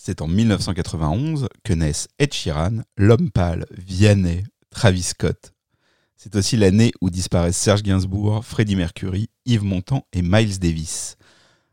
c'est 0.00 0.22
en 0.22 0.28
1991 0.28 1.48
que 1.64 1.72
naissent 1.72 2.06
Ed 2.20 2.32
Sheeran, 2.32 2.82
L'Homme 2.96 3.30
Pâle, 3.32 3.66
Vianney, 3.76 4.44
Travis 4.70 5.02
Scott. 5.02 5.52
C'est 6.16 6.36
aussi 6.36 6.56
l'année 6.56 6.92
où 7.00 7.10
disparaissent 7.10 7.56
Serge 7.56 7.82
Gainsbourg, 7.82 8.44
Freddie 8.44 8.76
Mercury, 8.76 9.28
Yves 9.44 9.64
Montand 9.64 10.06
et 10.12 10.22
Miles 10.22 10.60
Davis. 10.60 11.16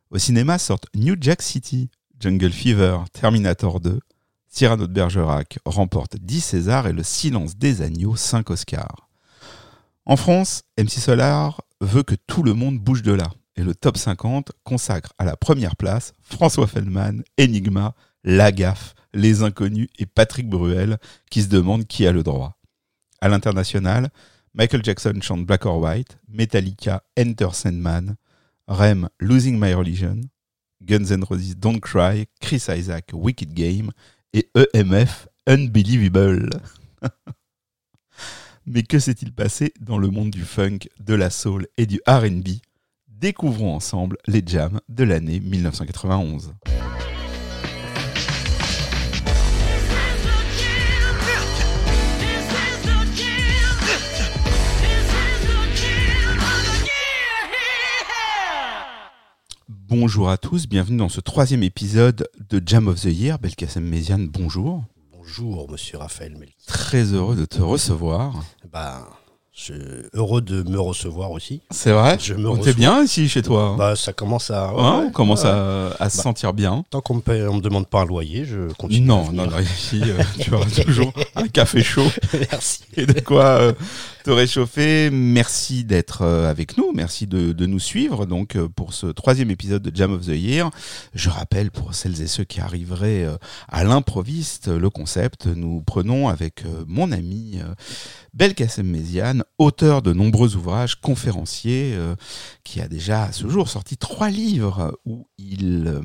Au 0.09 0.17
cinéma 0.17 0.57
sortent 0.57 0.87
New 0.95 1.15
Jack 1.21 1.43
City, 1.43 1.89
Jungle 2.19 2.51
Fever, 2.51 2.97
Terminator 3.13 3.79
2. 3.79 3.99
Cyrano 4.47 4.87
de 4.87 4.93
Bergerac 4.93 5.59
remporte 5.63 6.17
10 6.17 6.41
Césars 6.41 6.87
et 6.87 6.93
Le 6.93 7.03
Silence 7.03 7.55
des 7.55 7.83
Agneaux 7.83 8.15
5 8.15 8.49
Oscars. 8.49 9.07
En 10.05 10.15
France, 10.15 10.63
MC 10.79 10.99
Solar 10.99 11.61
veut 11.79 12.03
que 12.03 12.15
tout 12.25 12.41
le 12.41 12.55
monde 12.55 12.79
bouge 12.79 13.03
de 13.03 13.13
là. 13.13 13.29
Et 13.55 13.63
le 13.63 13.75
top 13.75 13.97
50 13.97 14.51
consacre 14.63 15.13
à 15.17 15.25
la 15.25 15.37
première 15.37 15.75
place 15.75 16.13
François 16.21 16.67
Feldman, 16.67 17.23
Enigma, 17.39 17.93
Lagaffe, 18.25 18.95
Les 19.13 19.43
Inconnus 19.43 19.87
et 19.97 20.05
Patrick 20.05 20.49
Bruel 20.49 20.97
qui 21.29 21.43
se 21.43 21.47
demandent 21.47 21.85
qui 21.85 22.05
a 22.05 22.11
le 22.11 22.23
droit. 22.23 22.57
À 23.21 23.29
l'international, 23.29 24.09
Michael 24.53 24.83
Jackson 24.83 25.13
chante 25.21 25.45
Black 25.45 25.65
or 25.65 25.79
White, 25.79 26.17
Metallica 26.27 27.03
Enter 27.17 27.49
Sandman, 27.53 28.15
Rem 28.67 29.07
Losing 29.19 29.59
My 29.59 29.73
Religion, 29.73 30.21
Guns 30.81 31.11
N' 31.11 31.23
Roses 31.23 31.55
Don't 31.55 31.79
Cry, 31.79 32.25
Chris 32.41 32.65
Isaac 32.69 33.11
Wicked 33.13 33.53
Game 33.53 33.91
et 34.33 34.49
EMF 34.73 35.27
Unbelievable. 35.47 36.49
Mais 38.65 38.81
que 38.81 38.97
s'est-il 38.97 39.31
passé 39.31 39.73
dans 39.79 39.99
le 39.99 40.09
monde 40.09 40.31
du 40.31 40.43
funk, 40.43 40.79
de 40.99 41.13
la 41.13 41.29
soul 41.29 41.67
et 41.77 41.85
du 41.85 42.01
RB 42.07 42.47
Découvrons 43.07 43.75
ensemble 43.75 44.17
les 44.25 44.41
jams 44.45 44.81
de 44.89 45.03
l'année 45.03 45.39
1991. 45.39 46.53
Bonjour 59.87 60.29
à 60.29 60.37
tous, 60.37 60.67
bienvenue 60.67 60.97
dans 60.97 61.09
ce 61.09 61.21
troisième 61.21 61.63
épisode 61.63 62.27
de 62.49 62.61
Jam 62.65 62.87
of 62.87 62.99
the 63.01 63.05
Year. 63.05 63.37
Belkacem 63.39 63.83
Méziane, 63.83 64.27
bonjour. 64.27 64.83
Bonjour, 65.15 65.69
monsieur 65.69 65.97
Raphaël 65.99 66.35
Melki. 66.37 66.55
Très 66.67 67.13
heureux 67.13 67.35
de 67.35 67.45
te 67.45 67.61
recevoir. 67.61 68.43
Bah, 68.71 69.07
je 69.53 69.61
suis 69.61 69.73
heureux 70.13 70.41
de 70.41 70.63
me 70.63 70.79
recevoir 70.79 71.31
aussi. 71.31 71.61
C'est 71.69 71.91
vrai 71.91 72.17
Je 72.19 72.33
me 72.33 72.47
On 72.47 72.51
reçois. 72.53 72.65
t'est 72.65 72.73
bien 72.73 73.03
ici 73.03 73.29
chez 73.29 73.41
toi 73.43 73.75
Bah, 73.77 73.95
ça 73.95 74.11
commence 74.13 74.49
à. 74.49 74.69
Hein, 74.69 74.99
ouais, 75.01 75.05
On 75.07 75.11
commence 75.11 75.43
ouais. 75.43 75.49
à, 75.49 75.91
à 75.99 76.09
se 76.09 76.17
Bah. 76.17 76.23
sentir 76.23 76.53
bien. 76.53 76.83
Tant 76.89 77.01
qu'on 77.01 77.21
on 77.27 77.53
me 77.55 77.61
demande 77.61 77.87
pas 77.87 78.01
un 78.01 78.05
loyer, 78.05 78.45
je 78.45 78.71
continue. 78.73 79.05
Non, 79.05 79.29
à 79.29 79.31
non, 79.33 79.43
venir. 79.43 79.51
non, 79.57 79.59
ici 79.59 80.01
euh, 80.03 80.23
tu 80.39 80.53
auras 80.53 80.65
toujours 80.83 81.13
un 81.35 81.47
café 81.47 81.83
chaud 81.83 82.07
Merci. 82.33 82.79
et 82.97 83.05
de 83.05 83.19
quoi 83.19 83.45
euh, 83.45 83.73
te 84.25 84.31
réchauffer. 84.31 85.11
Merci 85.11 85.83
d'être 85.83 86.23
euh, 86.23 86.49
avec 86.49 86.77
nous, 86.77 86.91
merci 86.95 87.27
de, 87.27 87.53
nous 87.67 87.77
suivre 87.77 88.25
donc 88.25 88.55
euh, 88.55 88.67
pour 88.67 88.95
ce 88.95 89.05
troisième 89.05 89.51
épisode 89.51 89.83
de 89.83 89.95
Jam 89.95 90.13
of 90.13 90.25
the 90.25 90.29
Year. 90.29 90.71
Je 91.13 91.29
rappelle 91.29 91.69
pour 91.69 91.93
celles 91.93 92.19
et 92.23 92.25
ceux 92.25 92.43
qui 92.43 92.59
arriveraient 92.59 93.23
euh, 93.23 93.37
à 93.67 93.83
l'improviste 93.83 94.67
le 94.67 94.89
concept. 94.89 95.45
Nous 95.45 95.83
prenons 95.83 96.27
avec 96.27 96.63
mon 96.87 97.11
ami 97.11 97.59
Belkacem 98.33 98.87
Méziane, 98.87 99.43
auteur 99.59 100.01
de 100.01 100.11
nombreux 100.11 100.55
ouvrages, 100.55 100.95
conférencier, 100.95 101.95
qui 102.63 102.81
a 102.81 102.87
déjà 102.87 103.25
à 103.25 103.31
ce 103.31 103.47
jour 103.47 103.69
sorti 103.69 103.95
trois 103.95 104.31
livres 104.31 104.99
où 105.05 105.27
il 105.37 106.01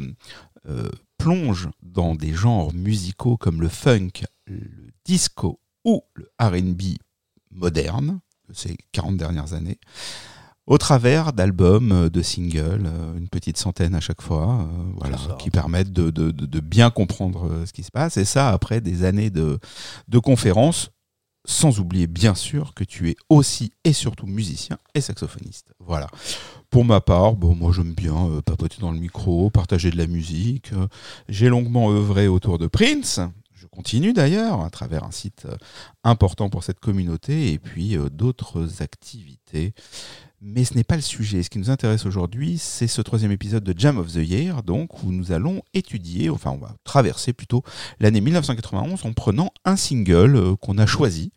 plonge 1.17 1.71
dans 1.83 2.15
des 2.15 2.35
genres 2.35 2.75
musicaux 2.75 3.39
comme 3.39 3.63
le 3.63 3.69
funk, 3.69 4.25
le 4.47 4.61
disco 5.07 5.59
ou 5.87 6.03
le 6.15 6.29
RB 6.39 6.99
moderne 7.51 8.21
de 8.49 8.55
ces 8.55 8.77
40 8.93 9.17
dernières 9.17 9.53
années, 9.55 9.79
au 10.67 10.79
travers 10.79 11.33
d'albums, 11.33 11.93
euh, 11.93 12.11
de 12.11 12.23
singles, 12.23 12.85
euh, 12.87 13.17
une 13.17 13.29
petite 13.29 13.57
centaine 13.57 13.95
à 13.95 14.01
chaque 14.01 14.23
fois, 14.23 14.61
euh, 14.63 14.93
voilà, 14.97 15.17
qui 15.39 15.51
permettent 15.51 15.93
de, 15.93 16.11
de- 16.11 16.61
bien 16.61 16.91
comprendre 16.91 17.65
ce 17.67 17.73
qui 17.73 17.83
se 17.83 17.91
passe. 17.91 18.17
Et 18.17 18.25
ça, 18.25 18.51
après 18.51 18.81
des 18.81 19.05
années 19.05 19.31
de, 19.31 19.59
de 20.09 20.19
conférences, 20.19 20.91
sans 21.47 21.81
oublier 21.81 22.07
bien 22.07 22.35
sûr 22.35 22.75
que 22.75 22.85
tu 22.85 23.09
es 23.11 23.17
aussi 23.31 23.73
et 23.85 23.93
surtout 23.95 24.27
musicien 24.27 24.77
et 24.95 25.01
saxophoniste. 25.01 25.73
Voilà. 25.81 26.07
Pour 26.69 26.85
ma 26.85 27.01
part, 27.01 27.35
bon, 27.35 27.55
moi 27.57 27.73
j'aime 27.75 27.95
bien 27.95 28.15
euh, 28.29 28.43
papoter 28.43 28.77
dans 28.81 28.93
le 28.93 28.99
micro, 29.01 29.49
partager 29.51 29.91
de 29.91 29.97
la 29.97 30.07
musique. 30.07 30.71
J'ai 31.29 31.49
longuement 31.49 31.91
œuvré 31.91 32.29
autour 32.29 32.59
de 32.59 32.67
Prince. 32.67 33.21
Continue 33.71 34.13
d'ailleurs 34.13 34.63
à 34.63 34.71
travers 34.71 35.05
un 35.05 35.13
site 35.13 35.47
euh, 35.47 35.57
important 36.03 36.51
pour 36.51 36.65
cette 36.65 36.81
communauté 36.81 37.53
et 37.53 37.59
puis 37.59 37.97
euh, 37.97 38.11
d'autres 38.11 38.83
activités. 38.83 39.75
Mais 40.41 40.65
ce 40.65 40.75
n'est 40.75 40.85
pas 40.85 40.97
le 40.97 41.03
sujet. 41.03 41.43
Ce 41.43 41.51
qui 41.51 41.59
nous 41.59 41.71
intéresse 41.71 42.05
aujourd'hui, 42.05 42.59
c'est 42.59 42.89
ce 42.89 43.01
troisième 43.01 43.31
épisode 43.31 43.63
de 43.63 43.79
Jam 43.79 43.99
of 43.99 44.13
the 44.13 44.17
Year, 44.27 44.63
donc 44.65 45.03
où 45.05 45.13
nous 45.13 45.33
allons 45.33 45.63
étudier, 45.73 46.31
enfin 46.31 46.51
on 46.51 46.57
va 46.57 46.75
traverser 46.83 47.33
plutôt 47.33 47.63
l'année 48.01 48.21
1991 48.21 49.05
en 49.05 49.13
prenant 49.13 49.51
un 49.65 49.77
single 49.77 50.35
euh, 50.35 50.57
qu'on 50.57 50.79
a 50.79 50.87
choisi 50.87 51.33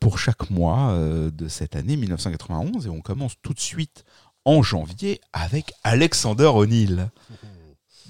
pour 0.00 0.18
chaque 0.18 0.50
mois 0.50 0.96
de 1.32 1.48
cette 1.48 1.76
année 1.76 1.96
1991 1.96 2.86
et 2.86 2.90
on 2.90 3.00
commence 3.00 3.34
tout 3.42 3.52
de 3.52 3.60
suite 3.60 4.04
en 4.44 4.62
janvier 4.62 5.20
avec 5.32 5.72
Alexander 5.82 6.50
O'Neill. 6.54 7.10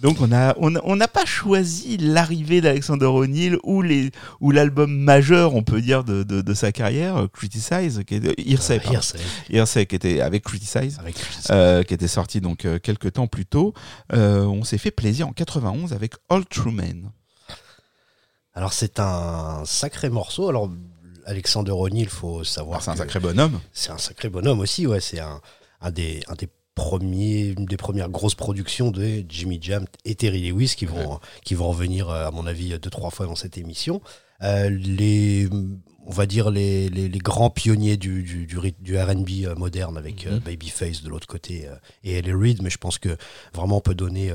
Donc 0.01 0.21
on 0.21 0.33
a 0.33 0.55
on 0.59 0.75
on 0.85 0.97
n'a 0.97 1.09
pas 1.09 1.25
choisi 1.25 1.97
l'arrivée 1.97 2.61
d'Alexander 2.61 3.07
O'Neill 3.07 3.59
ou 3.63 3.81
les 3.81 4.11
ou 4.41 4.51
l'album 4.51 4.95
majeur 4.95 5.55
on 5.55 5.63
peut 5.63 5.81
dire 5.81 6.05
de, 6.05 6.25
de, 6.25 6.43
de 6.43 6.55
sa 6.55 6.73
carrière 6.73 7.17
euh, 7.17 7.29
Criticize 7.29 8.03
qui 8.07 8.17
est 8.17 8.39
Hearsay, 8.49 8.81
pardon. 8.81 8.95
Hearsay, 8.95 9.19
Hearsay, 9.51 9.87
qui 9.87 9.95
était 9.95 10.21
avec 10.21 10.43
Criticize 10.45 10.99
Avec 10.99 11.17
euh, 11.51 11.83
qui 11.85 11.95
était 11.95 12.09
sorti 12.09 12.41
donc 12.41 12.65
euh, 12.65 12.79
quelques 12.79 13.13
temps 13.15 13.27
plus 13.29 13.47
tôt 13.47 13.73
Euh, 14.13 14.45
on 14.45 14.65
s'est 14.65 14.79
fait 14.79 14.91
plaisir 14.91 15.29
en 15.29 15.33
91 15.33 15.93
avec 15.93 16.15
All 16.29 16.45
True 16.45 16.73
Men 16.73 17.11
Alors, 18.55 18.73
c'est 18.73 18.99
un 19.01 19.63
sacré 19.65 20.11
morceau. 20.11 20.49
Alors, 20.49 20.71
Alexander 21.27 21.73
O'Neill, 21.73 22.09
faut 22.09 22.45
savoir. 22.45 22.75
Alors, 22.75 22.83
c'est 22.85 22.91
un 22.91 22.97
sacré 22.97 23.21
bonhomme 23.21 23.59
C'est 23.73 23.91
un 23.91 23.99
sacré 23.99 24.29
bonhomme 24.29 24.61
aussi, 24.61 24.87
ouais. 24.87 25.01
C'est 25.01 25.21
un, 25.21 25.41
un 25.81 25.91
des, 25.91 26.21
un 26.29 26.35
des 26.35 26.49
premiers, 26.75 27.55
des 27.57 27.77
premières 27.77 28.09
grosses 28.11 28.35
productions 28.35 28.91
de 28.91 29.25
Jimmy 29.29 29.59
Jam 29.61 29.85
et 30.05 30.15
Terry 30.15 30.51
Lewis 30.51 30.75
qui 30.77 30.87
vont, 30.87 31.21
qui 31.45 31.55
vont 31.55 31.69
revenir, 31.69 32.09
euh, 32.11 32.27
à 32.27 32.31
mon 32.31 32.47
avis, 32.47 32.71
deux, 32.79 32.91
trois 32.91 33.11
fois 33.11 33.27
dans 33.27 33.37
cette 33.37 33.59
émission. 33.59 34.01
Euh, 34.43 34.69
les, 34.69 35.49
on 36.07 36.11
va 36.13 36.27
dire 36.27 36.51
les, 36.51 36.89
les, 36.91 37.09
les 37.09 37.19
grands 37.19 37.49
pionniers 37.51 37.97
du, 37.97 38.23
du, 38.23 38.47
du, 38.47 38.59
ryth- 38.59 38.81
du 38.83 38.99
R&B 38.99 39.45
euh, 39.47 39.55
moderne 39.55 39.97
avec 39.97 40.27
euh, 40.27 40.33
Mhm. 40.33 40.39
Babyface 40.41 41.03
de 41.03 41.09
l'autre 41.09 41.27
côté 41.29 41.67
euh, 41.69 41.77
et 42.03 42.15
Ellie 42.19 42.33
Reid, 42.33 42.61
mais 42.63 42.71
je 42.71 42.79
pense 42.79 42.99
que 42.99 43.17
vraiment 43.55 43.77
on 43.79 43.81
peut 43.81 43.95
donner, 43.95 44.33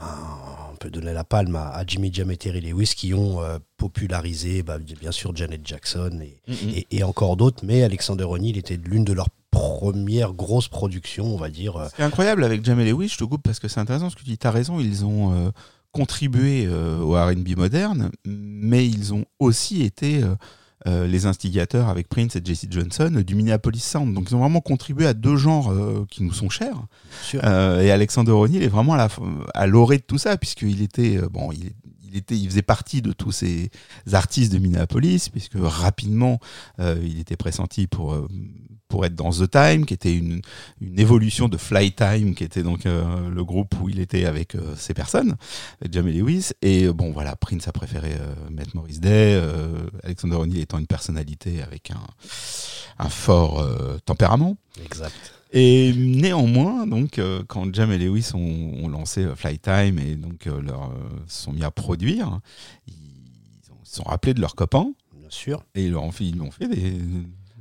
on 0.00 0.76
peut 0.76 0.90
donner 0.90 1.12
la 1.12 1.24
palme 1.24 1.56
à, 1.56 1.70
à 1.70 1.84
Jimmy 1.86 2.10
Jam 2.12 2.30
et 2.30 2.36
Terry 2.36 2.60
Lewis 2.60 2.92
qui 2.96 3.14
ont 3.14 3.40
euh, 3.42 3.58
popularisé, 3.76 4.62
bah, 4.62 4.78
bien 4.78 5.12
sûr, 5.12 5.34
Janet 5.34 5.66
Jackson 5.66 6.20
et, 6.22 6.40
et, 6.68 6.86
et 6.90 7.02
encore 7.04 7.36
d'autres, 7.36 7.64
mais 7.64 7.82
Alexander 7.82 8.24
O'Neill 8.24 8.58
était 8.58 8.76
l'une 8.76 9.04
de 9.04 9.12
leurs 9.12 9.30
premières 9.54 10.32
grosses 10.34 10.68
productions, 10.68 11.26
on 11.32 11.36
va 11.36 11.48
dire. 11.48 11.76
euh, 11.76 11.88
Ce 11.88 11.94
qui 11.94 12.02
est 12.02 12.04
incroyable 12.04 12.44
avec 12.44 12.64
Jamel 12.64 12.88
Lewis, 12.88 13.08
je 13.08 13.16
te 13.18 13.24
coupe 13.24 13.42
parce 13.42 13.58
que 13.60 13.68
c'est 13.68 13.80
intéressant 13.80 14.10
ce 14.10 14.16
que 14.16 14.20
tu 14.20 14.26
dis. 14.30 14.38
Tu 14.38 14.46
as 14.46 14.50
raison, 14.50 14.80
ils 14.80 15.04
ont 15.04 15.32
euh, 15.32 15.50
contribué 15.92 16.66
euh, 16.66 16.98
au 16.98 17.12
RB 17.14 17.56
moderne, 17.56 18.10
mais 18.26 18.86
ils 18.86 19.14
ont 19.14 19.24
aussi 19.38 19.82
été 19.82 20.22
euh, 20.86 21.06
les 21.06 21.24
instigateurs 21.26 21.88
avec 21.88 22.08
Prince 22.08 22.36
et 22.36 22.42
Jesse 22.44 22.66
Johnson 22.68 23.22
du 23.26 23.34
Minneapolis 23.34 23.80
Sound. 23.84 24.12
Donc 24.12 24.26
ils 24.30 24.34
ont 24.34 24.40
vraiment 24.40 24.60
contribué 24.60 25.06
à 25.06 25.14
deux 25.14 25.36
genres 25.36 25.72
qui 26.10 26.22
nous 26.24 26.32
sont 26.32 26.50
chers. 26.50 26.76
et 27.32 27.90
Alexander 27.90 28.32
O'Neill 28.32 28.62
est 28.62 28.68
vraiment 28.68 28.94
à 29.54 29.66
l'orée 29.66 29.98
de 29.98 30.02
tout 30.02 30.18
ça, 30.18 30.36
puisqu'il 30.36 30.82
était, 30.82 31.18
bon, 31.30 31.52
il, 31.52 31.70
il 32.14 32.18
était, 32.18 32.36
il 32.36 32.48
faisait 32.48 32.62
partie 32.62 33.02
de 33.02 33.12
tous 33.12 33.32
ces 33.32 33.70
artistes 34.12 34.52
de 34.52 34.58
Minneapolis, 34.58 35.28
puisque 35.30 35.56
rapidement, 35.56 36.38
euh, 36.78 36.96
il 37.02 37.18
était 37.18 37.36
pressenti 37.36 37.86
pour, 37.88 38.14
euh, 38.14 38.28
pour 38.94 39.04
être 39.04 39.16
dans 39.16 39.32
The 39.32 39.50
Time, 39.50 39.86
qui 39.86 39.94
était 39.94 40.16
une, 40.16 40.40
une 40.80 41.00
évolution 41.00 41.48
de 41.48 41.56
Fly 41.56 41.90
Time, 41.90 42.36
qui 42.36 42.44
était 42.44 42.62
donc 42.62 42.86
euh, 42.86 43.28
le 43.28 43.42
groupe 43.44 43.74
où 43.80 43.88
il 43.88 43.98
était 43.98 44.24
avec 44.24 44.54
euh, 44.54 44.76
ces 44.76 44.94
personnes, 44.94 45.34
Jamie 45.90 46.12
Lewis. 46.12 46.50
Et 46.62 46.84
euh, 46.84 46.92
bon, 46.92 47.10
voilà, 47.10 47.34
Prince 47.34 47.66
a 47.66 47.72
préféré 47.72 48.12
euh, 48.12 48.50
mettre 48.52 48.76
Maurice 48.76 49.00
Day, 49.00 49.34
euh, 49.34 49.88
Alexander 50.04 50.36
O'Neill 50.36 50.60
étant 50.60 50.78
une 50.78 50.86
personnalité 50.86 51.60
avec 51.60 51.90
un, 51.90 53.04
un 53.04 53.08
fort 53.08 53.58
euh, 53.58 53.98
tempérament. 54.04 54.56
Exact. 54.84 55.12
Et 55.52 55.92
néanmoins, 55.96 56.86
donc, 56.86 57.18
euh, 57.18 57.42
quand 57.48 57.74
Jam 57.74 57.90
et 57.90 57.98
Lewis 57.98 58.30
ont, 58.34 58.74
ont 58.80 58.86
lancé 58.86 59.24
euh, 59.24 59.34
Flytime 59.34 59.98
et 59.98 60.14
donc 60.14 60.46
euh, 60.46 60.62
leur, 60.62 60.84
euh, 60.84 60.94
sont 61.26 61.52
mis 61.52 61.64
à 61.64 61.72
produire, 61.72 62.38
ils 62.86 62.94
se 63.82 63.96
sont 63.96 64.04
rappelés 64.04 64.34
de 64.34 64.40
leurs 64.40 64.54
copains 64.54 64.92
Bien 65.18 65.30
sûr. 65.30 65.64
et 65.74 65.86
ils 65.86 65.90
leur 65.90 66.04
ont 66.04 66.12
fait, 66.12 66.26
ils 66.26 66.40
ont 66.40 66.52
fait 66.52 66.68
des, 66.68 66.96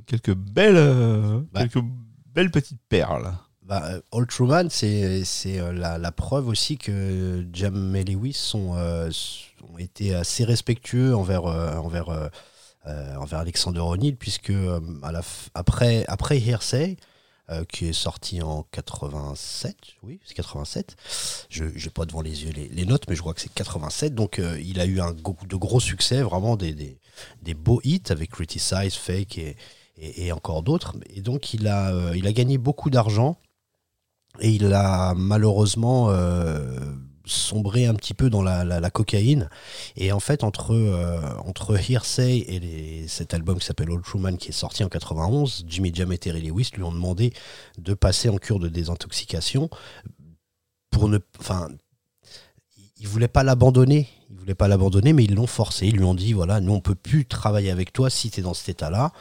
quelques 0.05 0.33
belles, 0.35 0.75
euh, 0.77 1.41
Bah. 1.51 1.61
quelques 1.67 1.83
belles 2.33 2.51
petites 2.51 2.81
perles. 2.89 3.33
bah, 3.61 3.81
euh, 3.85 4.01
Old 4.11 4.29
Truman, 4.29 4.67
c'est 4.69 5.23
euh, 5.45 5.71
la, 5.71 5.97
la 5.97 6.11
preuve 6.11 6.47
aussi 6.47 6.77
que 6.77 7.45
Jam 7.53 7.95
et 7.95 8.03
Lewis 8.03 8.33
sont, 8.33 8.73
euh, 8.75 9.09
ont 9.73 9.77
été 9.77 10.13
assez 10.13 10.43
respectueux 10.43 11.15
envers, 11.15 11.45
euh, 11.45 11.77
envers, 11.77 12.09
euh, 12.09 13.15
envers 13.15 13.39
Alexander 13.39 13.79
O'Neill, 13.79 14.17
puisque 14.17 14.51
à 15.03 15.11
la 15.11 15.21
après, 15.53 16.03
après 16.07 16.39
Hearsay, 16.39 16.97
qui 17.69 17.87
est 17.89 17.93
sorti 17.93 18.41
en 18.41 18.63
87, 18.71 19.75
oui, 20.01 20.19
c'est 20.25 20.33
87, 20.33 20.95
je 21.49 21.65
n'ai 21.65 21.89
pas 21.93 22.05
devant 22.05 22.21
les 22.21 22.45
yeux 22.45 22.51
les, 22.51 22.67
les 22.69 22.85
notes, 22.85 23.03
mais 23.07 23.15
je 23.15 23.21
crois 23.21 23.33
que 23.35 23.41
c'est 23.41 23.53
87, 23.53 24.15
donc 24.15 24.41
il 24.59 24.79
a 24.79 24.85
eu 24.85 24.99
un 24.99 25.11
de 25.11 25.55
gros 25.55 25.79
succès, 25.79 26.21
vraiment 26.23 26.55
des, 26.55 26.73
des, 26.73 26.99
des 27.43 27.53
beaux 27.53 27.79
hits 27.83 28.01
avec 28.09 28.31
Criticize, 28.31 28.95
Fake 28.95 29.37
et, 29.37 29.55
et, 29.97 30.31
encore 30.31 30.63
d'autres. 30.63 30.95
Et 31.13 31.21
donc 31.21 31.53
il 31.53 31.67
a, 31.67 31.93
euh, 31.93 32.17
il 32.17 32.27
a 32.27 32.33
gagné 32.33 32.57
beaucoup 32.57 32.89
d'argent 32.89 33.37
et 34.39 34.49
il 34.49 34.73
a 34.73 35.13
malheureusement 35.15 36.09
euh, 36.09 36.79
sombré 37.25 37.85
un 37.85 37.93
petit 37.93 38.13
peu 38.13 38.29
dans 38.29 38.41
la, 38.41 38.63
la- 38.63 38.89
cocaïne. 38.89 39.49
Et 39.95 40.11
en 40.11 40.19
fait, 40.19 40.43
entre, 40.43 40.73
euh, 40.73 41.21
entre 41.45 41.77
Hearsay 41.89 42.37
et 42.37 43.07
cet 43.07 43.33
album 43.33 43.59
qui 43.59 43.65
s'appelle 43.65 43.91
Old 43.91 44.03
Truman 44.03 44.35
qui 44.37 44.49
est 44.49 44.53
sorti 44.53 44.83
en 44.83 44.89
91, 44.89 45.65
Jimmy 45.67 45.91
Jam 45.93 46.11
et 46.11 46.17
Terry 46.17 46.41
Lewis 46.41 46.71
lui 46.75 46.83
ont 46.83 46.91
demandé 46.91 47.33
de 47.77 47.93
passer 47.93 48.29
en 48.29 48.37
cure 48.37 48.59
de 48.59 48.69
désintoxication 48.69 49.69
pour 50.89 51.09
ne. 51.09 51.19
Ils 52.99 53.07
voulaient 53.07 53.27
pas 53.27 53.43
l'abandonner. 53.43 54.07
Ils 54.29 54.37
voulaient 54.37 54.55
pas 54.55 54.67
l'abandonner, 54.67 55.13
mais 55.13 55.23
ils 55.23 55.35
l'ont 55.35 55.47
forcé. 55.47 55.87
Ils 55.87 55.97
lui 55.97 56.03
ont 56.03 56.15
dit 56.15 56.33
voilà, 56.33 56.59
nous 56.59 56.73
on 56.73 56.81
peut 56.81 56.95
plus 56.95 57.25
travailler 57.25 57.71
avec 57.71 57.93
toi 57.93 58.09
si 58.09 58.31
tu 58.31 58.39
es 58.39 58.43
dans 58.43 58.53
cet 58.53 58.69
état-là. 58.69 59.11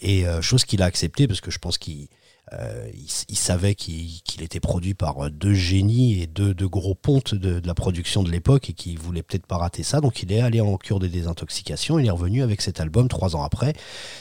Et 0.00 0.26
euh, 0.26 0.42
chose 0.42 0.64
qu'il 0.64 0.82
a 0.82 0.86
accepté 0.86 1.26
parce 1.26 1.40
que 1.40 1.50
je 1.50 1.58
pense 1.58 1.78
qu'il 1.78 2.08
euh, 2.52 2.90
il, 3.28 3.36
savait 3.36 3.76
qu'il 3.76 4.42
était 4.42 4.58
produit 4.58 4.94
par 4.94 5.26
euh, 5.26 5.30
deux 5.30 5.54
génies 5.54 6.20
et 6.20 6.26
deux, 6.26 6.52
deux 6.52 6.68
gros 6.68 6.96
pontes 6.96 7.32
de, 7.32 7.60
de 7.60 7.66
la 7.66 7.74
production 7.74 8.24
de 8.24 8.30
l'époque 8.30 8.70
et 8.70 8.72
qu'il 8.72 8.98
voulait 8.98 9.22
peut-être 9.22 9.46
pas 9.46 9.56
rater 9.56 9.84
ça. 9.84 10.00
Donc 10.00 10.22
il 10.24 10.32
est 10.32 10.40
allé 10.40 10.60
en 10.60 10.76
cure 10.76 10.98
de 10.98 11.06
désintoxication. 11.06 12.00
Il 12.00 12.06
est 12.06 12.10
revenu 12.10 12.42
avec 12.42 12.60
cet 12.60 12.80
album 12.80 13.08
trois 13.08 13.36
ans 13.36 13.44
après. 13.44 13.74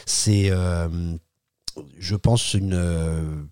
C'est, 0.05 0.51
euh, 0.51 1.15
je 1.97 2.15
pense, 2.15 2.53
une 2.53 3.49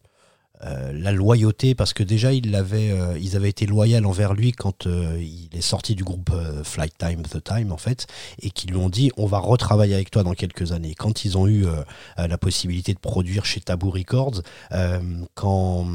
euh, 0.66 0.92
la 0.92 1.12
loyauté 1.12 1.76
parce 1.76 1.94
que 1.94 2.02
déjà 2.02 2.34
ils 2.34 2.56
avaient 2.56 2.90
euh, 2.90 3.16
ils 3.20 3.36
avaient 3.36 3.50
été 3.50 3.68
loyaux 3.68 4.04
envers 4.04 4.34
lui 4.34 4.54
quand 4.54 4.88
euh, 4.88 5.22
il 5.22 5.56
est 5.56 5.62
sorti 5.62 5.94
du 5.94 6.04
groupe 6.04 6.32
Flight 6.64 6.98
Time 6.98 7.22
The 7.22 7.44
Time 7.44 7.72
en 7.72 7.78
fait 7.78 8.08
et 8.42 8.50
qui 8.50 8.66
lui 8.66 8.78
ont 8.78 8.90
dit 8.90 9.12
on 9.18 9.28
va 9.28 9.38
retravailler 9.38 9.94
avec 9.94 10.10
toi 10.10 10.24
dans 10.24 10.34
quelques 10.34 10.72
années. 10.72 10.96
Quand 10.96 11.26
ils 11.26 11.38
ont 11.38 11.48
eu 11.48 11.66
la 12.18 12.38
possibilité 12.38 12.94
de 12.94 13.00
produire 13.00 13.46
chez 13.46 13.62
Taboo 13.62 13.92
Records 13.92 14.42
quand 15.36 15.86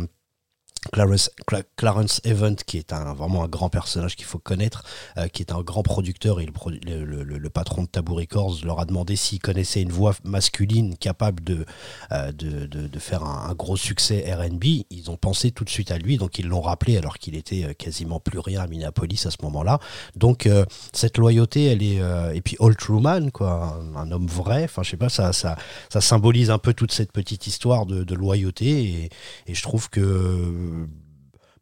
Clarence, 0.90 1.30
Cla- 1.46 1.62
Clarence 1.76 2.20
Evans, 2.24 2.56
qui 2.56 2.76
est 2.76 2.92
un, 2.92 3.14
vraiment 3.14 3.44
un 3.44 3.48
grand 3.48 3.68
personnage 3.68 4.16
qu'il 4.16 4.24
faut 4.24 4.38
connaître, 4.38 4.82
euh, 5.16 5.28
qui 5.28 5.42
est 5.42 5.52
un 5.52 5.62
grand 5.62 5.82
producteur 5.82 6.40
et 6.40 6.46
le, 6.46 7.50
patron 7.50 7.82
de 7.82 7.88
Taboo 7.88 8.14
Records 8.14 8.64
leur 8.64 8.80
a 8.80 8.84
demandé 8.84 9.14
s'ils 9.14 9.38
connaissaient 9.38 9.82
une 9.82 9.92
voix 9.92 10.14
masculine 10.24 10.96
capable 10.96 11.44
de, 11.44 11.64
euh, 12.12 12.32
de, 12.32 12.66
de- 12.66 12.98
faire 12.98 13.22
un, 13.24 13.54
gros 13.54 13.76
succès 13.76 14.24
RB. 14.32 14.64
Ils 14.90 15.10
ont 15.10 15.16
pensé 15.16 15.50
tout 15.50 15.64
de 15.64 15.70
suite 15.70 15.90
à 15.90 15.98
lui, 15.98 16.16
donc 16.16 16.38
ils 16.38 16.46
l'ont 16.46 16.60
rappelé 16.60 16.96
alors 16.96 17.18
qu'il 17.18 17.36
était 17.36 17.64
euh, 17.64 17.72
quasiment 17.74 18.20
plus 18.20 18.38
rien 18.38 18.60
à 18.62 18.66
Minneapolis 18.66 19.26
à 19.26 19.30
ce 19.30 19.38
moment-là. 19.42 19.78
Donc 20.16 20.48
cette 20.92 21.18
loyauté, 21.18 21.66
elle 21.66 21.82
est... 21.82 22.00
et 22.34 22.40
puis 22.42 22.56
Old 22.58 22.76
Truman, 22.76 23.30
quoi, 23.30 23.78
un, 23.94 23.96
un 23.96 24.12
homme 24.12 24.26
vrai, 24.26 24.64
enfin 24.64 24.82
je 24.82 24.90
sais 24.90 24.96
pas, 24.96 25.08
ça, 25.08 25.32
ça, 25.32 25.56
ça 25.90 26.00
symbolise 26.00 26.50
un 26.50 26.58
peu 26.58 26.74
toute 26.74 26.92
cette 26.92 27.12
petite 27.12 27.46
histoire 27.46 27.86
de, 27.86 28.04
de 28.04 28.14
loyauté 28.14 28.82
et, 28.82 29.10
et 29.46 29.54
je 29.54 29.62
trouve 29.62 29.88
que 29.90 30.00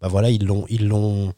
bah 0.01 0.09
voilà 0.09 0.31
ils 0.31 0.45
l'ont 0.47 0.65
ils 0.69 0.87
l'ont 0.89 1.33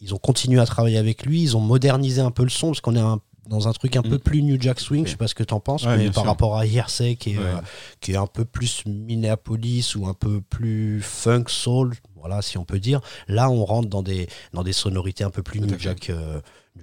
ils 0.00 0.14
ont 0.14 0.18
continué 0.18 0.60
à 0.60 0.66
travailler 0.66 0.98
avec 0.98 1.24
lui 1.26 1.42
ils 1.42 1.56
ont 1.56 1.60
modernisé 1.60 2.20
un 2.20 2.30
peu 2.30 2.42
le 2.44 2.48
son 2.50 2.68
parce 2.68 2.80
qu'on 2.80 2.96
est 2.96 3.00
un- 3.00 3.20
dans 3.48 3.66
un 3.66 3.72
truc 3.72 3.96
un 3.96 4.00
Mm. 4.02 4.10
peu 4.10 4.18
plus 4.18 4.42
New 4.42 4.60
Jack 4.60 4.78
Swing 4.78 5.06
je 5.06 5.12
sais 5.12 5.16
pas 5.16 5.26
ce 5.28 5.34
que 5.34 5.42
t'en 5.44 5.58
penses 5.60 5.84
Ouais, 5.84 5.96
mais 5.96 6.06
par 6.10 6.22
sûr. 6.24 6.30
rapport 6.30 6.56
à 6.58 6.66
Hearsay 6.66 7.16
qui 7.16 7.32
est, 7.32 7.38
Ouais. 7.38 7.44
euh, 7.44 7.60
qui 8.00 8.12
est 8.12 8.16
un 8.16 8.26
peu 8.26 8.44
plus 8.44 8.84
Minneapolis 8.84 9.94
ou 9.96 10.06
un 10.06 10.14
peu 10.14 10.40
plus 10.42 11.00
funk 11.02 11.44
soul 11.48 11.94
voilà 12.14 12.42
si 12.42 12.58
on 12.58 12.64
peut 12.64 12.78
dire 12.78 13.00
là 13.26 13.48
on 13.50 13.64
rentre 13.64 13.88
dans 13.88 14.02
des 14.02 14.28
dans 14.52 14.62
des 14.62 14.72
sonorités 14.74 15.24
un 15.24 15.30
peu 15.30 15.42
plus 15.42 15.60
New. 15.60 15.78
Jack 15.78 16.10
euh, 16.10 16.40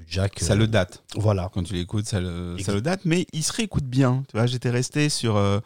Jack 0.08 0.40
Ça 0.40 0.54
euh, 0.54 0.58
le 0.58 0.68
date. 0.68 1.04
voilà 1.16 1.50
Quand 1.54 1.64
tu 1.64 1.74
l'écoutes, 1.74 2.06
ça 2.06 2.20
le, 2.20 2.56
ça 2.58 2.60
Exact. 2.60 2.74
le 2.74 2.82
date, 2.82 3.00
mais 3.06 3.26
il 3.32 3.44
se 3.44 3.54
réécoute 3.54 3.86
bien. 3.86 4.24
Tu 4.30 4.36
vois, 4.36 4.46
j'étais 4.46 4.70
resté 4.70 5.08
sur, 5.08 5.38
euh, 5.38 5.60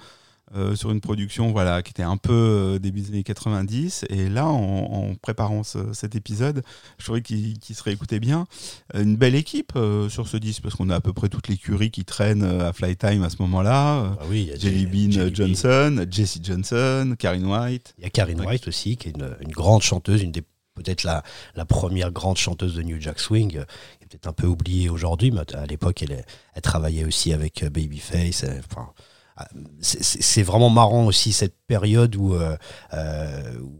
euh, 0.55 0.75
sur 0.75 0.91
une 0.91 1.01
production 1.01 1.51
voilà, 1.51 1.81
qui 1.81 1.91
était 1.91 2.03
un 2.03 2.17
peu 2.17 2.33
euh, 2.33 2.79
début 2.79 3.01
des 3.01 3.09
années 3.09 3.23
90, 3.23 4.05
et 4.09 4.29
là, 4.29 4.45
en, 4.47 5.09
en 5.09 5.15
préparant 5.15 5.63
ce- 5.63 5.93
cet 5.93 6.15
épisode, 6.15 6.63
je 6.97 7.03
trouvais 7.05 7.21
qu'il 7.21 7.57
qu'il 7.59 7.75
se 7.75 7.83
réécoutait 7.83 8.19
bien. 8.19 8.47
Euh, 8.95 9.03
Une 9.03 9.15
belle 9.15 9.35
équipe 9.35 9.73
euh, 9.75 10.09
sur 10.09 10.27
ce 10.27 10.37
disque, 10.37 10.63
parce 10.63 10.75
qu'on 10.75 10.89
a 10.89 10.95
à 10.95 11.01
peu 11.01 11.13
près 11.13 11.29
toute 11.29 11.47
l'écurie 11.47 11.91
qui 11.91 12.05
traîne 12.05 12.43
à 12.43 12.73
Flytime 12.73 13.23
à 13.23 13.29
ce 13.29 13.37
moment-là. 13.41 14.15
Ah 14.19 14.23
oui 14.29 14.51
Jelly 14.59 14.85
Bean 14.85 15.11
Jelly 15.11 15.29
Bean. 15.31 15.35
Johnson, 15.35 16.05
Jesse 16.09 16.39
Johnson, 16.41 17.15
Karine 17.19 17.45
White. 17.45 17.93
Il 17.97 18.03
y 18.03 18.07
a 18.07 18.09
Karine. 18.09 18.41
White 18.41 18.67
aussi, 18.67 18.97
qui 18.97 19.09
est 19.09 19.11
une, 19.11 19.35
une 19.41 19.51
grande 19.51 19.81
chanteuse, 19.81 20.21
une 20.23 20.31
des 20.31 20.43
peut-être 20.75 21.03
la, 21.03 21.23
la 21.55 21.65
première 21.65 22.09
grande 22.09 22.37
chanteuse 22.37 22.73
de 22.75 22.81
New 22.83 23.01
Jack 23.01 23.19
Swing, 23.19 23.49
qui 23.51 23.57
est 23.57 24.07
peut-être 24.09 24.27
un 24.27 24.31
peu 24.33 24.47
oubliée 24.47 24.87
aujourd'hui, 24.87 25.29
mais 25.29 25.41
à 25.53 25.65
l'époque, 25.65 26.03
elle, 26.03 26.23
travaillait 26.61 27.03
aussi 27.03 27.33
avec 27.33 27.65
Babyface. 27.65 28.45
Enfin, 28.69 28.89
c'est- 29.81 30.43
vraiment 30.43 30.69
marrant 30.69 31.05
aussi 31.05 31.31
cette 31.33 31.55
période 31.67 32.15
où, 32.15 32.33
euh, 32.33 32.57
euh, 32.93 33.59
où 33.61 33.79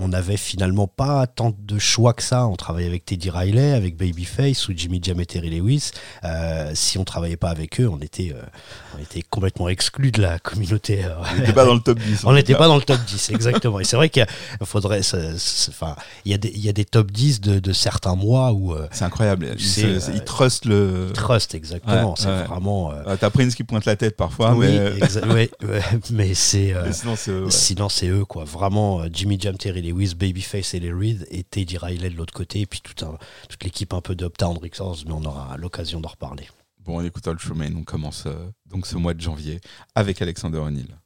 on 0.00 0.08
n'avait 0.08 0.36
finalement 0.36 0.86
pas 0.86 1.26
tant 1.26 1.54
de 1.58 1.78
choix 1.78 2.12
que 2.14 2.22
ça. 2.22 2.46
On 2.46 2.56
travaillait 2.56 2.88
avec 2.88 3.04
Teddy 3.04 3.30
Riley, 3.30 3.72
avec 3.72 3.96
Babyface 3.96 4.68
ou 4.68 4.72
Jimmy 4.74 5.00
Jam 5.02 5.20
et 5.20 5.26
Terry 5.26 5.50
Lewis. 5.50 5.90
Euh, 6.24 6.70
si 6.74 6.98
on 6.98 7.04
travaillait 7.04 7.36
pas 7.36 7.50
avec 7.50 7.80
eux, 7.80 7.88
on 7.88 7.98
était, 8.00 8.32
euh, 8.34 8.42
on 8.96 9.02
était 9.02 9.22
complètement 9.22 9.68
exclus 9.68 10.10
de 10.12 10.22
la 10.22 10.38
communauté. 10.38 11.04
euh, 11.04 11.10
On 11.32 11.36
n'était 11.40 11.52
pas 11.52 11.64
dans 11.64 11.74
le 11.74 11.80
top 11.80 11.98
10. 11.98 12.20
on 12.24 12.32
n'était 12.32 12.54
pas 12.54 12.66
dans 12.66 12.76
le 12.76 12.82
top 12.82 12.98
10, 13.06 13.30
exactement. 13.30 13.78
Et 13.80 13.84
c'est 13.84 13.96
vrai 13.96 14.08
qu'il 14.08 14.26
faudrait. 14.64 15.00
Enfin, 15.68 15.94
il 16.24 16.32
y, 16.32 16.34
a 16.34 16.38
des- 16.38 16.52
il 16.54 16.64
y 16.64 16.68
a 16.68 16.72
des 16.72 16.84
top 16.84 17.10
10 17.10 17.40
de, 17.40 17.58
de 17.58 17.72
certains 17.72 18.14
mois 18.16 18.52
où. 18.52 18.72
euh, 18.74 18.88
C'est 18.92 19.04
incroyable. 19.04 19.48
Il, 19.58 19.60
C'est, 19.64 19.80
se- 19.82 19.86
euh, 19.86 20.00
c'est- 20.00 20.12
il 20.14 20.24
trust 20.24 20.64
le. 20.64 21.10
Trust, 21.14 21.54
exactement. 21.54 22.10
Ouais, 22.10 22.14
c'est 22.16 22.26
ouais. 22.26 22.44
vraiment. 22.44 22.92
Euh, 22.92 23.16
T'as 23.20 23.30
Prince 23.30 23.54
qui 23.54 23.64
pointe 23.64 23.84
la 23.84 23.96
tête 23.96 24.16
parfois, 24.16 24.54
oui, 24.54 24.66
mais, 24.68 25.28
ouais, 25.32 25.50
mais 26.10 26.34
c'est. 26.34 26.74
sinon 26.92 27.16
c'est. 27.16 27.32
ouais. 27.32 27.50
Sinon, 27.50 27.88
c'est 27.88 28.08
eux, 28.08 28.24
quoi. 28.24 28.44
Vraiment, 28.44 29.02
Jimmy 29.12 29.38
Jam, 29.40 29.56
Terry 29.56 29.82
Lewis, 29.82 29.89
Babyface 29.92 30.74
et 30.74 30.80
les 30.80 30.90
et 31.30 31.44
Teddy 31.44 31.78
Riley 31.78 32.10
de 32.10 32.16
l'autre 32.16 32.34
côté, 32.34 32.60
et 32.60 32.66
puis 32.66 32.80
toute 32.80 33.04
l'équipe 33.62 33.92
un 33.92 34.00
peu 34.00 34.14
d'Uptown 34.14 34.58
Records, 34.58 34.98
mais 35.06 35.12
on 35.12 35.24
aura 35.24 35.56
l'occasion 35.56 36.00
d'en 36.00 36.08
reparler. 36.08 36.48
Bon, 36.80 36.98
on 36.98 37.04
écoute 37.04 37.26
Old 37.26 37.38
Truman, 37.38 37.76
on 37.76 37.84
commence 37.84 38.24
euh, 38.26 38.50
donc 38.66 38.86
ce 38.86 38.96
mois 38.96 39.14
de 39.14 39.20
janvier 39.20 39.60
avec 39.94 40.22
Alexander 40.22 40.58
O'Neill. 40.58 40.96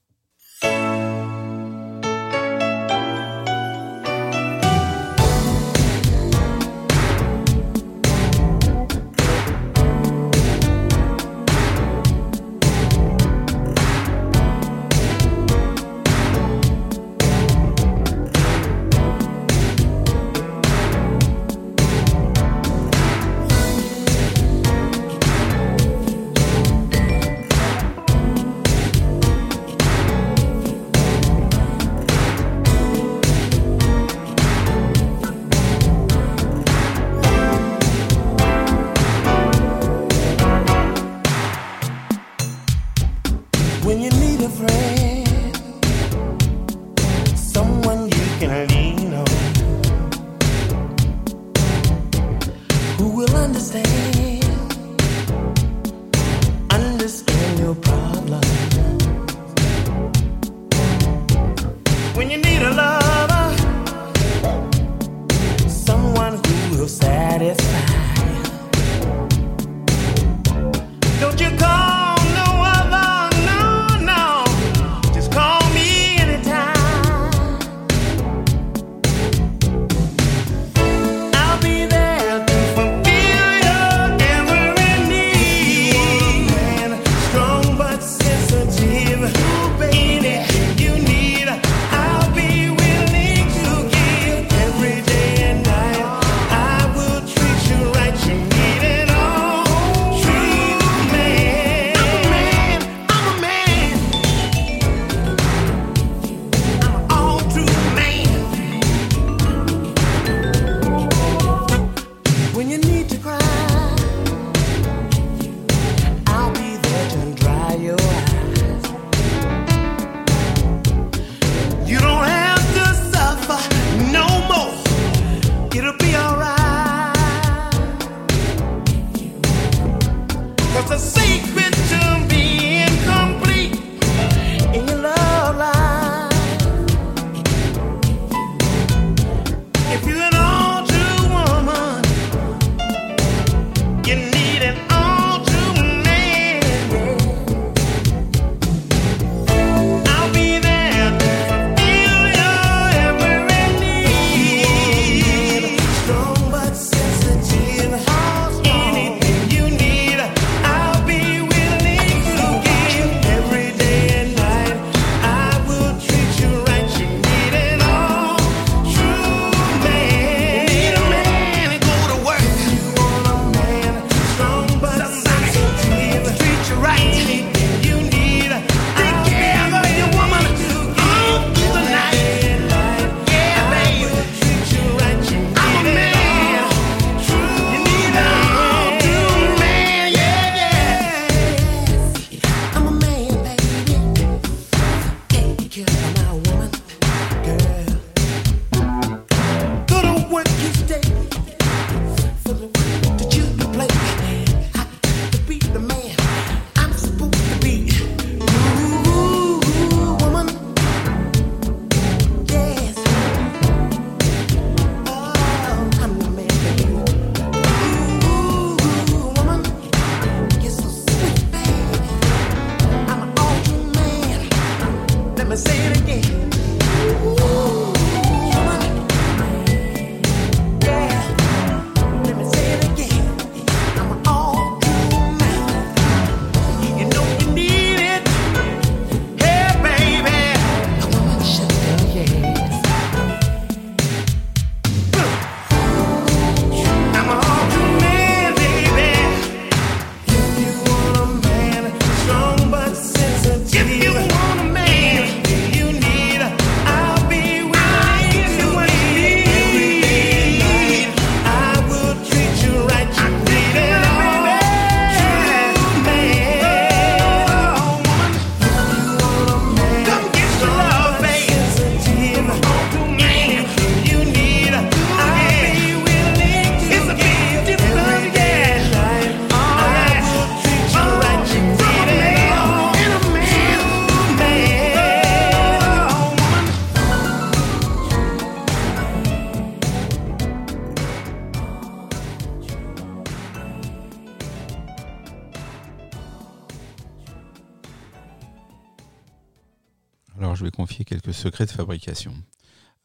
Fabrication. 302.04 302.34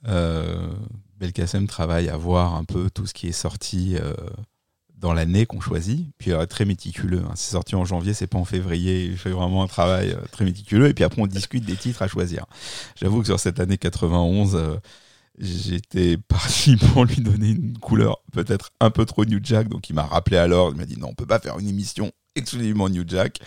Euh, 0.07 0.69
Belkacem 1.19 1.67
travaille 1.67 2.09
à 2.09 2.17
voir 2.17 2.55
un 2.55 2.63
peu 2.63 2.89
tout 2.89 3.05
ce 3.05 3.13
qui 3.13 3.27
est 3.27 3.33
sorti 3.33 3.97
euh, 3.97 4.13
dans 4.95 5.13
l'année 5.13 5.45
qu'on 5.45 5.59
choisit. 5.59 6.07
Puis 6.17 6.31
est 6.31 6.47
très 6.47 6.65
méticuleux. 6.65 7.23
hein. 7.25 7.33
C'est 7.35 7.51
sorti 7.51 7.75
en 7.75 7.85
janvier, 7.85 8.13
c'est 8.13 8.27
pas 8.27 8.37
en 8.37 8.45
février. 8.45 9.05
Il 9.05 9.17
fait 9.17 9.31
vraiment 9.31 9.63
un 9.63 9.67
travail 9.67 10.11
euh, 10.11 10.21
très 10.31 10.45
méticuleux. 10.45 10.87
Et 10.87 10.93
puis 10.93 11.03
après, 11.03 11.21
on 11.21 11.27
discute 11.27 11.65
des 11.65 11.75
titres 11.75 12.01
à 12.01 12.07
choisir. 12.07 12.45
J'avoue 12.95 13.21
que 13.21 13.27
sur 13.27 13.39
cette 13.39 13.59
année 13.59 13.77
91, 13.77 14.55
euh, 14.55 14.75
j'étais 15.37 16.17
parti 16.27 16.77
pour 16.77 17.05
lui 17.05 17.21
donner 17.21 17.49
une 17.49 17.77
couleur 17.77 18.21
peut-être 18.31 18.71
un 18.79 18.91
peu 18.91 19.05
trop 19.05 19.25
New 19.25 19.39
Jack. 19.43 19.67
Donc 19.67 19.89
il 19.89 19.93
m'a 19.93 20.03
rappelé 20.03 20.37
à 20.37 20.47
l'ordre. 20.47 20.75
Il 20.75 20.79
m'a 20.79 20.85
dit 20.85 20.97
non, 20.97 21.09
on 21.09 21.15
peut 21.15 21.25
pas 21.25 21.39
faire 21.39 21.59
une 21.59 21.67
émission 21.67 22.11
exclusivement 22.35 22.89
New 22.89 23.03
Jack. 23.05 23.39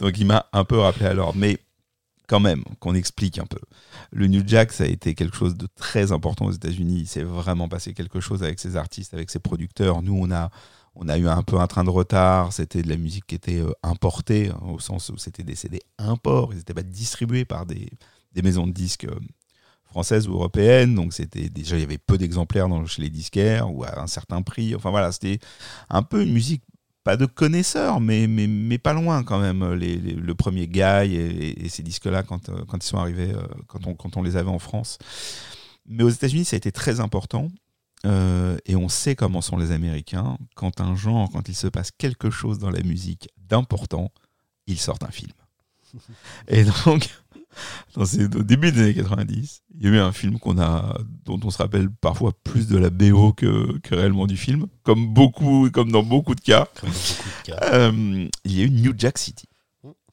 Donc 0.00 0.18
il 0.18 0.26
m'a 0.26 0.46
un 0.52 0.64
peu 0.64 0.78
rappelé 0.78 1.06
à 1.06 1.14
l'ordre. 1.14 1.38
Mais 1.38 1.58
quand 2.28 2.40
même, 2.40 2.62
qu'on 2.80 2.94
explique 2.94 3.38
un 3.38 3.46
peu. 3.46 3.60
Le 4.12 4.26
New 4.26 4.42
Jack, 4.46 4.72
ça 4.72 4.84
a 4.84 4.86
été 4.86 5.14
quelque 5.14 5.36
chose 5.36 5.56
de 5.56 5.66
très 5.74 6.12
important 6.12 6.46
aux 6.46 6.52
États-Unis. 6.52 7.00
Il 7.00 7.06
s'est 7.06 7.22
vraiment 7.22 7.68
passé 7.68 7.94
quelque 7.94 8.20
chose 8.20 8.42
avec 8.42 8.60
ses 8.60 8.76
artistes, 8.76 9.14
avec 9.14 9.30
ses 9.30 9.38
producteurs. 9.38 10.02
Nous, 10.02 10.16
on 10.18 10.30
a, 10.30 10.50
on 10.94 11.08
a 11.08 11.18
eu 11.18 11.28
un 11.28 11.42
peu 11.42 11.58
un 11.58 11.66
train 11.66 11.84
de 11.84 11.90
retard. 11.90 12.52
C'était 12.52 12.82
de 12.82 12.88
la 12.88 12.96
musique 12.96 13.26
qui 13.26 13.34
était 13.34 13.60
euh, 13.60 13.72
importée, 13.82 14.50
hein, 14.50 14.60
au 14.68 14.78
sens 14.78 15.08
où 15.10 15.18
c'était 15.18 15.42
des 15.42 15.54
CD 15.54 15.80
imports. 15.98 16.50
Ils 16.52 16.58
n'étaient 16.58 16.74
pas 16.74 16.82
distribués 16.82 17.44
par 17.44 17.66
des, 17.66 17.90
des 18.32 18.42
maisons 18.42 18.66
de 18.66 18.72
disques 18.72 19.04
euh, 19.04 19.18
françaises 19.84 20.28
ou 20.28 20.32
européennes. 20.32 20.94
Donc, 20.94 21.12
c'était 21.12 21.48
déjà, 21.48 21.76
il 21.76 21.80
y 21.80 21.84
avait 21.84 21.98
peu 21.98 22.18
d'exemplaires 22.18 22.68
chez 22.86 23.02
les 23.02 23.10
disquaires 23.10 23.72
ou 23.72 23.84
à 23.84 24.00
un 24.00 24.06
certain 24.06 24.42
prix. 24.42 24.74
Enfin, 24.74 24.90
voilà, 24.90 25.12
c'était 25.12 25.38
un 25.90 26.02
peu 26.02 26.22
une 26.22 26.32
musique 26.32 26.62
pas 27.06 27.16
de 27.16 27.24
connaisseurs, 27.26 28.00
mais, 28.00 28.26
mais, 28.26 28.48
mais 28.48 28.78
pas 28.78 28.92
loin 28.92 29.22
quand 29.22 29.38
même. 29.38 29.74
Les, 29.74 29.94
les- 29.96 30.14
le 30.14 30.34
premier 30.34 30.66
Guy 30.66 30.80
et, 30.82 31.64
et 31.64 31.68
ces 31.68 31.84
disques-là, 31.84 32.24
quand, 32.24 32.48
euh, 32.48 32.64
quand 32.66 32.84
ils 32.84 32.86
sont 32.88 32.98
arrivés, 32.98 33.32
euh, 33.32 33.46
quand, 33.68 33.86
on, 33.86 33.94
quand 33.94 34.16
on 34.16 34.22
les 34.24 34.36
avait 34.36 34.50
en 34.50 34.58
France. 34.58 34.98
Mais 35.86 36.02
aux 36.02 36.08
États-Unis, 36.10 36.44
ça 36.44 36.56
a 36.56 36.58
été 36.58 36.72
très 36.72 36.98
important. 36.98 37.46
Euh, 38.04 38.56
et 38.66 38.74
on 38.74 38.88
sait 38.88 39.14
comment 39.14 39.40
sont 39.40 39.56
les 39.56 39.70
Américains. 39.70 40.36
Quand 40.56 40.80
un 40.80 40.96
genre, 40.96 41.30
quand 41.30 41.48
il 41.48 41.54
se 41.54 41.68
passe 41.68 41.92
quelque 41.92 42.28
chose 42.28 42.58
dans 42.58 42.70
la 42.70 42.82
musique 42.82 43.28
d'important, 43.38 44.10
ils 44.66 44.80
sortent 44.80 45.04
un 45.04 45.12
film. 45.12 45.32
Et 46.48 46.64
donc, 46.64 47.08
ces, 48.04 48.24
au 48.24 48.42
début 48.42 48.72
des 48.72 48.82
années 48.82 48.94
90, 48.94 49.62
il 49.74 49.84
y 49.84 49.88
a 49.88 49.90
eu 49.92 49.98
un 49.98 50.12
film 50.12 50.38
qu'on 50.38 50.58
a, 50.58 50.98
dont 51.24 51.40
on 51.42 51.50
se 51.50 51.58
rappelle 51.58 51.90
parfois 51.90 52.32
plus 52.44 52.66
de 52.68 52.76
la 52.76 52.90
BO 52.90 53.32
que, 53.32 53.78
que 53.78 53.94
réellement 53.94 54.26
du 54.26 54.36
film, 54.36 54.66
comme 54.82 55.12
beaucoup, 55.12 55.70
comme 55.70 55.90
dans 55.92 56.02
beaucoup 56.02 56.34
de 56.34 56.40
cas. 56.40 56.68
Comme 56.80 56.90
dans 56.90 56.96
beaucoup 56.96 57.30
de 57.42 57.52
cas. 57.52 57.60
Euh, 57.72 58.28
il 58.44 58.52
y 58.52 58.62
a 58.62 58.64
eu 58.64 58.70
New 58.70 58.94
Jack 58.96 59.18
City. 59.18 59.48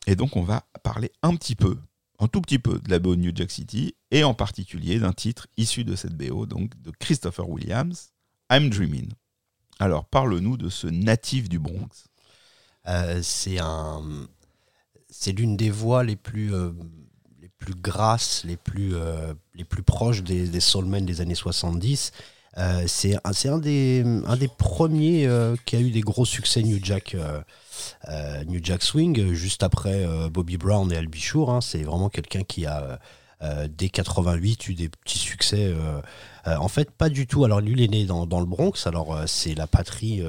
Et 0.07 0.15
donc, 0.15 0.35
on 0.35 0.43
va 0.43 0.65
parler 0.83 1.12
un 1.21 1.35
petit 1.35 1.55
peu, 1.55 1.77
un 2.19 2.27
tout 2.27 2.41
petit 2.41 2.59
peu 2.59 2.79
de 2.79 2.89
la 2.89 3.00
BO 3.00 3.15
de 3.15 3.21
New 3.21 3.31
Jack 3.33 3.51
City, 3.51 3.95
et 4.12 4.23
en 4.23 4.33
particulier 4.33 5.00
d'un 5.00 5.13
titre 5.13 5.47
issu 5.57 5.83
de 5.83 5.95
cette 5.95 6.15
BO, 6.15 6.45
donc 6.45 6.79
de 6.81 6.91
Christopher 6.91 7.50
Williams, 7.50 8.12
I'm 8.51 8.69
Dreaming. 8.69 9.09
Alors, 9.79 10.05
parle-nous 10.05 10.57
de 10.57 10.69
ce 10.69 10.88
natif 10.88 11.50
du 11.50 11.59
Bronx. 11.59 12.07
Euh, 12.88 13.21
c'est 13.23 13.59
un, 13.59 14.27
c'est 15.09 15.31
l'une 15.31 15.55
des 15.55 15.69
voix 15.69 16.03
les 16.03 16.15
plus, 16.15 16.53
euh, 16.53 16.71
plus 17.63 17.75
les 18.43 18.58
plus, 18.58 18.96
euh, 18.96 19.34
les 19.55 19.63
plus 19.63 19.84
proches 19.84 20.22
des, 20.22 20.48
des 20.48 20.60
soulmen 20.60 21.05
des 21.05 21.22
années 21.22 21.36
70. 21.36 22.12
Euh, 22.58 22.84
c'est 22.88 23.15
un, 23.15 23.53
un 23.53 23.58
des, 23.58 24.03
un 24.27 24.36
des 24.36 24.50
premiers 24.50 25.25
euh, 25.25 25.55
qui 25.65 25.75
a 25.75 25.79
eu 25.79 25.89
des 25.89 26.01
gros 26.01 26.25
succès 26.25 26.62
New 26.62 26.79
Jack, 26.84 27.15
New 28.48 28.60
Jack 28.62 28.84
Swing, 28.84 29.34
juste 29.34 29.63
après 29.63 30.05
Bobby 30.29 30.58
Brown 30.58 30.91
et 30.91 30.98
Al 30.98 31.08
Bichour. 31.08 31.50
hein. 31.51 31.62
c'est 31.62 31.84
vraiment 31.84 32.10
quelqu'un 32.10 32.43
qui 32.43 32.65
a, 32.65 33.00
dès 33.70 33.89
88, 33.89 34.67
eu 34.67 34.75
des 34.75 34.89
petits 34.89 35.20
succès. 35.20 35.74
en 36.46 36.67
fait, 36.67 36.91
pas 36.91 37.10
du 37.10 37.27
tout. 37.27 37.46
Alors, 37.46 37.62
lui, 37.62 37.74
il 37.74 37.82
est 37.82 37.88
né 37.88 38.05
dans, 38.05 38.39
le 38.39 38.46
Bronx. 38.46 38.86
Alors, 38.86 39.24
c'est 39.25 39.55
la 39.55 39.67
patrie 39.67 40.22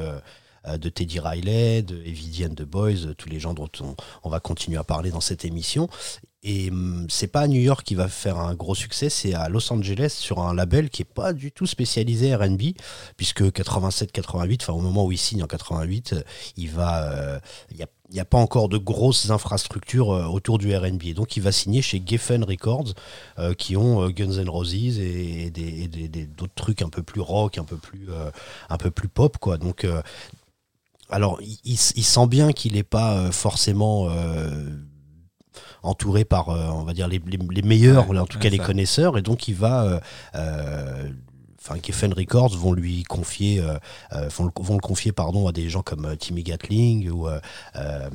de 0.67 0.89
Teddy 0.89 1.21
Riley, 1.21 1.83
de 1.83 1.97
Evie 2.05 2.47
and 2.47 2.55
the 2.55 2.63
Boys, 2.63 3.15
tous 3.19 3.29
les 3.29 3.39
gens 3.39 3.55
dont 3.55 3.71
on, 3.81 3.95
on 4.23 4.31
va 4.31 4.41
continuer 4.41 4.79
à 4.79 4.85
parler 4.85 5.11
dans 5.11 5.21
cette 5.21 5.45
émission. 5.45 5.89
Et 6.47 6.71
hum, 6.71 7.07
c'est 7.09 7.27
pas 7.27 7.41
à 7.41 7.49
New 7.49 7.61
York 7.61 7.85
qui 7.85 7.95
va 7.95 8.07
faire 8.09 8.39
un 8.39 8.55
gros 8.55 8.75
succès, 8.75 9.09
c'est 9.09 9.33
à 9.33 9.49
Los 9.49 9.73
Angeles 9.73 10.15
sur 10.19 10.41
un 10.41 10.55
label 10.55 10.91
qui 10.91 11.01
est 11.01 11.07
pas 11.07 11.33
du 11.33 11.51
tout 11.51 11.67
spécialisé 11.67 12.35
R&B, 12.37 12.75
puisque 13.17 13.41
87-88, 13.41 14.59
enfin 14.61 14.75
au 14.75 14.81
moment 14.81 15.07
où 15.07 15.13
il 15.13 15.17
signe 15.17 15.43
en 15.43 15.47
88, 15.47 16.13
euh, 16.13 16.23
il 16.59 16.69
va, 16.69 17.11
euh, 17.13 17.41
y 17.75 17.83
a 17.83 17.87
n'y 18.13 18.21
a 18.21 18.25
pas 18.27 18.39
encore 18.39 18.69
de 18.69 18.77
grosses 18.77 19.31
infrastructures 19.31 20.13
euh, 20.13 20.27
autour 20.27 20.59
du 20.59 20.77
R&B. 20.77 21.15
Donc, 21.15 21.37
il 21.37 21.43
va 21.43 21.51
signer 21.51 21.83
chez 21.83 22.01
Geffen 22.05 22.45
Records, 22.45 22.93
qui 23.59 23.77
ont 23.77 24.09
Guns 24.11 24.39
N' 24.39 24.49
Roses 24.49 24.75
et, 24.75 25.51
d'autres 26.37 26.55
trucs 26.55 26.83
un 26.83 26.91
peu 26.91 27.03
plus 27.03 27.23
rock, 27.23 27.59
un 27.59 27.65
peu 27.65 27.77
plus, 27.77 28.09
un 28.69 28.77
peu 28.77 28.93
plus 28.93 29.09
pop, 29.09 29.39
quoi. 29.39 29.57
Donc, 29.57 29.85
alors, 31.11 31.41
il, 31.43 31.57
il 31.65 32.05
sent 32.05 32.27
bien 32.29 32.53
qu'il 32.53 32.75
n'est 32.75 32.85
pas 32.85 33.33
forcément 33.33 34.09
entouré 35.85 36.25
par, 36.25 36.49
euh, 36.49 36.69
on 36.71 36.83
va 36.85 36.93
dire, 36.95 37.07
les, 37.09 37.21
les- 37.27 37.39
les 37.39 37.63
meilleurs, 37.63 38.09
Ouais, 38.11 38.19
en 38.19 38.27
tout 38.27 38.39
cas 38.39 38.49
les 38.49 38.59
connaisseurs, 38.67 39.17
et 39.19 39.23
donc 39.23 39.47
il 39.49 39.55
va. 39.55 39.85
euh, 39.85 40.01
euh, 40.35 41.09
Enfin, 41.67 41.81
Geffen 41.83 42.13
Records 42.13 42.55
vont 42.59 42.75
lui 42.75 43.05
confier, 43.05 43.59
euh, 43.59 43.79
vont, 44.37 44.45
le, 44.45 44.51
vont 44.63 44.75
le 44.75 44.81
confier 44.83 45.13
pardon, 45.13 45.49
à 45.49 45.53
des 45.53 45.71
gens 45.71 45.81
comme 45.81 46.15
Timmy 46.19 46.43
Gatling 46.43 47.09
ou 47.09 47.27
euh, 47.27 47.41
un, 47.75 48.11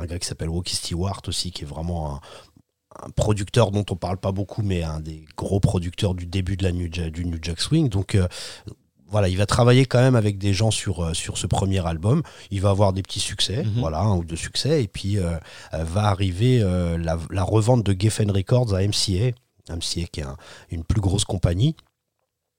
un 0.00 0.06
gars 0.06 0.18
qui 0.18 0.26
s'appelle 0.26 0.48
Walkie 0.48 0.74
Stewart 0.76 1.20
aussi, 1.26 1.50
qui 1.50 1.64
est 1.64 1.66
vraiment 1.66 2.14
un, 2.14 2.20
un 3.04 3.10
producteur 3.10 3.70
dont 3.70 3.84
on 3.90 3.96
parle 3.96 4.16
pas 4.16 4.32
beaucoup, 4.32 4.62
mais 4.62 4.82
un 4.82 5.00
des 5.00 5.26
gros 5.36 5.60
producteurs 5.60 6.14
du 6.14 6.24
début 6.24 6.56
de 6.56 6.62
la 6.62 6.72
New 6.72 6.88
du 6.88 7.26
New 7.26 7.36
Jack 7.42 7.60
Swing. 7.60 7.90
Donc 7.90 8.14
euh, 8.14 8.26
voilà, 9.14 9.28
il 9.28 9.36
va 9.36 9.46
travailler 9.46 9.86
quand 9.86 10.00
même 10.00 10.16
avec 10.16 10.38
des 10.38 10.52
gens 10.52 10.72
sur, 10.72 11.04
euh, 11.04 11.14
sur 11.14 11.38
ce 11.38 11.46
premier 11.46 11.86
album. 11.86 12.22
Il 12.50 12.60
va 12.60 12.70
avoir 12.70 12.92
des 12.92 13.00
petits 13.02 13.20
succès, 13.20 13.62
Mhm. 13.62 13.74
voilà, 13.78 14.00
un 14.00 14.16
ou 14.16 14.24
deux 14.24 14.34
succès, 14.34 14.82
et 14.82 14.88
puis 14.88 15.18
euh, 15.18 15.36
euh, 15.72 15.84
va 15.84 16.06
arriver 16.06 16.60
euh, 16.60 16.98
la, 16.98 17.16
la 17.30 17.44
revente 17.44 17.84
de 17.86 17.94
Geffen 17.96 18.28
Records 18.32 18.74
à 18.74 18.82
MCA. 18.82 19.30
MCA 19.70 20.06
qui 20.12 20.18
est 20.20 20.24
un- 20.24 20.36
une 20.72 20.82
plus 20.82 21.00
grosse 21.00 21.24
compagnie. 21.24 21.76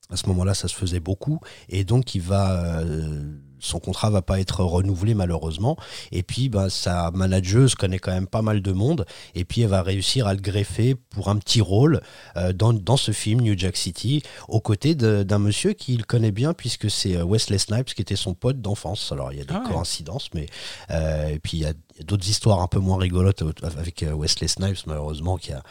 À 0.09 0.15
ce 0.15 0.27
moment-là, 0.29 0.53
ça 0.53 0.67
se 0.69 0.75
faisait 0.75 1.01
beaucoup, 1.01 1.39
et 1.67 1.83
donc 1.83 2.15
il 2.15 2.21
va, 2.21 2.61
euh, 2.79 3.37
son 3.65 3.79
contrat 3.79 4.09
va 4.09 4.21
pas 4.21 4.39
être 4.39 4.63
renouvelé 4.63 5.13
malheureusement. 5.13 5.77
Et 6.11 6.23
puis, 6.23 6.49
ben, 6.49 6.69
sa 6.69 7.11
manageuse 7.11 7.75
connaît 7.75 7.99
quand 7.99 8.11
même 8.11 8.27
pas 8.27 8.41
mal 8.41 8.61
de 8.61 8.71
monde, 8.71 9.05
et 9.33 9.45
puis 9.45 9.61
elle 9.61 9.69
va 9.69 9.81
réussir 9.81 10.27
à 10.27 10.33
le 10.33 10.41
greffer 10.41 10.95
pour 10.95 11.29
un 11.29 11.37
petit 11.37 11.61
rôle 11.61 12.01
euh, 12.37 12.53
dans, 12.53 12.73
dans 12.73 12.97
ce 12.97 13.11
film 13.11 13.41
New 13.41 13.57
Jack 13.57 13.77
City, 13.77 14.21
aux 14.47 14.61
côtés 14.61 14.95
d'un 14.95 15.39
monsieur 15.39 15.73
qu'il 15.73 16.05
connaît 16.05 16.31
bien, 16.31 16.53
puisque 16.53 16.89
c'est 16.89 17.15
euh, 17.15 17.25
Wesley 17.25 17.57
Snipes 17.57 17.93
qui 17.93 18.01
était 18.01 18.15
son 18.15 18.33
pote 18.33 18.61
d'enfance. 18.61 19.11
Alors 19.11 19.31
il 19.33 19.39
y 19.39 19.41
a 19.41 19.45
des 19.45 19.53
Ah 19.53 19.61
ouais. 19.63 19.73
coïncidences, 19.73 20.29
mais 20.33 20.47
euh, 20.91 21.27
et 21.27 21.39
puis 21.39 21.57
il 21.57 21.63
y 21.63 21.65
a, 21.65 21.73
d'autres 22.03 22.27
histoires 22.29 22.61
un 22.61 22.67
peu 22.67 22.79
moins 22.79 22.97
rigolotes 22.97 23.41
avec 23.63 24.05
Wesley 24.13 24.49
Snipes, 24.49 24.85
malheureusement, 24.85 25.37
qui 25.37 25.53
a 25.53 25.63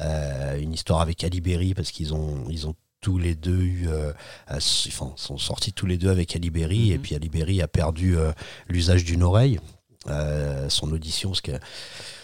euh, 0.00 0.58
une 0.60 0.72
histoire 0.72 1.00
avec 1.00 1.22
Ali 1.22 1.40
Berry, 1.40 1.74
parce 1.74 1.90
qu'ils 1.92 2.12
ont, 2.12 2.44
ils 2.48 2.66
ont 2.66 2.74
tous 3.00 3.18
les 3.18 3.34
deux 3.34 3.60
eu, 3.62 3.88
euh, 3.88 4.12
enfin, 4.48 5.12
sont 5.16 5.38
sortis 5.38 5.72
tous 5.72 5.86
les 5.86 5.96
deux 5.96 6.10
avec 6.10 6.34
Ali 6.36 6.50
Berry, 6.50 6.88
Mhm. 6.88 6.92
et 6.94 6.98
puis 6.98 7.14
Ali 7.14 7.28
Berry 7.28 7.62
a 7.62 7.68
perdu 7.68 8.16
euh, 8.16 8.32
l'usage 8.68 9.04
d'une 9.04 9.22
oreille, 9.22 9.58
euh, 10.08 10.68
son 10.68 10.90
audition, 10.92 11.30
parce 11.30 11.40
que 11.40 11.52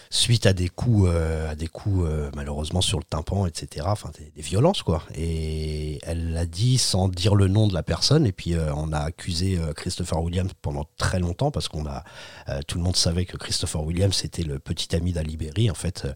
suite 0.09 0.45
à 0.45 0.53
des 0.53 0.69
coups, 0.69 1.09
à 1.09 1.53
des 1.55 1.67
coups 1.67 2.07
malheureusement 2.33 2.79
sur 2.79 2.97
le 2.97 3.03
tympan, 3.03 3.45
etc. 3.45 3.87
Enfin, 3.89 4.09
des, 4.17 4.31
des 4.33 4.41
violences 4.41 4.81
quoi. 4.81 5.03
Et 5.15 5.99
elle 6.03 6.31
l'a 6.31 6.45
dit 6.45 6.77
sans 6.77 7.09
dire 7.09 7.35
le 7.35 7.49
nom 7.49 7.67
de 7.67 7.73
la 7.73 7.83
personne. 7.83 8.25
Et 8.25 8.31
puis 8.31 8.55
on 8.55 8.93
a 8.93 8.99
accusé 8.99 9.59
Christopher 9.75 10.21
Williams 10.23 10.51
pendant 10.61 10.85
très 10.95 11.19
longtemps 11.19 11.51
parce 11.51 11.67
qu'on 11.67 11.85
a 11.85 12.05
tout 12.67 12.77
le 12.77 12.85
monde 12.85 12.95
savait 12.95 13.25
que 13.25 13.35
Christopher 13.35 13.83
Williams 13.83 14.23
était 14.23 14.43
le 14.43 14.59
petit 14.59 14.95
ami 14.95 15.11
d'Ali 15.11 15.35
Berry 15.35 15.69
en 15.69 15.75
fait. 15.75 16.07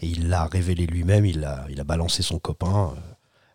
et 0.00 0.06
il 0.08 0.28
l'a 0.28 0.44
révélé 0.44 0.84
lui-même. 0.86 1.24
Il 1.24 1.42
a, 1.44 1.64
il 1.70 1.80
a 1.80 1.84
balancé 1.84 2.22
son 2.22 2.38
copain. 2.38 2.92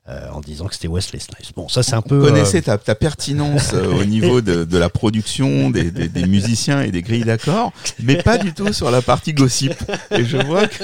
Euh, 0.10 0.12
euh, 0.18 0.30
en 0.32 0.40
disant 0.42 0.66
que 0.68 0.74
c'était 0.74 0.88
Wesley 0.88 1.20
Snipes. 1.20 1.54
Bon, 1.56 1.68
ça 1.70 1.84
c'est 1.84 1.94
un 1.96 2.02
peu. 2.02 2.18
Vous 2.18 2.26
euh, 2.26 2.30
connaissez 2.30 2.62
ta, 2.62 2.78
ta 2.78 2.96
pertinence 2.96 3.72
euh, 3.74 3.94
au 4.00 4.06
niveau 4.06 4.42
de, 4.42 4.64
de 4.64 4.78
la 4.78 4.90
production, 4.90 5.70
des, 5.70 5.92
des- 5.92 6.08
des 6.08 6.26
musiciens 6.26 6.82
et 6.82 6.92
des 6.92 7.02
grilles 7.02 7.24
d'accords, 7.26 7.72
mais 8.02 8.16
pas 8.24 8.38
du 8.38 8.54
tout 8.54 8.72
sur 8.74 8.90
la 8.92 9.02
partie 9.02 9.34
gossip. 9.34 9.74
Et 10.12 10.24
je 10.24 10.38
vois 10.38 10.68
que, 10.68 10.84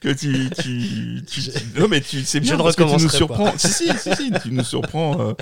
que 0.00 0.08
tu, 0.10 0.50
tu, 0.62 1.22
tu- 1.26 1.42
tu- 1.42 1.80
Non, 1.80 1.88
mais 1.88 2.00
tu 2.00 2.22
c'est 2.24 2.40
bien 2.40 2.52
Je 2.52 2.56
ne 2.58 2.62
parce 2.62 2.76
que 2.76 2.82
tu 2.84 3.02
nous 3.02 3.08
surprends. 3.08 3.52
Si, 3.56 3.68
si, 3.68 3.88
si, 3.98 4.14
si, 4.16 4.32
tu 4.42 4.50
nous 4.52 4.64
surprends 4.64 5.20
euh, 5.20 5.32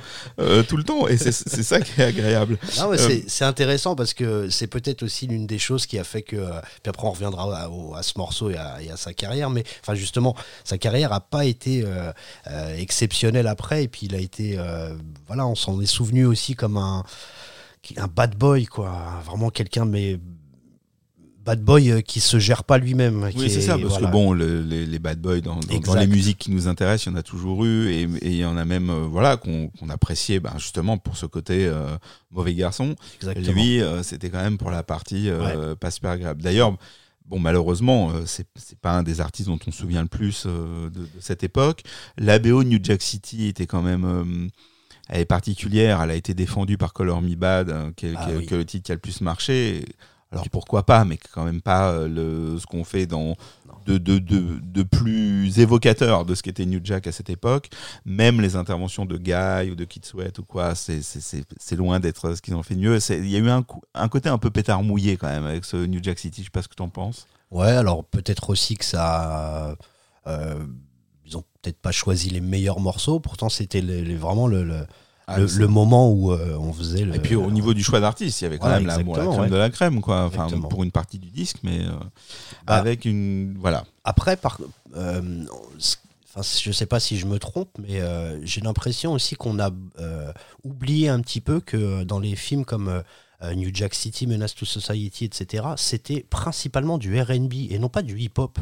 euh, 0.40 0.62
tout 0.62 0.76
le 0.76 0.84
temps. 0.84 1.06
Et 1.08 1.16
c'est 1.16 1.32
ça 1.32 1.80
qui 1.80 2.00
est 2.00 2.04
agréable. 2.04 2.58
Non, 2.78 2.90
mais 2.90 3.00
Euh, 3.00 3.20
c'est- 3.26 3.44
intéressant 3.44 3.94
parce 3.96 4.14
que 4.14 4.48
c'est 4.50 4.66
peut-être 4.66 5.02
aussi 5.02 5.26
l'une 5.26 5.46
des 5.46 5.58
choses 5.58 5.86
qui 5.86 5.98
a 5.98 6.04
fait 6.04 6.22
que. 6.22 6.36
euh, 6.36 6.60
Puis 6.82 6.90
après, 6.90 7.06
on 7.06 7.12
reviendra 7.12 7.68
à 7.96 8.02
ce 8.02 8.12
morceau 8.16 8.50
et 8.50 8.56
à, 8.56 8.76
et 8.82 8.90
à 8.90 8.96
sa 8.96 9.12
carrière. 9.14 9.48
Mais 9.50 9.64
enfin, 9.82 9.94
justement, 9.94 10.34
sa 10.64 10.76
carrière 10.78 11.10
n'a 11.10 11.20
pas 11.20 11.44
été 11.44 11.82
euh, 11.88 12.12
euh, 12.48 12.76
exceptionnelle 12.76 13.46
après. 13.46 13.84
Et 13.84 13.88
puis, 13.88 14.06
il 14.06 14.14
a 14.14 14.18
été. 14.18 14.56
euh, 14.58 14.94
voilà, 15.26 15.46
on 15.46 15.54
s'en 15.54 15.80
est 15.80 15.86
souvenu 15.86 16.24
aussi 16.26 16.54
comme 16.54 16.76
un, 16.76 17.04
un 17.96 18.06
bad 18.08 18.36
boy, 18.36 18.66
quoi. 18.66 19.20
Vraiment 19.24 19.50
quelqu'un, 19.50 19.84
mais 19.84 20.18
bad 21.44 21.62
boy 21.62 22.02
qui 22.02 22.20
se 22.20 22.38
gère 22.38 22.62
pas 22.64 22.76
lui-même. 22.76 23.22
Oui, 23.34 23.48
c'est 23.48 23.58
est- 23.58 23.60
ça, 23.62 23.78
parce 23.78 23.88
voilà. 23.88 24.08
que 24.08 24.12
bon, 24.12 24.32
le- 24.34 24.60
les, 24.60 24.84
les 24.84 24.98
bad 24.98 25.18
boys 25.18 25.40
dans, 25.40 25.54
dans- 25.54 25.60
dans 25.66 25.74
Exact. 25.74 26.00
les 26.00 26.06
musiques 26.06 26.36
qui 26.38 26.50
nous 26.50 26.68
intéressent, 26.68 27.06
il 27.06 27.12
y 27.12 27.12
en 27.14 27.18
a 27.18 27.22
toujours 27.22 27.64
eu, 27.64 27.88
et 27.90 28.02
et 28.02 28.28
il 28.32 28.36
y 28.36 28.44
en 28.44 28.58
a 28.58 28.66
même, 28.66 28.90
euh, 28.90 29.06
voilà, 29.10 29.38
qu'on 29.38 29.70
appréciait 29.88 30.40
ben, 30.40 30.52
justement 30.58 30.98
pour 30.98 31.16
ce 31.16 31.24
côté 31.24 31.66
euh, 31.66 31.96
mauvais 32.30 32.52
garçon. 32.54 32.96
Exactement. 33.16 33.52
Lui, 33.54 33.80
euh, 33.80 34.02
c'était 34.02 34.28
quand 34.28 34.42
même 34.42 34.58
pour 34.58 34.70
la 34.70 34.82
partie 34.82 35.30
pas 35.80 35.90
super 35.90 36.10
agréable. 36.10 36.42
D'ailleurs, 36.42 36.76
bon, 37.28 37.38
malheureusement, 37.38 38.10
euh, 38.12 38.22
c'est 38.26 38.46
pas 38.80 38.92
un 38.92 39.02
des 39.02 39.20
artistes 39.20 39.48
dont 39.48 39.58
on 39.66 39.70
se 39.70 39.78
souvient 39.78 40.02
le 40.02 40.08
plus 40.08 40.44
euh, 40.46 40.90
de, 40.90 41.00
de 41.00 41.08
cette 41.20 41.42
époque. 41.44 41.82
La 42.16 42.38
BO 42.38 42.64
New 42.64 42.78
Jack 42.82 43.02
City 43.02 43.46
était 43.46 43.66
quand 43.66 43.82
même. 43.82 44.04
euh, 44.04 44.48
elle 45.10 45.20
est 45.20 45.24
particulière, 45.24 46.02
elle 46.02 46.10
a 46.10 46.14
été 46.16 46.34
défendue 46.34 46.76
par 46.76 46.92
Color 46.92 47.22
Me 47.22 47.34
Bad, 47.34 47.70
hein, 47.70 47.92
qui 47.96 48.06
est, 48.08 48.14
Ah 48.16 48.24
qui 48.26 48.30
est- 48.32 48.36
oui. 48.36 48.46
qui 48.46 48.54
est 48.54 48.58
le 48.58 48.64
titre 48.66 48.84
qui 48.86 48.92
a 48.92 48.94
le 48.94 49.00
plus 49.00 49.20
marché. 49.22 49.84
Alors 50.30 50.50
pourquoi 50.50 50.84
pas, 50.84 51.06
mais 51.06 51.16
quand 51.32 51.44
même 51.44 51.62
pas 51.62 52.06
le, 52.06 52.58
ce 52.58 52.66
qu'on 52.66 52.84
fait 52.84 53.06
dans 53.06 53.34
de, 53.90 54.82
plus 54.82 55.58
évocateur 55.58 56.24
de 56.24 56.34
ce 56.34 56.42
qu'était 56.42 56.66
New 56.66 56.80
Jack 56.82 57.06
à 57.06 57.12
cette 57.12 57.30
époque. 57.30 57.68
Même 58.04 58.40
les 58.40 58.56
interventions 58.56 59.06
de 59.06 59.16
Guy 59.16 59.70
ou 59.70 59.74
de 59.74 59.84
Kid 59.84 60.04
ou 60.38 60.42
quoi, 60.42 60.74
c'est- 60.74 61.02
loin 61.76 62.00
d'être 62.00 62.34
ce 62.34 62.42
qu'ils 62.42 62.54
ont 62.54 62.62
fait 62.62 62.74
mieux. 62.74 62.98
Il 63.10 63.28
y 63.28 63.36
a 63.36 63.38
eu 63.38 63.48
un, 63.48 64.08
côté 64.08 64.28
un 64.28 64.38
peu 64.38 64.50
pétard 64.50 64.82
mouillé 64.82 65.16
quand 65.16 65.28
même 65.28 65.46
avec 65.46 65.64
ce 65.64 65.76
New 65.76 66.00
Jack 66.02 66.18
City. 66.18 66.42
Je 66.42 66.46
sais 66.46 66.50
pas 66.50 66.62
ce 66.62 66.68
que 66.68 66.74
tu 66.74 66.82
en 66.82 66.88
penses. 66.88 67.26
Ouais, 67.50 67.68
alors 67.68 68.04
peut-être 68.04 68.50
aussi 68.50 68.76
que 68.76 68.84
ça. 68.84 69.76
euh, 70.26 70.66
ils 71.24 71.36
ont 71.36 71.44
peut-être 71.62 71.78
pas 71.78 71.92
choisi 71.92 72.30
les 72.30 72.40
meilleurs 72.40 72.80
morceaux, 72.80 73.20
pourtant 73.20 73.48
c'était 73.48 73.80
vraiment 74.14 74.46
le, 74.46 74.86
Ah, 75.30 75.38
le- 75.38 75.68
moment 75.68 76.10
où 76.10 76.32
euh, 76.32 76.56
on 76.58 76.72
faisait 76.72 77.04
le. 77.04 77.14
Et 77.14 77.18
puis 77.18 77.34
au 77.36 77.50
niveau 77.50 77.74
du 77.74 77.82
choix 77.84 78.00
d'artistes, 78.00 78.40
il 78.40 78.44
y 78.44 78.46
avait 78.46 78.56
quand 78.58 78.64
Voilà, 78.68 78.78
même 78.78 78.86
la, 78.86 78.96
la 78.96 79.02
crème 79.04 79.40
ouais. 79.40 79.48
de 79.50 79.56
la 79.56 79.70
crème, 79.70 80.00
quoi. 80.00 80.24
Enfin, 80.24 80.44
Exactement. 80.44 80.68
pour 80.68 80.82
une 80.84 80.90
partie 80.90 81.18
du 81.18 81.28
disque, 81.30 81.58
mais 81.62 81.80
euh, 81.80 81.90
Bah, 82.66 82.76
avec 82.76 83.04
une. 83.04 83.54
Voilà. 83.60 83.84
Après, 84.04 84.36
par, 84.38 84.58
euh, 84.96 85.44
je 86.36 86.72
sais 86.72 86.86
pas 86.86 86.98
si 87.00 87.18
je 87.18 87.26
me 87.26 87.38
trompe, 87.38 87.68
mais 87.78 88.00
euh, 88.00 88.38
j'ai 88.44 88.60
l'impression 88.62 89.12
aussi 89.12 89.34
qu'on 89.36 89.58
a 89.58 89.70
oublié 90.64 91.08
un 91.08 91.20
petit 91.20 91.40
peu 91.40 91.60
que 91.60 92.04
dans 92.04 92.20
les 92.20 92.36
films 92.36 92.64
comme 92.64 93.02
New 93.54 93.70
Jack 93.72 93.94
City, 93.94 94.26
Menace 94.26 94.54
to 94.54 94.64
Society, 94.64 95.24
etc., 95.26 95.64
c'était 95.76 96.24
principalement 96.28 96.98
du 96.98 97.20
RB 97.20 97.52
et 97.70 97.78
non 97.78 97.88
pas 97.88 98.02
du 98.02 98.18
hip-hop. 98.18 98.58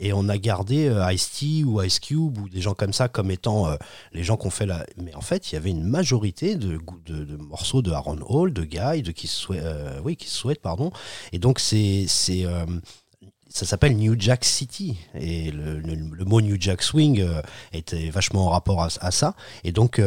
Et 0.00 0.12
on 0.12 0.28
a 0.28 0.38
gardé 0.38 0.88
euh, 0.88 1.12
Ice-T 1.12 1.64
ou 1.64 1.82
Ice 1.82 1.98
Cube 1.98 2.38
ou 2.38 2.48
des 2.48 2.60
gens 2.60 2.74
comme 2.74 2.92
ça 2.92 3.08
comme 3.08 3.32
étant 3.32 3.68
euh, 3.68 3.76
les 4.12 4.22
gens 4.22 4.36
qu'on 4.36 4.50
fait 4.50 4.66
là. 4.66 4.86
Mais 4.96 5.14
en 5.14 5.20
fait, 5.20 5.50
il 5.50 5.56
y 5.56 5.58
avait 5.58 5.70
une 5.70 5.82
majorité 5.82 6.54
de, 6.54 6.78
de, 7.06 7.36
morceaux 7.36 7.82
de 7.82 7.90
Aaron 7.90 8.18
Hall, 8.28 8.52
de 8.52 8.62
Guy, 8.62 9.02
de 9.02 9.10
Kiss 9.10 9.32
Sweat, 9.32 9.60
euh, 9.62 9.98
oui, 10.04 10.16
Kiss 10.16 10.32
Sweat, 10.32 10.60
pardon. 10.60 10.92
Et 11.32 11.38
donc, 11.38 11.58
c'est. 11.58 12.06
ça 12.06 13.66
s'appelle 13.66 13.96
New 13.96 14.14
Jack 14.16 14.44
City 14.44 14.98
et 15.14 15.50
le, 15.50 16.24
mot 16.24 16.40
New 16.40 16.56
Jack 16.60 16.82
Swing 16.82 17.26
était 17.72 18.10
vachement 18.10 18.46
en 18.46 18.50
rapport 18.50 18.82
à, 18.82 19.10
ça 19.10 19.34
et 19.64 19.72
donc 19.72 20.00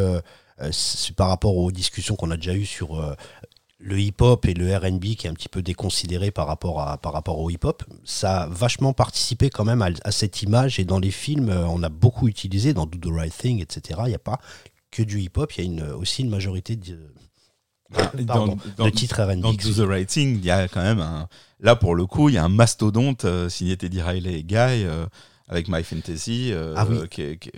c'est 0.72 1.16
par 1.16 1.28
rapport 1.28 1.58
aux 1.58 1.72
discussions 1.72 2.16
qu'on 2.16 2.30
a 2.30 2.38
déjà 2.38 2.54
eues 2.54 2.68
sur 2.68 3.16
le 3.84 4.00
hip-hop 4.00 4.46
et 4.46 4.54
le 4.54 4.76
R&B 4.78 5.16
qui 5.16 5.26
est 5.26 5.30
un 5.30 5.34
petit 5.34 5.50
peu 5.50 5.62
déconsidéré 5.64 6.30
par 6.32 6.46
rapport, 6.48 6.82
à, 6.82 6.98
par 6.98 7.14
rapport 7.14 7.40
au 7.40 7.50
hip-hop, 7.50 7.84
ça 8.04 8.44
a 8.44 8.48
vachement 8.48 8.94
participé 8.94 9.50
quand 9.50 9.66
même 9.66 9.82
à, 9.82 9.90
à 10.04 10.12
cette 10.12 10.42
image 10.44 10.80
et 10.80 10.86
dans 10.86 11.00
les 11.00 11.10
films, 11.12 11.50
euh, 11.50 11.66
on 11.66 11.82
a 11.82 11.90
beaucoup 11.90 12.28
utilisé 12.28 12.74
dans 12.74 12.86
Do 12.86 12.98
the 13.00 13.12
Right 13.14 13.36
Thing, 13.36 13.60
etc. 13.62 14.02
Il 14.06 14.10
n'y 14.10 14.16
a 14.16 14.20
pas 14.20 14.40
que 14.92 15.02
du 15.04 15.20
hip-hop, 15.22 15.52
il 15.54 15.58
y 15.58 15.62
a 15.62 15.66
une, 15.66 15.84
aussi 15.94 16.22
une 16.22 16.30
majorité 16.30 16.76
de, 16.76 16.98
pardon, 18.28 18.46
Dans- 18.48 18.56
de 18.56 18.60
dans- 18.78 18.92
titres 18.92 19.22
R&B. 19.24 19.40
Dans 19.42 19.54
Do 19.54 19.74
the 19.74 19.88
Right 19.88 20.08
Thing, 20.08 20.38
il 20.38 20.46
y 20.46 20.52
a 20.52 20.68
quand 20.68 20.82
même 20.84 21.00
un. 21.00 21.28
Là, 21.60 21.76
pour 21.76 21.96
le 21.96 22.06
coup, 22.06 22.30
il 22.30 22.36
y 22.36 22.38
a 22.38 22.44
un 22.44 22.50
mastodonte 22.50 23.26
euh, 23.26 23.50
signé 23.50 23.78
Teddy 23.78 24.02
Riley 24.02 24.40
et 24.40 24.44
Guy 24.44 24.56
euh, 24.58 25.06
avec 25.48 25.68
My 25.70 25.84
Fantasy. 25.84 26.52
euh, 26.52 26.74
Ah 26.78 26.86
oui. 26.90 27.08
qui, 27.10 27.22
est, 27.22 27.38
qui 27.38 27.50
est- 27.50 27.54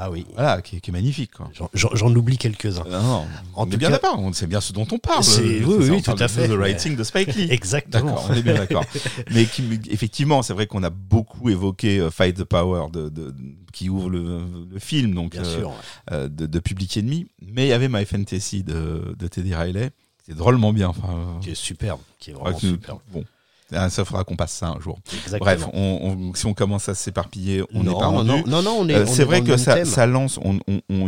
Ah 0.00 0.10
oui, 0.10 0.24
voilà, 0.34 0.62
qui, 0.62 0.76
est- 0.76 0.80
qui 0.80 0.90
est 0.90 0.92
magnifique. 0.92 1.32
Quoi. 1.32 1.50
j'en- 1.74 2.14
oublie 2.14 2.38
quelques-uns. 2.38 2.84
Non, 2.88 3.02
non, 3.02 3.26
En 3.54 3.64
on 3.64 3.66
est 3.66 3.70
tout 3.70 3.76
bien 3.78 3.90
d'accord, 3.90 4.18
on 4.18 4.32
sait 4.32 4.46
bien 4.46 4.60
ce 4.60 4.72
dont 4.72 4.86
on 4.92 4.98
parle. 4.98 5.24
C'est- 5.24 5.42
oui, 5.42 5.86
ça, 5.86 5.92
oui, 5.92 6.02
parle 6.02 6.18
tout 6.18 6.24
à 6.24 6.28
fait. 6.28 6.48
The 6.48 6.76
Thing 6.76 6.96
de 6.96 7.02
Spike 7.04 7.34
Lee. 7.34 7.48
Exactement. 7.50 8.04
D'accord, 8.14 8.28
on 8.30 8.34
est 8.34 8.42
bien 8.42 8.54
d'accord. 8.54 8.84
Mais 9.32 9.44
qui- 9.46 9.80
effectivement, 9.90 10.42
c'est 10.42 10.52
vrai 10.52 10.66
qu'on 10.68 10.82
a 10.84 10.90
beaucoup 10.90 11.50
évoqué 11.50 11.98
euh, 11.98 12.10
Fight 12.10 12.36
the 12.36 12.44
Power 12.44 12.86
de, 12.92 13.08
de- 13.08 13.34
qui 13.72 13.88
ouvre 13.90 14.08
le, 14.10 14.40
le 14.72 14.78
film, 14.78 15.14
donc 15.14 15.32
Bien 15.32 15.44
euh, 15.44 15.58
sûr. 15.58 15.72
euh, 16.12 16.28
de, 16.28 16.46
Public 16.60 16.96
Enemy. 16.96 17.26
Mais 17.42 17.66
il 17.66 17.68
y 17.68 17.72
avait 17.72 17.88
My 17.88 18.04
Fantasy 18.04 18.62
de, 18.62 19.14
de 19.18 19.26
Teddy 19.28 19.54
Riley. 19.54 19.90
C'est 20.26 20.34
drôlement 20.36 20.72
bien. 20.72 20.88
Enfin, 20.88 21.38
Qui 21.40 21.50
est 21.50 21.54
superbe, 21.54 22.00
qui 22.18 22.30
est 22.30 22.34
vraiment 22.34 22.58
superbe. 22.58 22.98
bon, 23.12 23.24
Ah, 23.72 23.90
ça 23.90 24.04
faudra 24.04 24.24
qu'on 24.24 24.36
passe 24.36 24.52
ça 24.52 24.68
un 24.68 24.80
jour. 24.80 24.98
Exactement. 25.12 25.38
Bref, 25.40 25.66
on- 25.74 26.28
on- 26.30 26.34
si 26.34 26.46
on 26.46 26.54
commence 26.54 26.88
à 26.88 26.94
s'éparpiller, 26.94 27.62
on 27.74 27.82
n'est 27.84 27.92
pas 27.92 28.06
rendu. 28.06 28.28
non, 28.28 28.42
non, 28.46 28.62
non, 28.62 28.76
on 28.80 28.88
est. 28.88 28.94
Euh, 28.94 29.06
c'est 29.06 29.22
est 29.22 29.24
vrai 29.26 29.42
que 29.42 29.56
ça, 29.56 30.06
lance. 30.06 30.38
On, 30.42 30.58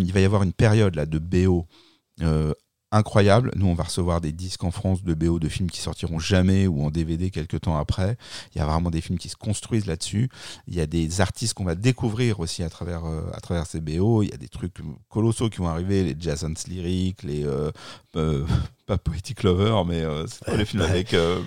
il 0.00 0.12
va 0.12 0.20
y 0.20 0.24
avoir 0.24 0.42
une 0.42 0.52
période 0.52 0.94
là 0.94 1.06
de 1.06 1.18
BO 1.18 1.66
euh, 2.22 2.52
incroyable. 2.92 3.52
Nous, 3.54 3.66
on 3.66 3.74
va 3.74 3.84
recevoir 3.84 4.20
des 4.20 4.32
disques 4.32 4.64
en 4.64 4.72
France 4.72 5.04
de 5.04 5.14
BO 5.14 5.38
de 5.38 5.48
films 5.48 5.70
qui 5.70 5.80
sortiront 5.80 6.18
jamais 6.18 6.66
ou 6.66 6.84
en 6.84 6.90
DVD 6.90 7.30
quelques 7.30 7.60
temps 7.62 7.78
après. 7.78 8.16
Il 8.54 8.58
y 8.58 8.60
a 8.60 8.66
vraiment 8.66 8.90
des 8.90 9.00
films 9.00 9.18
qui 9.18 9.28
se 9.28 9.36
construisent 9.36 9.86
là-dessus. 9.86 10.28
Il 10.66 10.74
y 10.74 10.80
a 10.80 10.86
des 10.86 11.20
artistes 11.20 11.54
qu'on 11.54 11.64
va 11.64 11.76
découvrir 11.76 12.40
aussi 12.40 12.62
à 12.64 12.68
travers 12.68 13.04
euh, 13.06 13.22
à 13.32 13.40
travers 13.40 13.64
ces 13.66 13.80
BO. 13.80 14.22
Il 14.22 14.30
y 14.30 14.34
a 14.34 14.36
des 14.36 14.48
trucs 14.48 14.74
colossaux 15.08 15.48
qui 15.48 15.58
vont 15.58 15.68
arriver, 15.68 16.02
les 16.02 16.16
Jason's 16.18 16.66
Lyric, 16.66 17.22
les 17.22 17.44
euh, 17.46 17.70
euh, 18.16 18.44
pas 18.86 18.98
Poetic 18.98 19.44
Lover, 19.44 19.82
mais 19.86 20.02
c'est 20.26 20.44
pas 20.44 20.56
le 20.56 20.64
film 20.64 20.82
avec 20.82 21.14
euh, 21.14 21.40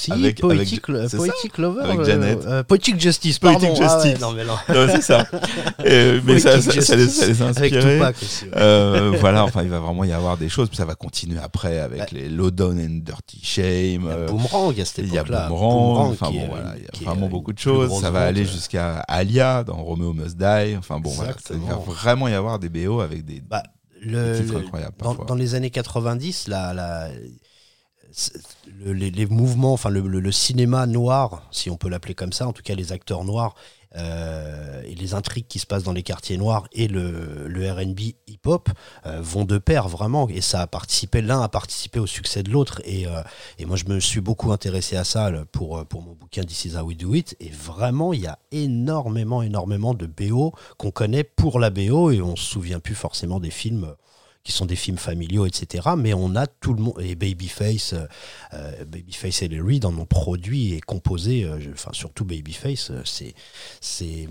Si, 0.00 0.12
avec- 0.12 0.40
Poetic, 0.40 0.88
avec- 0.88 1.10
Poetic 1.10 1.58
Lover. 1.58 1.82
Avec 1.82 1.98
euh, 2.00 2.04
Janet. 2.04 2.38
euh, 2.46 2.62
Poetic 2.62 2.98
Justice, 3.00 3.38
Poetic 3.38 3.60
pardon. 3.60 3.78
Ah 3.82 3.96
ouais, 3.98 4.02
Justice. 4.04 4.20
non, 4.22 4.32
mais 4.32 4.44
non. 4.44 4.54
C'est 4.88 5.02
ça. 5.02 5.26
Et- 5.84 6.20
mais 6.24 6.38
ça, 6.38 6.52
Poetic 6.52 6.72
ça, 6.74 6.80
ça 6.82 6.96
les, 6.96 7.08
ça 7.08 7.26
les 7.26 7.42
a 7.42 7.46
inspirés. 7.46 7.94
Tupac 7.96 8.16
aussi. 8.22 8.44
ouais. 8.46 8.50
Euh, 8.56 9.12
voilà, 9.20 9.44
enfin, 9.44 9.62
il 9.62 9.68
va 9.68 9.78
vraiment 9.80 10.04
y 10.04 10.12
avoir 10.12 10.36
des 10.36 10.48
choses. 10.48 10.68
Puis 10.68 10.76
ça 10.78 10.84
va 10.84 10.94
continuer 10.94 11.38
après 11.42 11.78
avec 11.80 11.98
Bah, 12.00 12.06
les 12.12 12.28
Lowdown 12.28 12.78
and 12.78 13.00
Dirty 13.04 13.40
Shame. 13.42 13.64
Il 13.64 14.04
y 14.06 14.10
a 14.10 14.26
Boomerang 14.26 14.80
à 14.80 14.84
cette 14.84 14.98
Il 15.06 15.12
y 15.12 15.18
a. 15.18 15.22
Boomerang. 15.24 16.12
Enfin 16.12 16.30
bon, 16.30 16.46
voilà, 16.48 16.74
il 16.76 16.82
y 16.82 17.06
a 17.06 17.10
vraiment 17.10 17.28
beaucoup 17.28 17.52
de 17.52 17.58
choses. 17.58 17.90
Ça 18.00 18.10
va 18.10 18.20
aller 18.22 18.44
jusqu'à 18.44 19.00
Alia 19.08 19.64
dans 19.64 19.76
Romeo 19.76 20.12
Must 20.12 20.36
Die. 20.36 20.76
Enfin 20.78 20.98
bon, 20.98 21.10
voilà, 21.10 21.32
il 21.50 21.58
va 21.58 21.76
vraiment 21.76 22.28
y 22.28 22.34
avoir 22.34 22.58
des 22.58 22.68
BO 22.68 23.00
avec 23.00 23.24
des, 23.24 23.40
Bah, 23.48 23.62
le- 24.02 24.40
dans, 25.26 25.34
les 25.34 25.54
années 25.54 25.70
90, 25.70 26.48
la, 26.48 26.72
la- 26.72 27.08
le- 28.84 28.92
les, 28.92 29.26
mouvements, 29.26 29.72
enfin 29.72 29.90
le, 29.90 30.32
cinéma 30.32 30.86
noir, 30.86 31.46
si 31.50 31.70
on 31.70 31.76
peut 31.76 31.88
l'appeler 31.88 32.14
comme 32.14 32.32
ça, 32.32 32.46
en 32.46 32.52
tout 32.52 32.62
cas 32.62 32.74
les 32.74 32.92
acteurs 32.92 33.24
noirs 33.24 33.54
euh, 33.96 34.82
et 34.84 34.94
les 34.94 35.14
intrigues 35.14 35.48
qui 35.48 35.58
se 35.58 35.66
passent 35.66 35.82
dans 35.82 35.92
les 35.92 36.04
quartiers 36.04 36.36
noirs 36.38 36.68
et 36.72 36.86
le, 36.86 37.48
le 37.48 37.72
R&B 37.72 38.00
hip-hop 38.28 38.68
euh, 39.06 39.20
vont 39.20 39.44
de 39.44 39.58
pair 39.58 39.88
vraiment. 39.88 40.28
Et 40.28 40.40
ça 40.40 40.60
a 40.60 40.66
participé 40.68 41.22
l'un 41.22 41.40
a 41.42 41.48
participé 41.48 41.98
au 41.98 42.06
succès 42.06 42.44
de 42.44 42.50
l'autre. 42.50 42.80
Et, 42.84 43.06
euh, 43.08 43.22
et 43.58 43.64
moi 43.64 43.76
je 43.76 43.86
me 43.86 43.98
suis 43.98 44.20
beaucoup 44.20 44.52
intéressé 44.52 44.96
à 44.96 45.02
ça 45.02 45.32
pour, 45.50 45.84
pour 45.86 46.02
mon 46.02 46.12
bouquin 46.14 46.44
This 46.44 46.66
is 46.66 46.76
how 46.76 46.82
we 46.82 46.96
do 46.96 47.14
it. 47.14 47.36
Et 47.40 47.50
vraiment 47.50 48.12
il 48.12 48.20
y 48.20 48.26
a 48.28 48.38
énormément 48.52 49.42
énormément 49.42 49.94
de 49.94 50.06
BO 50.06 50.52
qu'on 50.78 50.92
connaît 50.92 51.24
pour 51.24 51.58
la 51.58 51.70
BO 51.70 52.12
et 52.12 52.22
on 52.22 52.36
se 52.36 52.44
souvient 52.44 52.78
plus 52.78 52.94
forcément 52.94 53.40
des 53.40 53.50
films 53.50 53.94
sont 54.50 54.66
des 54.66 54.76
films 54.76 54.98
familiaux, 54.98 55.46
etc. 55.46 55.90
Mais 55.96 56.14
on 56.14 56.36
a 56.36 56.46
tout 56.46 56.74
le 56.74 56.82
monde, 56.82 57.00
et 57.00 57.14
Babyface, 57.14 57.94
euh, 57.94 58.06
euh, 58.54 58.84
Babyface 58.84 59.42
et 59.42 59.60
Reed 59.60 59.84
en 59.84 59.96
ont 59.96 60.06
produit 60.06 60.74
et 60.74 60.80
composé, 60.80 61.44
euh, 61.44 61.58
enfin 61.72 61.90
surtout 61.92 62.24
Babyface, 62.24 62.92
c'est, 63.04 63.34
c'est, 63.80 64.28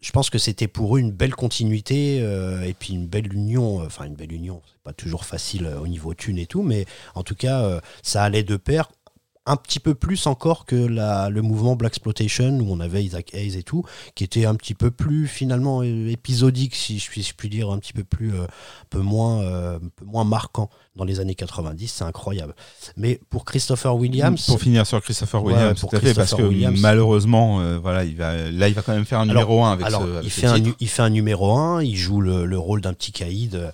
je 0.00 0.10
pense 0.12 0.30
que 0.30 0.38
c'était 0.38 0.68
pour 0.68 0.96
eux 0.96 1.00
une 1.00 1.12
belle 1.12 1.34
continuité 1.34 2.16
et 2.16 2.74
puis 2.74 2.94
une 2.94 3.06
belle 3.06 3.32
union, 3.32 3.84
enfin 3.84 4.04
une 4.04 4.14
belle 4.14 4.32
union, 4.32 4.62
c'est 4.66 4.82
pas 4.82 4.94
toujours 4.94 5.26
facile 5.26 5.66
au 5.80 5.86
niveau 5.86 6.14
thune 6.14 6.38
et 6.38 6.46
tout, 6.46 6.62
mais 6.62 6.86
en 7.14 7.22
tout 7.22 7.34
cas, 7.34 7.80
ça 8.02 8.22
allait 8.22 8.42
de 8.42 8.56
pair 8.56 8.90
un 9.50 9.56
petit 9.56 9.80
peu 9.80 9.94
plus 9.94 10.26
encore 10.26 10.64
que 10.64 10.76
la, 10.76 11.28
le 11.28 11.42
mouvement 11.42 11.74
Black 11.74 11.90
Exploitation 11.90 12.50
où 12.60 12.72
on 12.72 12.78
avait 12.78 13.04
Isaac 13.04 13.34
Hayes 13.34 13.56
et 13.58 13.64
tout, 13.64 13.84
qui 14.14 14.22
était 14.22 14.46
un 14.46 14.54
petit 14.54 14.74
peu 14.74 14.92
plus 14.92 15.26
finalement 15.26 15.82
euh, 15.82 16.08
épisodique, 16.08 16.76
si 16.76 17.00
je 17.00 17.10
puis, 17.10 17.22
je 17.24 17.34
puis 17.34 17.48
dire, 17.48 17.70
un 17.70 17.78
petit 17.78 17.92
peu 17.92 18.04
plus, 18.04 18.32
euh, 18.32 18.44
un 18.44 18.86
peu 18.90 19.00
moins, 19.00 19.42
euh, 19.42 19.76
un 19.76 19.88
peu 19.96 20.04
moins 20.04 20.22
marquant 20.24 20.70
dans 20.94 21.04
les 21.04 21.18
années 21.18 21.34
90. 21.34 21.88
C'est 21.88 22.04
incroyable. 22.04 22.54
Mais 22.96 23.20
pour 23.28 23.44
Christopher 23.44 23.96
Williams, 23.96 24.46
Pour 24.46 24.60
finir 24.60 24.86
sur 24.86 25.02
Christopher 25.02 25.42
Ouais, 25.42 25.54
Williams, 25.54 25.80
pour 25.80 25.90
tout 25.90 25.96
à 25.96 26.00
fait, 26.00 26.14
parce 26.14 26.28
Christopher 26.28 26.44
que 26.46 26.48
Williams. 26.50 26.80
malheureusement, 26.80 27.60
euh, 27.60 27.78
voilà, 27.78 28.04
il 28.04 28.16
va, 28.16 28.50
là, 28.50 28.68
il 28.68 28.74
va 28.74 28.82
quand 28.82 28.92
même 28.92 29.04
faire 29.04 29.18
un 29.20 29.26
numéro 29.26 29.64
1 29.64 29.72
avec 29.72 29.86
alors, 29.86 30.02
ce, 30.02 30.06
avec 30.06 30.24
il, 30.24 30.30
fait 30.30 30.46
un, 30.46 30.60
titre. 30.60 30.76
il 30.78 30.88
fait 30.88 31.02
un 31.02 31.10
numéro 31.10 31.56
1, 31.56 31.82
il 31.82 31.96
joue 31.96 32.20
le, 32.20 32.44
le 32.46 32.58
rôle 32.58 32.82
d'un 32.82 32.92
petit 32.92 33.10
caïd 33.10 33.72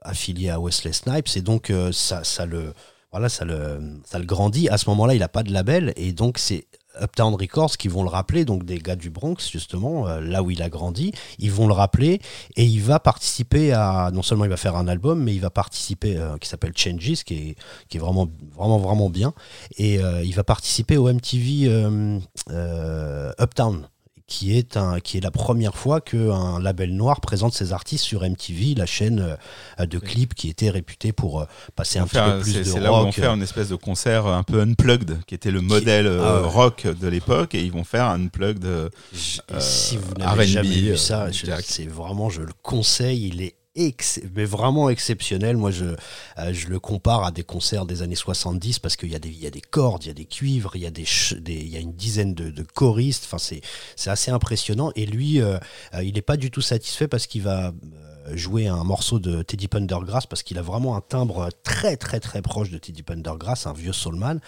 affilié 0.00 0.48
à 0.50 0.60
Wesley 0.60 0.92
Snipes, 0.92 1.28
et 1.36 1.42
donc 1.42 1.72
ça, 1.92 2.24
ça 2.24 2.46
le 2.46 2.72
voilà, 3.16 3.30
ça 3.30 3.46
le, 3.46 3.80
ça 4.04 4.18
le 4.18 4.26
grandit. 4.26 4.68
À 4.68 4.76
ce 4.76 4.90
moment-là, 4.90 5.14
il 5.14 5.20
n'a 5.20 5.28
pas 5.28 5.42
de 5.42 5.50
label, 5.50 5.94
et 5.96 6.12
donc 6.12 6.36
c'est 6.36 6.66
Uptown 7.00 7.34
Records 7.34 7.78
qui 7.78 7.88
vont 7.88 8.02
le 8.02 8.10
rappeler, 8.10 8.44
donc 8.44 8.64
des 8.64 8.78
gars 8.78 8.94
du 8.94 9.08
Bronx 9.08 9.36
justement, 9.50 10.06
euh, 10.06 10.20
là 10.20 10.42
où 10.42 10.50
il 10.50 10.60
a 10.60 10.68
grandi, 10.68 11.12
ils 11.38 11.50
vont 11.50 11.66
le 11.66 11.72
rappeler 11.72 12.20
et 12.56 12.64
il 12.64 12.82
va 12.82 13.00
participer 13.00 13.72
à, 13.72 14.10
non 14.12 14.20
seulement 14.20 14.44
il 14.44 14.50
va 14.50 14.58
faire 14.58 14.76
un 14.76 14.86
album, 14.86 15.22
mais 15.22 15.34
il 15.34 15.40
va 15.40 15.48
participer, 15.48 16.18
euh, 16.18 16.36
qui 16.36 16.46
s'appelle 16.46 16.72
Changes, 16.76 17.24
qui 17.24 17.34
est, 17.34 17.56
qui 17.88 17.96
est 17.96 18.00
vraiment, 18.00 18.28
vraiment, 18.54 18.78
vraiment 18.78 19.08
bien, 19.08 19.32
et 19.78 19.98
euh, 19.98 20.22
il 20.22 20.34
va 20.34 20.44
participer 20.44 20.98
au 20.98 21.10
MTV 21.10 21.70
Uptown 23.40 23.88
qui 24.28 24.56
est, 24.58 24.76
un, 24.76 24.98
qui 25.00 25.18
est 25.18 25.20
la 25.20 25.30
première 25.30 25.76
fois 25.76 26.00
qu'un 26.00 26.60
label 26.60 26.94
noir 26.96 27.20
présente 27.20 27.54
ses 27.54 27.72
artistes 27.72 28.04
sur 28.04 28.22
MTV, 28.28 28.74
la 28.74 28.86
chaîne 28.86 29.36
euh, 29.80 29.86
de 29.86 29.98
clips 29.98 30.34
qui 30.34 30.48
était 30.48 30.70
réputée 30.70 31.12
pour 31.12 31.40
euh, 31.42 31.44
passer 31.76 31.98
un 31.98 32.06
petit 32.06 32.16
peu 32.16 32.40
plus 32.40 32.54
de 32.54 32.62
c'est 32.64 32.80
là 32.80 32.90
où 32.92 32.96
vont 32.96 33.04
rock. 33.06 33.14
faire 33.14 33.32
une 33.34 33.42
espèce 33.42 33.68
de 33.68 33.76
concert 33.76 34.26
un 34.26 34.42
peu 34.42 34.60
unplugged, 34.60 35.18
qui 35.26 35.34
était 35.34 35.50
le 35.50 35.60
modèle 35.60 36.06
euh, 36.06 36.22
Ah 36.24 36.42
ouais. 36.42 36.48
rock 36.48 36.86
de 36.86 37.08
l'époque, 37.08 37.54
et 37.54 37.62
ils 37.62 37.72
vont 37.72 37.84
faire 37.84 38.06
un 38.06 38.20
unplugged. 38.24 38.64
euh, 38.64 38.88
Je- 39.12 39.40
euh, 39.52 39.60
si 39.60 39.96
vous 39.96 40.14
n'avez 40.14 40.46
jamais 40.46 40.68
euh, 40.70 40.90
vu 40.92 40.96
ça, 40.96 41.28
c'est 41.62 41.86
vraiment, 41.86 42.30
je 42.30 42.42
le 42.42 42.52
conseille, 42.62 43.28
il 43.28 43.42
est 43.42 43.54
mais 44.34 44.44
vraiment 44.44 44.88
exceptionnel. 44.90 45.56
Moi, 45.56 45.70
je, 45.70 45.84
euh, 46.38 46.52
je 46.52 46.68
le 46.68 46.80
compare 46.80 47.24
à 47.24 47.30
des 47.30 47.42
concerts 47.42 47.86
des 47.86 48.02
années 48.02 48.14
70 48.16 48.78
parce 48.78 48.96
qu'il 48.96 49.10
y, 49.10 49.14
a 49.14 49.18
des- 49.18 49.30
y 49.30 49.46
a 49.46 49.50
des 49.50 49.60
cordes, 49.60 50.04
il 50.04 50.08
y 50.08 50.10
a 50.10 50.14
des 50.14 50.24
cuivres, 50.24 50.72
il 50.76 50.82
y 50.82 50.86
a, 50.86 50.90
des, 50.90 51.04
des- 51.38 51.64
y 51.66 51.76
a 51.76 51.80
une 51.80 51.92
dizaine 51.92 52.34
de, 52.34 52.62
choristes. 52.74 53.24
Enfin, 53.26 53.38
c'est, 53.38 53.60
assez 54.10 54.30
impressionnant. 54.30 54.92
Et 54.96 55.06
lui, 55.06 55.40
euh, 55.40 55.58
euh, 55.94 56.02
il 56.02 56.14
n'est 56.14 56.22
pas 56.22 56.36
du 56.36 56.50
tout 56.50 56.62
satisfait 56.62 57.08
parce 57.08 57.26
qu'il 57.26 57.42
va 57.42 57.72
jouer 58.32 58.66
un 58.66 58.84
morceau 58.84 59.18
de 59.18 59.42
Teddy 59.42 59.68
Pendergrass 59.68 60.26
parce 60.26 60.42
qu'il 60.42 60.58
a 60.58 60.62
vraiment 60.62 60.96
un 60.96 61.00
timbre 61.00 61.48
très, 61.62 61.96
très, 61.96 62.20
très 62.20 62.42
proche 62.42 62.70
de 62.70 62.78
Teddy 62.78 63.02
Pendergrass, 63.02 63.66
un 63.66 63.72
vieux 63.72 63.92
soulman. 63.92 64.40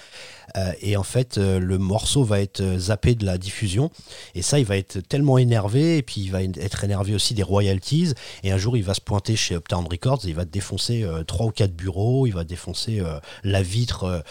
Euh, 0.57 0.73
et 0.81 0.97
en 0.97 1.03
fait, 1.03 1.39
euh, 1.39 1.59
le 1.59 1.79
morceau 1.79 2.25
va 2.25 2.41
être 2.41 2.61
euh, 2.61 2.79
zappé 2.79 3.15
de 3.15 3.25
la 3.25 3.39
diffusion. 3.39 3.91
Et 4.35 4.43
ça, 4.43 4.59
il 4.59 4.65
va 4.65 4.77
être 4.77 5.01
tellement 5.01 5.39
énervé, 5.39 5.99
et 5.99 6.03
puis 6.03 6.21
il 6.21 6.31
va 6.31 6.43
être 6.43 6.85
énervé 6.85 7.15
aussi 7.15 7.35
des 7.35 7.43
royalties. 7.43 8.15
Et 8.43 8.53
un 8.53 8.59
jour, 8.59 8.77
il 8.77 8.85
va 8.85 8.95
se 8.95 9.01
pointer 9.01 9.37
chez 9.37 9.55
Uptown 9.55 9.87
Records, 9.91 10.25
et 10.25 10.29
il 10.29 10.35
va 10.35 10.45
défoncer 10.45 11.07
trois 11.27 11.47
ou 11.47 11.51
quatre 11.51 11.75
bureaux, 11.75 12.27
il 12.27 12.33
va 12.33 12.45
défoncer 12.45 13.03
la 13.45 13.63
vitre 13.63 14.23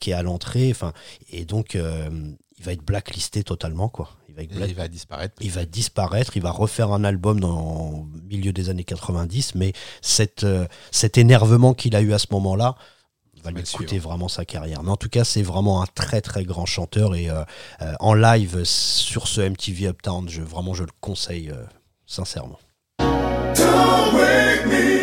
qui 0.00 0.10
est 0.10 0.14
à 0.14 0.22
l'entrée. 0.22 0.72
Et 1.30 1.44
donc, 1.44 1.74
il 1.74 2.64
va 2.64 2.72
être 2.72 2.84
blacklisté 2.84 3.42
totalement, 3.42 3.88
quoi. 3.88 4.10
Il 4.36 4.38
va 4.38 4.42
être 4.44 4.52
et 4.52 4.56
black- 4.56 4.68
il 4.70 4.74
va 4.76 4.88
disparaître. 4.88 5.34
il 5.40 5.50
va 5.50 5.64
disparaître, 5.64 6.36
il 6.36 6.42
va 6.42 6.50
refaire 6.50 6.92
un 6.92 7.04
album 7.04 7.40
dans 7.40 8.06
le 8.14 8.20
milieu 8.28 8.52
des 8.52 8.68
années 8.68 8.84
90, 8.84 9.54
mais 9.54 9.72
cette, 10.02 10.44
euh, 10.44 10.66
cet 10.90 11.16
énervement 11.18 11.72
qu'il 11.74 11.96
a 11.96 12.00
eu 12.02 12.12
à 12.12 12.18
ce 12.18 12.26
moment-là 12.32 12.76
va 13.44 13.50
lui 13.52 13.62
coûter 13.62 13.98
vraiment 14.00 14.26
sa 14.28 14.44
carrière. 14.44 14.82
Mais 14.82 14.90
en 14.90 14.96
tout 14.96 15.08
cas, 15.08 15.22
c'est 15.22 15.42
vraiment 15.42 15.80
un 15.80 15.86
très 15.94 16.20
très 16.20 16.44
grand 16.44 16.66
chanteur 16.66 17.14
et 17.14 17.30
euh, 17.30 17.44
euh, 17.80 17.92
en 18.00 18.12
live 18.14 18.64
sur 18.64 19.28
ce 19.28 19.40
MTV 19.40 19.86
Uptown, 19.86 20.28
je, 20.28 20.42
vraiment 20.42 20.74
je 20.74 20.82
le 20.82 20.90
conseille 21.00 21.50
euh, 21.50 21.62
sincèrement. 22.06 22.58
Don't 22.98 24.14
wake 24.14 24.66
me, 24.66 24.95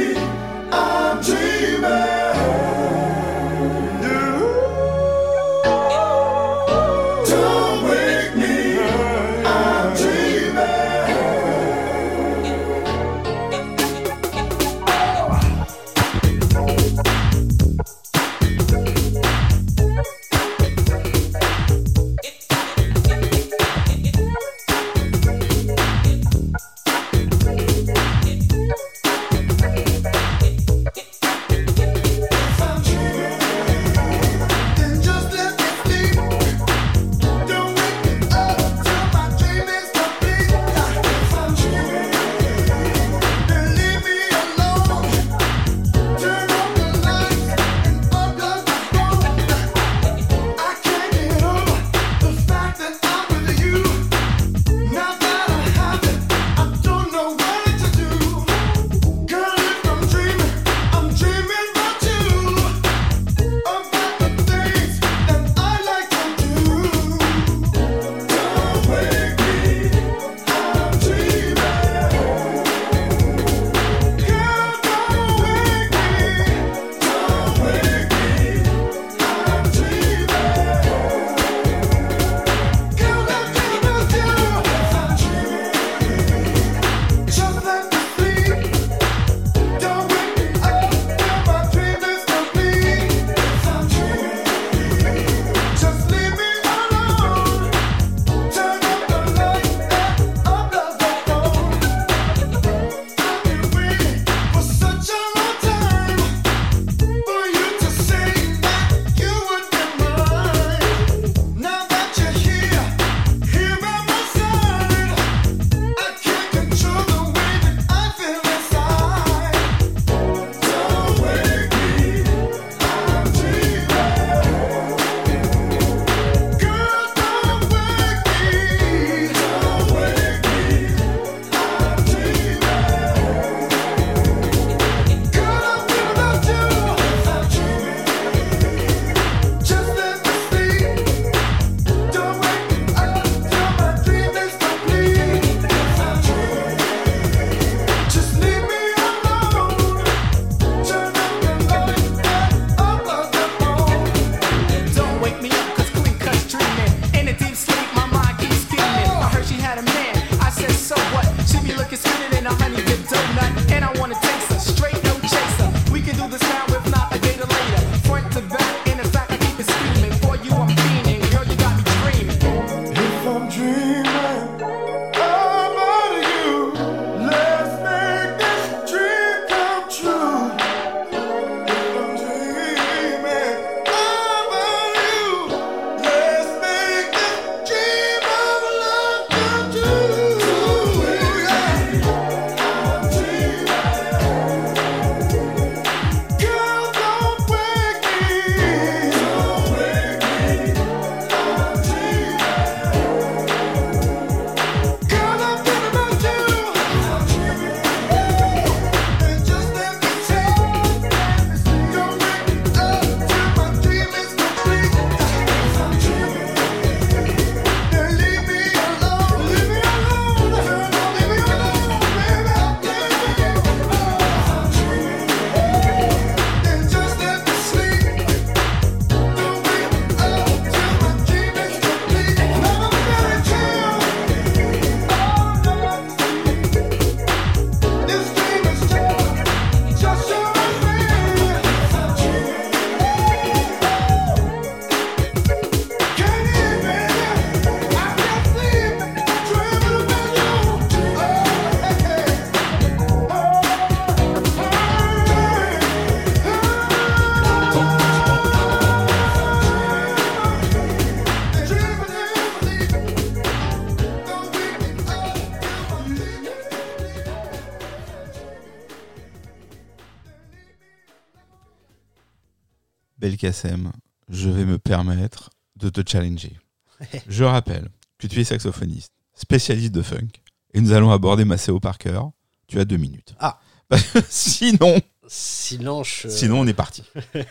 Belkacem, 273.44 273.92
je 274.30 274.50
vais 274.50 274.64
me 274.64 274.80
permettre 274.80 275.50
de 275.76 275.90
te 275.90 276.02
challenger. 276.10 276.58
je 277.28 277.44
rappelle 277.44 277.90
que 278.18 278.28
tu 278.28 278.40
es 278.40 278.46
saxophoniste, 278.46 279.12
spécialiste 279.34 279.92
de 279.92 280.02
funk, 280.02 280.30
et 280.74 280.80
nous 280.80 280.94
allons 280.94 281.12
aborder 281.12 281.44
Maceo 281.44 281.82
Parker. 281.82 282.22
Tu 282.68 282.80
as 282.80 282.86
deux 282.86 282.96
minutes. 282.96 283.36
Ah. 283.40 283.60
Sinon, 284.30 284.98
Sinon, 285.28 286.04
je... 286.04 286.30
sinon 286.30 286.62
on 286.62 286.68
est 286.68 286.74
parti. 286.74 287.04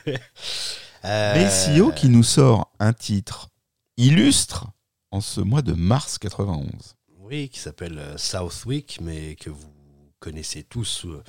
Euh, 1.05 1.35
Maceo 1.35 1.90
qui 1.90 2.09
nous 2.09 2.22
sort 2.22 2.70
un 2.78 2.92
titre 2.92 3.48
illustre 3.96 4.68
en 5.11 5.20
ce 5.20 5.40
mois 5.40 5.61
de 5.61 5.72
mars 5.72 6.16
91. 6.16 6.94
Oui, 7.18 7.48
qui 7.48 7.59
s'appelle 7.59 7.98
euh, 7.98 8.16
Southwick, 8.16 9.00
mais 9.02 9.35
que 9.35 9.50
vous 9.50 9.66
connaissez 10.20 10.62
tous 10.62 11.07
euh, 11.07 11.24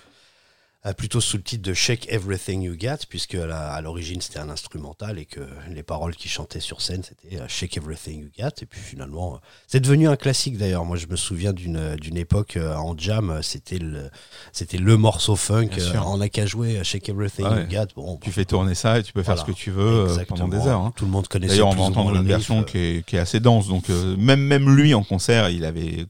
plutôt 0.98 1.22
sous 1.22 1.38
le 1.38 1.44
titre 1.44 1.64
de 1.64 1.74
Shake 1.74 2.08
Everything 2.12 2.62
You 2.62 2.76
Got, 2.78 3.06
puisque 3.08 3.36
à 3.36 3.80
l'origine 3.80 4.20
c'était 4.20 4.40
un 4.40 4.50
instrumental 4.50 5.18
et 5.18 5.26
que 5.26 5.40
les 5.70 5.82
paroles 5.84 6.14
qui 6.14 6.28
chantaient 6.28 6.60
sur 6.60 6.82
scène 6.82 7.04
c'était 7.04 7.40
euh, 7.40 7.46
Shake 7.48 7.78
Everything 7.78 8.20
You 8.24 8.30
Got. 8.38 8.50
Et 8.62 8.66
puis 8.66 8.82
finalement, 8.82 9.36
euh, 9.36 9.38
c'est 9.66 9.80
devenu 9.80 10.10
un 10.10 10.18
classique 10.18 10.58
d'ailleurs. 10.58 10.84
Moi 10.84 10.98
je 10.98 11.08
me 11.08 11.16
souviens 11.16 11.54
d'une 11.54 11.78
euh, 11.78 11.96
d'une 11.96 12.18
époque 12.18 12.58
euh, 12.58 12.76
en 12.76 12.98
jam, 12.98 13.30
euh, 13.30 13.42
c'était 13.42 13.78
le, 13.80 14.10
c'était 14.52 14.78
le 14.78 14.98
morceau 14.98 15.38
funk. 15.38 15.70
Euh. 15.78 15.94
On 16.06 16.18
n'a 16.18 16.28
qu'à 16.28 16.46
jouer 16.46 16.84
Shake 16.84 17.08
Everything 17.08 17.46
Ouais. 17.48 17.62
You 17.64 17.70
Got. 17.70 17.88
Bon, 17.96 18.18
Tu 18.22 18.32
fais 18.34 18.44
tourner 18.44 18.76
ça 18.76 19.00
et 19.00 19.04
tu 19.04 19.14
peux 19.14 19.24
faire 19.24 19.38
ce 19.40 19.46
que 19.46 19.54
tu 19.54 19.72
veux 19.72 20.02
euh, 20.02 20.08
exactement. 20.08 20.38
pendant 20.40 20.58
des 20.58 20.68
heures. 20.68 20.82
hein. 20.82 20.92
Tout 20.98 21.06
le 21.06 21.12
monde 21.12 21.30
connaissait 21.30 21.54
D'ailleurs, 21.54 21.70
on 21.70 21.76
va 21.76 21.84
entendre 21.84 22.14
une 22.16 22.28
version 22.28 22.60
euh, 22.60 22.64
qui 22.64 22.78
est, 22.78 23.06
qui 23.06 23.16
est 23.16 23.20
assez 23.20 23.40
dense. 23.40 23.70
Donc, 23.70 23.90
euh, 23.90 24.18
même, 24.18 24.42
même 24.42 24.76
lui 24.76 24.94
en 24.94 25.04
concert, 25.04 25.50
il 25.50 25.64
avait 25.64 26.08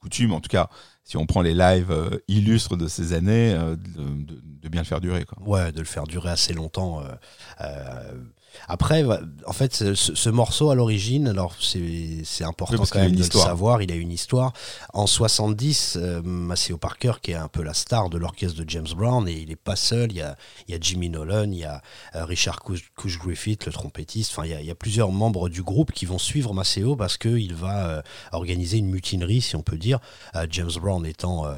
coutume, 0.00 0.32
en 0.34 0.40
tout 0.40 0.48
cas, 0.48 0.68
si 1.04 1.16
on 1.16 1.26
prend 1.26 1.42
les 1.42 1.54
lives 1.54 1.90
euh, 1.90 2.18
illustres 2.28 2.76
de 2.76 2.86
ces 2.86 3.12
années, 3.12 3.54
euh, 3.54 3.76
de, 3.76 4.68
bien 4.68 4.82
le 4.82 4.86
faire 4.86 5.00
durer. 5.00 5.24
Ouais, 5.44 5.72
de 5.72 5.80
le 5.80 5.84
faire 5.86 6.04
durer 6.04 6.30
assez 6.30 6.52
longtemps. 6.52 7.02
euh, 7.60 8.12
après, 8.68 9.04
en 9.46 9.52
fait, 9.52 9.74
ce, 9.74 9.94
ce- 9.94 10.14
ce 10.14 10.28
morceau 10.30 10.70
à 10.70 10.74
l'origine, 10.74 11.28
alors 11.28 11.54
c'est 11.60 12.44
important 12.44 12.82
Oui, 12.82 12.88
quand 12.90 12.98
même 13.00 13.12
de 13.16 13.22
le 13.24 13.30
savoir, 13.30 13.82
il 13.82 13.90
a 13.92 13.94
une 13.94 14.12
histoire. 14.12 14.52
En 14.92 15.06
70, 15.06 15.96
euh, 16.00 16.20
Maceo 16.22 16.76
Parker, 16.76 17.12
qui 17.22 17.30
est 17.32 17.34
un 17.34 17.48
peu 17.48 17.62
la 17.62 17.74
star 17.74 18.10
de 18.10 18.18
l'orchestre 18.18 18.62
de 18.62 18.68
James 18.68 18.86
Brown, 18.96 19.28
et 19.28 19.32
il 19.32 19.48
n'est 19.48 19.56
pas 19.56 19.76
seul, 19.76 20.10
il 20.12 20.18
y 20.18 20.22
a, 20.22 20.36
il 20.68 20.72
y 20.72 20.76
a 20.76 20.80
Jimmy 20.80 21.08
Nolan, 21.10 21.50
il 21.52 21.58
y 21.58 21.64
a 21.64 21.82
euh, 22.14 22.24
Richard 22.24 22.60
Cush, 22.62 23.18
Griffith, 23.18 23.66
le 23.66 23.72
trompettiste, 23.72 24.32
enfin 24.32 24.44
il 24.46 24.50
y, 24.50 24.54
a, 24.54 24.60
il 24.60 24.66
y 24.66 24.70
a 24.70 24.74
plusieurs 24.74 25.10
membres 25.12 25.48
du 25.48 25.62
groupe 25.62 25.92
qui 25.92 26.06
vont 26.06 26.18
suivre 26.18 26.52
Maceo 26.54 26.96
parce 26.96 27.16
qu'il 27.16 27.54
va 27.54 27.86
euh, 27.88 28.02
organiser 28.32 28.78
une 28.78 28.88
mutinerie, 28.90 29.40
si 29.40 29.56
on 29.56 29.62
peut 29.62 29.78
dire, 29.78 29.98
Euh, 30.34 30.46
James 30.50 30.70
Brown 30.80 31.04
étant 31.06 31.46
euh, 31.46 31.54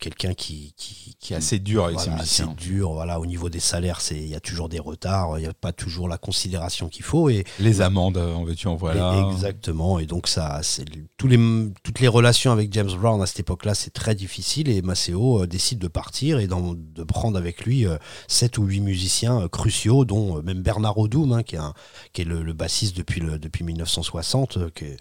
quelqu'un 0.00 0.34
qui, 0.34 0.74
qui, 0.76 1.16
Qui 1.20 1.32
est 1.34 1.36
assez 1.36 1.58
dur 1.58 1.84
avec 1.84 1.96
voilà, 1.96 2.10
ses 2.12 2.16
musiciens. 2.18 2.54
c'est 2.58 2.64
dur. 2.64 2.92
Voilà, 2.92 3.20
au 3.20 3.26
niveau 3.26 3.48
des 3.50 3.60
salaires, 3.60 4.00
il 4.10 4.26
y 4.28 4.34
a 4.34 4.40
toujours 4.40 4.68
des 4.68 4.78
retards, 4.78 5.38
il 5.38 5.42
n'y 5.42 5.48
a 5.48 5.54
pas 5.54 5.72
toujours 5.72 6.08
la 6.08 6.18
considération 6.32 6.88
qu'il 6.88 7.04
faut 7.04 7.28
et 7.28 7.44
Les 7.60 7.82
amendes, 7.82 8.16
euh, 8.16 8.32
en 8.34 8.44
veux-tu, 8.44 8.66
en 8.66 8.76
voilà. 8.76 9.28
exactement. 9.30 9.98
Et 9.98 10.06
donc 10.06 10.28
ça, 10.28 10.60
c'est 10.62 10.86
tous 11.18 11.28
les 11.28 11.38
toutes 11.82 12.00
les 12.00 12.08
relations 12.08 12.52
avec 12.52 12.72
James 12.72 12.90
Brown 12.98 13.20
à 13.20 13.26
cette 13.26 13.40
époque-là, 13.40 13.74
c'est 13.74 13.92
très 13.92 14.14
difficile 14.14 14.70
et 14.70 14.80
Maceo 14.80 15.42
euh, 15.42 15.46
décide 15.46 15.78
de 15.78 15.88
partir 15.88 16.38
et 16.38 16.46
de 16.46 17.02
prendre 17.04 17.36
avec 17.36 17.64
lui 17.66 17.86
euh, 17.86 17.98
sept 18.28 18.56
ou 18.56 18.64
huit 18.64 18.80
musiciens 18.80 19.46
cruciaux, 19.48 20.06
dont 20.06 20.42
même 20.42 20.62
Bernard 20.62 20.96
Odoum, 20.96 21.32
hein, 21.32 21.42
qui 21.42 21.56
est 21.56 21.58
un, 21.58 21.74
qui 22.14 22.22
est 22.22 22.24
le, 22.24 22.42
le 22.42 22.52
bassiste 22.54 22.96
depuis 22.96 23.20
le 23.20 23.38
depuis 23.38 23.64
1960, 23.64 24.56
euh, 24.56 24.70
qui 24.74 24.84
est, 24.86 24.96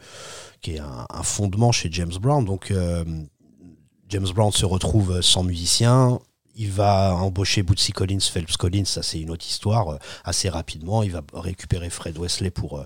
qui 0.62 0.72
est 0.76 0.80
un, 0.80 1.06
un 1.10 1.24
fondement 1.24 1.72
chez 1.72 1.90
James 1.92 2.14
Brown. 2.20 2.44
Donc 2.44 2.72
euh, 2.72 3.06
James 4.10 4.28
Brown 4.36 4.52
se 4.52 4.66
retrouve 4.66 5.22
sans 5.22 5.44
musicien. 5.44 6.20
Il 6.56 6.72
va 6.72 7.16
embaucher 7.16 7.64
Bootsy 7.64 7.92
Collins, 7.92 8.20
Phelps 8.20 8.58
Collins, 8.58 8.86
ça 8.86 9.04
c'est 9.04 9.20
une 9.20 9.32
autre 9.32 9.46
histoire, 9.46 9.90
euh, 9.90 9.98
assez 10.24 10.50
rapidement. 10.50 11.04
Il 11.04 11.12
va 11.12 11.22
récupérer 11.34 11.90
Fred 11.90 12.18
Wesley 12.18 12.52
pour, 12.52 12.80
euh, 12.80 12.84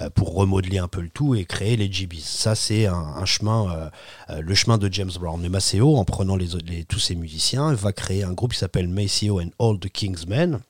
euh, 0.00 0.10
pour 0.10 0.34
remodeler 0.34 0.78
un 0.78 0.88
peu 0.88 1.00
le 1.00 1.08
tout 1.08 1.34
et 1.34 1.44
créer 1.44 1.76
les 1.76 1.90
GBs. 1.90 2.20
Ça 2.20 2.54
c'est 2.54 2.86
un, 2.86 3.24
chemin, 3.24 3.90
le 4.28 4.54
chemin 4.54 4.78
de 4.78 4.92
James 4.92 5.10
Brown. 5.18 5.40
Mais 5.40 5.48
Maceo, 5.48 5.96
en 5.96 6.04
prenant 6.04 6.36
tous 6.88 6.98
ses 6.98 7.14
musiciens, 7.14 7.72
va 7.74 7.92
créer 7.92 8.22
un 8.22 8.32
groupe 8.32 8.52
qui 8.52 8.58
s'appelle 8.58 8.88
Maceo 8.88 9.40
and 9.40 9.50
All 9.58 9.78
the 9.78 9.88
Kingsmen. 9.88 10.60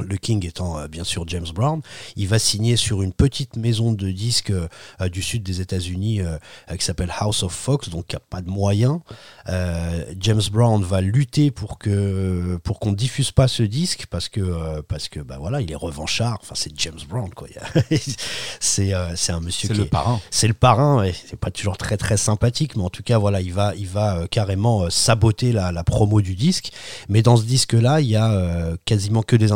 Le 0.00 0.16
King 0.16 0.46
étant 0.46 0.78
euh, 0.78 0.86
bien 0.88 1.04
sûr 1.04 1.24
James 1.26 1.46
Brown, 1.54 1.80
il 2.16 2.28
va 2.28 2.38
signer 2.38 2.76
sur 2.76 3.02
une 3.02 3.12
petite 3.12 3.56
maison 3.56 3.92
de 3.92 4.10
disques 4.10 4.50
euh, 4.50 4.68
euh, 5.00 5.08
du 5.08 5.22
sud 5.22 5.42
des 5.42 5.60
États-Unis 5.60 6.20
euh, 6.20 6.38
qui 6.78 6.84
s'appelle 6.84 7.12
House 7.18 7.42
of 7.42 7.52
Fox, 7.52 7.88
donc 7.88 8.04
il 8.10 8.14
n'y 8.14 8.16
a 8.18 8.22
pas 8.30 8.40
de 8.40 8.48
moyens. 8.48 9.00
Euh, 9.48 10.04
James 10.20 10.42
Brown 10.52 10.82
va 10.82 11.00
lutter 11.00 11.50
pour 11.50 11.78
que 11.78 12.58
pour 12.62 12.78
qu'on 12.78 12.92
diffuse 12.92 13.32
pas 13.32 13.48
ce 13.48 13.62
disque 13.62 14.06
parce 14.10 14.28
que 14.28 14.80
parce 14.82 15.08
que 15.08 15.20
bah 15.20 15.38
voilà 15.40 15.60
il 15.60 15.70
est 15.72 15.76
revanchard. 15.76 16.38
Enfin 16.42 16.54
c'est 16.54 16.72
James 16.78 17.00
Brown 17.08 17.30
quoi. 17.34 17.48
C'est 18.60 18.92
c'est 19.16 19.32
un 19.32 19.40
monsieur 19.40 19.68
C'est 19.68 19.74
qui 19.74 19.80
le 19.80 19.86
est- 19.86 19.90
parrain. 19.90 20.20
c'est 20.30 20.48
le 20.48 20.54
parrain, 20.54 20.98
ouais. 20.98 21.14
c'est 21.28 21.38
pas 21.38 21.50
toujours 21.50 21.76
très 21.76 21.96
très 21.96 22.16
sympathique, 22.16 22.76
mais 22.76 22.82
en 22.82 22.90
tout 22.90 23.02
cas 23.02 23.18
voilà, 23.18 23.40
il 23.40 23.52
va, 23.52 23.74
il 23.76 23.86
va 23.88 24.26
carrément 24.30 24.88
saboter 24.90 25.52
la, 25.52 25.72
la 25.72 25.84
promo 25.84 26.20
du 26.20 26.34
disque. 26.34 26.70
Mais 27.08 27.22
dans 27.22 27.36
ce 27.36 27.44
disque-là, 27.44 28.00
il 28.00 28.08
y 28.08 28.16
a 28.16 28.72
quasiment 28.84 29.22
que 29.22 29.36
des 29.36 29.52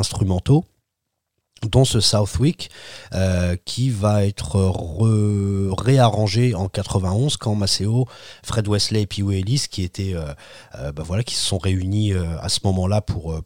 dont 1.71 1.85
ce 1.85 2.01
Southwick 2.01 2.71
euh, 3.15 3.57
qui 3.65 3.91
va 3.91 4.25
être 4.27 4.57
re- 4.59 5.73
réarrangé 5.81 6.55
en 6.55 6.69
91 6.69 7.37
quand 7.37 7.55
Maceo, 7.55 8.09
Fred 8.45 8.67
Wesley 8.67 9.03
et 9.03 9.07
Pee 9.07 9.23
Ellis 9.33 9.67
qui 9.71 9.83
étaient 9.85 10.15
euh, 10.15 10.33
euh, 10.77 10.91
bah 10.91 11.05
voilà 11.05 11.23
qui 11.23 11.37
se 11.37 11.45
sont 11.47 11.59
réunis 11.59 12.13
à 12.15 12.49
ce 12.49 12.61
moment-là 12.65 13.01
pour- 13.01 13.41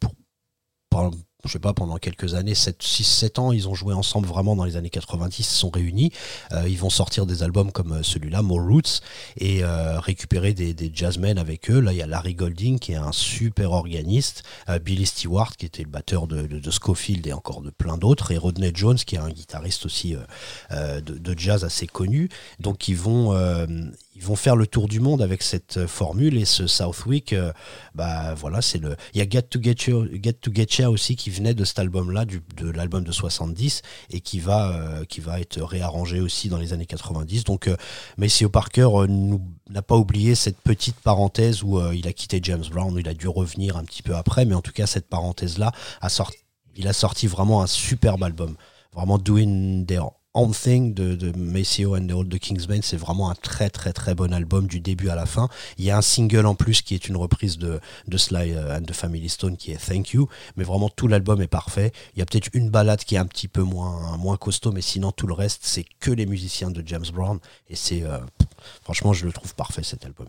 je 1.46 1.52
sais 1.52 1.58
pas, 1.58 1.72
pendant 1.72 1.96
quelques 1.96 2.34
années, 2.34 2.54
6-7 2.54 3.40
ans, 3.40 3.52
ils 3.52 3.68
ont 3.68 3.74
joué 3.74 3.94
ensemble 3.94 4.26
vraiment 4.26 4.56
dans 4.56 4.64
les 4.64 4.76
années 4.76 4.90
90, 4.90 5.38
ils 5.38 5.44
se 5.44 5.54
sont 5.54 5.70
réunis. 5.70 6.12
Euh, 6.52 6.68
ils 6.68 6.78
vont 6.78 6.90
sortir 6.90 7.26
des 7.26 7.42
albums 7.42 7.72
comme 7.72 7.92
euh, 7.92 8.02
celui-là, 8.02 8.42
More 8.42 8.66
Roots, 8.66 9.00
et 9.36 9.62
euh, 9.62 10.00
récupérer 10.00 10.54
des, 10.54 10.74
des 10.74 10.90
jazzmen 10.92 11.38
avec 11.38 11.70
eux. 11.70 11.80
Là, 11.80 11.92
il 11.92 11.98
y 11.98 12.02
a 12.02 12.06
Larry 12.06 12.34
Golding 12.34 12.78
qui 12.78 12.92
est 12.92 12.96
un 12.96 13.12
super 13.12 13.72
organiste, 13.72 14.42
Billy 14.82 15.06
Stewart 15.06 15.56
qui 15.56 15.66
était 15.66 15.82
le 15.82 15.88
batteur 15.88 16.26
de, 16.26 16.70
Scofield 16.70 17.26
et 17.26 17.32
encore 17.32 17.62
de 17.62 17.70
plein 17.70 17.96
d'autres, 17.96 18.32
et 18.32 18.38
Rodney 18.38 18.72
Jones 18.74 18.96
qui 18.96 19.16
est 19.16 19.20
un 19.20 19.30
guitariste 19.30 19.86
aussi 19.86 20.16
de, 20.70 21.34
jazz 21.36 21.64
assez 21.64 21.86
connu. 21.86 22.28
Donc 22.60 22.88
ils 22.88 22.96
vont, 22.96 23.32
ils 24.16 24.24
vont 24.24 24.34
faire 24.34 24.56
le 24.56 24.66
tour 24.66 24.88
du 24.88 24.98
monde 24.98 25.20
avec 25.20 25.42
cette 25.42 25.76
euh, 25.76 25.86
formule 25.86 26.38
et 26.38 26.46
ce 26.46 26.66
Southwick, 26.66 27.34
euh, 27.34 27.52
bah 27.94 28.34
voilà, 28.34 28.62
c'est 28.62 28.78
le. 28.78 28.96
Il 29.12 29.18
y 29.18 29.20
a 29.20 29.28
Get 29.28 29.42
to 29.42 29.62
Get 29.62 29.90
You, 29.90 30.08
Get 30.22 30.34
to 30.34 30.50
Get 30.52 30.66
Ya 30.78 30.90
aussi 30.90 31.16
qui 31.16 31.28
venait 31.28 31.52
de 31.52 31.64
cet 31.64 31.78
album-là, 31.78 32.24
de 32.24 32.70
l'album 32.70 33.04
de 33.04 33.12
70 33.12 33.82
et 34.10 34.20
qui 34.20 34.40
va, 34.40 34.70
euh, 34.70 35.04
qui 35.04 35.20
va 35.20 35.38
être 35.38 35.60
réarrangé 35.60 36.20
aussi 36.20 36.48
dans 36.48 36.56
les 36.56 36.72
années 36.72 36.86
90. 36.86 37.44
Donc 37.44 37.68
euh, 37.68 37.76
Maceo 38.16 38.48
Parker 38.48 38.88
n'a 39.68 39.82
pas 39.82 39.96
oublié 39.96 40.34
cette 40.34 40.60
petite 40.60 40.96
parenthèse 40.96 41.62
où 41.62 41.78
il 41.92 42.08
a 42.08 42.12
quitté 42.12 42.40
James 42.42 42.64
Brown, 42.70 42.94
où 42.94 42.98
il 42.98 43.08
a 43.08 43.14
dû 43.14 43.28
revenir 43.28 43.76
un 43.76 43.84
petit 43.84 44.02
peu 44.02 44.16
après, 44.16 44.46
mais 44.46 44.54
en 44.54 44.62
tout 44.62 44.72
cas 44.72 44.86
cette 44.86 45.08
parenthèse-là 45.08 45.72
a 46.00 46.08
sorti, 46.08 46.38
il 46.76 46.88
a 46.88 46.92
sorti 46.94 47.26
vraiment 47.26 47.62
un 47.62 47.66
superbe 47.66 48.22
album, 48.22 48.56
vraiment 48.94 49.18
doing 49.18 49.84
their 49.84 50.10
own 50.36 50.52
thing 50.52 50.94
de, 50.94 51.14
de 51.14 51.36
Maceo 51.36 51.96
and 51.96 52.06
the 52.06 52.12
Old 52.12 52.28
the 52.30 52.38
Kingsmen, 52.38 52.82
c'est 52.82 52.96
vraiment 52.96 53.30
un 53.30 53.34
très 53.34 53.70
très 53.70 53.92
très 53.92 54.14
bon 54.14 54.32
album 54.32 54.66
du 54.66 54.80
début 54.80 55.08
à 55.08 55.14
la 55.14 55.26
fin. 55.26 55.48
Il 55.78 55.84
y 55.84 55.90
a 55.90 55.96
un 55.96 56.02
single 56.02 56.46
en 56.46 56.54
plus 56.54 56.82
qui 56.82 56.94
est 56.94 57.08
une 57.08 57.16
reprise 57.16 57.58
de, 57.58 57.80
de 58.06 58.16
Sly 58.16 58.52
euh, 58.52 58.76
and 58.76 58.82
the 58.82 58.92
Family 58.92 59.28
Stone 59.28 59.56
qui 59.56 59.72
est 59.72 59.84
Thank 59.84 60.10
You, 60.10 60.28
mais 60.56 60.64
vraiment 60.64 60.90
tout 60.90 61.08
l'album 61.08 61.40
est 61.40 61.48
parfait. 61.48 61.92
Il 62.14 62.18
y 62.18 62.22
a 62.22 62.26
peut-être 62.26 62.50
une 62.52 62.70
balade 62.70 63.02
qui 63.02 63.14
est 63.14 63.18
un 63.18 63.26
petit 63.26 63.48
peu 63.48 63.62
moins, 63.62 64.16
moins 64.18 64.36
costaud, 64.36 64.72
mais 64.72 64.82
sinon 64.82 65.10
tout 65.10 65.26
le 65.26 65.34
reste 65.34 65.60
c'est 65.62 65.84
que 66.00 66.10
les 66.10 66.26
musiciens 66.26 66.70
de 66.70 66.82
James 66.86 67.06
Brown 67.12 67.38
et 67.68 67.76
c'est 67.76 68.02
euh, 68.02 68.18
franchement 68.82 69.12
je 69.12 69.24
le 69.24 69.32
trouve 69.32 69.54
parfait 69.54 69.82
cet 69.82 70.04
album. 70.04 70.28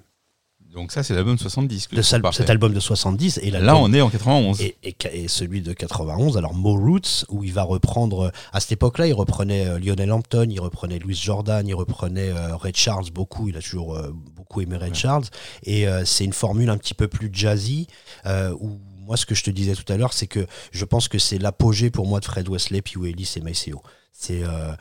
Donc 0.78 0.92
ça, 0.92 1.02
c'est 1.02 1.16
l'album 1.16 1.38
70. 1.40 1.88
que 1.88 1.96
De 1.96 2.02
tu 2.02 2.08
sal- 2.08 2.22
parfait. 2.22 2.38
cet 2.44 2.52
album 2.52 2.72
de 2.72 2.80
70 2.80 3.40
et 3.42 3.50
Là, 3.50 3.76
on 3.76 3.92
est 3.94 4.00
en 4.02 4.10
91. 4.12 4.62
et, 4.62 4.78
et, 4.84 4.96
et 5.12 5.28
celui 5.28 5.62
de 5.62 5.74
91, 5.74 6.38
alors 6.38 6.54
Mo 6.54 6.76
Roots, 6.76 7.26
où 7.30 7.44
il 7.44 7.52
va 7.52 7.64
reprendre, 7.64 8.32
à 8.54 8.60
cette 8.60 8.74
époque-là, 8.74 9.08
il 9.08 9.14
reprenait 9.14 9.66
euh, 9.66 9.80
Lionel 9.80 10.12
Hampton, 10.12 10.48
il 10.50 10.60
reprenait 10.62 11.00
Louis 11.00 11.16
Jordan, 11.16 11.68
il 11.68 11.74
reprenait 11.74 12.30
euh, 12.30 12.56
Ray 12.56 12.74
Charles 12.76 13.10
beaucoup, 13.12 13.50
il 13.50 13.58
a 13.58 13.62
toujours 13.62 13.96
euh, 13.96 14.14
beaucoup 14.36 14.62
aimé 14.62 14.78
Ray 14.78 14.94
Charles, 14.94 15.26
et 15.64 15.88
euh, 15.88 16.06
c'est 16.06 16.26
une 16.26 16.34
formule 16.34 16.70
un 16.70 16.78
petit 16.78 16.94
peu 16.94 17.08
plus 17.08 17.30
jazzy, 17.34 17.88
euh, 18.28 18.54
où 18.60 18.80
moi 19.00 19.18
ce 19.18 19.26
que 19.26 19.34
je 19.34 19.44
te 19.44 19.50
disais 19.50 19.74
tout 19.74 19.92
à 19.92 19.98
l'heure, 19.98 20.14
c'est 20.14 20.28
que 20.28 20.46
je 20.72 20.86
pense 20.86 21.08
que 21.08 21.18
c'est 21.18 21.40
l'apogée 21.40 21.90
pour 21.90 22.06
moi 22.06 22.20
de 22.20 22.26
Fred 22.26 22.48
Wesley, 22.50 22.84
Pee 22.84 23.00
Ellis 23.08 23.34
et 23.36 23.42
Maceo. 23.42 23.82
C'est... 24.14 24.44
euh, 24.44 24.74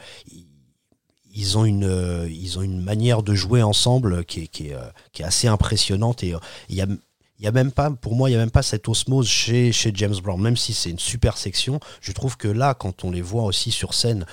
ils 1.36 1.58
ont 1.58 1.64
une 1.64 1.84
euh, 1.84 2.28
ils 2.28 2.58
ont 2.58 2.62
une 2.62 2.82
manière 2.82 3.22
de 3.22 3.34
jouer 3.34 3.62
ensemble 3.62 4.24
qui 4.24 4.40
est, 4.40 4.46
qui 4.48 4.68
est, 4.68 4.74
euh, 4.74 4.88
qui 5.12 5.22
est 5.22 5.24
assez 5.24 5.46
impressionnante 5.46 6.24
et 6.24 6.34
euh, 6.34 6.38
il 6.68 6.76
y 6.76 6.80
a 6.80 6.86
il 7.38 7.44
y 7.44 7.48
a 7.48 7.52
même 7.52 7.70
pas 7.70 7.90
pour 7.90 8.16
moi 8.16 8.30
il 8.30 8.32
y 8.32 8.36
a 8.36 8.38
même 8.38 8.50
pas 8.50 8.62
cette 8.62 8.88
osmose 8.88 9.28
chez 9.28 9.70
chez 9.70 9.92
James 9.94 10.16
Brown 10.22 10.40
même 10.40 10.56
si 10.56 10.72
c'est 10.72 10.88
une 10.88 10.98
super 10.98 11.36
section 11.36 11.78
je 12.00 12.12
trouve 12.12 12.38
que 12.38 12.48
là 12.48 12.72
quand 12.72 13.04
on 13.04 13.10
les 13.10 13.20
voit 13.20 13.44
aussi 13.44 13.70
sur 13.70 13.92
scène 13.92 14.24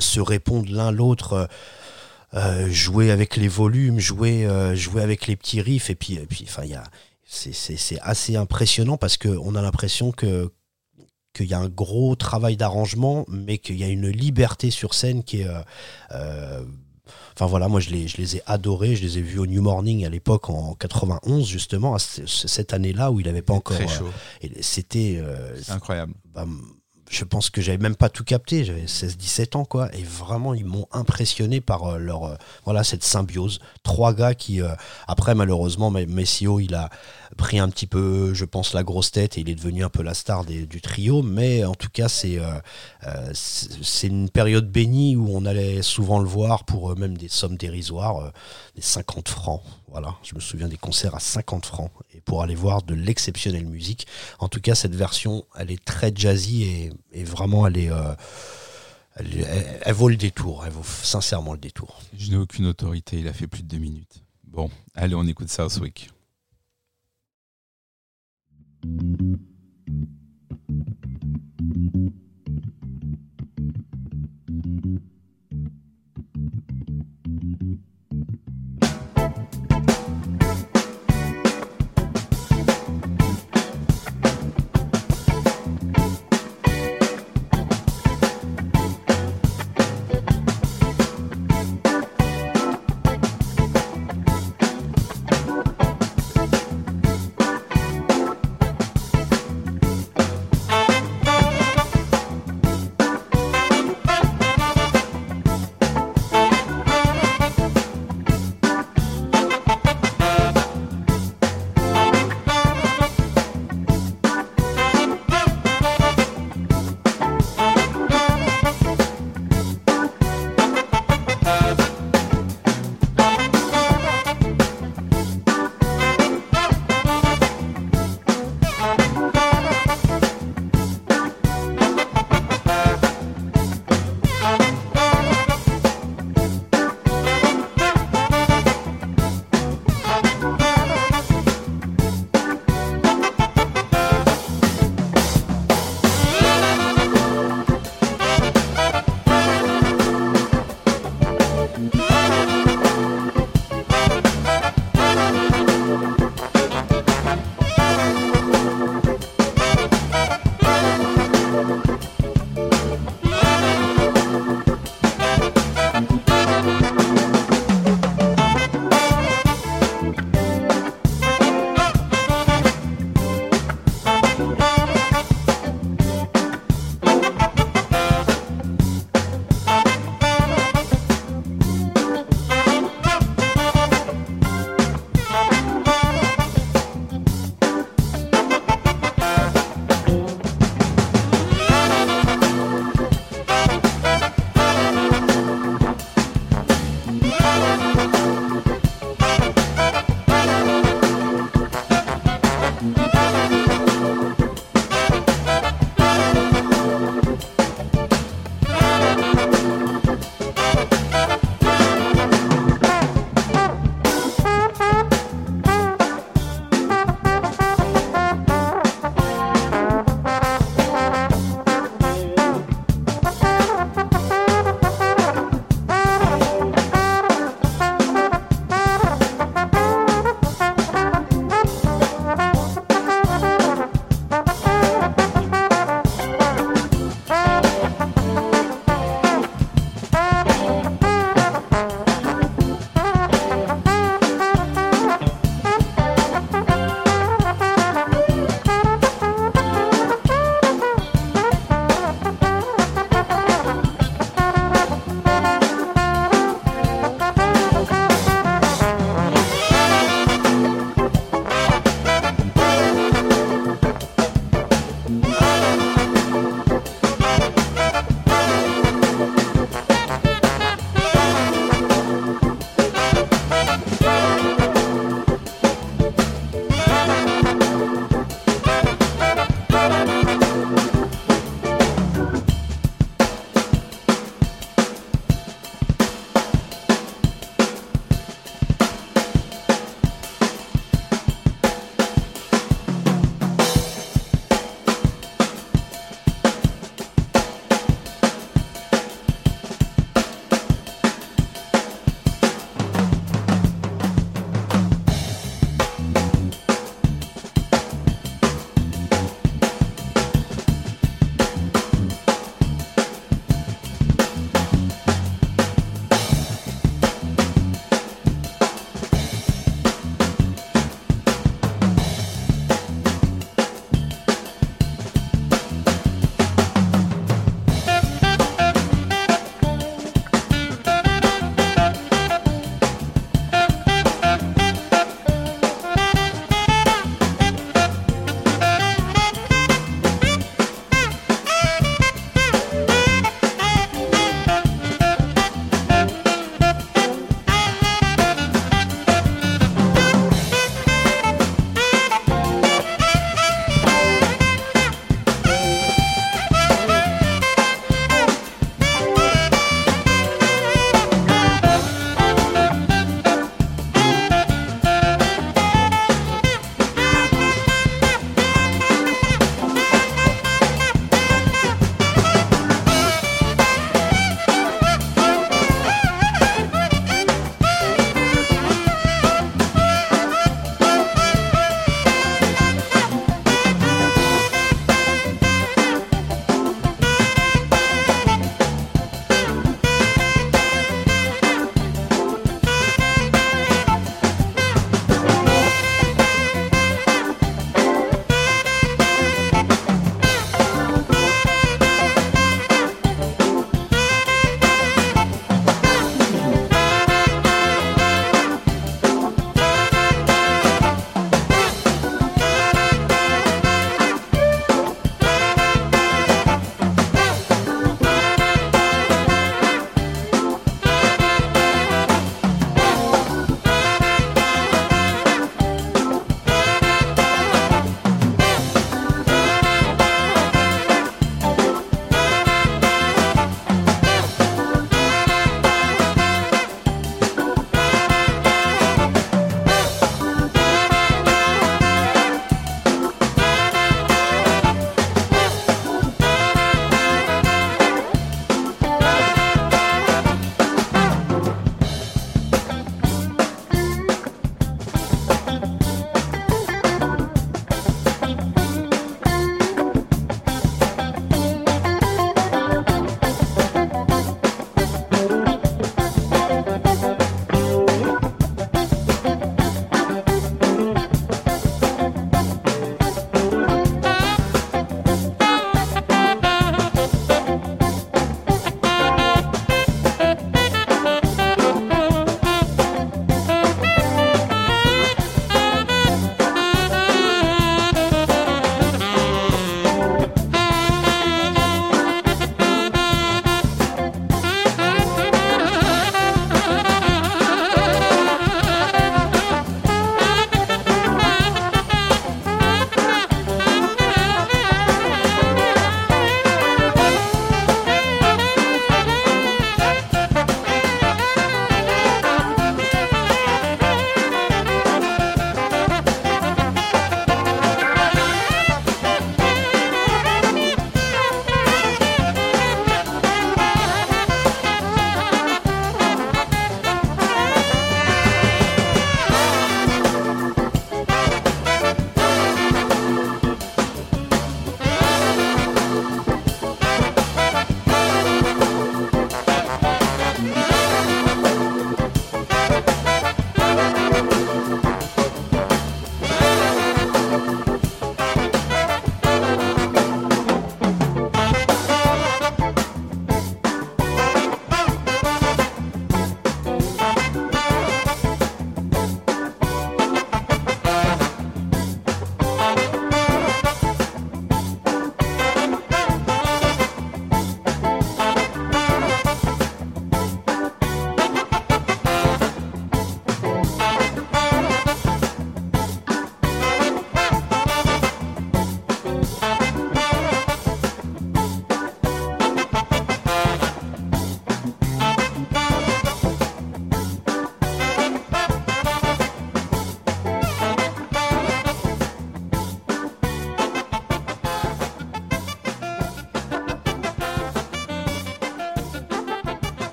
se 0.00 0.20
répondre 0.20 0.70
l'un 0.70 0.90
l'autre 0.90 1.48
jouer 2.68 3.10
avec 3.10 3.36
les 3.36 3.48
volumes 3.48 3.98
jouer 4.00 4.46
jouer 4.74 5.00
avec 5.00 5.28
les 5.28 5.36
petits 5.36 5.62
riffs 5.62 5.88
et 5.88 5.94
puis 5.94 6.16
et 6.16 6.26
puis 6.26 6.44
enfin 6.46 6.64
il 6.64 6.72
y 6.72 6.74
a 6.74 6.84
c'est 7.24 7.98
assez 8.02 8.36
impressionnant 8.36 8.98
parce 8.98 9.16
que 9.16 9.30
on 9.30 9.54
a 9.54 9.62
l'impression 9.62 10.12
que 10.12 10.52
qu'il 11.32 11.46
y 11.46 11.54
a 11.54 11.58
un 11.58 11.68
gros 11.68 12.14
travail 12.16 12.56
d'arrangement, 12.56 13.24
mais 13.28 13.58
qu'il 13.58 13.76
y 13.76 13.84
a 13.84 13.88
une 13.88 14.08
liberté 14.08 14.70
sur 14.70 14.94
scène 14.94 15.22
qui 15.22 15.40
est. 15.42 15.46
euh, 15.48 15.60
euh, 16.12 16.64
Enfin 17.34 17.46
voilà, 17.46 17.68
moi 17.68 17.80
je 17.80 17.90
les, 17.90 18.08
je 18.08 18.18
les 18.18 18.36
ai 18.36 18.42
adorés, 18.46 18.94
je 18.94 19.02
les 19.02 19.18
ai 19.18 19.22
vus 19.22 19.38
au 19.38 19.46
New 19.46 19.62
Morning 19.62 20.04
à 20.04 20.08
l'époque 20.10 20.50
en 20.50 20.74
91 20.74 21.46
justement, 21.46 21.94
à 21.94 21.98
cette 21.98 22.72
année-là 22.74 23.10
où 23.10 23.20
il 23.20 23.26
n'avait 23.26 23.42
pas 23.42 23.54
encore... 23.54 23.76
Très 23.76 23.86
euh, 23.86 24.48
C'était... 24.60 25.18
euh, 25.18 25.56
incroyable. 25.68 26.12
bah, 26.34 26.46
je 27.12 27.24
pense 27.24 27.50
que 27.50 27.60
j'avais 27.60 27.78
même 27.78 27.94
pas 27.94 28.08
tout 28.08 28.24
capté, 28.24 28.64
j'avais 28.64 28.86
16-17 28.86 29.56
ans 29.58 29.64
quoi, 29.66 29.94
et 29.94 30.02
vraiment 30.02 30.54
ils 30.54 30.64
m'ont 30.64 30.86
impressionné 30.92 31.60
par 31.60 31.84
euh, 31.84 31.98
leur 31.98 32.24
euh, 32.24 32.34
voilà 32.64 32.84
cette 32.84 33.04
symbiose. 33.04 33.60
Trois 33.82 34.14
gars 34.14 34.34
qui 34.34 34.62
euh, 34.62 34.74
après 35.06 35.34
malheureusement 35.34 35.90
Messio 35.90 36.58
il 36.58 36.74
a 36.74 36.88
pris 37.36 37.58
un 37.58 37.68
petit 37.68 37.86
peu, 37.86 38.32
je 38.32 38.46
pense 38.46 38.72
la 38.72 38.82
grosse 38.82 39.10
tête 39.10 39.36
et 39.36 39.42
il 39.42 39.50
est 39.50 39.54
devenu 39.54 39.84
un 39.84 39.90
peu 39.90 40.02
la 40.02 40.14
star 40.14 40.44
du 40.46 40.80
trio, 40.80 41.22
mais 41.22 41.64
en 41.64 41.74
tout 41.74 41.90
cas 41.92 42.08
c'est 42.08 42.38
c'est 43.32 44.06
une 44.06 44.30
période 44.30 44.70
bénie 44.70 45.16
où 45.16 45.28
on 45.30 45.44
allait 45.44 45.82
souvent 45.82 46.18
le 46.18 46.28
voir 46.28 46.64
pour 46.64 46.96
même 46.96 47.16
des 47.16 47.28
sommes 47.28 47.56
dérisoires, 47.56 48.32
des 48.74 48.82
50 48.82 49.28
francs. 49.28 49.62
Voilà, 49.92 50.16
je 50.22 50.34
me 50.34 50.40
souviens 50.40 50.68
des 50.68 50.78
concerts 50.78 51.14
à 51.14 51.20
50 51.20 51.66
francs 51.66 51.90
et 52.14 52.22
pour 52.22 52.42
aller 52.42 52.54
voir 52.54 52.82
de 52.82 52.94
l'exceptionnelle 52.94 53.66
musique. 53.66 54.06
En 54.38 54.48
tout 54.48 54.58
cas, 54.58 54.74
cette 54.74 54.94
version, 54.94 55.44
elle 55.54 55.70
est 55.70 55.84
très 55.84 56.10
jazzy 56.14 56.90
et, 57.12 57.24
vraiment, 57.24 57.66
elle 57.66 57.76
est. 57.76 57.90
Euh, 57.90 58.14
elle, 59.16 59.92
vaut 59.92 60.08
le 60.08 60.16
détour, 60.16 60.64
elle 60.64 60.72
vaut 60.72 60.82
sincèrement 60.82 61.52
le 61.52 61.58
détour. 61.58 62.00
Je 62.16 62.30
n'ai 62.30 62.38
aucune 62.38 62.64
autorité, 62.64 63.18
il 63.18 63.28
a 63.28 63.34
fait 63.34 63.46
plus 63.46 63.62
de 63.62 63.68
deux 63.68 63.76
minutes. 63.76 64.24
Bon, 64.44 64.70
allez, 64.94 65.14
on 65.14 65.26
écoute 65.26 65.50
Southwick. 65.50 66.08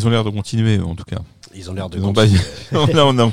Ils 0.00 0.06
ont 0.06 0.10
l'air 0.10 0.24
de 0.24 0.30
continuer, 0.30 0.80
en 0.80 0.94
tout 0.94 1.04
cas. 1.04 1.18
Ils 1.54 1.68
ont 1.68 1.74
l'air 1.74 1.90
de 1.90 1.98
Ils 1.98 2.04
ont 2.04 2.12
pas- 2.12 2.26
continuer. 2.26 2.42
Là, 2.94 3.06
on 3.06 3.18
a 3.18 3.30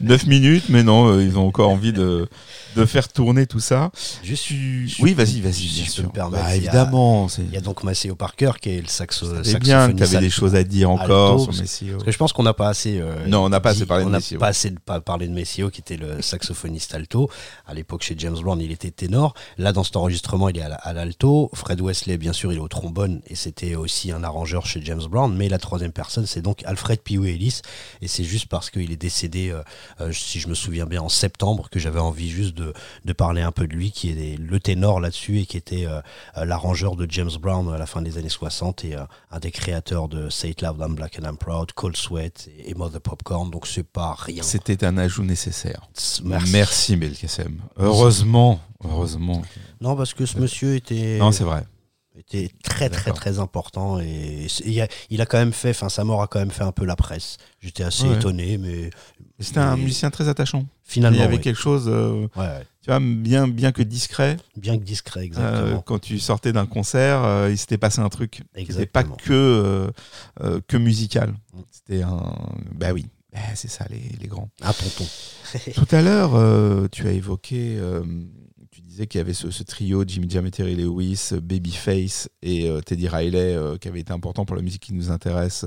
9 0.00 0.26
minutes, 0.26 0.64
mais 0.68 0.82
non, 0.84 1.08
euh, 1.08 1.22
ils 1.24 1.36
ont 1.36 1.46
encore 1.48 1.68
envie 1.70 1.92
de, 1.92 2.28
de 2.76 2.84
faire 2.86 3.08
tourner 3.08 3.46
tout 3.46 3.58
ça. 3.58 3.90
Je- 4.22 5.02
Oui, 5.02 5.14
vas-y, 5.14 5.40
vas-y, 5.40 5.66
bien 5.66 5.84
sûr. 5.88 6.12
Bah, 6.14 6.54
évidemment, 6.54 7.26
Il 7.38 7.52
y 7.52 7.56
a 7.56 7.60
donc 7.60 7.82
Maceo 7.82 8.14
Parker 8.14 8.52
qui 8.60 8.70
est 8.70 8.80
le 8.82 8.86
saxo, 8.88 9.26
c'est 9.42 9.58
bien 9.58 9.90
que 9.90 9.96
tu 9.96 10.02
avais 10.04 10.18
des 10.20 10.30
choses 10.30 10.54
à 10.54 10.62
dire 10.62 10.90
encore 10.90 11.32
alto, 11.32 11.38
sur 11.40 11.46
parce- 11.48 11.60
Messio. 11.60 11.92
Parce 11.94 12.04
que 12.04 12.12
je 12.12 12.18
pense 12.18 12.32
qu'on 12.32 12.44
n'a 12.44 12.54
pas 12.54 12.68
assez. 12.68 12.98
euh, 13.00 13.26
Non, 13.26 13.44
on 13.44 13.48
n'a 13.48 13.58
pas 13.60 13.70
assez 13.70 13.84
parlé 13.86 14.04
de 14.04 14.08
on 14.08 14.12
n'a 14.12 14.18
Messio. 14.18 14.38
pas 14.38 14.48
assez 14.48 14.70
de- 14.70 14.78
pas 14.78 15.00
parlé 15.00 15.26
de 15.26 15.32
Messio, 15.32 15.68
qui 15.70 15.80
était 15.80 15.96
le 15.96 16.22
saxophoniste 16.22 16.94
alto. 16.94 17.28
À 17.66 17.74
l'époque, 17.74 18.02
chez 18.02 18.14
James 18.18 18.36
Brown, 18.40 18.60
il 18.60 18.70
était 18.72 18.90
ténor. 18.90 19.34
Là, 19.58 19.72
dans 19.72 19.82
cet 19.84 19.96
enregistrement, 19.96 20.48
il 20.48 20.58
est 20.58 20.62
à 20.62 20.68
la- 20.68 20.74
à 20.76 20.92
l'alto. 20.92 21.50
Fred 21.54 21.80
Wesley, 21.80 22.16
bien 22.16 22.32
sûr, 22.32 22.52
il 22.52 22.56
est 22.56 22.60
au 22.60 22.68
trombone 22.68 23.20
et 23.26 23.34
c'était 23.34 23.74
aussi 23.74 24.12
un 24.12 24.22
arrangeur 24.22 24.66
chez 24.66 24.80
James 24.84 25.02
Brown. 25.10 25.34
Mais 25.36 25.48
la 25.48 25.58
troisième 25.58 25.92
personne, 25.92 26.26
c'est 26.26 26.42
donc 26.42 26.62
Alfred 26.64 27.00
Piou 27.00 27.24
Ellis. 27.24 27.60
Et 28.02 28.08
c'est 28.08 28.24
juste 28.24 28.46
parce 28.46 28.70
qu'il 28.70 28.92
est 28.92 28.96
décédé, 28.96 29.50
euh, 29.50 29.62
euh, 30.00 30.12
si 30.12 30.38
je 30.40 30.48
me 30.48 30.54
souviens 30.54 30.86
bien, 30.86 31.02
en 31.02 31.08
septembre, 31.08 31.68
que 31.70 31.78
j'avais 31.78 32.00
envie 32.00 32.30
juste 32.30 32.54
de, 32.54 32.72
de 33.04 33.12
parler 33.12 33.42
un 33.42 33.52
peu 33.52 33.66
de 33.66 33.72
lui, 33.74 33.90
qui 33.90 34.10
est 34.10 34.38
le 34.38 34.60
ténor 34.60 35.00
là-dessus 35.00 35.40
et 35.40 35.46
qui 35.46 35.56
était 35.56 35.86
euh, 35.86 36.00
euh, 36.36 36.44
l'arrangeur 36.44 36.96
de 36.96 37.06
James 37.10 37.30
Brown 37.40 37.72
à 37.72 37.78
la 37.78 37.86
fin 37.86 38.02
des 38.02 38.18
années 38.18 38.28
60 38.28 38.84
et 38.84 38.94
euh, 38.94 39.00
un 39.30 39.38
des 39.40 39.50
créateurs 39.50 40.08
de 40.08 40.28
Say 40.30 40.50
It 40.50 40.62
Loud, 40.62 40.76
I'm 40.80 40.94
Black 40.94 41.18
and 41.20 41.28
I'm 41.28 41.36
Proud, 41.36 41.72
Cold 41.72 41.96
Sweat 41.96 42.48
et, 42.58 42.70
et 42.70 42.74
Mother 42.74 43.00
Popcorn. 43.00 43.50
Donc 43.50 43.66
c'est 43.66 43.82
pas 43.86 44.14
rien. 44.18 44.42
C'était 44.42 44.84
un 44.84 44.96
ajout 44.98 45.24
nécessaire. 45.24 45.88
Merci. 46.24 46.52
Merci, 46.52 46.96
Belkacem. 46.96 47.55
Heureusement, 47.76 48.60
heureusement. 48.84 49.42
Non, 49.80 49.96
parce 49.96 50.14
que 50.14 50.26
ce 50.26 50.38
monsieur 50.38 50.74
était, 50.74 51.18
Non, 51.18 51.32
c'est 51.32 51.44
vrai. 51.44 51.64
était 52.18 52.50
très 52.64 52.88
très 52.88 53.12
très 53.12 53.38
important 53.38 54.00
et 54.00 54.46
il 54.64 54.80
a, 54.80 54.88
il 55.10 55.20
a 55.20 55.26
quand 55.26 55.36
même 55.38 55.52
fait, 55.52 55.70
enfin 55.70 55.90
sa 55.90 56.02
mort 56.02 56.22
a 56.22 56.26
quand 56.26 56.38
même 56.38 56.50
fait 56.50 56.64
un 56.64 56.72
peu 56.72 56.84
la 56.86 56.96
presse. 56.96 57.36
J'étais 57.60 57.82
assez 57.84 58.08
Ouais. 58.08 58.16
étonné, 58.16 58.56
mais 58.58 58.90
C'était 59.38 59.58
un 59.60 59.76
musicien 59.76 60.10
très 60.10 60.28
attachant. 60.28 60.64
finalement, 60.82 61.18
Il 61.18 61.20
y 61.20 61.24
avait 61.24 61.40
quelque 61.40 61.58
chose, 61.60 61.84
euh, 61.88 62.26
Ouais, 62.36 62.62
tu 62.80 62.88
vois, 62.90 63.00
bien, 63.00 63.46
bien 63.48 63.70
que 63.72 63.82
discret. 63.82 64.38
bien 64.56 64.78
que 64.78 64.82
discret, 64.84 65.20
euh, 65.20 65.24
exactement. 65.24 65.82
quand 65.82 65.98
tu 65.98 66.18
sortais 66.18 66.52
d'un 66.54 66.64
concert, 66.64 67.22
euh, 67.22 67.50
il 67.50 67.58
s'était 67.58 67.76
passé 67.76 68.00
un 68.00 68.08
truc 68.08 68.30
qui 68.30 68.40
n'était 68.62 68.86
pas 68.86 69.00
Exactement. 69.00 69.16
que, 69.16 69.32
euh, 69.32 69.90
euh, 70.42 70.60
que 70.66 70.78
musical. 70.78 71.34
Mm. 71.52 71.58
C'était 71.70 72.02
un. 72.02 72.32
Bah 72.74 72.92
oui, 72.94 73.04
Bah, 73.36 73.42
c'est 73.54 73.68
ça 73.68 73.84
les, 73.90 74.16
les 74.18 74.28
grands. 74.28 74.48
Un 74.62 74.72
tonton. 74.72 75.04
Tout 75.74 75.94
à 75.94 76.00
l'heure, 76.00 76.34
euh, 76.34 76.88
tu 76.90 77.06
as 77.06 77.12
évoqué, 77.12 77.76
euh, 77.78 78.02
tu 78.70 78.80
disais 78.80 79.06
qu'il 79.06 79.18
y 79.18 79.20
avait 79.20 79.34
ce, 79.34 79.50
ce 79.50 79.62
trio 79.62 80.04
Jimmy 80.06 80.30
Jam 80.30 80.46
et 80.46 80.50
Terry 80.50 80.74
Lewis, 80.74 81.32
Babyface 81.42 82.30
et 82.40 82.66
euh, 82.66 82.80
Teddy 82.80 83.08
Riley 83.08 83.58
qui 83.78 83.88
avait 83.88 84.00
été 84.00 84.12
important 84.12 84.46
pour 84.46 84.56
la 84.56 84.62
musique 84.62 84.82
qui 84.82 84.94
nous 84.94 85.10
intéresse. 85.10 85.66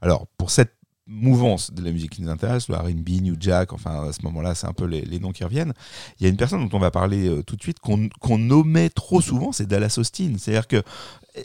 alors, 0.00 0.26
pour 0.38 0.50
cette 0.50 0.72
mouvance 1.06 1.70
de 1.74 1.84
la 1.84 1.90
musique 1.92 2.12
qui 2.12 2.22
nous 2.22 2.30
intéresse, 2.30 2.68
le 2.70 2.76
R&B, 2.76 3.20
New 3.20 3.36
Jack, 3.38 3.74
enfin 3.74 4.08
à 4.08 4.12
ce 4.14 4.22
moment-là, 4.22 4.54
c'est 4.54 4.66
un 4.66 4.72
peu 4.72 4.86
les, 4.86 5.02
les 5.02 5.18
noms 5.18 5.32
qui 5.32 5.44
reviennent. 5.44 5.74
Il 6.18 6.22
y 6.22 6.26
a 6.26 6.30
une 6.30 6.38
personne 6.38 6.66
dont 6.66 6.74
on 6.74 6.80
va 6.80 6.90
parler 6.90 7.42
tout 7.46 7.56
de 7.56 7.62
suite 7.62 7.80
qu'on 7.80 8.08
qu'on 8.20 8.38
nommait 8.38 8.88
trop 8.88 9.20
souvent, 9.20 9.52
c'est 9.52 9.66
Dallas 9.66 9.96
Austin. 9.98 10.36
C'est-à-dire 10.38 10.66
que 10.66 10.82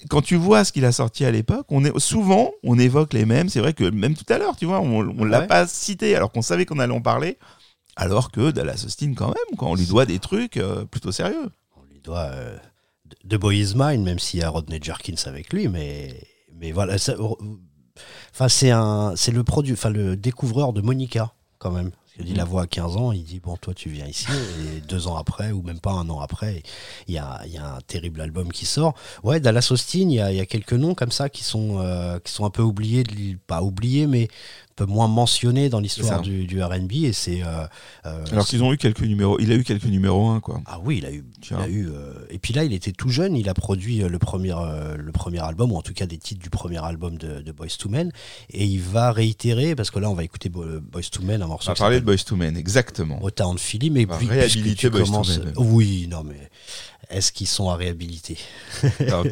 quand 0.09 0.21
tu 0.21 0.35
vois 0.35 0.63
ce 0.63 0.71
qu'il 0.71 0.85
a 0.85 0.91
sorti 0.91 1.25
à 1.25 1.31
l'époque, 1.31 1.65
on 1.69 1.83
est 1.83 1.97
souvent 1.99 2.51
on 2.63 2.77
évoque 2.77 3.13
les 3.13 3.25
mêmes. 3.25 3.49
C'est 3.49 3.59
vrai 3.59 3.73
que 3.73 3.83
même 3.89 4.15
tout 4.15 4.31
à 4.31 4.37
l'heure, 4.37 4.55
tu 4.55 4.65
vois, 4.65 4.79
on, 4.81 4.99
on 5.19 5.23
l'a 5.23 5.41
pas 5.47 5.67
cité 5.67 6.15
alors 6.15 6.31
qu'on 6.31 6.41
savait 6.41 6.65
qu'on 6.65 6.79
allait 6.79 6.93
en 6.93 7.01
parler. 7.01 7.37
Alors 7.95 8.31
que 8.31 8.51
Dallas 8.51 8.83
Austin, 8.85 9.13
quand 9.15 9.27
même, 9.27 9.57
quand 9.57 9.71
on 9.71 9.75
lui 9.75 9.85
doit 9.85 10.05
des 10.05 10.19
trucs 10.19 10.57
euh, 10.57 10.85
plutôt 10.85 11.11
sérieux. 11.11 11.49
On 11.75 11.81
lui 11.91 11.99
doit 11.99 12.29
euh, 12.33 12.55
The 13.29 13.35
Boy 13.35 13.59
Is 13.59 13.73
Mine, 13.75 14.03
même 14.03 14.19
s'il 14.19 14.39
y 14.39 14.43
a 14.43 14.49
Rodney 14.49 14.79
Jerkins 14.81 15.15
avec 15.25 15.51
lui, 15.51 15.67
mais, 15.67 16.13
mais 16.59 16.71
voilà. 16.71 16.97
ça- 16.97 17.15
Enfin, 18.33 18.47
c'est 18.47 18.71
un, 18.71 19.13
c'est 19.17 19.31
le 19.33 19.43
produit, 19.43 19.73
enfin 19.73 19.89
le 19.89 20.15
découvreur 20.15 20.71
de 20.71 20.79
Monica 20.81 21.33
quand 21.57 21.71
même. 21.71 21.91
Il 22.19 22.25
dit 22.25 22.33
la 22.33 22.43
voix 22.43 22.63
à 22.63 22.67
15 22.67 22.97
ans, 22.97 23.11
il 23.13 23.23
dit 23.23 23.39
bon 23.39 23.55
toi 23.55 23.73
tu 23.73 23.89
viens 23.89 24.05
ici 24.05 24.27
et 24.75 24.81
deux 24.81 25.07
ans 25.07 25.15
après 25.15 25.51
ou 25.51 25.61
même 25.61 25.79
pas 25.79 25.91
un 25.91 26.09
an 26.09 26.19
après, 26.19 26.63
il 27.07 27.13
y 27.13 27.17
a, 27.17 27.41
il 27.45 27.53
y 27.53 27.57
a 27.57 27.75
un 27.75 27.81
terrible 27.81 28.19
album 28.19 28.51
qui 28.51 28.65
sort. 28.65 28.93
Ouais, 29.23 29.39
Dallas 29.39 29.69
Austin, 29.71 29.99
il 29.99 30.13
y 30.13 30.19
a, 30.19 30.31
il 30.31 30.37
y 30.37 30.41
a 30.41 30.45
quelques 30.45 30.73
noms 30.73 30.95
comme 30.95 31.11
ça 31.11 31.29
qui 31.29 31.43
sont 31.43 31.79
euh, 31.79 32.19
qui 32.19 32.31
sont 32.33 32.45
un 32.45 32.49
peu 32.49 32.61
oubliés, 32.61 33.03
pas 33.47 33.61
oubliés 33.61 34.05
mais 34.05 34.27
peu 34.79 34.85
moins 34.85 35.07
mentionnés 35.07 35.67
dans 35.69 35.79
l'histoire 35.81 36.21
du, 36.21 36.45
du 36.45 36.63
R&B 36.63 36.91
et 37.03 37.11
c'est 37.13 37.43
euh, 37.43 37.65
euh, 38.05 38.23
Alors 38.31 38.45
qu'ils 38.47 38.63
ont 38.63 38.71
eu 38.71 38.77
quelques 38.77 39.01
numéros. 39.01 39.37
Il 39.39 39.51
a 39.51 39.55
eu 39.55 39.63
quelques 39.63 39.85
numéros 39.85 40.29
1, 40.29 40.39
quoi. 40.39 40.61
ah 40.65 40.79
oui, 40.83 40.99
il 40.99 41.05
a 41.05 41.11
eu. 41.11 41.25
Il 41.51 41.55
a 41.57 41.67
eu 41.67 41.89
euh, 41.89 42.13
et 42.29 42.39
puis 42.39 42.53
là, 42.53 42.63
il 42.63 42.71
était 42.73 42.91
tout 42.93 43.09
jeune. 43.09 43.35
Il 43.35 43.49
a 43.49 43.53
produit 43.53 43.97
le 43.99 44.19
premier, 44.19 44.53
le 44.97 45.11
premier 45.11 45.39
album, 45.39 45.71
ou 45.71 45.75
en 45.75 45.81
tout 45.81 45.93
cas 45.93 46.05
des 46.05 46.17
titres 46.17 46.41
du 46.41 46.49
premier 46.49 46.83
album 46.83 47.17
de, 47.17 47.41
de 47.41 47.51
Boys 47.51 47.67
to 47.77 47.89
Men. 47.89 48.11
Et 48.51 48.65
il 48.65 48.79
va 48.81 49.11
réitérer, 49.11 49.75
parce 49.75 49.91
que 49.91 49.99
là, 49.99 50.09
on 50.09 50.15
va 50.15 50.23
écouter 50.23 50.49
Bo- 50.49 50.79
Boys 50.81 51.01
to 51.11 51.21
Men, 51.23 51.41
un 51.41 51.45
On 51.45 51.49
morceau 51.49 51.69
va 51.71 51.75
qui 51.75 51.79
parler 51.81 51.99
de 51.99 52.05
Boys 52.05 52.23
to 52.25 52.35
Men, 52.37 52.55
exactement. 52.55 53.19
Motown 53.19 53.57
Philly. 53.57 53.89
Mais 53.89 54.05
On 54.07 54.11
va 54.11 54.17
puis, 54.17 54.27
réhabiliter 54.27 54.87
II 54.87 54.93
commences- 54.93 55.39
Men. 55.39 55.53
Oui, 55.57 56.07
non, 56.09 56.23
mais 56.23 56.49
est-ce 57.09 57.31
qu'ils 57.31 57.47
sont 57.47 57.69
à 57.69 57.75
réhabiliter? 57.75 58.37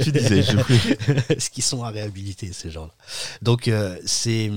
Tu 0.01 0.11
disais, 0.11 0.43
je 0.43 0.57
Est-ce 1.33 1.49
qu'ils 1.49 1.63
sont 1.63 1.83
à 1.83 1.89
réhabiliter, 1.89 2.51
ces 2.51 2.69
gens-là? 2.71 2.93
Donc, 3.41 3.67
euh, 3.67 3.97
c'est. 4.05 4.51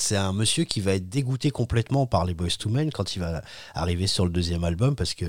C'est 0.00 0.16
un 0.16 0.32
monsieur 0.32 0.62
qui 0.64 0.80
va 0.80 0.94
être 0.94 1.08
dégoûté 1.08 1.50
complètement 1.50 2.06
par 2.06 2.24
les 2.24 2.32
Boys 2.32 2.50
to 2.58 2.68
Men 2.68 2.92
quand 2.92 3.16
il 3.16 3.18
va 3.18 3.42
arriver 3.74 4.06
sur 4.06 4.24
le 4.24 4.30
deuxième 4.30 4.62
album 4.62 4.94
parce 4.94 5.12
que 5.12 5.24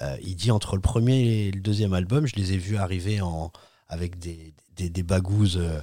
euh, 0.00 0.16
il 0.22 0.34
dit 0.34 0.50
entre 0.50 0.74
le 0.74 0.82
premier 0.82 1.46
et 1.46 1.50
le 1.52 1.60
deuxième 1.60 1.92
album, 1.92 2.26
je 2.26 2.34
les 2.34 2.52
ai 2.52 2.56
vus 2.56 2.76
arriver 2.78 3.20
en, 3.20 3.52
avec 3.88 4.18
des, 4.18 4.52
des, 4.76 4.90
des 4.90 5.02
bagouzes 5.02 5.58
euh, 5.58 5.80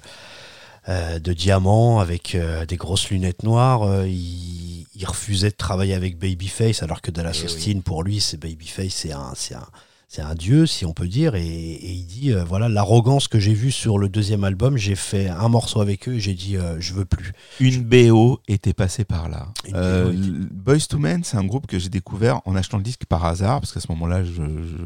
euh, 0.90 1.20
de 1.20 1.34
diamants, 1.34 2.00
avec 2.00 2.36
euh, 2.36 2.66
des 2.66 2.76
grosses 2.76 3.10
lunettes 3.10 3.44
noires. 3.44 4.06
Il, 4.06 4.86
il 4.96 5.06
refusait 5.06 5.50
de 5.50 5.56
travailler 5.56 5.94
avec 5.94 6.18
Babyface 6.18 6.84
alors 6.84 7.02
que 7.02 7.12
Dallas 7.12 7.38
oui. 7.40 7.46
Austin, 7.46 7.80
pour 7.80 8.04
lui, 8.04 8.20
c'est 8.20 8.38
Babyface, 8.38 8.94
c'est 8.94 9.12
un, 9.12 9.34
c'est 9.36 9.56
un, 9.56 9.68
c'est 10.08 10.22
un 10.22 10.36
dieu, 10.36 10.66
si 10.66 10.86
on 10.86 10.94
peut 10.94 11.08
dire. 11.08 11.36
Et, 11.36 11.46
et 11.46 11.92
il 11.92 12.06
dit 12.06 12.32
euh, 12.32 12.44
voilà, 12.44 12.70
l'arrogance 12.70 13.28
que 13.28 13.40
j'ai 13.40 13.54
vue 13.54 13.72
sur 13.72 13.98
le 13.98 14.08
deuxième 14.10 14.44
album, 14.44 14.78
j'ai 14.78 14.96
fait 14.96 15.28
un 15.28 15.50
morceau 15.50 15.82
avec 15.82 16.08
eux 16.08 16.14
et 16.14 16.20
j'ai 16.20 16.34
dit 16.34 16.58
euh, 16.58 16.78
je 16.80 16.94
veux 16.94 17.06
plus. 17.06 17.32
Une 17.60 17.84
BO 17.84 18.40
était 18.48 18.74
passée 18.74 19.04
par 19.06 19.30
là. 19.30 19.48
Euh, 19.74 20.12
était- 20.12 20.22
Boys 20.52 20.80
to 20.90 20.98
Men, 21.00 21.24
c'est 21.24 21.38
un 21.38 21.44
groupe 21.46 21.68
que 21.68 21.80
j'ai 21.80 21.90
découvert 21.90 22.42
en 22.46 22.56
achetant 22.56 22.78
le 22.78 22.84
disque 22.84 23.06
par 23.06 23.26
hasard, 23.26 23.60
parce 23.62 23.72
qu'à 23.74 23.80
ce 23.80 23.92
moment-là, 23.92 24.24
je, 24.24 24.32
je, 24.34 24.78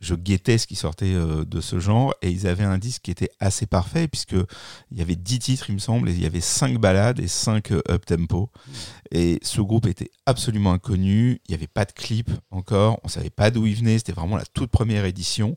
je 0.00 0.14
guettais 0.14 0.58
ce 0.58 0.66
qui 0.66 0.76
sortait 0.76 1.12
de 1.14 1.60
ce 1.60 1.78
genre, 1.80 2.14
et 2.22 2.30
ils 2.30 2.46
avaient 2.46 2.64
un 2.64 2.78
disque 2.78 3.02
qui 3.02 3.10
était 3.10 3.30
assez 3.40 3.66
parfait, 3.66 4.08
puisque 4.08 4.36
il 4.92 4.98
y 4.98 5.02
avait 5.02 5.16
10 5.16 5.38
titres, 5.38 5.66
il 5.68 5.74
me 5.74 5.78
semble, 5.78 6.08
et 6.08 6.12
il 6.12 6.22
y 6.22 6.26
avait 6.26 6.40
5 6.40 6.78
ballades 6.78 7.20
et 7.20 7.28
5 7.28 7.72
up-tempo. 7.90 8.50
Et 9.10 9.38
ce 9.42 9.60
groupe 9.60 9.86
était 9.86 10.10
absolument 10.28 10.72
inconnu, 10.72 11.40
il 11.46 11.50
n'y 11.50 11.54
avait 11.54 11.66
pas 11.66 11.86
de 11.86 11.92
clip 11.92 12.30
encore, 12.50 13.00
on 13.02 13.08
savait 13.08 13.30
pas 13.30 13.50
d'où 13.50 13.66
il 13.66 13.74
venait, 13.74 13.96
c'était 13.96 14.12
vraiment 14.12 14.36
la 14.36 14.44
toute 14.44 14.70
première 14.70 15.06
édition. 15.06 15.56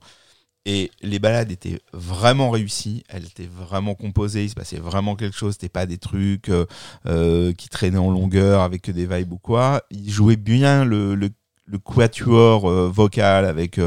Et 0.66 0.92
les 1.02 1.20
balades 1.20 1.52
étaient 1.52 1.82
vraiment 1.92 2.52
réussies, 2.52 3.04
elles 3.10 3.26
étaient 3.26 3.50
vraiment 3.52 3.96
composées, 3.96 4.46
il 4.46 4.50
se 4.50 4.56
passait 4.56 4.78
vraiment 4.78 5.16
quelque 5.16 5.36
chose, 5.36 5.54
c'était 5.54 5.70
pas 5.70 5.86
des 5.88 5.98
trucs 5.98 6.50
euh, 6.50 6.66
euh, 7.08 7.52
qui 7.52 7.68
traînaient 7.68 7.98
en 7.98 8.12
longueur 8.12 8.62
avec 8.62 8.90
des 8.90 9.08
vibes 9.08 9.34
ou 9.34 9.40
quoi. 9.40 9.82
Il 9.90 10.10
jouait 10.10 10.38
bien 10.38 10.86
le, 10.86 11.16
le, 11.16 11.32
le 11.66 11.78
quatuor 11.80 12.70
euh, 12.70 12.90
vocal 12.90 13.46
avec 13.46 13.80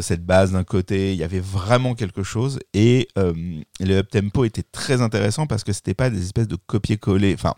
cette 0.00 0.24
base 0.24 0.52
d'un 0.52 0.64
côté, 0.64 1.12
il 1.12 1.18
y 1.18 1.24
avait 1.24 1.40
vraiment 1.40 1.94
quelque 1.94 2.22
chose. 2.22 2.60
Et 2.72 3.08
le 3.16 3.98
up-tempo 3.98 4.44
était 4.44 4.62
très 4.62 5.02
intéressant 5.02 5.46
parce 5.46 5.64
que 5.64 5.72
c'était 5.72 5.94
pas 5.94 6.08
des 6.08 6.22
espèces 6.22 6.48
de 6.48 6.56
copier-coller. 6.56 7.34
Enfin, 7.34 7.56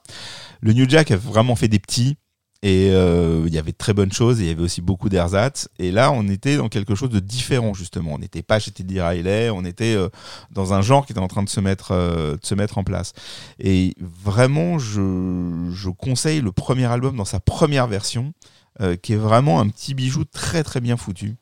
le 0.62 0.72
New 0.72 0.88
Jack 0.88 1.10
a 1.10 1.16
vraiment 1.16 1.54
fait 1.56 1.68
des 1.68 1.78
petits. 1.78 2.16
Et 2.62 2.90
euh, 2.90 3.44
il 3.46 3.54
y 3.54 3.58
avait 3.58 3.72
de 3.72 3.76
très 3.76 3.94
bonnes 3.94 4.12
choses, 4.12 4.40
il 4.40 4.46
y 4.46 4.50
avait 4.50 4.62
aussi 4.62 4.82
beaucoup 4.82 5.08
d'ersatz. 5.08 5.68
Et 5.78 5.90
là, 5.90 6.12
on 6.12 6.28
était 6.28 6.56
dans 6.56 6.68
quelque 6.68 6.94
chose 6.94 7.08
de 7.08 7.18
différent, 7.18 7.72
justement. 7.72 8.12
On 8.14 8.18
n'était 8.18 8.42
pas 8.42 8.58
chez 8.58 8.70
Teddy 8.70 9.00
Riley, 9.00 9.48
on 9.48 9.64
était 9.64 9.94
euh, 9.94 10.10
dans 10.50 10.74
un 10.74 10.82
genre 10.82 11.06
qui 11.06 11.12
était 11.12 11.20
en 11.20 11.28
train 11.28 11.42
de 11.42 11.48
se 11.48 11.60
mettre, 11.60 11.92
euh, 11.92 12.36
de 12.36 12.44
se 12.44 12.54
mettre 12.54 12.76
en 12.76 12.84
place. 12.84 13.14
Et 13.58 13.94
vraiment, 13.98 14.78
je, 14.78 15.88
conseille 15.98 16.40
le 16.40 16.52
premier 16.52 16.84
album 16.84 17.16
dans 17.16 17.24
sa 17.24 17.40
première 17.40 17.86
version, 17.86 18.32
qui 19.02 19.12
est 19.12 19.16
vraiment 19.16 19.60
un 19.60 19.68
petit 19.68 19.92
bijou 19.92 20.24
très 20.24 20.62
très 20.62 20.80
bien 20.80 20.96
foutu. 20.96 21.36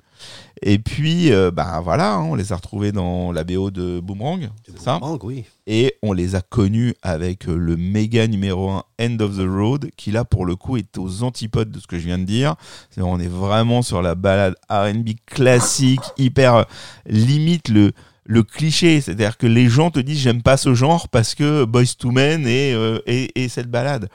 Et 0.62 0.78
puis, 0.78 1.32
euh, 1.32 1.50
bah 1.50 1.80
voilà, 1.82 2.14
hein, 2.14 2.22
on 2.24 2.34
les 2.34 2.52
a 2.52 2.56
retrouvés 2.56 2.92
dans 2.92 3.32
la 3.32 3.44
BO 3.44 3.70
de 3.70 4.00
Boomerang, 4.00 4.48
c'est 4.66 4.78
ça 4.78 4.98
Boomerang, 4.98 5.18
oui. 5.24 5.44
et 5.66 5.94
on 6.02 6.12
les 6.12 6.34
a 6.34 6.40
connus 6.40 6.94
avec 7.02 7.48
euh, 7.48 7.56
le 7.56 7.76
méga 7.76 8.26
numéro 8.26 8.70
1 8.70 8.82
End 9.00 9.16
of 9.20 9.36
the 9.36 9.46
Road 9.48 9.90
qui 9.96 10.10
là 10.10 10.24
pour 10.24 10.46
le 10.46 10.56
coup 10.56 10.76
est 10.76 10.98
aux 10.98 11.22
antipodes 11.22 11.70
de 11.70 11.78
ce 11.78 11.86
que 11.86 11.98
je 11.98 12.06
viens 12.06 12.18
de 12.18 12.24
dire 12.24 12.56
C'est- 12.90 13.02
on 13.02 13.18
est 13.20 13.28
vraiment 13.28 13.82
sur 13.82 14.02
la 14.02 14.14
balade 14.14 14.54
R&B 14.68 15.10
classique 15.26 16.00
hyper 16.16 16.54
euh, 16.56 16.62
limite 17.06 17.68
le 17.68 17.92
le 18.30 18.42
cliché, 18.42 19.00
c'est-à-dire 19.00 19.38
que 19.38 19.46
les 19.46 19.68
gens 19.70 19.90
te 19.90 19.98
disent 20.00 20.18
j'aime 20.18 20.42
pas 20.42 20.58
ce 20.58 20.74
genre 20.74 21.08
parce 21.08 21.34
que 21.34 21.64
Boys 21.64 21.94
to 21.98 22.10
Men 22.10 22.46
et, 22.46 22.74
euh, 22.74 22.98
et, 23.06 23.30
et 23.42 23.48
cette 23.48 23.70
balade. 23.70 24.08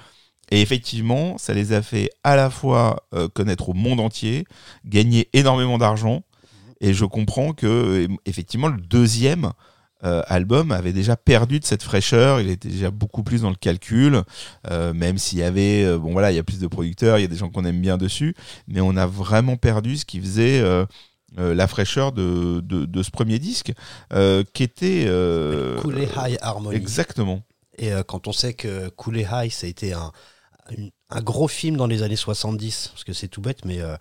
Et 0.51 0.61
effectivement, 0.61 1.37
ça 1.39 1.53
les 1.55 1.73
a 1.73 1.81
fait 1.81 2.11
à 2.23 2.35
la 2.35 2.51
fois 2.51 3.07
euh, 3.15 3.27
connaître 3.27 3.69
au 3.69 3.73
monde 3.73 3.99
entier, 3.99 4.45
gagner 4.85 5.29
énormément 5.33 5.79
d'argent. 5.79 6.21
Et 6.83 6.93
je 6.93 7.05
comprends 7.05 7.53
que, 7.53 7.65
euh, 7.65 8.07
effectivement, 8.25 8.67
le 8.67 8.79
deuxième 8.79 9.53
euh, 10.03 10.21
album 10.27 10.71
avait 10.71 10.91
déjà 10.91 11.15
perdu 11.15 11.59
de 11.61 11.65
cette 11.65 11.81
fraîcheur. 11.81 12.41
Il 12.41 12.49
était 12.49 12.67
déjà 12.67 12.91
beaucoup 12.91 13.23
plus 13.23 13.41
dans 13.41 13.49
le 13.49 13.55
calcul, 13.55 14.21
euh, 14.69 14.93
même 14.93 15.17
s'il 15.17 15.39
y 15.39 15.43
avait, 15.43 15.85
euh, 15.85 15.97
bon 15.97 16.11
voilà, 16.11 16.31
il 16.31 16.35
y 16.35 16.39
a 16.39 16.43
plus 16.43 16.59
de 16.59 16.67
producteurs, 16.67 17.17
il 17.17 17.21
y 17.21 17.25
a 17.25 17.29
des 17.29 17.37
gens 17.37 17.49
qu'on 17.49 17.63
aime 17.63 17.79
bien 17.79 17.97
dessus, 17.97 18.35
mais 18.67 18.81
on 18.81 18.97
a 18.97 19.07
vraiment 19.07 19.55
perdu 19.55 19.95
ce 19.95 20.03
qui 20.03 20.19
faisait 20.19 20.61
euh, 20.61 20.85
la 21.37 21.67
fraîcheur 21.67 22.11
de, 22.11 22.59
de, 22.59 22.85
de 22.85 23.01
ce 23.01 23.09
premier 23.09 23.39
disque, 23.39 23.71
euh, 24.11 24.43
qui 24.53 24.61
était 24.61 25.05
euh, 25.07 25.79
Cooley 25.79 26.07
High 26.15 26.37
Harmony. 26.41 26.75
exactement. 26.75 27.41
Et 27.79 27.89
quand 28.07 28.27
on 28.27 28.33
sait 28.33 28.53
que 28.53 28.89
Cooley 28.89 29.25
High, 29.31 29.51
ça 29.51 29.65
a 29.65 29.69
été 29.69 29.93
un, 29.93 30.11
un 31.09 31.21
gros 31.21 31.47
film 31.47 31.77
dans 31.77 31.87
les 31.87 32.03
années 32.03 32.15
70, 32.15 32.89
parce 32.89 33.03
que 33.03 33.13
c'est 33.13 33.27
tout 33.27 33.41
bête, 33.41 33.65
mais 33.65 33.81
euh, 33.81 33.95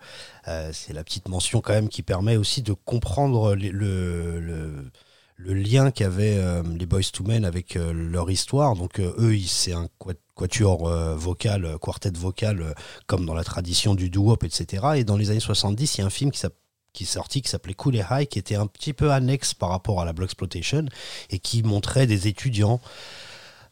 euh, 0.47 0.71
c'est 0.73 0.93
la 0.93 1.03
petite 1.03 1.27
mention 1.27 1.61
quand 1.61 1.73
même 1.73 1.89
qui 1.89 2.01
permet 2.03 2.37
aussi 2.37 2.61
de 2.61 2.73
comprendre 2.73 3.55
le, 3.55 4.39
le, 4.39 5.53
lien 5.53 5.91
qu'avaient 5.91 6.37
euh, 6.37 6.63
les 6.77 6.85
Boys 6.85 7.01
to 7.11 7.23
Men 7.23 7.45
avec 7.45 7.75
leur 7.75 8.31
histoire. 8.31 8.75
Donc 8.75 8.99
eux, 8.99 9.37
c'est 9.45 9.73
un 9.73 9.87
quat- 9.99 10.15
quatuor 10.35 10.89
vocal, 11.15 11.77
quartet 11.79 12.11
vocal, 12.15 12.73
comme 13.07 13.25
dans 13.25 13.35
la 13.35 13.43
tradition 13.43 13.93
du 13.93 14.09
doo-wop, 14.09 14.43
etc. 14.43 14.83
Et 14.95 15.03
dans 15.03 15.17
les 15.17 15.29
années 15.29 15.39
70, 15.39 15.97
il 15.97 16.01
y 16.01 16.03
a 16.03 16.07
un 16.07 16.09
film 16.09 16.31
qui 16.31 17.03
est 17.03 17.05
sorti, 17.05 17.41
qui 17.41 17.49
s'appelait 17.49 17.73
Cool 17.73 17.95
High, 18.09 18.27
qui 18.27 18.39
était 18.39 18.55
un 18.55 18.67
petit 18.67 18.93
peu 18.93 19.11
annexe 19.11 19.53
par 19.53 19.69
rapport 19.69 20.01
à 20.01 20.05
la 20.05 20.13
Block 20.13 20.29
Exploitation 20.29 20.85
et 21.29 21.39
qui 21.39 21.61
montrait 21.61 22.07
des 22.07 22.27
étudiants 22.27 22.79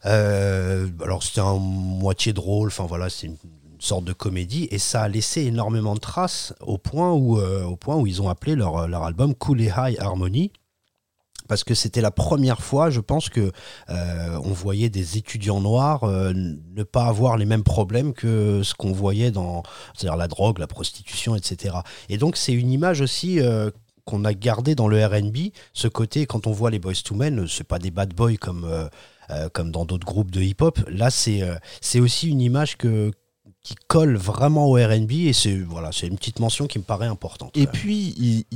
euh, 0.06 0.88
alors 1.02 1.22
c'était 1.22 1.40
un 1.40 1.58
moitié 1.58 2.32
drôle, 2.32 2.68
enfin 2.68 2.86
voilà, 2.86 3.10
c'est 3.10 3.26
une, 3.28 3.36
sorte 3.78 4.04
de 4.04 4.12
comédie 4.12 4.68
et 4.70 4.78
ça 4.78 5.02
a 5.02 5.08
laissé 5.08 5.42
énormément 5.42 5.94
de 5.94 5.98
traces 5.98 6.54
au 6.60 6.78
point 6.78 7.12
où, 7.14 7.40
euh, 7.40 7.64
au 7.64 7.74
point 7.74 7.96
où 7.96 8.06
ils 8.06 8.22
ont 8.22 8.28
appelé 8.28 8.54
leur, 8.54 8.86
leur 8.86 9.02
album 9.02 9.34
Cool 9.34 9.60
et 9.60 9.72
High 9.76 9.98
Harmony. 9.98 10.52
Parce 11.48 11.64
que 11.64 11.74
c'était 11.74 12.00
la 12.00 12.10
première 12.10 12.62
fois, 12.62 12.90
je 12.90 13.00
pense 13.00 13.28
que 13.28 13.52
euh, 13.90 14.38
on 14.44 14.52
voyait 14.52 14.88
des 14.88 15.18
étudiants 15.18 15.60
noirs 15.60 16.04
euh, 16.04 16.32
ne 16.34 16.82
pas 16.82 17.06
avoir 17.06 17.36
les 17.36 17.44
mêmes 17.44 17.64
problèmes 17.64 18.12
que 18.12 18.62
ce 18.62 18.74
qu'on 18.74 18.92
voyait 18.92 19.30
dans, 19.30 19.62
c'est-à-dire 19.94 20.16
la 20.16 20.28
drogue, 20.28 20.58
la 20.58 20.66
prostitution, 20.66 21.36
etc. 21.36 21.76
Et 22.08 22.16
donc 22.16 22.36
c'est 22.36 22.52
une 22.52 22.70
image 22.70 23.00
aussi 23.00 23.40
euh, 23.40 23.70
qu'on 24.04 24.24
a 24.24 24.34
gardée 24.34 24.74
dans 24.74 24.88
le 24.88 25.04
R&B, 25.04 25.50
ce 25.72 25.88
côté 25.88 26.26
quand 26.26 26.46
on 26.46 26.52
voit 26.52 26.70
les 26.70 26.78
Boys 26.78 26.94
to 27.04 27.14
Men, 27.14 27.46
c'est 27.46 27.66
pas 27.66 27.78
des 27.78 27.90
bad 27.90 28.14
boys 28.14 28.36
comme 28.36 28.66
euh, 29.30 29.48
comme 29.48 29.70
dans 29.70 29.84
d'autres 29.84 30.06
groupes 30.06 30.30
de 30.30 30.40
hip-hop. 30.40 30.80
Là, 30.88 31.10
c'est 31.10 31.42
euh, 31.42 31.56
aussi 32.00 32.28
une 32.28 32.40
image 32.40 32.76
qui 32.76 33.74
colle 33.86 34.16
vraiment 34.16 34.66
au 34.66 34.74
RB 34.74 35.12
et 35.12 35.32
c'est 35.32 35.56
voilà, 35.56 35.90
une 36.02 36.16
petite 36.16 36.40
mention 36.40 36.66
qui 36.66 36.78
me 36.78 36.84
paraît 36.84 37.06
importante. 37.06 37.56
Et 37.56 37.66
puis, 37.66 38.46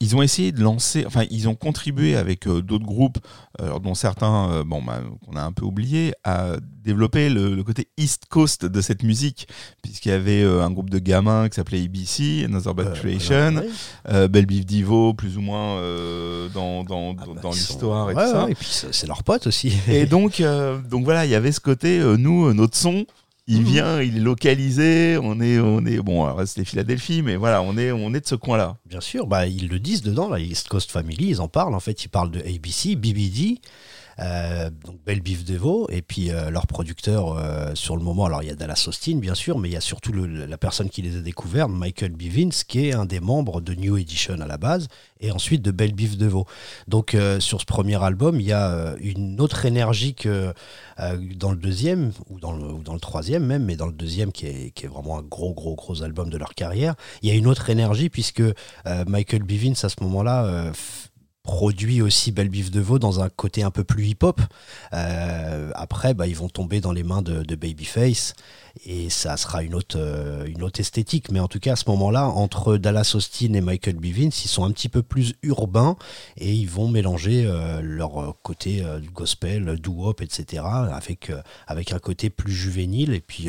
ils 0.00 0.14
ont 0.14 0.22
essayé 0.22 0.52
de 0.52 0.60
lancer, 0.62 1.04
enfin, 1.06 1.24
ils 1.30 1.48
ont 1.48 1.56
contribué 1.56 2.14
avec 2.16 2.46
euh, 2.46 2.62
d'autres 2.62 2.84
groupes, 2.86 3.18
euh, 3.60 3.78
dont 3.80 3.94
certains, 3.94 4.48
euh, 4.50 4.64
bon, 4.64 4.80
bah, 4.80 5.00
qu'on 5.26 5.36
a 5.36 5.42
un 5.42 5.50
peu 5.50 5.64
oublié, 5.64 6.14
à 6.22 6.52
développer 6.84 7.28
le, 7.30 7.56
le 7.56 7.64
côté 7.64 7.88
East 7.96 8.26
Coast 8.28 8.64
de 8.64 8.80
cette 8.80 9.02
musique, 9.02 9.48
puisqu'il 9.82 10.10
y 10.10 10.12
avait 10.12 10.42
euh, 10.44 10.62
un 10.64 10.70
groupe 10.70 10.88
de 10.90 11.00
gamins 11.00 11.48
qui 11.48 11.56
s'appelait 11.56 11.82
ABC, 11.82 12.44
Another 12.44 12.74
Bad 12.74 12.94
Creation, 12.94 13.62
euh, 14.08 14.28
Belle 14.28 14.46
Beef 14.46 14.64
Divo, 14.64 15.14
plus 15.14 15.36
ou 15.36 15.40
moins 15.40 15.76
dans, 16.54 16.84
dans, 16.84 17.16
Ah 17.18 17.24
dans- 17.26 17.34
bah, 17.34 17.40
dans 17.42 17.50
ils 17.50 17.56
sont- 17.56 17.72
l'histoire 17.72 18.10
et 18.10 18.14
ouais, 18.14 18.24
tout 18.24 18.30
ça. 18.30 18.44
ouais, 18.44 18.52
et 18.52 18.54
puis 18.54 18.68
c'est 18.70 18.94
c'est 18.94 19.06
leur 19.08 19.24
pote 19.24 19.46
aussi. 19.48 19.72
Et 19.88 20.06
donc, 20.06 20.40
donc 20.88 21.04
voilà, 21.04 21.24
il 21.24 21.30
y 21.30 21.34
avait 21.34 21.52
ce 21.52 21.60
côté, 21.60 21.98
nous, 22.18 22.52
notre 22.54 22.76
son, 22.76 23.04
il 23.48 23.62
Mhm. 23.62 23.66
vient, 23.66 24.02
il 24.02 24.16
est 24.18 24.20
localisé, 24.20 25.18
on 25.20 25.40
est, 25.40 25.58
on 25.58 25.84
est, 25.86 25.98
bon, 25.98 26.24
alors, 26.24 26.46
c'était 26.46 26.64
Philadelphie, 26.64 27.22
mais 27.22 27.36
voilà, 27.36 27.62
on 27.62 27.76
est, 27.78 27.90
on 27.90 28.12
est 28.14 28.20
de 28.20 28.26
ce 28.26 28.34
coin-là. 28.34 28.76
Bien 28.86 29.00
sûr, 29.00 29.26
bah, 29.26 29.46
ils 29.46 29.68
le 29.68 29.78
disent 29.78 30.02
dedans, 30.02 30.28
la 30.28 30.38
East 30.38 30.68
Coast 30.68 30.90
Family, 30.90 31.28
ils 31.30 31.40
en 31.40 31.48
parlent. 31.48 31.74
En 31.74 31.80
fait, 31.80 32.04
ils 32.04 32.08
parlent 32.08 32.30
de 32.30 32.40
ABC, 32.40 32.94
BBD, 32.94 33.58
donc 34.18 34.96
Belle 35.06 35.20
Beef 35.20 35.44
Devo, 35.44 35.86
et 35.90 36.02
puis 36.02 36.30
euh, 36.30 36.50
leur 36.50 36.66
producteur 36.66 37.36
euh, 37.36 37.74
sur 37.74 37.96
le 37.96 38.02
moment. 38.02 38.26
Alors, 38.26 38.42
il 38.42 38.48
y 38.48 38.50
a 38.50 38.54
Dallas 38.54 38.84
Austin, 38.88 39.16
bien 39.16 39.34
sûr, 39.34 39.58
mais 39.58 39.68
il 39.68 39.72
y 39.72 39.76
a 39.76 39.80
surtout 39.80 40.12
la 40.12 40.58
personne 40.58 40.90
qui 40.90 41.02
les 41.02 41.16
a 41.16 41.20
découverts, 41.20 41.68
Michael 41.68 42.12
Bivins, 42.12 42.50
qui 42.66 42.88
est 42.88 42.94
un 42.94 43.04
des 43.04 43.20
membres 43.20 43.60
de 43.60 43.74
New 43.74 43.96
Edition 43.96 44.40
à 44.40 44.46
la 44.46 44.58
base, 44.58 44.88
et 45.20 45.30
ensuite 45.30 45.62
de 45.62 45.70
Belle 45.70 45.94
Beef 45.94 46.16
Devo. 46.16 46.46
Donc, 46.86 47.14
euh, 47.14 47.40
sur 47.40 47.60
ce 47.60 47.66
premier 47.66 48.02
album, 48.02 48.40
il 48.40 48.46
y 48.46 48.52
a 48.52 48.70
euh, 48.70 48.96
une 49.00 49.40
autre 49.40 49.64
énergie 49.64 50.14
que 50.14 50.52
euh, 51.00 51.16
dans 51.36 51.50
le 51.50 51.56
deuxième, 51.56 52.12
ou 52.28 52.40
dans 52.40 52.52
le, 52.52 53.00
troisième 53.00 53.44
même, 53.44 53.64
mais 53.64 53.76
dans 53.76 53.86
le 53.86 53.92
deuxième, 53.92 54.32
qui 54.32 54.46
est, 54.46 54.70
qui 54.74 54.86
est 54.86 54.88
vraiment 54.88 55.18
un 55.18 55.22
gros, 55.22 55.54
gros, 55.54 55.74
gros 55.76 56.02
album 56.02 56.30
de 56.30 56.36
leur 56.36 56.54
carrière, 56.54 56.94
il 57.22 57.28
y 57.28 57.32
a 57.32 57.34
une 57.34 57.46
autre 57.46 57.70
énergie, 57.70 58.08
puisque 58.08 58.40
euh, 58.40 58.54
Michael 59.06 59.42
Bivins, 59.42 59.74
à 59.82 59.88
ce 59.88 59.96
moment-là, 60.02 60.44
euh, 60.44 60.72
produit 61.48 62.02
aussi 62.02 62.30
Belle 62.30 62.50
Beef 62.50 62.70
de 62.70 62.78
Veau 62.78 62.98
dans 62.98 63.20
un 63.20 63.30
côté 63.30 63.62
un 63.62 63.70
peu 63.70 63.82
plus 63.82 64.08
hip-hop. 64.08 64.38
Euh, 64.92 65.70
après, 65.74 66.12
bah, 66.12 66.26
ils 66.26 66.36
vont 66.36 66.50
tomber 66.50 66.82
dans 66.82 66.92
les 66.92 67.02
mains 67.02 67.22
de, 67.22 67.54
Babyface 67.54 68.34
et 68.84 69.08
ça 69.08 69.34
sera 69.38 69.62
une 69.62 69.74
autre, 69.74 69.96
euh, 69.98 70.44
une 70.44 70.62
autre 70.62 70.78
esthétique. 70.78 71.30
Mais 71.32 71.40
en 71.40 71.48
tout 71.48 71.58
cas, 71.58 71.72
à 71.72 71.76
ce 71.76 71.88
moment-là, 71.88 72.28
entre 72.28 72.76
Dallas 72.76 73.12
Austin 73.14 73.54
et 73.54 73.62
Michael 73.62 73.96
Bivins, 73.96 74.28
ils 74.28 74.48
sont 74.48 74.62
un 74.62 74.70
petit 74.72 74.90
peu 74.90 75.02
plus 75.02 75.36
urbains 75.42 75.96
et 76.36 76.52
ils 76.52 76.68
vont 76.68 76.86
mélanger 76.86 77.46
euh, 77.46 77.80
leur 77.80 78.36
côté 78.42 78.84
euh, 78.84 79.00
gospel, 79.14 79.80
doo-wop, 79.80 80.20
etc. 80.20 80.62
avec, 80.92 81.32
avec 81.66 81.94
un 81.94 81.98
côté 81.98 82.28
plus 82.28 82.52
juvénile 82.52 83.14
et 83.14 83.20
puis 83.20 83.48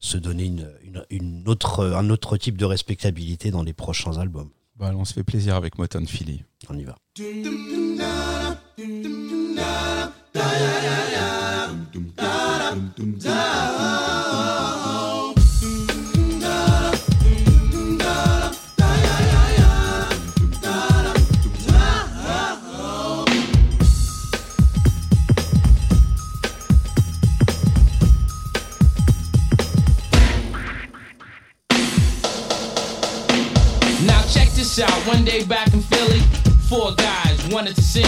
se 0.00 0.18
donner 0.18 0.44
une, 0.44 0.70
une, 0.84 1.02
une 1.08 1.48
autre, 1.48 1.94
un 1.96 2.10
autre 2.10 2.36
type 2.36 2.58
de 2.58 2.66
respectabilité 2.66 3.50
dans 3.50 3.62
les 3.62 3.72
prochains 3.72 4.18
albums. 4.18 4.50
Bah, 4.78 4.92
on 4.94 5.04
se 5.04 5.12
fait 5.12 5.24
plaisir 5.24 5.56
avec 5.56 5.76
Motown 5.76 6.06
Philly. 6.06 6.44
On 6.68 6.78
y 6.78 6.84
va. 6.84 6.94
This 34.68 34.80
out. 34.80 35.06
One 35.06 35.24
day 35.24 35.44
back 35.44 35.72
in 35.72 35.80
Philly, 35.80 36.20
four 36.68 36.92
guys 36.94 37.48
wanted 37.48 37.74
to 37.76 37.82
sing. 37.82 38.04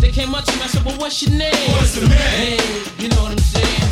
They 0.00 0.10
came 0.10 0.34
up 0.34 0.44
to 0.44 0.52
me, 0.56 0.62
I 0.62 0.66
said, 0.66 0.84
"Well, 0.84 0.96
what's 0.98 1.20
your 1.22 1.32
name?" 1.32 1.70
What's 1.72 1.94
the 1.94 2.02
name? 2.02 2.18
Hey, 2.40 2.58
you 2.98 3.08
know 3.08 3.22
what 3.22 3.32
I'm 3.32 3.38
saying? 3.38 3.82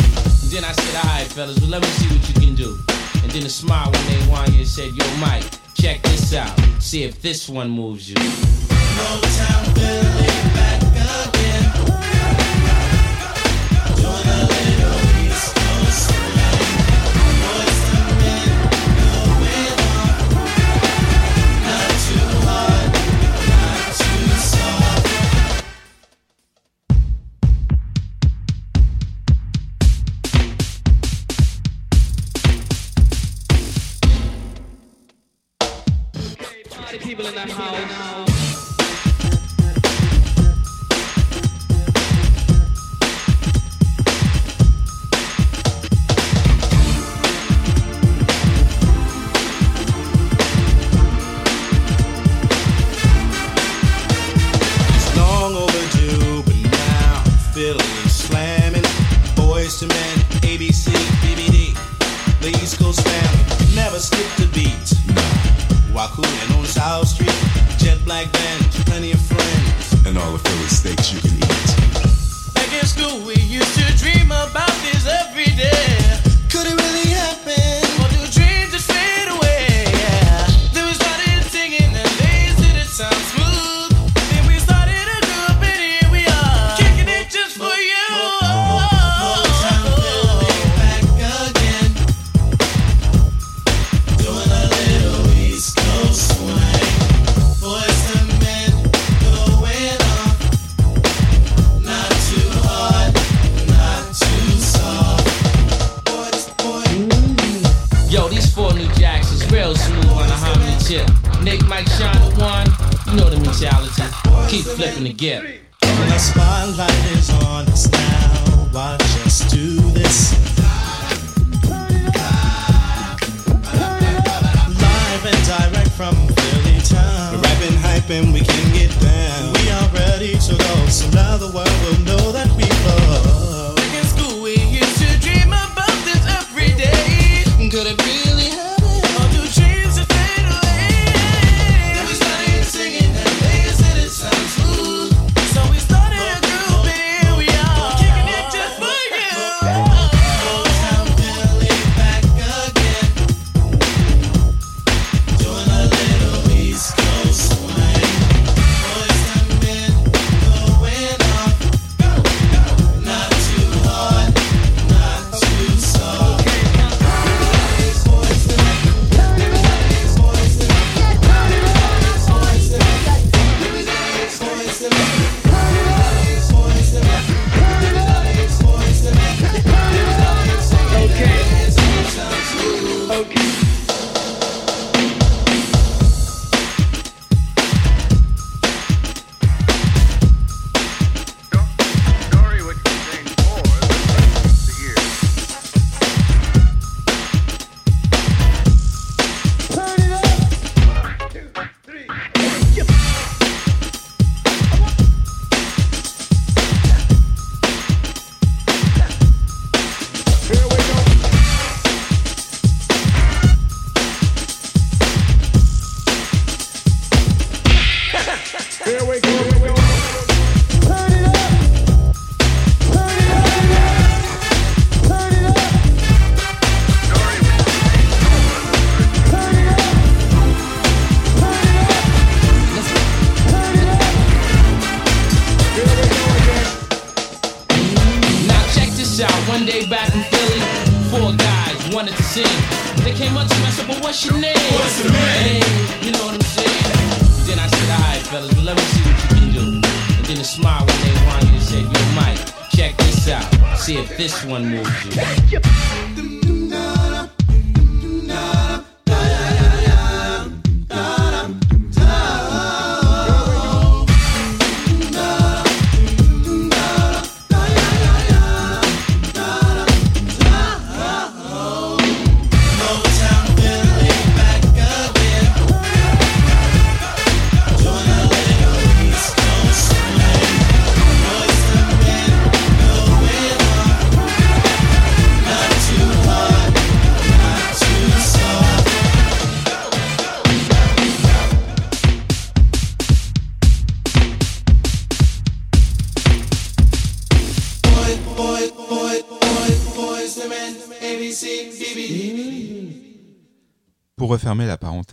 And 0.43 0.51
then 0.53 0.65
I 0.65 0.73
said, 0.73 0.95
"All 0.97 1.11
right, 1.11 1.27
fellas, 1.27 1.59
well 1.61 1.71
let 1.71 1.83
me 1.83 1.89
see 1.89 2.09
what 2.09 2.29
you 2.29 2.35
can 2.35 2.55
do." 2.55 2.79
And 3.23 3.31
then 3.33 3.45
a 3.45 3.49
smile 3.49 3.91
when 3.91 4.05
they 4.07 4.21
won 4.29 4.53
you 4.53 4.61
and 4.61 4.69
said, 4.69 4.93
"Yo, 4.95 5.05
Mike, 5.17 5.45
check 5.75 6.03
this 6.03 6.35
out. 6.35 6.55
See 6.79 7.03
if 7.03 7.21
this 7.21 7.49
one 7.49 7.71
moves 7.71 8.09
you." 8.09 8.17
Party 8.97 9.35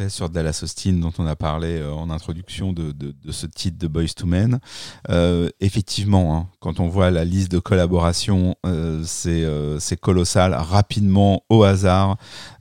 sur 0.09 0.29
Dallas 0.29 0.61
Austin 0.63 0.93
dont 0.93 1.13
on 1.17 1.25
a 1.25 1.35
parlé 1.35 1.79
euh, 1.79 1.93
en 1.93 2.09
introduction 2.09 2.73
de, 2.73 2.93
ce 3.29 3.45
titre 3.45 3.77
de 3.77 3.87
Boys 3.87 4.13
to 4.15 4.25
Men, 4.25 4.59
euh, 5.09 5.49
effectivement, 5.59 6.35
hein, 6.35 6.47
quand 6.59 6.79
on 6.79 6.87
voit 6.87 7.11
la 7.11 7.25
liste 7.25 7.51
de 7.51 7.59
collaborations, 7.59 8.55
c'est 9.03 9.43
euh, 9.43 9.79
c'est 9.79 9.99
colossal. 9.99 10.53
Rapidement, 10.53 11.43
au 11.49 11.63
hasard, 11.63 12.17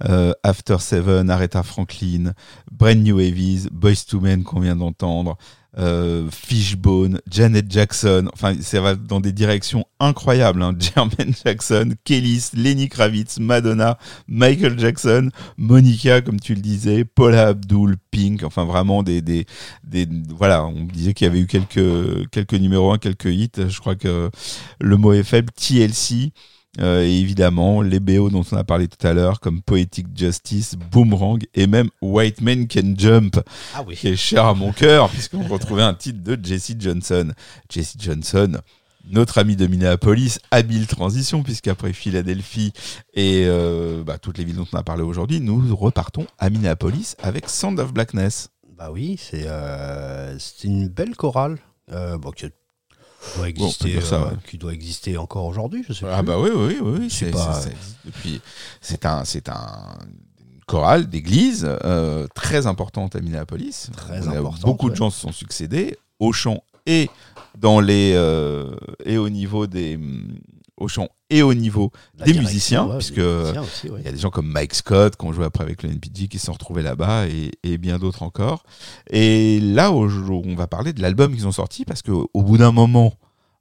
euh, 0.09 0.33
After 0.43 0.79
Seven, 0.79 1.31
Aretha 1.31 1.63
Franklin, 1.63 2.33
Brand 2.71 3.03
New 3.03 3.19
Avies, 3.19 3.69
Boys 3.71 4.05
to 4.09 4.21
Men 4.21 4.45
qu'on 4.45 4.61
vient 4.61 4.77
d'entendre, 4.77 5.37
euh, 5.79 6.29
Fishbone, 6.33 7.21
Janet 7.31 7.71
Jackson, 7.71 8.29
enfin 8.33 8.55
ça 8.61 8.81
va 8.81 8.97
dans 8.97 9.21
des 9.21 9.31
directions 9.31 9.85
incroyables. 10.01 10.63
Hein. 10.63 10.75
Jermaine 10.81 11.33
Jackson, 11.45 11.93
Kellys, 12.05 12.51
Lenny 12.55 12.89
Kravitz, 12.89 13.39
Madonna, 13.39 13.97
Michael 14.27 14.79
Jackson, 14.79 15.31
Monica, 15.57 16.23
comme 16.23 16.41
tu 16.41 16.55
le 16.55 16.61
disais, 16.61 17.05
Paula 17.05 17.49
Abdul, 17.49 17.97
Pink, 18.11 18.43
enfin 18.43 18.65
vraiment 18.65 19.05
des, 19.05 19.23
des, 19.23 19.47
des 19.85 20.09
voilà, 20.37 20.65
on 20.65 20.85
disait 20.85 21.15
qu'il 21.15 21.27
y 21.27 21.31
avait 21.31 21.41
eu 21.41 21.47
quelques, 21.47 22.29
quelques 22.31 22.55
numéros 22.55 22.93
1, 22.93 22.99
quelques 22.99 23.27
hits, 23.27 23.69
je 23.69 23.79
crois 23.79 23.95
que 23.95 24.31
le 24.81 24.97
mot 24.97 25.13
est 25.13 25.23
faible, 25.23 25.53
TLC, 25.53 26.33
euh, 26.79 27.03
et 27.03 27.19
évidemment 27.19 27.83
les 27.83 27.99
BO 28.01 28.31
dont 28.31 28.45
on 28.53 28.57
a 28.57 28.65
parlé 28.65 28.87
tout 28.87 29.05
à 29.07 29.13
l'heure, 29.13 29.41
comme 29.41 29.61
Poetic 29.63 30.07
Justice, 30.17 30.77
Boomerang, 30.91 31.43
et 31.55 31.67
même 31.67 31.89
White 32.01 32.41
Man 32.41 32.69
Can 32.69 32.95
Jump, 32.97 33.41
Ah 33.75 33.83
oui. 33.87 33.97
qui 33.97 34.09
est 34.09 34.17
cher 34.17 34.45
à 34.47 34.55
mon 34.55 34.73
cœur, 34.73 35.09
puisqu'on 35.11 35.43
retrouvait 35.49 35.83
un 35.83 35.95
titre 35.95 36.23
de 36.23 36.39
Jesse 36.43 36.75
Johnson. 36.79 37.33
Jesse 37.69 37.97
Johnson, 37.99 38.59
notre 39.11 39.39
ami 39.39 39.57
de 39.57 39.67
Minneapolis, 39.67 40.39
habile 40.51 40.87
transition, 40.87 41.43
puisqu'après 41.43 41.93
Philadelphie 41.93 42.73
et 43.15 43.45
euh, 43.47 44.05
bah, 44.05 44.19
toutes 44.19 44.39
les 44.39 44.45
villes 44.45 44.57
dont 44.57 44.67
on 44.73 44.77
a 44.77 44.83
parlé 44.83 45.03
aujourd'hui, 45.03 45.41
nous 45.41 45.75
repartons 45.75 46.27
à 46.39 46.51
Minneapolis 46.51 47.17
avec 47.23 47.49
Sound 47.49 47.81
of 47.81 47.93
Blackness. 47.93 48.51
Bah 48.79 48.91
oui, 48.93 49.19
c'est 49.19 49.45
euh, 49.47 50.39
une 50.65 50.89
belle 50.89 51.17
chorale 51.17 51.59
euh, 51.93 52.17
bon, 52.17 52.31
qui 52.31 52.47
doit 53.37 53.45
peut 53.45 53.49
exister, 53.49 53.91
dire 53.91 54.07
ça, 54.07 54.23
euh, 54.23 54.31
qui 54.49 54.59
doit 54.59 54.73
exister 54.73 55.17
encore 55.19 55.45
aujourd'hui, 55.47 55.85
je 55.87 55.93
sais 55.93 56.07
Ah 56.11 56.19
plus. 56.19 56.27
bah 56.27 56.39
oui, 56.39 56.51
oui, 56.55 56.79
oui, 56.81 56.97
oui, 57.01 57.09
C'est 57.11 57.31
pas- 57.31 57.61
un, 59.05 59.25
c'est 59.25 59.49
un 59.49 59.99
une 60.01 60.65
chorale 60.67 61.09
d'église 61.09 61.67
euh, 61.85 62.27
très 62.35 62.67
importante 62.67 63.17
à 63.17 63.21
Minneapolis. 63.21 63.91
Très 63.97 64.27
importante, 64.29 64.63
Beaucoup 64.65 64.89
de 64.91 64.95
gens 64.97 65.11
se 65.11 65.21
sont 65.21 65.33
succédés 65.33 65.97
au 66.19 66.33
chant 66.33 66.63
et 66.87 67.11
dans 67.59 67.81
les 67.81 68.13
euh, 68.15 68.75
et 69.05 69.19
au 69.19 69.29
niveau 69.29 69.67
des 69.67 69.99
au 70.81 70.89
chant 70.89 71.09
et 71.29 71.43
au 71.43 71.55
niveau 71.55 71.93
La 72.19 72.25
des 72.25 72.35
musiciens, 72.35 72.87
ouais, 72.87 72.99
puisque 72.99 73.19
ouais. 73.19 73.53
il 73.85 74.05
y 74.05 74.09
a 74.09 74.13
des 74.13 74.19
gens 74.19 74.31
comme 74.31 74.49
Mike 74.51 74.75
Scott 74.75 75.17
qui 75.17 75.25
ont 75.25 75.33
joué 75.33 75.45
après 75.45 75.63
avec 75.63 75.83
le 75.83 75.91
NPG 75.91 76.29
qui 76.29 76.39
se 76.39 76.47
sont 76.47 76.53
retrouvés 76.53 76.83
là-bas 76.83 77.27
et, 77.29 77.53
et 77.63 77.79
bien 77.79 77.99
d'autres 77.99 78.23
encore. 78.23 78.65
Et 79.11 79.61
là, 79.61 79.93
on 79.93 80.55
va 80.57 80.67
parler 80.67 80.93
de 80.93 81.01
l'album 81.01 81.35
qu'ils 81.35 81.47
ont 81.47 81.53
sorti 81.53 81.85
parce 81.85 82.03
que 82.03 82.11
au 82.11 82.43
bout 82.43 82.59
d'un 82.59 82.73
moment, 82.73 83.15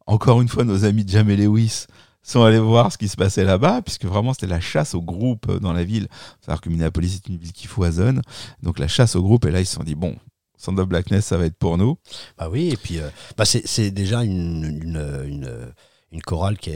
encore 0.07 0.41
une 0.41 0.47
fois, 0.47 0.63
nos 0.63 0.85
amis 0.85 1.05
de 1.05 1.09
Jamie 1.11 1.35
Lewis 1.35 1.85
sont 2.23 2.43
allés 2.43 2.59
voir 2.59 2.91
ce 2.91 2.97
qui 2.97 3.07
se 3.07 3.15
passait 3.15 3.43
là-bas, 3.43 3.81
puisque 3.81 4.05
vraiment 4.05 4.33
c'était 4.33 4.47
la 4.47 4.59
chasse 4.59 4.93
au 4.93 5.01
groupe 5.01 5.47
euh, 5.49 5.59
dans 5.59 5.73
la 5.73 5.83
ville. 5.83 6.07
C'est-à-dire 6.41 6.61
que 6.61 6.69
Minneapolis 6.69 7.15
est 7.15 7.27
une 7.27 7.37
ville 7.37 7.53
qui 7.53 7.67
foisonne, 7.67 8.21
donc 8.61 8.79
la 8.79 8.87
chasse 8.87 9.15
au 9.15 9.21
groupe, 9.21 9.45
et 9.45 9.51
là 9.51 9.61
ils 9.61 9.65
se 9.65 9.75
sont 9.75 9.83
dit, 9.83 9.95
bon, 9.95 10.15
Sound 10.57 10.79
of 10.79 10.87
Blackness, 10.87 11.25
ça 11.25 11.37
va 11.37 11.45
être 11.45 11.57
pour 11.57 11.77
nous. 11.77 11.97
Bah 12.37 12.49
oui, 12.51 12.69
et 12.69 12.77
puis 12.77 12.99
euh, 12.99 13.09
bah 13.37 13.45
c'est 13.45 13.91
déjà 13.91 14.23
une, 14.23 14.65
une, 14.65 15.23
une, 15.25 15.73
une 16.11 16.21
chorale 16.21 16.57
qui 16.57 16.71
a, 16.71 16.75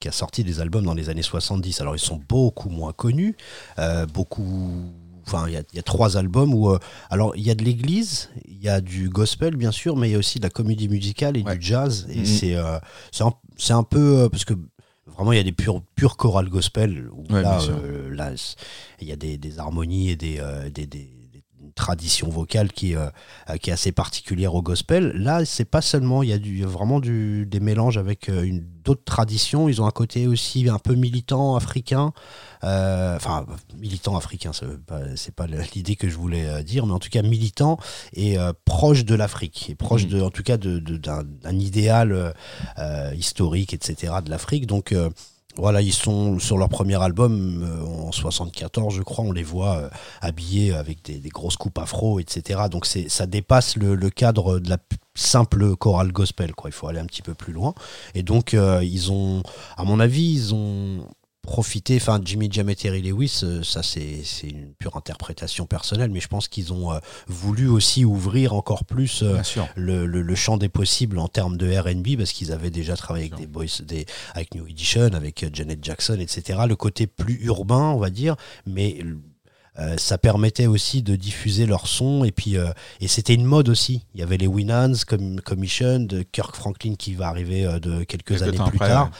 qui 0.00 0.08
a 0.08 0.12
sorti 0.12 0.44
des 0.44 0.60
albums 0.60 0.84
dans 0.84 0.94
les 0.94 1.08
années 1.08 1.22
70. 1.22 1.80
Alors 1.80 1.96
ils 1.96 2.00
sont 2.00 2.20
beaucoup 2.28 2.68
moins 2.68 2.92
connus, 2.92 3.36
euh, 3.78 4.06
beaucoup. 4.06 4.92
Enfin, 5.26 5.44
il 5.46 5.52
y, 5.52 5.56
a- 5.56 5.62
il 5.72 5.76
y 5.76 5.78
a 5.78 5.82
trois 5.82 6.16
albums 6.16 6.54
où. 6.54 6.70
euh, 6.70 6.78
alors, 7.10 7.36
il 7.36 7.42
y 7.42 7.50
a 7.50 7.54
de 7.54 7.62
l'église, 7.62 8.30
il 8.46 8.62
y 8.62 8.68
a 8.70 8.80
du 8.80 9.10
gospel, 9.10 9.56
bien 9.56 9.72
sûr, 9.72 9.94
mais 9.94 10.08
il 10.08 10.12
y 10.12 10.14
a 10.14 10.18
aussi 10.18 10.38
de 10.38 10.44
la 10.44 10.48
comédie 10.50 10.88
musicale 10.88 11.36
et 11.36 11.42
Ouais. 11.42 11.58
du 11.58 11.66
jazz. 11.66 12.06
Et 12.10 12.20
Mhm. 12.20 12.24
c'est 12.24 12.54
euh, 12.54 12.78
c'est 13.12 13.72
un, 13.74 13.82
peu. 13.82 14.20
euh, 14.20 14.28
parce 14.30 14.46
que 14.46 14.54
vraiment, 15.06 15.32
il 15.32 15.36
y 15.36 15.40
a 15.40 15.44
des 15.44 15.52
pures, 15.52 15.82
pures 15.96 16.16
chorales 16.16 16.48
gospel 16.48 17.10
où 17.12 17.24
Ouais, 17.30 17.42
là, 17.42 17.58
il 19.02 19.08
y 19.08 19.12
a 19.12 19.16
des, 19.16 19.36
des 19.36 19.58
harmonies 19.58 20.08
et 20.10 20.16
des, 20.16 20.40
tradition 21.78 22.28
vocale 22.28 22.70
qui, 22.72 22.94
euh, 22.96 23.08
qui 23.62 23.70
est 23.70 23.72
assez 23.72 23.92
particulière 23.92 24.54
au 24.54 24.62
gospel. 24.62 25.12
Là, 25.14 25.44
c'est 25.44 25.64
pas 25.64 25.80
seulement, 25.80 26.22
il 26.24 26.28
y 26.28 26.32
a 26.32 26.38
du, 26.38 26.64
vraiment 26.64 26.98
du, 27.00 27.46
des 27.46 27.60
mélanges 27.60 27.96
avec 27.96 28.28
euh, 28.28 28.42
une- 28.42 28.66
d'autres 28.84 29.04
traditions. 29.04 29.68
Ils 29.68 29.80
ont 29.80 29.86
un 29.86 29.90
côté 29.92 30.26
aussi 30.26 30.68
un 30.68 30.78
peu 30.78 30.94
militant 30.94 31.56
africain. 31.56 32.12
Euh, 32.64 33.16
Enfin, 33.16 33.46
militant 33.78 34.16
africain, 34.16 34.50
veut 34.62 34.78
pas- 34.78 35.16
c'est 35.16 35.34
pas 35.34 35.46
l'idée 35.74 35.94
que 35.96 36.08
je 36.08 36.16
voulais 36.16 36.62
dire, 36.64 36.84
mais 36.86 36.92
en 36.92 36.98
tout 36.98 37.10
cas 37.10 37.22
militant 37.22 37.78
et 38.14 38.36
proche 38.64 39.04
de 39.04 39.14
l'Afrique, 39.14 39.70
et 39.70 39.74
proche 39.74 40.04
Mhm. 40.04 40.10
de, 40.10 40.20
en 40.22 40.30
tout 40.30 40.42
cas 40.42 40.56
d'un 40.58 41.58
idéal 41.58 42.34
historique, 43.16 43.72
etc. 43.74 44.14
de 44.24 44.30
l'Afrique. 44.30 44.66
Donc 44.66 44.94
voilà, 45.58 45.82
ils 45.82 45.92
sont 45.92 46.38
sur 46.38 46.56
leur 46.56 46.68
premier 46.68 47.02
album 47.02 47.64
euh, 47.64 47.84
en 47.84 48.12
74, 48.12 48.94
je 48.94 49.02
crois, 49.02 49.24
on 49.24 49.32
les 49.32 49.42
voit 49.42 49.76
euh, 49.76 49.88
habillés 50.20 50.72
avec 50.72 51.04
des, 51.04 51.28
grosses 51.30 51.56
coupes 51.56 51.78
afro, 51.78 52.20
etc. 52.20 52.60
Donc 52.70 52.86
ça 52.86 53.26
dépasse 53.26 53.76
le, 53.76 53.96
cadre 54.10 54.60
de 54.60 54.70
la 54.70 54.78
simple 55.14 55.74
chorale 55.76 56.12
gospel. 56.12 56.52
Il 56.64 56.72
faut 56.72 56.86
aller 56.86 57.00
un 57.00 57.06
petit 57.06 57.22
peu 57.22 57.34
plus 57.34 57.52
loin. 57.52 57.74
Et 58.14 58.22
donc 58.22 58.54
euh, 58.54 58.82
ils 58.84 59.10
ont, 59.10 59.42
à 59.76 59.82
mon 59.84 59.98
avis, 59.98 60.32
ils 60.32 60.54
ont 60.54 61.06
profité, 61.48 61.96
enfin 61.96 62.20
Jimmy 62.22 62.48
Jam 62.52 62.68
et 62.68 62.76
Terry 62.76 63.00
Lewis, 63.00 63.40
euh, 63.42 63.62
ça 63.62 63.82
c'est, 63.82 64.22
une 64.44 64.74
pure 64.78 64.96
interprétation 64.96 65.64
personnelle, 65.66 66.10
mais 66.10 66.20
je 66.20 66.28
pense 66.28 66.46
qu'ils 66.46 66.72
ont 66.74 66.92
euh, 66.92 66.98
voulu 67.26 67.68
aussi 67.68 68.04
ouvrir 68.04 68.52
encore 68.52 68.84
plus 68.84 69.22
euh, 69.22 69.36
le, 69.74 70.04
le- 70.06 70.20
le 70.22 70.34
champ 70.34 70.58
des 70.58 70.68
possibles 70.68 71.18
en 71.18 71.26
termes 71.28 71.56
de 71.56 71.66
R&B 71.74 72.16
parce 72.18 72.32
qu'ils 72.32 72.52
avaient 72.52 72.70
déjà 72.70 72.96
travaillé 72.96 73.26
avec 73.26 73.38
des 73.40 73.46
boys, 73.46 73.64
des, 73.86 74.04
avec 74.34 74.54
New 74.54 74.66
Edition, 74.66 75.10
avec 75.14 75.46
Janet 75.54 75.82
Jackson, 75.82 76.18
etc. 76.20 76.60
Le 76.68 76.76
côté 76.76 77.06
plus 77.06 77.38
urbain, 77.44 77.92
on 77.92 77.98
va 77.98 78.10
dire, 78.10 78.36
mais 78.66 78.98
euh, 79.78 79.96
ça 79.96 80.18
permettait 80.18 80.66
aussi 80.66 81.02
de 81.02 81.16
diffuser 81.16 81.64
leur 81.64 81.86
son 81.86 82.24
et 82.24 82.32
puis 82.32 82.56
euh, 82.56 82.66
et 83.00 83.08
c'était 83.08 83.34
une 83.34 83.44
mode 83.46 83.68
aussi. 83.68 84.04
Il 84.14 84.20
y 84.20 84.22
avait 84.22 84.36
les 84.36 84.46
Winans 84.48 84.92
comme 85.06 85.40
Commission 85.40 86.00
de 86.00 86.22
Kirk 86.22 86.54
Franklin 86.56 86.94
qui 86.98 87.14
va 87.14 87.28
arriver 87.28 87.64
euh, 87.64 87.78
de 87.78 88.04
quelques, 88.04 88.36
Quelques 88.38 88.42
années 88.42 88.58
plus 88.70 88.76
après, 88.76 88.88
tard. 88.88 89.10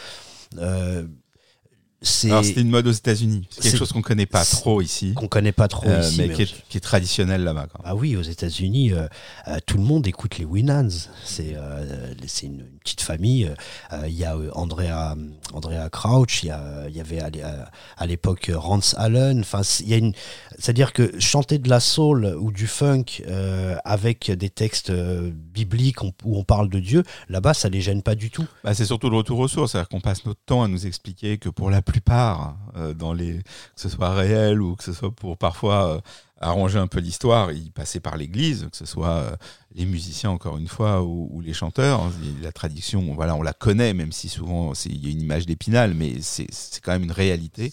C'est 2.01 2.29
une 2.57 2.71
mode 2.71 2.87
aux 2.87 2.93
États-Unis. 2.93 3.47
C'est 3.51 3.63
quelque 3.63 3.77
chose 3.79 3.93
qu'on 3.93 4.03
connaît 4.03 4.27
pas 4.27 4.45
trop 4.45 4.81
ici, 4.81 5.15
qu'on 5.15 5.27
connaît 5.27 5.53
pas 5.53 5.67
trop 5.67 5.89
euh, 5.89 6.01
ici, 6.01 6.15
mais 6.19 6.29
mais 6.29 6.35
qui 6.35 6.43
est, 6.43 6.55
qui 6.69 6.77
est 6.79 6.81
traditionnel 6.81 7.43
là-bas. 7.43 7.67
Ah 7.83 7.97
oui, 7.97 8.17
aux 8.17 8.23
États-Unis, 8.23 8.93
euh, 8.93 9.07
euh, 9.49 9.57
tout 9.67 9.77
le 9.79 9.83
monde 9.83 10.07
écoute 10.07 10.39
les 10.39 10.45
Winans. 10.45 10.89
C'est 11.25 11.55
euh, 11.57 12.15
c'est 12.27 12.47
une, 12.47 12.61
une 12.61 12.79
petite 12.85 13.01
famille. 13.01 13.51
Euh, 13.93 14.03
Il 14.07 14.15
y 14.15 14.25
a 14.25 14.37
Andrea, 14.55 15.17
Andrea 15.53 15.89
Crouch, 15.91 16.45
il 16.45 16.47
y, 16.47 16.51
a- 16.51 16.85
il 16.89 16.97
y 16.97 17.01
avait 17.01 17.21
à 17.21 17.31
l'é- 17.31 17.43
à 17.43 17.71
à 17.97 18.07
l'époque 18.07 18.51
Rance 18.55 18.95
Allen. 18.97 19.41
Enfin, 19.41 19.63
il 19.81 19.89
y 19.89 19.95
a 19.95 19.97
une, 19.97 20.13
c'est-à-dire 20.59 20.93
que 20.93 21.19
chanter 21.21 21.59
de 21.59 21.69
la 21.69 21.81
soul 21.81 22.37
ou 22.39 22.51
du 22.51 22.67
funk 22.67 23.05
euh, 23.27 23.77
avec 23.85 24.31
des 24.31 24.51
textes 24.51 24.91
euh, 24.91 25.31
bibliques 25.33 26.03
où 26.03 26.13
on 26.25 26.43
parle 26.43 26.69
de 26.69 26.81
Dieu, 26.81 27.05
là-bas, 27.29 27.55
ça 27.55 27.69
les 27.69 27.81
gêne 27.81 28.03
pas 28.03 28.17
du 28.17 28.31
tout. 28.31 28.47
Bah, 28.65 28.75
c'est 28.75 28.85
surtout 28.85 29.09
le 29.09 29.17
retour 29.17 29.39
aux 29.39 29.49
sources, 29.49 29.73
c'est-à-dire 29.73 29.89
qu'on 29.89 30.01
passe 30.01 30.27
notre 30.27 30.41
temps 30.45 30.63
à 30.63 30.69
nous 30.69 30.87
expliquer 30.87 31.39
que 31.39 31.49
pour 31.49 31.71
la 31.71 31.81
plupart, 31.81 32.57
euh, 32.77 32.93
dans 32.93 33.13
les, 33.13 33.35
que 33.35 33.81
ce 33.81 33.89
soit 33.89 34.13
réel 34.13 34.61
ou 34.61 34.75
que 34.75 34.85
ce 34.85 34.93
soit 34.93 35.13
pour 35.13 35.39
parfois 35.39 36.03
arranger 36.41 36.79
un 36.79 36.87
peu 36.87 37.01
l'histoire, 37.01 37.53
ils 37.53 37.71
passaient 37.73 38.01
par 38.01 38.17
l'Église, 38.17 38.69
que 38.71 38.77
ce 38.77 38.87
soit 38.87 39.09
euh, 39.11 39.37
les 39.75 39.85
musiciens 39.87 40.31
encore 40.31 40.57
une 40.59 40.69
fois 40.69 41.03
ou, 41.03 41.29
ou 41.33 41.41
les 41.41 41.53
chanteurs. 41.53 42.01
hein. 42.03 42.13
La 42.43 42.53
tradition, 42.53 43.15
voilà, 43.15 43.35
on 43.37 43.43
la 43.43 43.53
connaît, 43.53 43.93
même 43.95 44.13
si 44.13 44.29
souvent 44.29 44.75
c'est- 44.75 44.89
il 44.89 45.05
y 45.05 45.09
a 45.09 45.11
une 45.11 45.21
image 45.21 45.47
d'épinal, 45.47 45.95
mais 45.95 46.15
c'est 46.21 46.47
quand 46.83 46.93
même 46.93 47.05
une 47.05 47.13
réalité. 47.13 47.73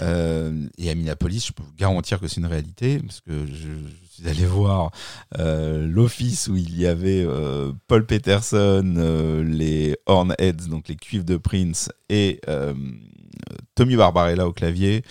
Euh, 0.00 0.66
et 0.78 0.90
à 0.90 0.94
Minneapolis, 0.94 1.46
je 1.46 1.52
peux 1.52 1.62
vous 1.62 1.74
garantir 1.76 2.20
que 2.20 2.28
c'est 2.28 2.40
une 2.40 2.46
réalité, 2.46 2.98
parce 2.98 3.20
que 3.20 3.46
je, 3.46 3.52
je 3.54 4.22
suis 4.22 4.28
allé 4.28 4.46
voir 4.46 4.90
euh, 5.38 5.86
l'office 5.86 6.48
où 6.48 6.56
il 6.56 6.78
y 6.78 6.86
avait 6.86 7.24
euh, 7.26 7.72
Paul 7.88 8.06
Peterson, 8.06 9.42
les 9.46 9.96
Hornheads, 10.06 10.68
donc 10.68 10.88
les 10.88 10.96
cuivres 10.96 11.24
de 11.24 11.36
Prince, 11.36 11.90
et 12.08 12.40
Tommy 13.74 13.96
Barbarella 13.96 14.46
au 14.46 14.52
clavier, 14.52 15.02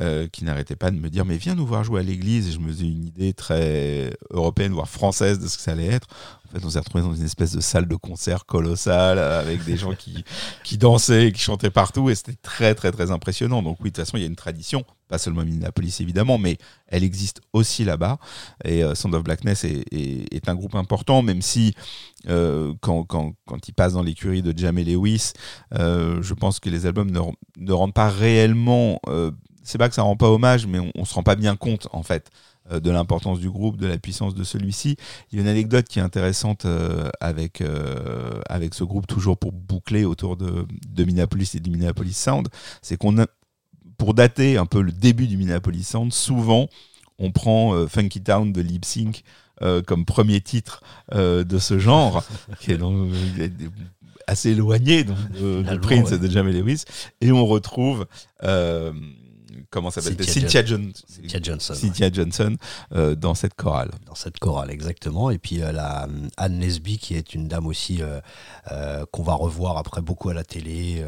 euh, 0.00 0.28
qui 0.28 0.44
n'arrêtait 0.44 0.76
pas 0.76 0.90
de 0.90 0.96
me 0.96 1.08
dire 1.10 1.24
Mais 1.24 1.36
viens 1.36 1.54
nous 1.54 1.66
voir 1.66 1.84
jouer 1.84 2.00
à 2.00 2.02
l'église. 2.02 2.48
Et 2.48 2.52
je 2.52 2.58
me 2.58 2.68
faisais 2.68 2.84
une 2.86 3.06
idée 3.06 3.32
très 3.32 4.12
européenne, 4.30 4.72
voire 4.72 4.88
française 4.88 5.38
de 5.38 5.48
ce 5.48 5.56
que 5.56 5.62
ça 5.62 5.72
allait 5.72 5.86
être. 5.86 6.08
En 6.48 6.58
fait, 6.58 6.64
on 6.66 6.70
s'est 6.70 6.80
retrouvé 6.80 7.04
dans 7.04 7.14
une 7.14 7.24
espèce 7.24 7.52
de 7.52 7.60
salle 7.60 7.86
de 7.86 7.94
concert 7.94 8.44
colossale 8.44 9.20
avec 9.20 9.64
des 9.64 9.76
gens 9.76 9.94
qui, 9.94 10.24
qui 10.64 10.78
dansaient, 10.78 11.28
et 11.28 11.32
qui 11.32 11.40
chantaient 11.40 11.70
partout, 11.70 12.10
et 12.10 12.14
c'était 12.16 12.34
très, 12.42 12.74
très, 12.74 12.90
très 12.90 13.12
impressionnant. 13.12 13.62
Donc, 13.62 13.76
oui, 13.80 13.90
de 13.90 13.94
toute 13.94 14.04
façon, 14.04 14.16
il 14.16 14.22
y 14.22 14.24
a 14.24 14.26
une 14.26 14.34
tradition, 14.34 14.84
pas 15.08 15.18
seulement 15.18 15.42
à 15.42 15.44
Minneapolis 15.44 16.00
évidemment, 16.00 16.38
mais 16.38 16.58
elle 16.88 17.04
existe 17.04 17.40
aussi 17.52 17.84
là-bas. 17.84 18.18
Et 18.64 18.82
euh, 18.82 18.96
Sound 18.96 19.14
of 19.14 19.22
Blackness 19.22 19.62
est, 19.62 19.84
est- 19.92 20.34
est 20.34 20.48
un 20.48 20.56
groupe 20.56 20.74
important, 20.74 21.22
même 21.22 21.40
si 21.40 21.72
euh, 22.28 22.74
quand, 22.80 23.06
il 23.66 23.72
passe 23.74 23.94
dans 23.94 24.02
l'écurie 24.02 24.42
de 24.42 24.56
Jamie 24.56 24.84
Lewis, 24.84 25.32
euh, 25.74 26.22
je 26.22 26.34
pense 26.34 26.60
que 26.60 26.68
les 26.68 26.86
albums 26.86 27.10
ne, 27.10 27.72
rendent 27.72 27.94
pas 27.94 28.08
réellement. 28.08 29.00
euh, 29.08 29.30
c'est 29.62 29.78
pas 29.78 29.88
que 29.88 29.94
ça 29.94 30.02
rend 30.02 30.16
pas 30.16 30.28
hommage, 30.28 30.66
mais 30.66 30.78
on, 30.78 30.90
on 30.94 31.04
se 31.04 31.14
rend 31.14 31.22
pas 31.22 31.36
bien 31.36 31.56
compte 31.56 31.88
en 31.92 32.02
fait 32.02 32.30
de 32.70 32.90
l'importance 32.90 33.40
du 33.40 33.50
groupe, 33.50 33.78
de 33.78 33.86
la 33.86 33.98
puissance 33.98 34.34
de 34.34 34.44
celui-ci. 34.44 34.96
Il 35.30 35.36
y 35.36 35.38
a 35.38 35.42
une 35.42 35.48
anecdote 35.48 35.86
qui 35.88 35.98
est 35.98 36.02
intéressante 36.02 36.66
avec 37.20 37.58
ce 37.58 38.84
groupe 38.84 39.08
toujours 39.08 39.36
pour 39.38 39.50
boucler 39.50 40.04
autour 40.04 40.36
de, 40.36 40.66
Minneapolis 40.96 41.56
et 41.56 41.60
du 41.60 41.70
Minneapolis 41.70 42.16
Sound, 42.16 42.48
c'est 42.80 42.96
qu'on 42.96 43.18
a 43.18 43.26
pour 43.98 44.14
dater 44.14 44.56
un 44.56 44.66
peu 44.66 44.82
le 44.82 44.92
début 44.92 45.26
du 45.26 45.36
Minneapolis 45.36 45.82
Sound, 45.82 46.12
souvent 46.12 46.68
on 47.18 47.32
prend 47.32 47.88
Funky 47.88 48.22
Town 48.22 48.52
de 48.52 48.60
Lip 48.60 48.84
Sync 48.84 49.24
euh, 49.62 49.82
comme 49.82 50.04
premier 50.04 50.40
titre 50.40 50.82
euh, 51.14 51.44
de 51.44 51.58
ce 51.58 51.78
genre, 51.78 52.24
qui 52.60 52.72
est 52.72 52.78
donc, 52.78 53.12
euh, 53.38 53.48
assez 54.26 54.50
éloigné 54.50 55.04
donc, 55.04 55.16
de, 55.32 55.62
de 55.62 55.76
Prince 55.78 56.10
ouais. 56.10 56.16
et 56.16 56.18
de 56.18 56.28
Jamie 56.30 56.52
Lewis, 56.52 56.84
et 57.20 57.32
on 57.32 57.44
retrouve 57.46 58.06
comment 59.70 59.90
s'appelle 59.90 60.14
Cynthia 60.24 60.32
Cynthia, 60.42 60.64
John- 60.64 60.92
Cynthia 61.06 61.40
Johnson. 61.42 61.72
ouais. 61.74 61.78
Cynthia 61.78 62.12
Johnson 62.12 62.56
euh, 62.94 63.14
dans 63.14 63.34
cette 63.34 63.54
chorale. 63.54 63.90
dans 64.06 64.14
cette 64.14 64.38
chorale 64.38 64.70
exactement 64.70 65.30
et 65.30 65.38
puis 65.38 65.62
euh, 65.62 65.70
la 65.72 66.08
Anne 66.36 66.58
Nesby 66.58 66.98
qui 66.98 67.14
est 67.14 67.34
une 67.34 67.46
dame 67.46 67.66
aussi 67.66 68.00
euh, 68.02 69.04
qu'on 69.12 69.22
va 69.22 69.34
revoir 69.34 69.76
après 69.76 70.02
beaucoup 70.02 70.28
à 70.28 70.34
la 70.34 70.44
télé 70.44 71.04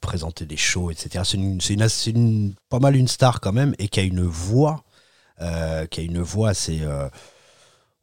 présenter 0.00 0.44
des 0.46 0.56
shows 0.56 0.90
etc 0.90 1.24
c'est 1.24 1.36
une, 1.36 1.58
une- 1.68 1.88
une- 2.16 2.54
pas 2.68 2.78
mal 2.78 2.94
une 2.96 3.08
star 3.08 3.40
quand 3.40 3.52
même 3.52 3.74
et 3.78 3.88
qui 3.88 4.00
a 4.00 4.04
une 4.04 4.22
voix 4.22 4.84
qui 5.40 6.00
a 6.00 6.02
une 6.04 6.20
voix 6.20 6.50
assez 6.50 6.80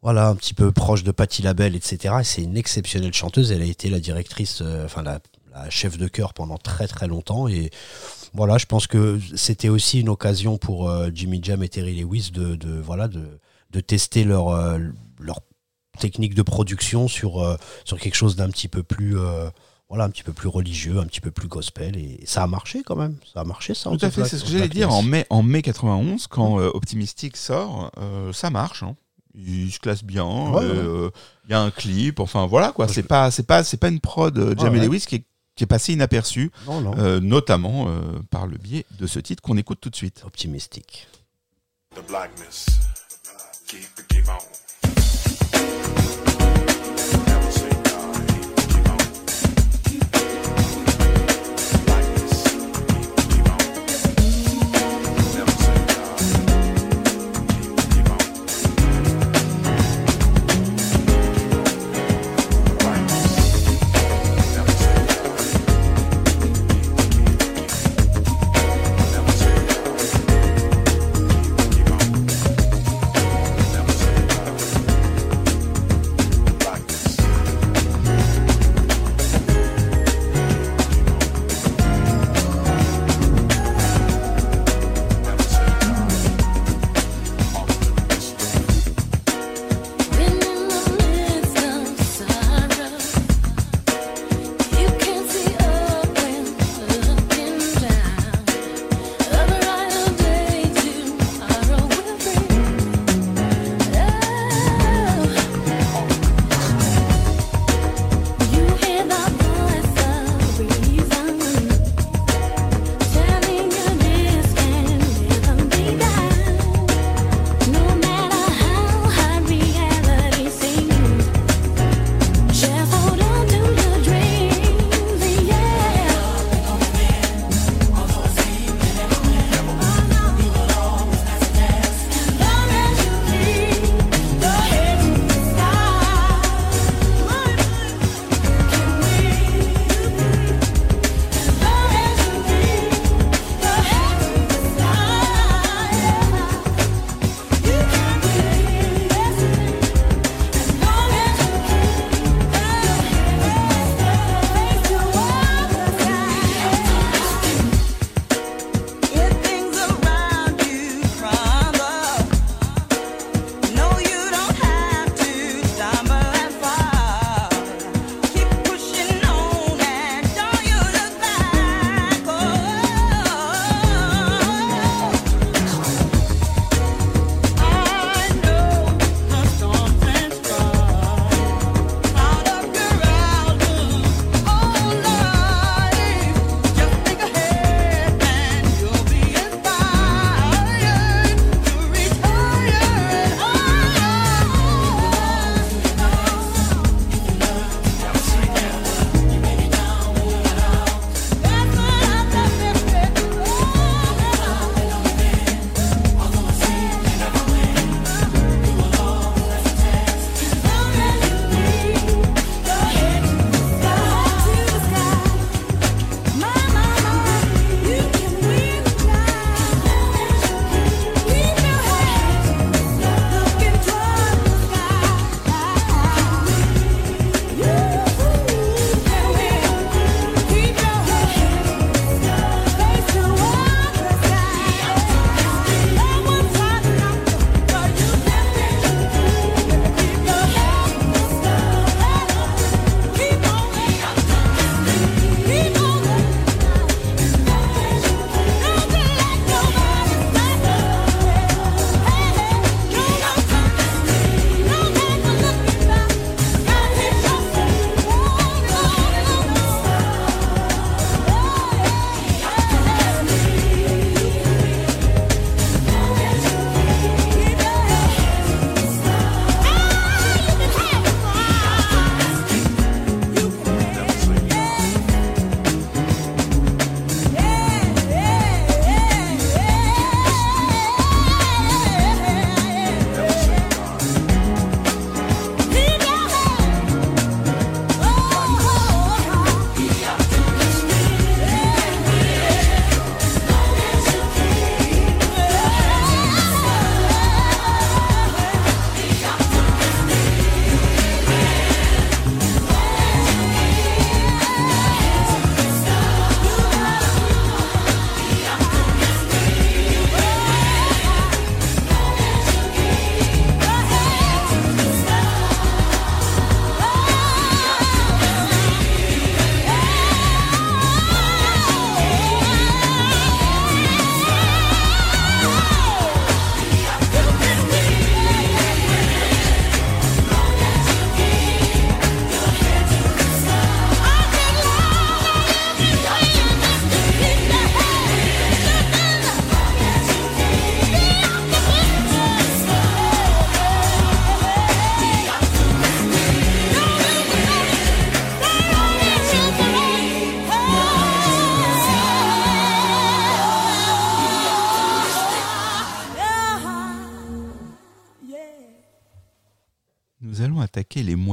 voilà 0.02 0.28
un 0.28 0.36
petit 0.36 0.54
peu 0.54 0.72
proche 0.72 1.04
de 1.04 1.12
Patti 1.12 1.41
Labelle 1.41 1.76
etc 1.76 2.16
Et 2.22 2.24
c'est 2.24 2.43
une 2.43 2.58
exceptionnelle 2.58 3.14
chanteuse 3.14 3.52
elle 3.52 3.62
a 3.62 3.66
été 3.66 3.89
la 3.89 3.99
directrice 3.99 4.62
euh, 4.62 4.86
enfin 4.86 5.04
la, 5.04 5.20
la 5.54 5.70
chef 5.70 5.97
de 5.97 6.08
chœur 6.08 6.34
pendant 6.34 6.58
très 6.58 6.88
très 6.88 7.08
longtemps 7.08 7.47
et 7.47 7.70
voilà, 8.34 8.58
je 8.58 8.66
pense 8.66 8.88
que 8.88 9.20
c'était 9.36 9.68
aussi 9.68 9.99
une 9.99 10.08
occasion 10.08 10.58
pour 10.58 10.89
euh, 10.89 11.10
Jimmy 11.14 11.41
Jam 11.43 11.62
et 11.64 11.68
Terry 11.70 11.99
Lewis 11.99 12.32
de, 12.34 12.56
de 12.56 12.80
voilà 12.80 13.10
de, 13.10 13.39
de 13.72 13.80
tester 13.82 14.24
leur 14.24 14.47
euh, 14.49 14.80
leur 15.20 15.41
technique 15.99 16.34
de 16.34 16.41
production 16.41 17.10
sur 17.10 17.58
sur 17.84 17.99
quelque 17.99 18.16
chose 18.16 18.38
d'un 18.38 18.49
petit 18.49 18.70
peu 18.70 18.82
plus 18.84 19.18
voilà 19.89 20.06
un 20.06 20.10
petit 20.10 20.24
peu 20.24 20.32
plus 20.32 20.47
religieux, 20.47 20.97
un 20.99 21.06
petit 21.06 21.20
peu 21.20 21.32
plus 21.32 21.49
gospel 21.49 21.97
et 21.97 22.24
ça 22.26 22.43
a 22.43 22.47
marché 22.47 22.82
quand 22.86 22.95
même, 22.95 23.18
ça 23.34 23.41
a 23.41 23.43
marché 23.43 23.74
ça. 23.74 23.89
Tout 23.89 23.97
à 24.02 24.10
fait, 24.10 24.24
c'est 24.24 24.38
ce 24.38 24.45
que 24.45 24.52
j'allais 24.52 24.70
dire. 24.70 24.89
En 24.93 25.04
mai, 25.04 25.26
en 25.30 25.43
mai 25.43 25.62
91, 25.62 26.28
quand 26.28 26.62
euh, 26.62 26.72
Optimistic 26.74 27.36
sort, 27.36 27.91
euh, 27.97 28.32
ça 28.32 28.49
marche. 28.49 28.84
hein. 28.84 28.95
Il 29.36 29.72
se 29.72 29.80
classe 29.80 30.04
bien. 30.04 30.26
Ouais, 30.26 30.62
euh, 30.64 31.10
Il 31.46 31.52
y 31.52 31.54
a 31.54 31.62
un 31.62 31.72
clip. 31.72 32.20
Enfin 32.20 32.46
voilà 32.48 32.72
quoi. 32.72 32.88
C'est 32.88 33.04
pas, 33.04 33.32
c'est 33.32 33.44
pas, 33.44 33.64
c'est 33.64 33.78
pas 33.78 33.88
une 33.90 34.00
prod 34.00 34.38
euh, 34.38 34.56
Jamie 34.58 34.80
ouais. 34.80 34.86
Lewis 34.88 35.06
qui 35.08 35.16
est, 35.16 35.24
qui 35.56 35.64
est 35.64 35.68
passée 35.68 35.94
inaperçue, 35.94 36.52
Non 36.68 36.82
non. 36.82 36.94
euh, 36.98 37.20
notamment 37.20 37.88
euh, 37.88 38.02
par 38.30 38.48
le 38.48 38.58
biais 38.58 38.86
de 39.00 39.08
ce 39.08 39.20
titre 39.20 39.42
qu'on 39.42 39.58
écoute 39.58 39.80
tout 39.82 39.90
de 39.90 39.96
suite. 39.96 40.24
Optimistique. 40.26 41.08
The 41.96 42.06
blackness. 42.08 42.66
Keep 43.68 44.28
on. 44.28 44.61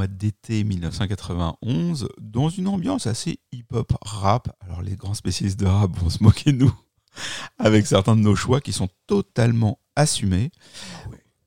D'été 0.09 0.65
1991 0.65 2.09
dans 2.21 2.49
une 2.49 2.69
ambiance 2.69 3.07
assez 3.07 3.41
hip-hop 3.53 3.93
rap. 4.03 4.57
Alors 4.61 4.83
les 4.83 4.97
grands 4.97 5.15
spécialistes 5.15 5.61
de 5.61 5.67
rap 5.67 5.97
vont 5.97 6.11
se 6.11 6.23
moquer 6.23 6.53
de 6.53 6.59
nous 6.59 6.75
avec 7.59 7.87
certains 7.87 8.17
de 8.17 8.23
nos 8.23 8.37
choix 8.37 8.61
qui 8.61 8.73
sont 8.73 8.89
totalement 9.07 9.79
assumés. 9.97 10.51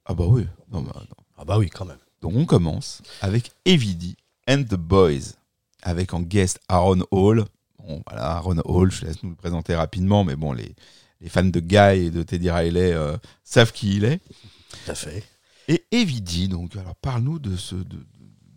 Ah 0.06 0.14
bah 0.14 0.26
oui. 0.28 0.46
Non, 0.72 0.82
bah, 0.82 0.94
non. 0.96 1.16
Ah 1.38 1.46
bah 1.46 1.58
oui, 1.58 1.70
quand 1.70 1.86
même. 1.86 1.98
Donc 2.22 2.34
on 2.36 2.46
commence 2.46 3.02
avec 3.22 3.52
Evie 3.66 4.16
and 4.48 4.64
the 4.64 4.76
Boys, 4.76 5.34
avec 5.82 6.14
en 6.14 6.22
guest 6.22 6.60
Aaron 6.68 7.04
Hall. 7.12 7.46
Bon 7.80 8.04
voilà, 8.08 8.36
Aaron 8.36 8.62
Hall, 8.66 8.92
je 8.92 9.06
laisse 9.06 9.24
nous 9.24 9.32
le 9.32 9.36
présenter 9.36 9.76
rapidement, 9.76 10.24
mais 10.24 10.36
bon, 10.36 10.54
les, 10.54 10.76
les 11.20 11.30
fans 11.30 11.44
de 11.44 11.60
Guy 11.60 12.06
et 12.06 12.12
de 12.12 12.22
Teddy 12.22 12.52
Riley 12.52 12.94
euh, 12.94 13.18
savent 13.44 13.72
qui 13.72 13.96
il 13.98 14.04
est. 14.04 14.20
Tout 14.20 14.92
à 14.92 14.96
fait. 14.96 15.24
Et 15.68 15.86
Evie 15.92 16.48
donc 16.48 16.76
alors 16.76 16.96
parle-nous 16.96 17.40
de 17.40 17.56
ce, 17.56 17.76
de, 17.76 18.06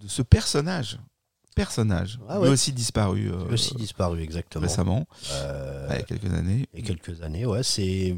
de 0.05 0.09
ce 0.09 0.23
personnage. 0.23 0.99
Personnage, 1.57 2.19
Ah 2.29 2.41
lui 2.41 2.49
aussi 2.49 2.73
disparu 2.73 3.31
euh, 3.31 3.53
aussi 3.53 3.75
disparu, 3.77 4.21
exactement. 4.21 4.63
récemment, 4.67 5.07
Euh, 5.33 5.87
il 5.91 5.97
y 5.97 5.99
a 6.01 6.03
quelques 6.03 6.33
années. 6.35 6.69
il 6.73 6.81
y 6.81 6.83
a 6.83 6.87
quelques 6.87 7.23
années, 7.23 7.47
ouais. 7.47 7.63
C'est, 7.63 8.17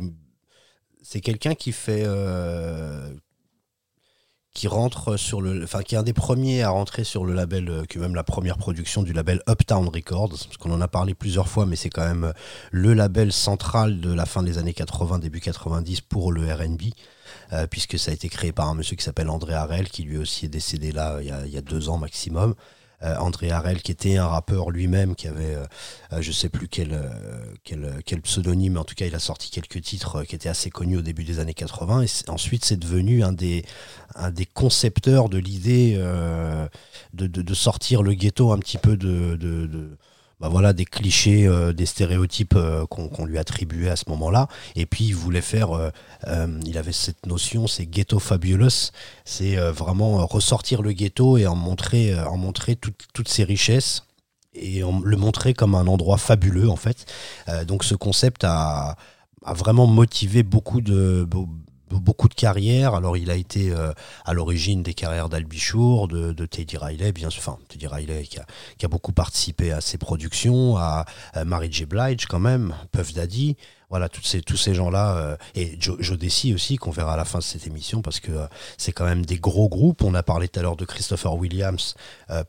c'est 1.02 1.20
quelqu'un 1.20 1.54
qui 1.54 1.72
fait. 1.72 2.02
euh, 2.06 3.10
qui 4.54 4.68
rentre 4.68 5.18
sur 5.18 5.42
le. 5.42 5.64
Enfin, 5.64 5.82
qui 5.82 5.94
est 5.96 5.98
un 5.98 6.02
des 6.02 6.14
premiers 6.14 6.62
à 6.62 6.70
rentrer 6.70 7.04
sur 7.04 7.26
le 7.26 7.34
label, 7.34 7.68
euh, 7.68 7.84
qui 7.84 7.98
est 7.98 8.00
même 8.00 8.14
la 8.14 8.24
première 8.24 8.56
production 8.56 9.02
du 9.02 9.12
label 9.12 9.42
Uptown 9.50 9.86
Records, 9.86 10.30
parce 10.30 10.56
qu'on 10.56 10.72
en 10.72 10.80
a 10.80 10.88
parlé 10.88 11.12
plusieurs 11.12 11.46
fois, 11.46 11.66
mais 11.66 11.76
c'est 11.76 11.90
quand 11.90 12.06
même 12.08 12.32
le 12.70 12.94
label 12.94 13.32
central 13.34 14.00
de 14.00 14.10
la 14.14 14.24
fin 14.24 14.42
des 14.42 14.56
années 14.56 14.72
80, 14.72 15.18
début 15.18 15.40
90 15.40 16.00
pour 16.00 16.32
le 16.32 16.50
RB. 16.50 16.84
Euh, 17.52 17.66
puisque 17.66 17.98
ça 17.98 18.10
a 18.10 18.14
été 18.14 18.28
créé 18.28 18.52
par 18.52 18.68
un 18.68 18.74
monsieur 18.74 18.96
qui 18.96 19.04
s'appelle 19.04 19.30
André 19.30 19.54
Harel, 19.54 19.88
qui 19.88 20.02
lui 20.02 20.18
aussi 20.18 20.46
est 20.46 20.48
décédé 20.48 20.92
là 20.92 21.18
il 21.20 21.28
y 21.52 21.58
a, 21.58 21.62
deux 21.62 21.88
ans 21.88 21.98
maximum. 21.98 22.54
Euh, 23.02 23.14
André 23.18 23.50
Harel, 23.50 23.82
qui 23.82 23.92
était 23.92 24.16
un 24.16 24.26
rappeur 24.26 24.70
lui-même, 24.70 25.14
qui 25.14 25.28
avait, 25.28 25.54
euh, 25.54 25.66
euh, 26.14 26.22
je 26.22 26.32
sais 26.32 26.48
plus 26.48 26.66
quel, 26.66 26.98
quel, 27.62 28.22
pseudonyme, 28.22 28.78
en 28.78 28.84
tout 28.84 28.94
cas, 28.94 29.04
il 29.04 29.14
a 29.14 29.18
sorti 29.18 29.50
quelques 29.50 29.82
titres 29.82 30.24
qui 30.24 30.34
étaient 30.34 30.48
assez 30.48 30.70
connus 30.70 30.96
au 30.96 31.02
début 31.02 31.24
des 31.24 31.38
années 31.38 31.52
80. 31.52 32.02
Et 32.04 32.30
ensuite, 32.30 32.64
c'est 32.64 32.78
devenu 32.78 33.22
un 33.22 33.32
des, 33.32 33.66
un 34.14 34.30
des 34.30 34.46
concepteurs 34.46 35.28
de 35.28 35.36
l'idée 35.36 35.96
de, 37.12 37.26
de- 37.26 37.54
sortir 37.54 38.02
le 38.02 38.14
ghetto 38.14 38.52
un 38.52 38.58
petit 38.58 38.78
peu 38.78 38.96
de- 38.96 39.36
bah 40.40 40.48
voilà, 40.48 40.72
des 40.72 40.84
clichés, 40.84 41.46
euh, 41.46 41.72
des 41.72 41.86
stéréotypes 41.86 42.54
euh, 42.56 42.84
qu'on 42.86 43.24
lui 43.24 43.38
attribuait 43.38 43.88
à 43.88 43.96
ce 43.96 44.04
moment-là. 44.08 44.48
Et 44.74 44.84
puis, 44.84 45.04
il 45.06 45.14
voulait 45.14 45.40
faire, 45.40 45.72
euh, 45.72 45.90
euh, 46.26 46.60
il 46.66 46.76
avait 46.76 46.92
cette 46.92 47.24
notion, 47.26 47.66
c'est 47.66 47.86
ghetto 47.86 48.18
fabulous, 48.18 48.90
c'est 49.24 49.56
euh, 49.56 49.72
vraiment 49.72 50.20
euh, 50.20 50.24
ressortir 50.24 50.82
le 50.82 50.92
ghetto 50.92 51.38
et 51.38 51.46
en 51.46 51.54
montrer, 51.54 52.18
en 52.18 52.36
montrer 52.36 52.76
toutes- 52.76 53.06
toutes 53.14 53.28
ses 53.28 53.44
richesses 53.44 54.04
et 54.54 54.82
en- 54.84 55.00
le 55.00 55.16
montrer 55.16 55.54
comme 55.54 55.74
un 55.74 55.86
endroit 55.86 56.18
fabuleux 56.18 56.68
en 56.70 56.76
fait. 56.76 57.06
Donc 57.66 57.84
ce 57.84 57.94
concept 57.94 58.44
a, 58.44 58.96
a 59.44 59.52
vraiment 59.54 59.86
motivé 59.86 60.42
beaucoup 60.42 60.80
de 60.80 61.26
beaucoup 61.90 62.28
de 62.28 62.34
carrières. 62.34 62.94
Alors 62.94 63.16
il 63.16 63.30
a 63.30 63.36
été 63.36 63.70
euh, 63.70 63.92
à 64.24 64.34
l'origine 64.34 64.82
des 64.82 64.94
carrières 64.94 65.28
d'Albichour, 65.28 66.08
de, 66.08 66.32
de 66.32 66.46
Teddy 66.46 66.76
Riley, 66.76 67.12
bien 67.12 67.30
sûr. 67.30 67.42
Enfin 67.46 67.58
Teddy 67.68 67.86
Riley 67.86 68.24
qui 68.24 68.38
a, 68.38 68.88
beaucoup 68.88 69.12
participé 69.12 69.72
à 69.72 69.80
ses 69.80 69.98
productions, 69.98 70.76
à, 70.76 71.04
à 71.32 71.44
Mary 71.44 71.68
J. 71.70 71.86
Blige 71.86 72.26
quand 72.26 72.38
même, 72.38 72.74
Puff 72.92 73.12
Daddy. 73.12 73.56
Voilà, 73.88 74.08
ces, 74.20 74.40
tous 74.42 74.56
ces 74.56 74.74
gens-là, 74.74 75.16
euh, 75.16 75.36
et 75.54 75.76
Joe, 75.78 75.96
Joe 76.00 76.18
Desi 76.18 76.52
aussi, 76.52 76.76
qu'on 76.76 76.90
verra 76.90 77.12
à 77.14 77.16
la 77.16 77.24
fin 77.24 77.38
de 77.38 77.44
cette 77.44 77.68
émission, 77.68 78.02
parce 78.02 78.18
que 78.18 78.32
euh, 78.32 78.46
c'est 78.78 78.90
quand 78.90 79.04
même 79.04 79.24
des 79.24 79.38
gros 79.38 79.68
groupes. 79.68 80.02
On 80.02 80.12
a 80.14 80.24
parlé 80.24 80.48
tout 80.48 80.58
à 80.58 80.62
l'heure 80.64 80.74
de 80.74 80.84
Christopher 80.84 81.36
Williams 81.36 81.94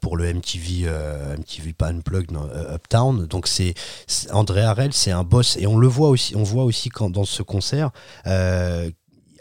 pour 0.01 0.17
le 0.17 0.33
MTV, 0.33 0.89
MTV 1.37 1.73
pas 1.73 1.89
Unplugged, 1.89 2.31
non, 2.31 2.49
Uptown. 2.73 3.27
Donc 3.27 3.47
c'est 3.47 3.75
André 4.31 4.61
Harel, 4.61 4.93
c'est 4.93 5.11
un 5.11 5.23
boss, 5.23 5.57
et 5.57 5.67
on 5.67 5.77
le 5.77 5.87
voit 5.87 6.09
aussi, 6.09 6.35
on 6.35 6.41
voit 6.41 6.63
aussi 6.63 6.89
quand, 6.89 7.11
dans 7.11 7.25
ce 7.25 7.43
concert. 7.43 7.91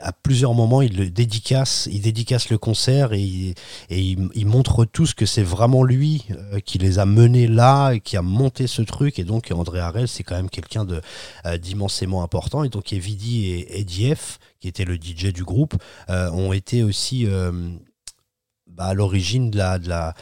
À 0.01 0.12
plusieurs 0.12 0.55
moments, 0.55 0.82
il 0.82 0.97
le 0.97 1.10
dédicace, 1.10 1.89
il 1.90 2.02
dédicace 2.02 2.51
le 2.51 2.59
concert 2.59 3.12
et 3.12 3.20
il, 3.20 3.55
et 3.90 4.44
montre 4.44 4.85
tous 4.85 5.14
que 5.14 5.27
c'est 5.27 5.43
vraiment 5.43 5.82
lui 5.82 6.24
euh, 6.31 6.60
qui 6.60 6.78
les 6.78 6.98
a 6.98 7.06
menés 7.06 7.47
là 7.47 7.93
et 7.93 8.01
qui 8.01 8.16
a 8.16 8.23
monté 8.23 8.66
ce 8.66 8.82
truc. 8.82 9.18
Et 9.18 9.24
donc 9.24 9.51
André 9.52 9.81
Harel, 9.81 10.09
c'est 10.09 10.23
quand 10.23 10.36
même 10.36 10.51
quelqu'un 10.51 10.86
euh, 11.47 11.59
d'immensément 11.59 12.23
important. 12.23 12.64
Et 12.64 12.68
donc 12.68 12.93
Evidi 12.93 13.47
et 13.47 13.81
Eddie 13.81 14.14
F, 14.14 14.39
qui 14.60 14.68
était 14.68 14.85
le 14.85 14.97
DJ 14.97 15.32
du 15.32 15.44
groupe, 15.44 15.74
euh, 16.10 16.31
ont 16.31 16.52
été 16.52 16.82
aussi 16.82 17.27
bah, 18.66 18.86
à 18.86 18.94
l'origine 18.94 19.51
de 19.51 19.59
la 19.59 20.14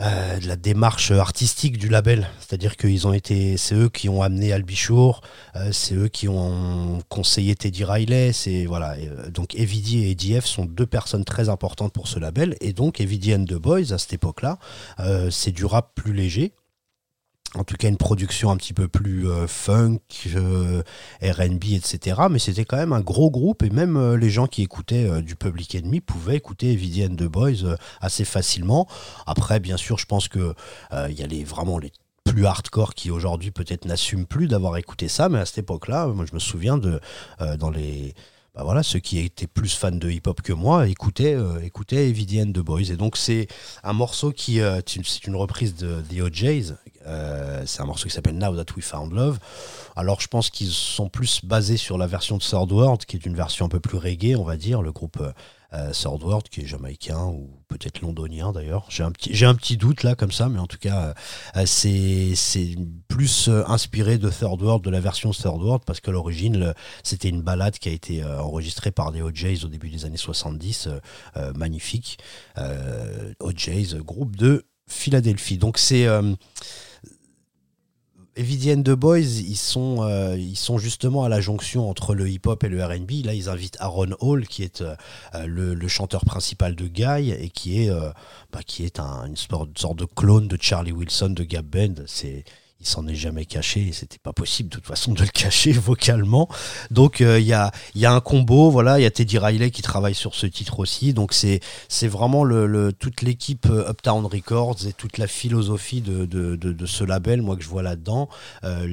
euh, 0.00 0.38
de 0.38 0.48
la 0.48 0.56
démarche 0.56 1.10
artistique 1.10 1.76
du 1.76 1.88
label, 1.88 2.28
c'est-à-dire 2.38 2.76
qu'ils 2.76 3.06
ont 3.06 3.12
été, 3.12 3.56
c'est 3.56 3.74
eux 3.74 3.88
qui 3.88 4.08
ont 4.08 4.22
amené 4.22 4.52
Albichour, 4.52 5.20
euh, 5.56 5.70
c'est 5.72 5.94
eux 5.94 6.08
qui 6.08 6.26
ont 6.28 7.00
conseillé 7.08 7.54
Teddy 7.54 7.84
Riley, 7.84 8.32
c'est 8.32 8.64
voilà. 8.64 8.98
et, 8.98 9.08
euh, 9.08 9.30
donc 9.30 9.54
Evidi 9.54 10.04
et 10.04 10.10
EDF 10.10 10.46
sont 10.46 10.64
deux 10.64 10.86
personnes 10.86 11.24
très 11.24 11.48
importantes 11.48 11.92
pour 11.92 12.08
ce 12.08 12.18
label, 12.18 12.56
et 12.60 12.72
donc 12.72 13.00
Evidi 13.00 13.34
and 13.34 13.44
the 13.44 13.54
Boys 13.54 13.92
à 13.92 13.98
cette 13.98 14.14
époque-là, 14.14 14.58
euh, 15.00 15.30
c'est 15.30 15.52
du 15.52 15.64
rap 15.64 15.92
plus 15.94 16.12
léger. 16.12 16.52
En 17.56 17.64
tout 17.64 17.74
cas, 17.76 17.88
une 17.88 17.96
production 17.96 18.50
un 18.50 18.56
petit 18.56 18.72
peu 18.72 18.86
plus 18.86 19.28
euh, 19.28 19.48
funk, 19.48 19.98
euh, 20.36 20.82
RB, 21.20 21.64
etc. 21.72 22.20
Mais 22.30 22.38
c'était 22.38 22.64
quand 22.64 22.76
même 22.76 22.92
un 22.92 23.00
gros 23.00 23.28
groupe 23.28 23.64
et 23.64 23.70
même 23.70 23.96
euh, 23.96 24.16
les 24.16 24.30
gens 24.30 24.46
qui 24.46 24.62
écoutaient 24.62 25.20
du 25.22 25.34
Public 25.34 25.74
Enemy 25.74 26.00
pouvaient 26.00 26.36
écouter 26.36 26.70
Evidi 26.70 27.04
and 27.04 27.16
the 27.16 27.24
Boys 27.24 27.76
assez 28.00 28.24
facilement. 28.24 28.86
Après, 29.26 29.58
bien 29.58 29.76
sûr, 29.76 29.98
je 29.98 30.06
pense 30.06 30.28
que 30.28 30.54
il 30.92 31.18
y 31.18 31.22
a 31.22 31.26
les, 31.26 31.42
vraiment 31.42 31.78
les 31.78 31.92
plus 32.24 32.46
hardcore 32.46 32.94
qui 32.94 33.10
aujourd'hui 33.10 33.50
peut-être 33.50 33.84
n'assument 33.84 34.26
plus 34.26 34.46
d'avoir 34.46 34.76
écouté 34.76 35.08
ça, 35.08 35.28
mais 35.28 35.38
à 35.38 35.46
cette 35.46 35.58
époque-là, 35.58 36.06
moi 36.06 36.24
je 36.28 36.34
me 36.34 36.38
souviens 36.38 36.78
de 36.78 37.00
dans 37.58 37.70
les 37.70 38.14
bah 38.60 38.64
voilà, 38.64 38.82
ceux 38.82 38.98
qui 38.98 39.18
étaient 39.20 39.46
plus 39.46 39.74
fans 39.74 39.90
de 39.90 40.10
hip-hop 40.10 40.42
que 40.42 40.52
moi 40.52 40.86
écoutaient, 40.86 41.34
euh, 41.34 41.64
écoutaient 41.64 42.12
the 42.12 42.58
Boys. 42.58 42.90
Et 42.90 42.96
donc 42.98 43.16
c'est 43.16 43.46
un 43.82 43.94
morceau 43.94 44.32
qui, 44.32 44.60
euh, 44.60 44.82
c'est 44.86 45.26
une- 45.26 45.34
reprise 45.34 45.74
de 45.76 46.02
The 46.02 46.20
OJs. 46.20 46.74
Euh, 47.06 47.62
c'est 47.64 47.80
un 47.80 47.86
morceau 47.86 48.06
qui 48.06 48.14
s'appelle 48.14 48.36
Now 48.36 48.54
That 48.54 48.74
We 48.76 48.84
Found 48.84 49.14
Love. 49.14 49.38
Alors 49.96 50.20
je 50.20 50.28
pense 50.28 50.50
qu'ils 50.50 50.72
sont 50.72 51.08
plus 51.08 51.42
basés 51.42 51.78
sur 51.78 51.96
la 51.96 52.06
version 52.06 52.36
de 52.36 52.42
Third 52.42 52.70
World, 52.70 53.06
qui 53.06 53.16
est 53.16 53.24
une 53.24 53.34
version 53.34 53.64
un 53.64 53.70
peu 53.70 53.80
plus 53.80 53.96
reggae, 53.96 54.36
on 54.36 54.44
va 54.44 54.58
dire, 54.58 54.82
le 54.82 54.92
groupe 54.92 55.22
euh, 55.72 55.92
World, 56.04 56.48
qui 56.48 56.62
est 56.62 56.66
jamaïcain 56.66 57.24
ou 57.26 57.60
peut-être 57.68 58.00
londonien 58.00 58.52
d'ailleurs. 58.52 58.86
J'ai 58.88 59.04
un 59.04 59.54
petit, 59.54 59.76
doute 59.76 60.02
là 60.02 60.14
comme 60.14 60.32
ça, 60.32 60.48
mais 60.48 60.58
en 60.58 60.66
tout 60.66 60.78
cas, 60.78 61.14
euh, 61.56 61.62
euh, 61.62 61.66
c'est 61.66 62.76
plus 63.08 63.48
euh, 63.48 63.62
inspiré 63.66 64.18
de 64.18 64.28
Third 64.28 64.60
World, 64.60 64.84
de 64.84 64.90
la 64.90 65.00
version 65.00 65.30
Third 65.30 65.62
World, 65.62 65.84
parce 65.86 66.00
qu'à 66.00 66.10
l'origine, 66.10 66.74
c'était 67.02 67.28
une 67.28 67.42
balade 67.42 67.78
qui 67.78 67.88
a 67.88 67.92
été 67.92 68.24
enregistrée 68.24 68.90
par 68.90 69.12
des 69.12 69.22
OJs 69.22 69.64
au 69.64 69.68
début 69.68 69.88
des 69.88 70.04
années 70.04 70.16
70, 70.16 70.88
euh, 71.36 71.52
magnifique. 71.54 72.18
OJs, 73.40 73.96
groupe 74.02 74.36
de 74.36 74.66
Philadelphie. 74.88 75.58
Donc 75.58 75.78
c'est 75.78 76.06
and 78.72 78.82
the 78.82 78.90
Boys, 78.92 79.40
ils 79.40 79.56
sont, 79.56 80.02
euh, 80.02 80.36
ils 80.36 80.56
sont 80.56 80.78
justement 80.78 81.24
à 81.24 81.28
la 81.28 81.40
jonction 81.40 81.88
entre 81.90 82.14
le 82.14 82.28
hip-hop 82.28 82.64
et 82.64 82.68
le 82.68 82.84
R&B. 82.84 83.24
Là, 83.24 83.34
ils 83.34 83.48
invitent 83.48 83.76
Aaron 83.80 84.14
Hall, 84.20 84.46
qui 84.46 84.62
est 84.62 84.80
euh, 84.80 84.94
euh, 85.34 85.46
le, 85.46 85.88
chanteur 85.88 86.24
principal 86.24 86.74
de 86.74 86.86
Guy 86.86 87.30
et 87.30 87.50
qui 87.50 87.82
est, 87.84 87.90
bah, 88.52 88.60
qui 88.64 88.84
est 88.84 89.00
un- 89.00 89.26
une 89.26 89.36
sorte 89.36 89.98
de 89.98 90.04
clone 90.04 90.48
de 90.48 90.56
Charlie 90.60 90.92
Wilson 90.92 91.30
de 91.30 91.44
Gap 91.44 91.66
Band. 91.66 91.94
C'est 92.06 92.44
il 92.80 92.86
s'en 92.86 93.06
est 93.06 93.14
jamais 93.14 93.44
caché 93.44 93.88
et 93.88 93.92
c'était 93.92 94.18
pas 94.18 94.32
possible 94.32 94.70
de 94.70 94.76
toute 94.76 94.86
façon 94.86 95.12
de 95.12 95.20
le 95.20 95.28
cacher 95.28 95.72
vocalement. 95.72 96.48
Donc 96.90 97.20
euh, 97.20 97.38
il 97.38 97.46
y, 97.46 97.52
a, 97.52 97.70
y 97.94 98.06
a 98.06 98.12
un 98.12 98.20
combo, 98.20 98.70
voilà, 98.70 98.98
il 98.98 99.02
y 99.02 99.06
a 99.06 99.10
Teddy 99.10 99.38
Riley 99.38 99.70
qui 99.70 99.82
travaille 99.82 100.14
sur 100.14 100.34
ce 100.34 100.46
titre 100.46 100.78
aussi. 100.80 101.12
Donc 101.12 101.34
c'est 101.34 101.60
vraiment 102.08 102.42
le, 102.44 102.92
toute 102.92 103.22
l'équipe 103.22 103.66
euh, 103.66 103.90
Uptown 103.90 104.24
Records 104.24 104.86
et 104.86 104.92
toute 104.92 105.18
la 105.18 105.26
philosophie 105.26 106.00
de, 106.00 106.24
de, 106.24 106.56
de- 106.56 106.86
ce 106.86 107.04
label, 107.04 107.42
moi 107.42 107.56
que 107.56 107.62
je 107.62 107.68
vois 107.68 107.82
là-dedans. 107.82 108.28
Euh, 108.64 108.86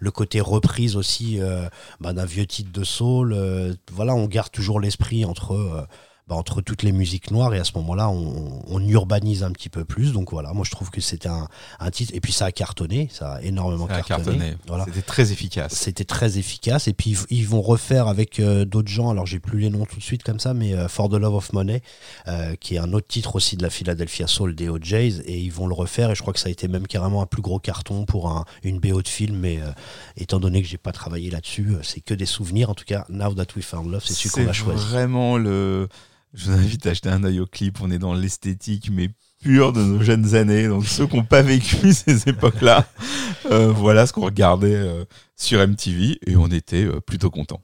le, 0.00 0.10
côté 0.10 0.40
reprise 0.40 0.96
aussi 0.96 1.40
euh, 1.40 1.68
bah, 2.00 2.12
d'un 2.12 2.24
vieux 2.24 2.46
titre 2.46 2.72
de 2.72 2.84
soul. 2.84 3.36
voilà, 3.92 4.14
on 4.14 4.26
garde 4.26 4.50
toujours 4.50 4.80
l'esprit 4.80 5.24
entre 5.24 5.86
bah, 6.32 6.38
entre 6.38 6.60
toutes 6.62 6.82
les 6.82 6.92
musiques 6.92 7.30
noires 7.30 7.52
et 7.54 7.58
à 7.58 7.64
ce 7.64 7.72
moment-là 7.76 8.08
on, 8.08 8.62
on 8.66 8.80
urbanise 8.88 9.42
un 9.42 9.50
petit 9.52 9.68
peu 9.68 9.84
plus 9.84 10.12
donc 10.12 10.30
voilà 10.32 10.52
moi 10.54 10.64
je 10.64 10.70
trouve 10.70 10.90
que 10.90 11.00
c'était 11.00 11.28
un, 11.28 11.46
un 11.78 11.90
titre 11.90 12.12
et 12.14 12.20
puis 12.20 12.32
ça 12.32 12.46
a 12.46 12.52
cartonné 12.52 13.08
ça 13.12 13.34
a 13.34 13.42
énormément 13.42 13.86
Ça 13.86 13.96
a 13.96 14.02
cartonné, 14.02 14.38
cartonné. 14.38 14.56
Voilà. 14.66 14.84
C'était 14.86 15.02
très 15.02 15.32
efficace. 15.32 15.72
C'était 15.74 16.04
très 16.04 16.38
efficace. 16.38 16.88
Et 16.88 16.92
puis 16.94 17.10
ils- 17.30 17.38
ils 17.40 17.46
vont 17.48 17.60
refaire 17.60 18.06
avec 18.08 18.40
euh, 18.40 18.64
d'autres 18.64 18.88
gens, 18.90 19.10
alors 19.10 19.26
j'ai 19.26 19.40
plus 19.40 19.58
les 19.60 19.70
noms 19.70 19.84
tout 19.84 19.96
de 19.96 20.02
suite 20.02 20.22
comme 20.22 20.40
ça, 20.40 20.54
mais 20.54 20.72
euh, 20.74 20.88
For 20.88 21.08
the 21.08 21.14
Love 21.14 21.34
of 21.34 21.52
Money, 21.52 21.82
euh, 22.28 22.54
qui 22.56 22.76
est 22.76 22.78
un 22.78 22.92
autre 22.92 23.06
titre 23.08 23.36
aussi 23.36 23.56
de 23.56 23.62
la 23.62 23.70
Philadelphia 23.70 24.26
Soul 24.26 24.54
des 24.54 24.68
OJs, 24.68 25.20
et 25.26 25.38
ils 25.38 25.52
vont 25.52 25.66
le 25.66 25.74
refaire. 25.74 26.10
Et 26.10 26.14
je 26.14 26.22
crois 26.22 26.32
que 26.32 26.40
ça 26.40 26.48
a 26.48 26.50
été 26.52 26.68
même 26.68 26.86
carrément 26.86 27.20
un 27.22 27.26
plus 27.26 27.42
gros 27.42 27.58
carton 27.58 28.04
pour 28.04 28.30
un- 28.30 28.44
une 28.62 28.78
BO 28.78 29.02
de 29.02 29.08
film. 29.08 29.36
Mais 29.36 29.60
étant 30.16 30.38
donné 30.40 30.62
que 30.62 30.68
j'ai 30.68 30.78
pas 30.78 30.92
travaillé 30.92 31.30
là-dessus, 31.30 31.74
c'est 31.82 32.00
que 32.00 32.14
des 32.14 32.26
souvenirs. 32.26 32.70
En 32.70 32.74
tout 32.74 32.84
cas, 32.86 33.04
Now 33.08 33.34
That 33.34 33.46
We 33.56 33.64
Found 33.64 33.90
Love, 33.90 34.02
c'est 34.06 34.14
celui 34.14 34.44
qu'on 34.46 34.50
a 34.50 34.52
choisi. 34.54 34.84
vraiment 34.86 35.36
le, 35.36 35.88
je 36.34 36.50
vous 36.50 36.58
invite 36.58 36.86
à 36.86 36.90
acheter 36.90 37.10
un 37.10 37.24
œil 37.24 37.40
au 37.40 37.46
clip. 37.46 37.80
On 37.82 37.90
est 37.90 37.98
dans 37.98 38.14
l'esthétique, 38.14 38.90
mais 38.90 39.10
pure 39.42 39.72
de 39.72 39.82
nos 39.82 40.02
jeunes 40.02 40.34
années. 40.34 40.66
Donc 40.68 40.86
ceux 40.86 41.06
qui 41.06 41.16
n'ont 41.16 41.24
pas 41.24 41.42
vécu 41.42 41.92
ces 41.92 42.28
époques-là, 42.28 42.86
euh, 43.50 43.70
voilà 43.70 44.06
ce 44.06 44.12
qu'on 44.12 44.22
regardait 44.22 44.74
euh, 44.74 45.04
sur 45.36 45.66
MTV 45.66 46.18
et 46.26 46.36
on 46.36 46.46
était 46.46 46.84
euh, 46.84 47.00
plutôt 47.00 47.30
contents. 47.30 47.60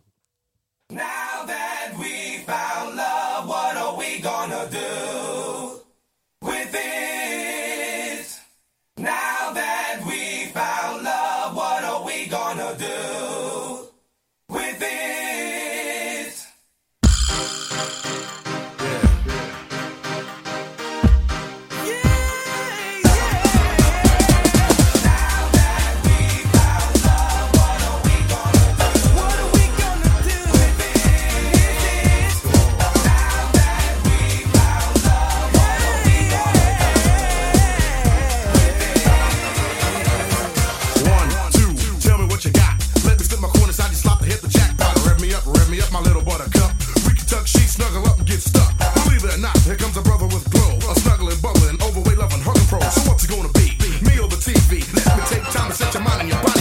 Believe 48.38 49.24
it 49.24 49.34
or 49.34 49.38
not, 49.38 49.58
here 49.62 49.74
comes 49.74 49.96
a 49.96 50.02
brother 50.02 50.26
with 50.26 50.48
glow. 50.50 50.78
A 50.90 50.94
snuggling, 51.00 51.40
bubbling, 51.40 51.80
overweight, 51.82 52.18
loving, 52.18 52.40
hugging 52.40 52.66
pro. 52.66 52.78
So 52.80 53.00
what's 53.10 53.24
it 53.24 53.30
gonna 53.30 53.48
be? 53.50 53.74
Me 54.04 54.18
or 54.20 54.28
the 54.28 54.36
TV? 54.36 54.86
Let 54.94 55.18
me 55.18 55.24
take 55.26 55.42
time 55.50 55.70
to 55.70 55.74
set 55.74 55.92
your 55.92 56.04
mind 56.04 56.20
and 56.20 56.28
your 56.28 56.42
body. 56.42 56.57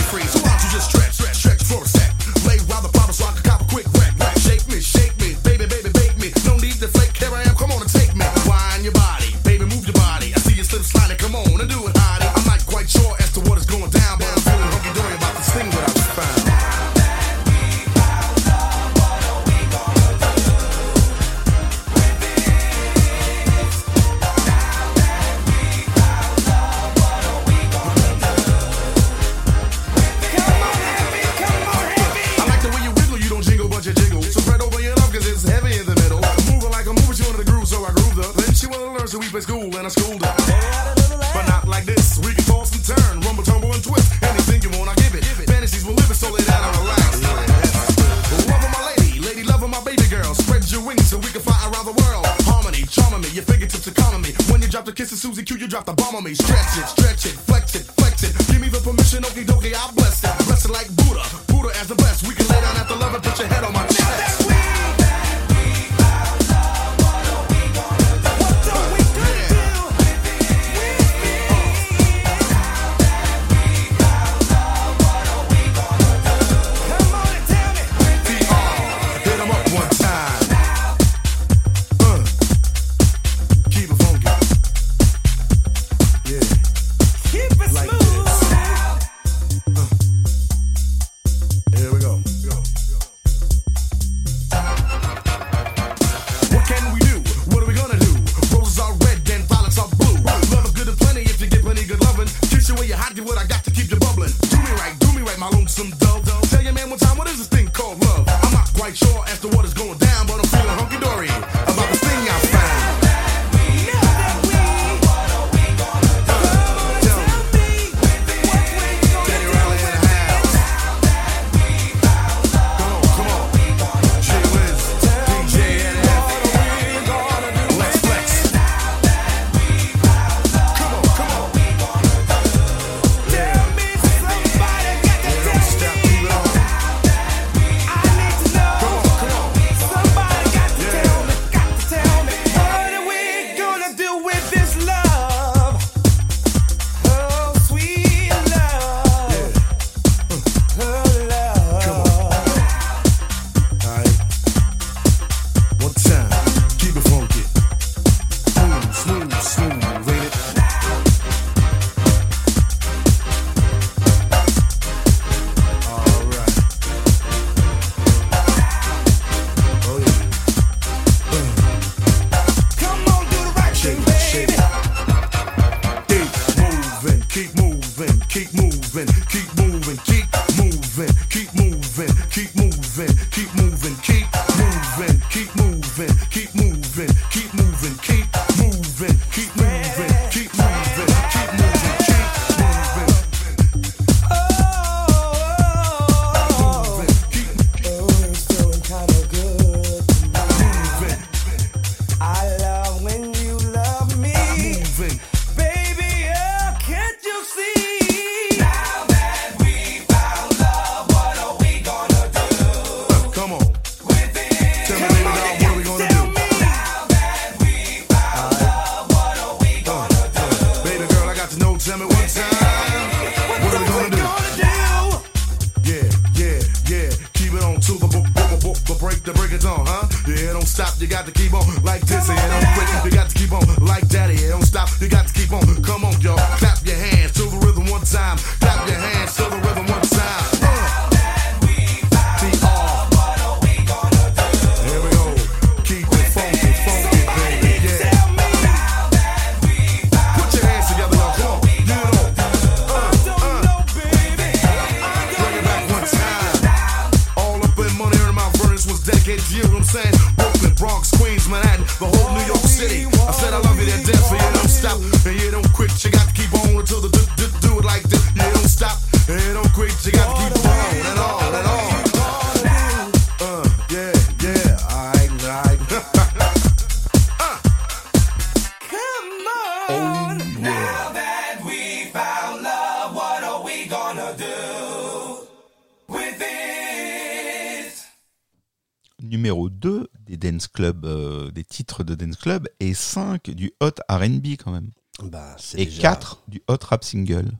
Quand 294.63 294.71
même. 294.71 294.91
Bah, 295.23 295.55
Et 295.75 295.85
déjà- 295.85 296.01
4 296.01 296.43
du 296.47 296.61
hot 296.67 296.77
rap 296.81 297.03
single. 297.03 297.51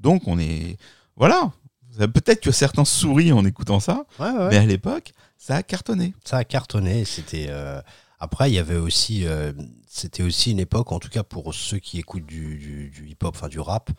Donc 0.00 0.26
on 0.26 0.38
est... 0.38 0.76
Voilà 1.16 1.52
Peut-être 1.98 2.40
que 2.40 2.52
certains 2.52 2.86
sourient 2.86 3.32
en 3.32 3.44
écoutant 3.44 3.78
ça, 3.78 4.06
Ouais, 4.18 4.30
ouais, 4.30 4.38
ouais. 4.38 4.48
mais 4.50 4.56
à 4.56 4.64
l'époque, 4.64 5.12
ça 5.36 5.56
a 5.56 5.62
cartonné. 5.62 6.14
Ça 6.24 6.38
a 6.38 6.44
cartonné. 6.44 7.04
C'était 7.04 7.48
euh, 7.50 7.82
après 8.18 8.50
il 8.50 8.54
y 8.54 8.58
avait 8.58 8.76
aussi 8.76 9.26
euh, 9.26 9.52
c'était 9.86 10.22
aussi 10.22 10.52
une 10.52 10.58
époque 10.58 10.90
en 10.90 10.98
tout 10.98 11.10
cas 11.10 11.22
pour 11.22 11.52
ceux 11.52 11.78
qui 11.78 11.98
écoutent 11.98 12.24
du, 12.24 12.56
du- 12.56 12.88
du 12.88 13.08
hip-hop, 13.10 13.34
enfin 13.36 13.48
du 13.48 13.60
rap. 13.60 13.90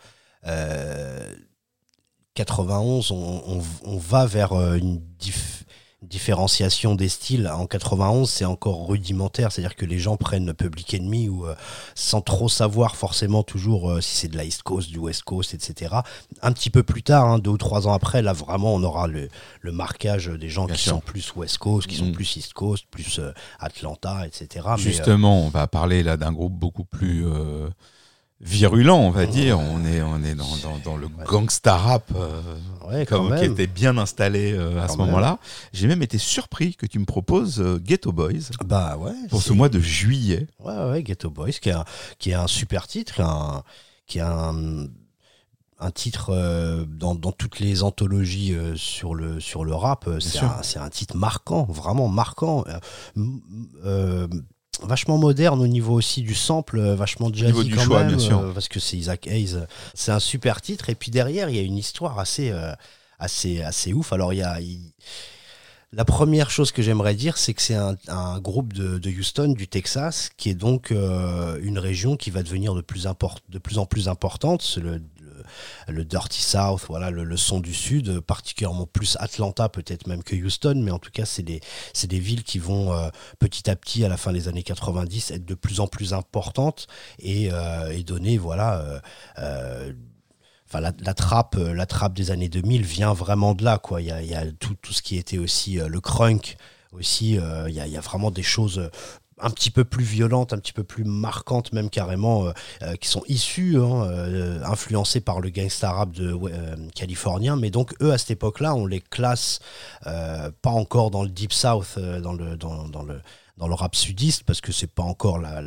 euh, 0.48 1.36
91, 2.34 3.12
on, 3.12 3.44
on- 3.46 3.64
on 3.84 3.98
va 3.98 4.26
vers 4.26 4.54
euh, 4.54 4.76
une 4.76 5.00
dif- 5.20 5.64
différenciation 6.04 6.96
des 6.96 7.10
styles. 7.10 7.48
En 7.48 7.66
91, 7.66 8.30
c'est 8.30 8.46
encore 8.46 8.88
rudimentaire, 8.88 9.52
c'est-à-dire 9.52 9.76
que 9.76 9.86
les 9.86 10.00
gens 10.00 10.18
prennent 10.18 10.54
Public 10.54 10.94
Enemy 10.94 11.30
ou 11.30 11.46
euh, 11.46 11.56
sans 11.96 12.22
trop 12.22 12.50
savoir 12.50 12.96
forcément 12.96 13.44
toujours 13.44 13.90
euh, 13.90 14.02
si 14.02 14.16
c'est 14.18 14.28
de 14.28 14.38
la 14.38 14.44
East 14.44 14.64
Coast, 14.64 14.90
du 14.90 15.00
West 15.00 15.24
Coast, 15.24 15.54
etc. 15.54 15.96
Un 16.42 16.52
petit 16.52 16.70
peu 16.70 16.84
plus 16.84 17.04
tard, 17.04 17.26
hein, 17.26 17.40
deux 17.40 17.52
ou 17.52 17.58
trois 17.58 17.88
ans 17.88 17.94
après, 17.94 18.22
là 18.22 18.34
vraiment, 18.34 18.74
on 18.76 18.84
aura 18.84 19.08
le, 19.08 19.30
le 19.62 19.72
marquage 19.72 20.28
des 20.28 20.50
gens 20.50 20.66
Bien 20.66 20.76
qui 20.76 20.84
sûr. 20.84 20.94
sont 20.94 21.00
plus 21.00 21.34
West 21.36 21.58
Coast, 21.58 21.88
qui 21.88 21.96
sont 21.96 22.06
Mm. 22.08 22.12
plus 22.12 22.36
East 22.36 22.54
Coast, 22.54 22.86
plus 22.92 23.20
euh, 23.20 23.32
Atlanta, 23.60 24.28
etc. 24.28 24.66
Mais, 24.72 24.78
Justement, 24.82 25.42
on 25.46 25.50
va 25.50 25.68
parler 25.68 26.04
là 26.04 26.18
d'un 26.18 26.34
groupe 26.34 26.54
beaucoup 26.54 26.84
plus 26.84 27.26
virulent, 28.44 29.00
on 29.00 29.10
va 29.10 29.26
dire. 29.26 29.60
On 29.60 29.84
est, 29.86 30.02
on 30.02 30.22
est 30.24 30.36
dans, 30.36 30.56
dans- 30.62 30.78
dans 30.84 30.98
le 30.98 31.08
gangsta 31.26 31.78
rap 31.78 32.12
euh, 32.16 32.42
Ouais, 32.88 33.06
quand 33.06 33.28
comme- 33.30 33.38
qui 33.40 33.46
était 33.46 33.68
bien 33.68 33.98
installé 33.98 34.52
euh, 34.54 34.82
à 34.84 34.88
ce 34.90 34.98
moment-là. 34.98 35.40
J'ai 35.72 35.88
même 35.88 36.02
été 36.04 36.18
surpris 36.18 36.76
que 36.76 36.86
tu 36.86 37.00
me 37.00 37.06
proposes 37.06 37.62
euh, 37.62 37.80
Ghetto 37.80 38.12
Boys 38.12 38.52
bah 38.66 38.98
ouais. 38.98 39.14
pour 39.30 39.42
ce 39.42 39.54
mois 39.54 39.70
de 39.70 39.80
juillet. 39.80 40.48
Ouais, 40.60 40.76
ouais, 40.92 41.04
Ghetto 41.04 41.30
Boys, 41.30 41.52
qui 41.52 41.70
est 41.70 41.74
un, 41.74 41.86
qui 42.20 42.32
est 42.32 42.36
un 42.36 42.48
super 42.48 42.86
titre, 42.88 43.22
un, 43.22 43.64
qui 44.06 44.18
est 44.18 44.22
un, 44.22 44.88
un 45.80 45.92
titre 45.92 46.86
dans, 46.88 47.16
dans 47.16 47.32
toutes 47.32 47.60
les 47.60 47.84
anthologies 47.84 48.56
sur, 48.76 49.16
le, 49.16 49.40
sur 49.40 49.64
le 49.66 49.74
rap. 49.74 50.08
C'est 50.20 50.38
sûr. 50.40 50.44
un, 50.44 50.62
c'est 50.64 50.80
un 50.80 50.90
titre 50.90 51.16
marquant, 51.18 51.64
vraiment 51.70 52.08
marquant. 52.10 52.64
Vachement 54.86 55.18
moderne 55.18 55.62
au 55.62 55.68
niveau 55.68 55.94
aussi 55.94 56.22
du 56.22 56.36
sample, 56.36 56.80
euh, 56.80 56.96
vachement 56.96 57.30
jazzy 57.34 57.46
niveau 57.48 57.64
du 57.64 57.76
quand 57.76 57.84
choix, 57.84 58.00
même, 58.04 58.16
bien 58.16 58.20
sûr. 58.20 58.40
euh, 58.40 58.52
parce 58.54 58.68
que 58.68 58.80
c'est 58.80 58.98
Isaac 58.98 59.28
Hayes. 59.28 59.58
C'est 59.94 60.12
un 60.12 60.20
super 60.20 60.62
titre. 60.62 60.90
Et 60.90 60.96
puis 60.96 61.12
derrière, 61.12 61.50
il 61.50 61.56
y 61.56 61.60
a 61.60 61.64
une 61.64 61.78
histoire 61.78 62.20
assez, 62.20 62.52
euh, 62.52 62.74
assez, 63.20 63.62
assez 63.62 63.94
ouf. 63.94 64.14
Alors, 64.14 64.34
il 64.34 64.38
y 64.40 64.44
a. 64.44 64.60
il- 64.62 64.92
la 65.96 66.06
première 66.06 66.50
chose 66.50 66.72
que 66.72 66.82
j'aimerais 66.82 67.14
dire, 67.14 67.38
c'est 67.38 67.54
que 67.54 67.62
c'est 67.62 67.76
un, 67.76 67.96
un 68.08 68.40
groupe 68.40 68.74
de, 68.74 68.98
de 68.98 69.10
Houston, 69.12 69.50
du 69.56 69.68
Texas, 69.68 70.32
qui 70.38 70.50
est 70.50 70.56
donc 70.56 70.92
euh, 70.92 71.60
une 71.62 71.78
région 71.78 72.18
qui 72.18 72.32
va 72.32 72.42
devenir 72.42 72.74
de 72.74 72.82
plus, 72.82 73.06
import- 73.06 73.38
de 73.50 73.60
plus 73.60 73.78
en 73.78 73.86
plus 73.86 74.10
importante. 74.10 74.80
Le, 74.82 75.04
le, 75.88 76.06
Dirty 76.06 76.42
South, 76.42 76.86
voilà, 76.88 77.10
le, 77.12 77.38
son 77.38 77.60
du 77.60 77.74
Sud, 77.74 78.10
euh, 78.10 78.22
particulièrement 78.22 78.86
plus 78.86 79.18
Atlanta 79.20 79.70
peut-être 79.70 80.08
même 80.08 80.24
que 80.24 80.36
Houston, 80.36 80.76
mais 80.84 80.92
en 80.92 81.00
tout 81.00 81.12
cas, 81.12 81.26
c'est 81.26 81.44
des, 81.44 81.62
des 82.04 82.20
villes 82.20 82.44
qui 82.44 82.60
vont 82.60 82.94
euh, 82.94 83.10
petit 83.40 83.70
à 83.70 83.76
petit, 83.76 84.04
à 84.06 84.10
la 84.10 84.18
fin 84.18 84.32
des 84.32 84.48
années 84.48 84.64
90, 84.64 85.32
être 85.32 85.46
de 85.46 85.56
plus 85.56 85.80
en 85.80 85.88
plus 85.88 86.14
importantes 86.14 86.88
et, 87.20 87.50
euh, 87.52 88.02
donner, 88.04 88.38
voilà, 88.38 89.02
Enfin, 90.68 90.82
la, 90.82 91.14
trappe, 91.14 91.56
la 91.56 91.86
des 92.10 92.32
années 92.32 92.50
2000 92.50 92.82
vient 92.82 93.14
vraiment 93.14 93.54
de 93.54 93.64
là, 93.64 93.78
quoi. 93.78 94.02
Il 94.02 94.08
y 94.08 94.34
a, 94.34 94.52
tout, 94.60 94.76
tout 94.82 94.92
ce 94.92 95.02
qui 95.02 95.18
était 95.18 95.38
aussi 95.38 95.76
le 95.76 96.02
crunk, 96.02 96.58
aussi. 96.92 97.38
il, 97.68 97.74
y 97.74 97.98
a, 97.98 98.02
vraiment 98.02 98.30
des 98.32 98.44
choses 98.44 98.90
un 99.40 99.50
petit 99.50 99.72
peu 99.72 99.84
plus 99.84 100.04
violentes, 100.04 100.54
un 100.54 100.58
petit 100.58 100.74
peu 100.74 100.84
plus 100.84 101.04
marquantes, 101.04 101.74
même 101.74 101.90
carrément, 101.90 102.46
euh, 102.46 102.52
euh, 102.82 102.96
qui 102.96 103.08
sont 103.08 103.24
issues, 103.28 103.78
hein, 103.78 104.04
euh, 104.06 104.64
influencées 104.64 105.22
par 105.22 105.42
le 105.42 105.50
gangsta 105.50 105.92
rap 105.92 106.12
de 106.12 106.38
californien. 106.96 107.56
Mais 107.56 107.70
donc, 107.70 107.94
eux, 108.02 108.12
à 108.12 108.18
cette 108.18 108.32
époque-là, 108.32 108.76
on 108.76 108.86
les 108.86 109.02
classe 109.02 109.60
pas 110.04 110.70
encore 110.70 111.12
dans 111.12 111.24
le 111.24 111.30
Deep 111.30 111.54
South, 111.54 111.98
dans, 111.98 112.34
le, 112.34 112.56
dans, 112.58 112.88
dans 112.88 113.04
le, 113.04 113.22
dans 113.58 113.68
le 113.68 113.74
rap 113.74 113.96
sudiste, 113.96 114.44
parce 114.44 114.62
que 114.62 114.72
c'est 114.72 114.92
pas 114.92 115.04
encore 115.04 115.40
la- 115.40 115.62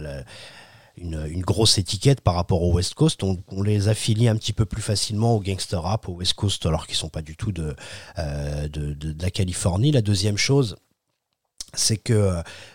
une, 0.99 1.43
grosse 1.43 1.77
étiquette 1.79 2.23
par 2.23 2.35
rapport 2.35 2.63
au 2.63 2.73
West 2.73 2.95
Coast. 2.95 3.23
On, 3.23 3.63
les 3.63 3.89
affilie 3.89 4.29
un 4.29 4.37
petit 4.37 4.53
peu 4.53 4.65
plus 4.65 4.83
facilement 4.83 5.35
au 5.35 5.41
gangster 5.41 5.83
rap, 5.83 6.09
au 6.09 6.13
West 6.13 6.35
Coast, 6.35 6.65
alors 6.67 6.87
qu'ils 6.87 6.97
sont 6.97 7.11
pas 7.11 7.23
du 7.23 7.37
tout 7.37 7.53
de, 7.53 7.77
de- 8.17 8.95
de 8.95 9.23
la 9.23 9.31
Californie. 9.31 9.93
La 9.93 10.03
deuxième 10.03 10.39
chose, 10.39 10.77
c'est 11.77 11.97
que 11.97 12.13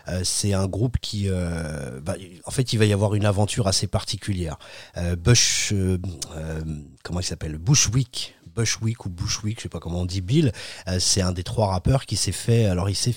euh, 0.08 0.24
c'est 0.24 0.54
un 0.54 0.66
groupe 0.66 0.96
qui, 1.00 1.28
euh, 1.28 2.00
bah, 2.00 2.16
en 2.44 2.50
fait, 2.50 2.72
il 2.72 2.78
va 2.78 2.84
y 2.84 2.92
avoir 2.92 3.14
une 3.14 3.26
aventure 3.26 3.66
assez 3.66 3.86
particulière. 3.86 4.58
Euh, 4.96 5.16
Bush, 5.16 5.72
euh, 5.72 5.98
euh, 6.36 6.62
comment 7.02 7.20
il 7.20 7.24
s'appelle, 7.24 7.58
Bushwick. 7.58 8.34
Bushwick 8.54 9.06
ou 9.06 9.08
Bushwick, 9.10 9.58
je 9.58 9.62
sais 9.64 9.68
pas 9.68 9.80
comment 9.80 10.00
on 10.00 10.06
dit 10.06 10.20
Bill, 10.20 10.52
euh, 10.88 10.98
c'est 11.00 11.22
un 11.22 11.32
des 11.32 11.42
trois 11.42 11.68
rappeurs 11.68 12.06
qui 12.06 12.16
s'est 12.16 12.32
fait. 12.32 12.66
Alors 12.66 12.88
il 12.88 12.94
s'est, 12.94 13.14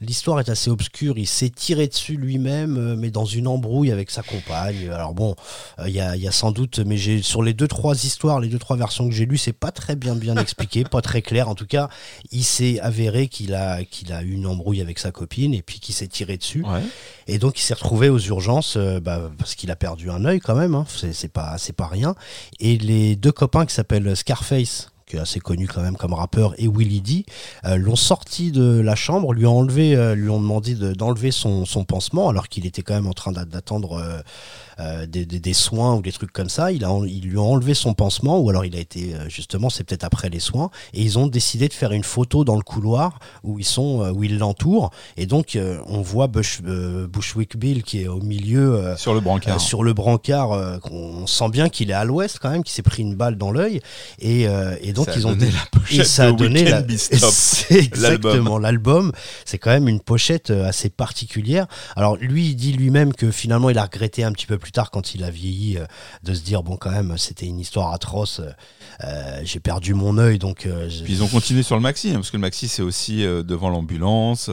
l'histoire 0.00 0.40
est 0.40 0.48
assez 0.48 0.70
obscure. 0.70 1.18
Il 1.18 1.26
s'est 1.26 1.50
tiré 1.50 1.86
dessus 1.86 2.16
lui-même, 2.16 2.76
euh, 2.76 2.96
mais 2.96 3.10
dans 3.10 3.24
une 3.24 3.46
embrouille 3.46 3.90
avec 3.90 4.10
sa 4.10 4.22
compagne. 4.22 4.88
Alors 4.90 5.14
bon, 5.14 5.34
euh, 5.78 5.88
il 5.88 5.94
y, 5.94 6.00
a, 6.00 6.16
y 6.16 6.26
a 6.26 6.32
sans 6.32 6.52
doute, 6.52 6.80
mais 6.80 6.96
j'ai 6.96 7.22
sur 7.22 7.42
les 7.42 7.54
deux 7.54 7.68
trois 7.68 8.04
histoires, 8.04 8.40
les 8.40 8.48
deux 8.48 8.58
trois 8.58 8.76
versions 8.76 9.08
que 9.08 9.14
j'ai 9.14 9.26
lues, 9.26 9.38
c'est 9.38 9.52
pas 9.52 9.70
très 9.70 9.96
bien 9.96 10.14
bien 10.14 10.36
expliqué, 10.36 10.84
pas 10.90 11.02
très 11.02 11.22
clair. 11.22 11.48
En 11.48 11.54
tout 11.54 11.66
cas, 11.66 11.88
il 12.30 12.44
s'est 12.44 12.80
avéré 12.80 13.28
qu'il 13.28 13.54
a 13.54 13.84
qu'il 13.84 14.12
a 14.12 14.22
eu 14.22 14.32
une 14.32 14.46
embrouille 14.46 14.80
avec 14.80 14.98
sa 14.98 15.12
copine 15.12 15.54
et 15.54 15.62
puis 15.62 15.80
qu'il 15.80 15.94
s'est 15.94 16.08
tiré 16.08 16.36
dessus. 16.36 16.64
Ouais. 16.64 16.82
Et 17.26 17.38
donc 17.38 17.58
il 17.58 17.62
s'est 17.62 17.74
retrouvé 17.74 18.08
aux 18.08 18.18
urgences 18.18 18.76
euh, 18.76 19.00
bah, 19.00 19.30
parce 19.38 19.54
qu'il 19.54 19.70
a 19.70 19.76
perdu 19.76 20.10
un 20.10 20.24
œil 20.24 20.40
quand 20.40 20.54
même. 20.54 20.74
Hein. 20.74 20.86
C'est, 20.88 21.32
pas 21.32 21.56
c'est 21.58 21.72
pas 21.72 21.86
rien. 21.86 22.14
Et 22.60 22.78
les 22.78 23.16
deux 23.16 23.32
copains 23.32 23.66
qui 23.66 23.74
s'appellent 23.74 24.16
Scarface 24.16 24.91
qui 25.12 25.18
est 25.18 25.20
assez 25.20 25.40
connu 25.40 25.68
quand 25.68 25.82
même 25.82 25.96
comme 25.98 26.14
rappeur, 26.14 26.54
et 26.56 26.66
Willie 26.68 27.02
D, 27.02 27.26
euh, 27.66 27.76
l'ont 27.76 27.96
sorti 27.96 28.50
de 28.50 28.80
la 28.80 28.94
chambre, 28.94 29.34
lui 29.34 29.44
ont 29.44 29.58
enlevé, 29.58 29.94
euh, 29.94 30.14
lui 30.14 30.30
ont 30.30 30.40
demandé 30.40 30.74
de- 30.74 30.94
d'enlever 30.94 31.30
son, 31.30 31.66
son 31.66 31.84
pansement, 31.84 32.30
alors 32.30 32.48
qu'il 32.48 32.64
était 32.64 32.80
quand 32.82 32.94
même 32.94 33.06
en 33.06 33.12
train 33.12 33.30
d'a- 33.30 33.44
d'attendre 33.44 33.92
euh, 33.98 34.20
euh, 34.80 35.04
des, 35.06 35.26
des- 35.26 35.38
des 35.38 35.52
soins 35.52 35.94
ou 35.96 36.00
des 36.02 36.12
trucs 36.12 36.32
comme 36.32 36.48
ça. 36.48 36.72
Il 36.72 36.82
a, 36.84 36.90
ils 37.06 37.20
lui 37.28 37.36
ont 37.36 37.52
enlevé 37.52 37.74
son 37.74 37.92
pansement, 37.92 38.38
ou 38.40 38.48
alors 38.48 38.64
il 38.64 38.74
a 38.74 38.78
été 38.80 39.14
euh, 39.14 39.28
justement, 39.28 39.68
c'est 39.68 39.84
peut-être 39.84 40.04
après 40.04 40.30
les 40.30 40.40
soins, 40.40 40.70
et 40.94 41.02
ils 41.02 41.18
ont 41.18 41.26
décidé 41.26 41.68
de 41.68 41.74
faire 41.74 41.92
une 41.92 42.04
photo 42.04 42.42
dans 42.44 42.56
le 42.56 42.62
couloir 42.62 43.18
où 43.44 43.58
ils 43.58 43.66
sont, 43.66 44.02
euh, 44.02 44.12
où 44.12 44.24
ils 44.24 44.38
l'entourent, 44.38 44.90
et 45.18 45.26
donc 45.26 45.56
euh, 45.56 45.78
on 45.86 46.00
voit 46.00 46.26
Bush, 46.26 46.60
euh, 46.66 47.06
Bushwick 47.06 47.58
Bill 47.58 47.82
qui 47.82 48.02
est 48.02 48.08
au 48.08 48.20
milieu. 48.20 48.74
euh, 48.76 48.96
Sur 48.96 49.12
le 49.12 49.20
brancard. 49.20 49.56
euh, 49.56 49.58
sur 49.58 49.82
le 49.82 49.92
brancard, 49.92 50.52
euh, 50.52 50.78
on 50.90 51.26
sent 51.26 51.50
bien 51.50 51.68
qu'il 51.68 51.90
est 51.90 51.94
à 51.94 52.04
l'ouest 52.06 52.38
quand 52.40 52.48
même, 52.50 52.62
qu'il 52.64 52.72
s'est 52.72 52.82
pris 52.82 53.02
une 53.02 53.14
balle 53.14 53.36
dans 53.36 53.50
l'œil. 53.50 53.80
Et, 54.20 54.48
euh, 54.48 54.74
et 54.80 54.92
donc, 54.94 55.01
donc 55.04 55.16
ils 55.16 55.26
ont 55.26 55.32
donné 55.32 55.50
la 55.50 55.66
pochette 55.78 56.00
et 56.00 56.04
ça 56.04 56.28
a 56.28 56.32
donné 56.32 56.64
la... 56.64 56.82
C'est 57.30 57.74
exactement 57.74 58.58
l'album. 58.58 59.12
C'est 59.44 59.58
quand 59.58 59.70
même 59.70 59.88
une 59.88 60.00
pochette 60.00 60.50
euh, 60.50 60.66
assez 60.68 60.90
particulière. 60.90 61.66
Alors 61.96 62.16
lui, 62.16 62.48
il 62.50 62.54
dit 62.54 62.72
lui-même 62.72 63.12
que 63.12 63.30
finalement, 63.30 63.70
il 63.70 63.78
a 63.78 63.82
regretté 63.84 64.24
un 64.24 64.32
petit 64.32 64.46
peu 64.46 64.58
plus 64.58 64.72
tard 64.72 64.90
quand 64.90 65.14
il 65.14 65.24
a 65.24 65.30
vieilli 65.30 65.78
euh, 65.78 65.84
de 66.22 66.34
se 66.34 66.42
dire 66.42 66.62
bon, 66.62 66.76
quand 66.76 66.90
même, 66.90 67.16
c'était 67.18 67.46
une 67.46 67.58
histoire 67.60 67.92
atroce. 67.92 68.40
euh, 69.04 69.40
J'ai 69.44 69.60
perdu 69.60 69.94
mon 69.94 70.18
œil, 70.18 70.38
donc 70.38 70.66
euh, 70.66 70.88
Puis 71.04 71.14
ils 71.14 71.22
ont 71.22 71.28
continué 71.28 71.62
sur 71.62 71.76
le 71.76 71.82
maxi, 71.82 72.10
hein, 72.10 72.14
parce 72.14 72.30
que 72.30 72.36
le 72.36 72.42
maxi 72.42 72.68
c'est 72.68 72.82
aussi 72.82 73.22
devant 73.22 73.70
l'ambulance, 73.70 74.48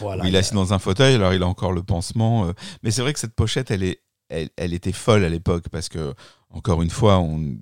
voilà. 0.00 0.26
il 0.26 0.34
est 0.34 0.38
assis 0.38 0.54
dans 0.54 0.72
un 0.72 0.78
fauteuil, 0.78 1.14
alors 1.14 1.32
il 1.34 1.42
a 1.42 1.46
encore 1.46 1.72
le 1.72 1.82
pansement. 1.82 2.52
Mais 2.82 2.90
c'est 2.90 3.02
vrai 3.02 3.12
que 3.12 3.18
cette 3.18 3.34
pochette, 3.34 3.70
elle, 3.70 3.82
est, 3.82 4.00
elle, 4.28 4.50
elle 4.56 4.74
était 4.74 4.92
folle 4.92 5.24
à 5.24 5.28
l'époque, 5.28 5.64
parce 5.70 5.88
que, 5.88 6.14
encore 6.50 6.82
une 6.82 6.90
fois, 6.90 7.18
on, 7.18 7.56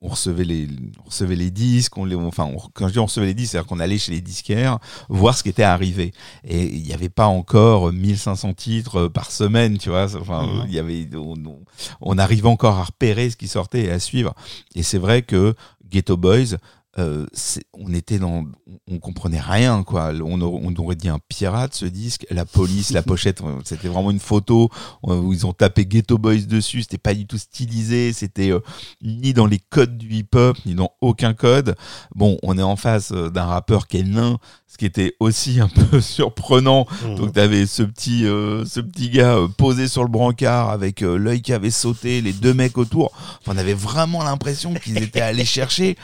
on, 0.00 0.08
recevait, 0.08 0.44
les, 0.44 0.68
on 1.04 1.08
recevait 1.08 1.34
les 1.36 1.50
disques, 1.50 1.96
on 1.98 2.04
les, 2.04 2.14
enfin, 2.14 2.44
on- 2.44 2.60
quand 2.72 2.86
je 2.88 2.92
dis 2.92 2.98
on 3.00 3.06
recevait 3.06 3.26
les 3.26 3.34
disques, 3.34 3.52
c'est-à-dire 3.52 3.66
qu'on 3.68 3.80
allait 3.80 3.98
chez 3.98 4.12
les 4.12 4.20
disquaires 4.20 4.78
voir 5.08 5.36
ce 5.36 5.42
qui 5.42 5.48
était 5.48 5.64
arrivé. 5.64 6.12
Et 6.44 6.64
il 6.76 6.82
n'y 6.82 6.92
avait 6.92 7.08
pas 7.08 7.26
encore 7.26 7.92
1500 7.92 8.54
titres 8.54 9.08
par 9.08 9.30
semaine, 9.30 9.76
tu 9.78 9.88
vois. 9.90 10.06
Enfin, 10.16 10.42
Mhm. 10.46 10.64
il 10.68 10.74
y 10.74 10.78
avait, 10.78 11.08
on, 11.14 11.34
on- 11.44 11.60
on 12.00 12.18
arrivait 12.18 12.48
encore 12.48 12.76
à 12.78 12.84
repérer 12.84 13.28
ce 13.30 13.36
qui 13.36 13.48
sortait 13.48 13.84
et 13.84 13.90
à 13.90 13.98
suivre. 13.98 14.34
Et 14.74 14.82
c'est 14.84 14.98
vrai 14.98 15.22
que 15.22 15.54
Ghetto 15.90 16.16
Boys, 16.16 16.56
euh, 16.98 17.26
on 17.72 17.92
était 17.94 18.18
dans, 18.18 18.44
on 18.90 18.98
comprenait 18.98 19.40
rien 19.40 19.82
quoi. 19.84 20.12
On, 20.24 20.40
aurait- 20.40 20.60
on 20.64 20.74
aurait 20.82 20.96
dit 20.96 21.08
un 21.08 21.20
pirate 21.28 21.74
ce 21.74 21.84
disque, 21.86 22.26
la 22.30 22.44
police, 22.44 22.90
la 22.90 23.02
pochette, 23.08 23.40
c'était 23.64 23.88
vraiment 23.88 24.10
une 24.10 24.18
photo 24.20 24.68
euh, 25.06 25.16
où 25.20 25.32
ils 25.32 25.46
ont 25.46 25.52
tapé 25.52 25.86
Ghetto 25.86 26.18
Boys 26.18 26.42
dessus. 26.48 26.82
C'était 26.82 26.98
pas 26.98 27.14
du 27.14 27.26
tout 27.26 27.38
stylisé, 27.38 28.12
c'était 28.12 28.50
euh, 28.50 28.60
ni 29.02 29.32
dans 29.32 29.46
les 29.46 29.58
codes 29.58 29.96
du 29.96 30.08
hip-hop, 30.12 30.56
ni 30.66 30.74
dans 30.74 30.90
aucun 31.00 31.34
code. 31.34 31.76
Bon, 32.14 32.36
on 32.42 32.58
est 32.58 32.62
en 32.62 32.76
face 32.76 33.12
d'un 33.12 33.44
rappeur 33.44 33.86
qui 33.86 33.98
est 33.98 34.02
nain, 34.02 34.38
ce 34.66 34.76
qui 34.76 34.84
était 34.86 35.14
aussi 35.20 35.60
un 35.60 35.68
peu 35.90 36.00
surprenant. 36.00 36.86
Mhm. 37.04 37.14
Donc 37.16 37.32
t'avais 37.34 37.66
ce 37.66 37.82
petit, 37.82 38.26
euh, 38.26 38.64
ce 38.64 38.80
petit 38.80 39.10
gars 39.10 39.36
posé 39.56 39.86
sur 39.88 40.02
le 40.02 40.10
brancard 40.10 40.70
avec 40.70 41.00
l'œil 41.00 41.42
qui 41.42 41.52
avait 41.52 41.70
sauté, 41.70 42.20
les 42.20 42.32
deux 42.32 42.54
mecs 42.54 42.76
autour. 42.78 43.12
Enfin, 43.40 43.52
on 43.54 43.58
avait 43.58 43.74
vraiment 43.74 44.22
l'impression 44.24 44.74
qu'ils 44.74 44.98
étaient 44.98 45.20
allés 45.20 45.44
chercher 45.44 45.96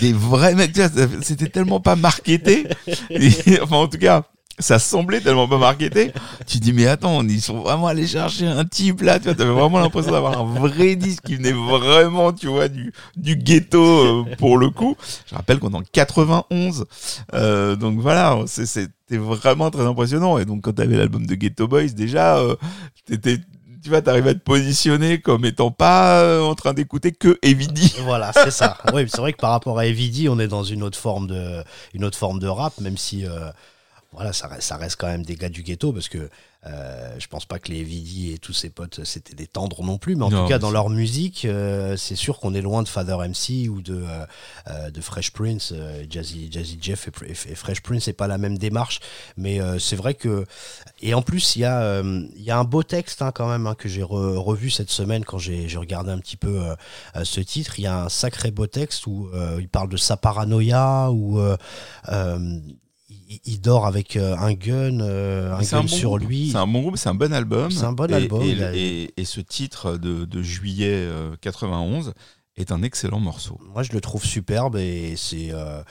des 0.00 0.12
ça- 0.88 1.08
C'était 1.22 1.48
tellement 1.48 1.80
pas 1.80 1.96
marketé. 1.96 2.66
Et, 3.10 3.30
enfin, 3.62 3.76
en 3.76 3.88
tout 3.88 3.98
cas. 3.98 4.22
Ça 4.58 4.78
semblait 4.78 5.20
tellement 5.20 5.46
pas 5.46 5.58
marketé. 5.58 6.12
Tu 6.46 6.56
dis, 6.60 6.72
mais 6.72 6.86
attends, 6.86 7.22
ils 7.22 7.42
sont 7.42 7.58
vraiment 7.60 7.88
allés 7.88 8.06
chercher 8.06 8.46
un 8.46 8.64
type 8.64 9.02
là. 9.02 9.18
Tu 9.18 9.26
vois, 9.26 9.34
t'avais 9.34 9.50
vraiment 9.52 9.78
l'impression 9.78 10.12
d'avoir 10.12 10.38
un 10.40 10.44
vrai 10.46 10.96
disque 10.96 11.24
qui 11.24 11.34
venait 11.36 11.52
vraiment, 11.52 12.32
tu 12.32 12.46
vois, 12.46 12.68
du, 12.68 12.90
du 13.18 13.36
ghetto 13.36 13.82
euh, 13.84 14.24
pour 14.38 14.56
le 14.56 14.70
coup. 14.70 14.96
Je 15.30 15.34
rappelle 15.34 15.58
qu'on 15.58 15.72
est 15.72 15.76
en 15.76 15.82
91. 15.92 16.86
Euh, 17.34 17.76
donc 17.76 17.98
voilà, 18.00 18.38
c'était 18.46 18.88
vraiment 19.18 19.70
très 19.70 19.84
impressionnant. 19.84 20.38
Et 20.38 20.46
donc 20.46 20.62
quand 20.62 20.72
t'avais 20.72 20.96
l'album 20.96 21.26
de 21.26 21.34
Ghetto 21.34 21.68
Boys, 21.68 21.88
déjà, 21.88 22.38
euh, 22.38 22.56
t'étais, 23.04 23.36
tu 23.86 23.90
vois, 23.90 24.02
t'arrivais 24.02 24.30
à 24.30 24.34
te 24.34 24.40
positionner 24.40 25.20
comme 25.20 25.44
étant 25.44 25.70
pas 25.70 26.20
euh, 26.20 26.40
en 26.40 26.56
train 26.56 26.74
d'écouter 26.74 27.12
que 27.12 27.38
Evidy. 27.42 27.94
Voilà, 28.02 28.32
c'est 28.32 28.50
ça. 28.50 28.76
Oui, 28.92 29.06
c'est 29.08 29.20
vrai 29.20 29.32
que 29.32 29.38
par 29.38 29.52
rapport 29.52 29.78
à 29.78 29.86
Evidy, 29.86 30.28
on 30.28 30.40
est 30.40 30.48
dans 30.48 30.64
une 30.64 30.82
autre 30.82 30.98
forme 30.98 31.28
de, 31.28 31.62
une 31.94 32.04
autre 32.04 32.18
forme 32.18 32.40
de 32.40 32.48
rap, 32.48 32.72
même 32.80 32.96
si 32.96 33.24
euh, 33.24 33.48
voilà, 34.12 34.32
ça 34.32 34.46
reste, 34.48 34.62
ça 34.62 34.76
reste 34.76 34.96
quand 34.96 35.06
même 35.08 35.24
des 35.24 35.36
gars 35.36 35.48
du 35.48 35.62
ghetto, 35.62 35.92
parce 35.92 36.08
que 36.08 36.28
euh, 36.66 37.14
je 37.20 37.28
pense 37.28 37.44
pas 37.46 37.60
que 37.60 37.70
les 37.70 37.78
Evidy 37.78 38.32
et 38.32 38.38
tous 38.38 38.52
ses 38.52 38.70
potes 38.70 39.04
c'était 39.04 39.34
des 39.36 39.46
tendres 39.46 39.84
non 39.84 39.98
plus, 39.98 40.16
mais 40.16 40.24
en 40.24 40.30
Non, 40.30 40.42
tout 40.42 40.48
cas 40.48 40.58
dans 40.58 40.72
leur 40.72 40.90
musique, 40.90 41.44
euh, 41.44 41.96
c'est 41.96 42.16
sûr 42.16 42.40
qu'on 42.40 42.54
est 42.54 42.60
loin 42.62 42.82
de 42.82 42.88
Father 42.88 43.16
MC 43.18 43.68
ou 43.68 43.82
de, 43.82 44.04
euh, 44.68 44.90
de 44.90 45.00
Fresh 45.00 45.30
Prince, 45.30 45.72
Jazzy, 46.10 46.48
Jazzy 46.50 46.78
Jeff 46.80 47.08
et, 47.08 47.30
et 47.30 47.54
Fresh 47.54 47.82
Prince, 47.82 48.04
c'est 48.04 48.12
pas 48.14 48.26
la 48.26 48.36
même 48.38 48.58
démarche, 48.58 48.98
mais 49.36 49.60
c'est 49.78 49.94
vrai 49.96 50.14
que 50.14 50.44
et 51.02 51.14
en 51.14 51.22
plus 51.22 51.54
il 51.54 51.60
y 51.60 51.64
a, 51.64 52.00
il 52.02 52.42
y 52.42 52.50
a 52.50 52.58
un 52.58 52.64
beau 52.64 52.82
texte 52.82 53.22
hein, 53.22 53.30
quand 53.32 53.48
même 53.48 53.66
hein, 53.68 53.76
que 53.76 53.88
j'ai 53.88 54.02
re- 54.02 54.36
revu 54.36 54.70
cette 54.70 54.90
semaine 54.90 55.24
quand 55.24 55.38
j'ai 55.38 55.68
regardé 55.76 56.10
un 56.10 56.18
petit 56.18 56.36
peu 56.36 56.64
ce 57.22 57.40
titre. 57.40 57.78
Il 57.78 57.82
y 57.82 57.86
a 57.86 58.04
un 58.04 58.08
sacré 58.08 58.50
beau 58.50 58.66
texte 58.66 59.06
où 59.06 59.28
il 59.60 59.68
parle 59.68 59.88
de 59.88 59.96
sa 59.96 60.16
paranoïa, 60.16 61.10
où 61.12 61.38
euh, 61.38 61.56
il, 63.28 63.40
il 63.44 63.60
dort 63.60 63.86
avec 63.86 64.16
euh, 64.16 64.36
un 64.38 64.52
gun, 64.54 65.00
euh, 65.00 65.54
un 65.54 65.60
gun 65.62 65.80
bon 65.82 65.88
sur 65.88 66.18
lui. 66.18 66.50
C'est 66.52 66.58
un 66.58 66.66
bon 66.66 66.80
groupe, 66.82 66.96
c'est 66.96 67.08
un 67.08 67.14
bon 67.14 67.32
album. 67.32 67.70
C'est 67.70 67.84
un 67.84 67.92
bon 67.92 68.06
Et- 68.08 68.14
album, 68.14 68.42
Et, 68.42 68.48
il 68.50 68.62
a- 68.62 68.74
et- 68.74 69.12
et 69.16 69.24
ce 69.24 69.40
titre 69.40 69.96
de, 69.96 70.24
de 70.24 70.42
juillet 70.42 70.90
euh, 70.92 71.34
91 71.40 72.12
est 72.56 72.72
un 72.72 72.82
excellent 72.82 73.20
morceau. 73.20 73.60
Moi, 73.74 73.82
je 73.82 73.92
le 73.92 74.00
trouve 74.00 74.24
superbe 74.24 74.76
et 74.76 75.14
c'est, 75.16 75.50
euh, 75.52 75.82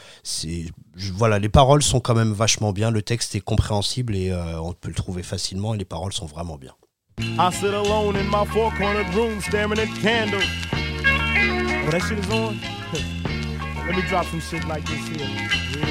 voilà, 1.13 1.37
les 1.39 1.49
paroles 1.49 1.83
sont 1.83 1.99
quand 1.99 2.15
même 2.15 2.31
vachement 2.33 2.71
bien. 2.73 2.89
Le 2.89 3.01
texte 3.03 3.35
est 3.35 3.41
compréhensible 3.41 4.15
et 4.15 4.31
euh, 4.31 4.59
on 4.59 4.73
peut 4.73 4.87
le 4.89 4.95
trouver 4.95 5.21
facilement 5.21 5.75
et 5.75 5.77
les 5.77 5.85
paroles 5.85 6.13
sont 6.13 6.25
vraiment 6.25 6.57
bien. 6.57 6.73
I 7.19 7.49
sit 7.53 7.65
alone 7.67 8.15
in 8.17 8.23
my 8.25 8.45
four 8.47 8.73
cornered 8.77 9.13
room 9.13 9.39
staring 9.41 9.79
at 9.79 9.87
candles. 10.01 10.43
Oh, 10.73 11.91
that 11.91 11.99
shit 12.01 12.17
is 12.19 12.29
on? 12.33 12.55
Let 13.87 13.95
me 13.95 14.01
drop 14.09 14.25
some 14.25 14.41
shit 14.41 14.67
like 14.67 14.83
this 14.85 15.07
here. 15.07 15.84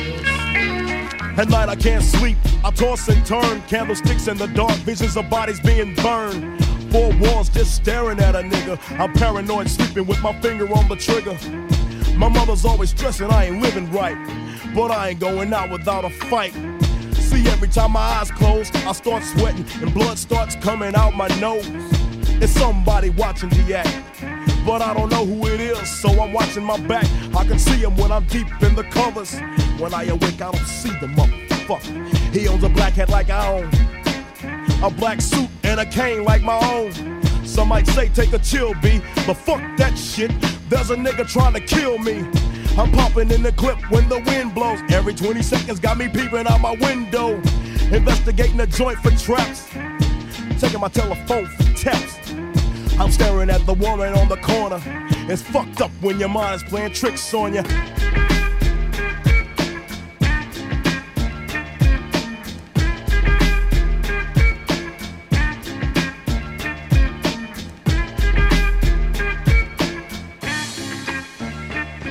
At 1.36 1.48
night 1.48 1.68
I 1.68 1.76
can't 1.76 2.02
sleep. 2.02 2.36
I 2.64 2.70
toss 2.70 3.08
and 3.08 3.24
turn. 3.26 3.60
Candlesticks 3.62 4.28
in 4.28 4.36
the 4.36 4.46
dark. 4.46 4.72
Visions 4.86 5.16
of 5.16 5.28
bodies 5.28 5.60
being 5.60 5.94
burned. 5.96 6.64
Four 6.92 7.12
walls 7.18 7.48
just 7.48 7.74
staring 7.74 8.20
at 8.20 8.36
a 8.36 8.42
nigga. 8.42 8.78
I'm 9.00 9.12
paranoid, 9.12 9.68
sleeping 9.68 10.06
with 10.06 10.22
my 10.22 10.32
finger 10.40 10.72
on 10.72 10.88
the 10.88 10.96
trigger. 10.96 11.36
My 12.16 12.28
mother's 12.28 12.64
always 12.64 12.90
stressing 12.90 13.30
I 13.30 13.46
ain't 13.46 13.60
living 13.60 13.90
right. 13.90 14.16
But 14.74 14.92
I 14.92 15.10
ain't 15.10 15.20
going 15.20 15.52
out 15.52 15.70
without 15.70 16.04
a 16.04 16.10
fight. 16.10 16.52
See, 17.14 17.48
every 17.48 17.68
time 17.68 17.92
my 17.92 18.00
eyes 18.00 18.30
close, 18.30 18.70
I 18.86 18.92
start 18.92 19.24
sweating 19.24 19.66
and 19.82 19.92
blood 19.92 20.18
starts 20.18 20.54
coming 20.56 20.94
out 20.94 21.14
my 21.14 21.28
nose. 21.40 21.68
It's 22.40 22.52
somebody 22.52 23.10
watching 23.10 23.48
the 23.50 23.78
act. 23.78 24.33
But 24.64 24.80
I 24.80 24.94
don't 24.94 25.10
know 25.10 25.26
who 25.26 25.46
it 25.46 25.60
is, 25.60 25.90
so 25.90 26.08
I'm 26.20 26.32
watching 26.32 26.64
my 26.64 26.78
back. 26.78 27.04
I 27.36 27.44
can 27.44 27.58
see 27.58 27.76
him 27.76 27.96
when 27.96 28.10
I'm 28.10 28.24
deep 28.26 28.46
in 28.62 28.74
the 28.74 28.84
covers. 28.84 29.38
When 29.78 29.92
I 29.92 30.04
awake, 30.04 30.40
I 30.40 30.50
don't 30.50 30.66
see 30.66 30.90
the 31.00 31.06
motherfucker. 31.08 32.34
He 32.34 32.48
owns 32.48 32.64
a 32.64 32.70
black 32.70 32.94
hat 32.94 33.10
like 33.10 33.28
I 33.28 33.46
own, 33.46 33.70
a 34.82 34.90
black 34.90 35.20
suit 35.20 35.50
and 35.64 35.80
a 35.80 35.86
cane 35.86 36.24
like 36.24 36.42
my 36.42 36.58
own. 36.72 36.92
Some 37.44 37.68
might 37.68 37.86
say 37.88 38.08
take 38.08 38.32
a 38.32 38.38
chill, 38.38 38.72
B, 38.82 39.00
but 39.26 39.34
fuck 39.34 39.60
that 39.76 39.98
shit. 39.98 40.32
There's 40.70 40.90
a 40.90 40.96
nigga 40.96 41.30
trying 41.30 41.52
to 41.52 41.60
kill 41.60 41.98
me. 41.98 42.24
I'm 42.78 42.90
popping 42.90 43.30
in 43.30 43.42
the 43.42 43.52
clip 43.52 43.78
when 43.90 44.08
the 44.08 44.20
wind 44.20 44.54
blows. 44.54 44.80
Every 44.90 45.14
20 45.14 45.42
seconds 45.42 45.78
got 45.78 45.98
me 45.98 46.08
peeping 46.08 46.46
out 46.46 46.60
my 46.60 46.72
window. 46.72 47.34
Investigating 47.92 48.56
the 48.56 48.66
joint 48.66 48.98
for 48.98 49.10
traps. 49.10 49.68
Taking 50.58 50.80
my 50.80 50.88
telephone 50.88 51.46
for 51.46 51.62
taps. 51.74 52.23
I'm 52.96 53.10
staring 53.10 53.50
at 53.50 53.66
the 53.66 53.74
woman 53.74 54.14
on 54.14 54.28
the 54.28 54.36
corner. 54.36 54.80
It's 55.28 55.42
fucked 55.42 55.80
up 55.80 55.90
when 56.00 56.20
your 56.20 56.28
mind 56.28 56.62
is 56.62 56.62
playing 56.62 56.92
tricks 56.92 57.34
on 57.34 57.54
you. 57.54 57.62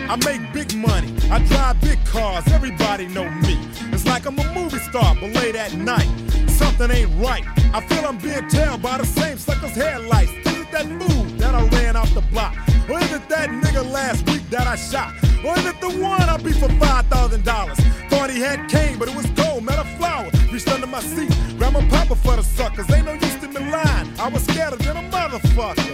I 0.09 0.17
make 0.25 0.53
big 0.53 0.75
money. 0.75 1.15
I 1.31 1.39
drive 1.47 1.79
big 1.79 2.05
cars. 2.05 2.45
Everybody 2.49 3.07
know 3.07 3.29
me. 3.29 3.57
It's 3.93 4.05
like 4.05 4.25
I'm 4.25 4.37
a 4.37 4.53
movie 4.53 4.79
star, 4.79 5.15
but 5.15 5.31
late 5.31 5.55
at 5.55 5.73
night, 5.75 6.09
something 6.49 6.91
ain't 6.91 7.09
right. 7.23 7.45
I 7.73 7.79
feel 7.87 8.05
I'm 8.05 8.17
being 8.17 8.47
tailed 8.49 8.81
by 8.81 8.97
the 8.97 9.05
same 9.05 9.37
sucker's 9.37 9.75
headlights. 9.75 10.52
That 10.73 10.87
fool 10.87 11.25
that 11.37 11.53
I 11.53 11.63
ran 11.67 11.95
off 11.95 12.11
the 12.15 12.21
block? 12.33 12.55
Or 12.89 12.97
is 12.97 13.11
it 13.13 13.29
that 13.29 13.47
nigga 13.49 13.85
last 13.91 14.27
week 14.27 14.41
that 14.49 14.65
I 14.65 14.75
shot? 14.75 15.13
Or 15.45 15.55
is 15.55 15.65
it 15.67 15.79
the 15.79 16.01
one 16.01 16.27
I 16.27 16.37
beat 16.37 16.55
for 16.55 16.67
five 16.81 17.05
thousand 17.05 17.45
dollars? 17.45 17.77
Thought 18.09 18.31
he 18.31 18.39
had 18.39 18.67
cane, 18.67 18.97
but 18.97 19.07
it 19.07 19.15
was 19.15 19.27
gold, 19.37 19.63
met 19.63 19.77
a 19.77 19.83
flower. 19.97 20.31
Reached 20.51 20.67
under 20.69 20.87
my 20.87 20.99
seat, 20.99 21.29
grabbed 21.59 21.75
my 21.75 21.87
papa 21.89 22.15
for 22.15 22.37
the 22.37 22.41
suckers. 22.41 22.89
Ain't 22.91 23.05
no 23.05 23.13
use 23.13 23.35
to 23.35 23.47
me 23.49 23.59
lying. 23.69 24.19
I 24.19 24.29
was 24.29 24.45
scared 24.45 24.73
than 24.79 24.97
a 24.97 25.03
motherfucker. 25.11 25.93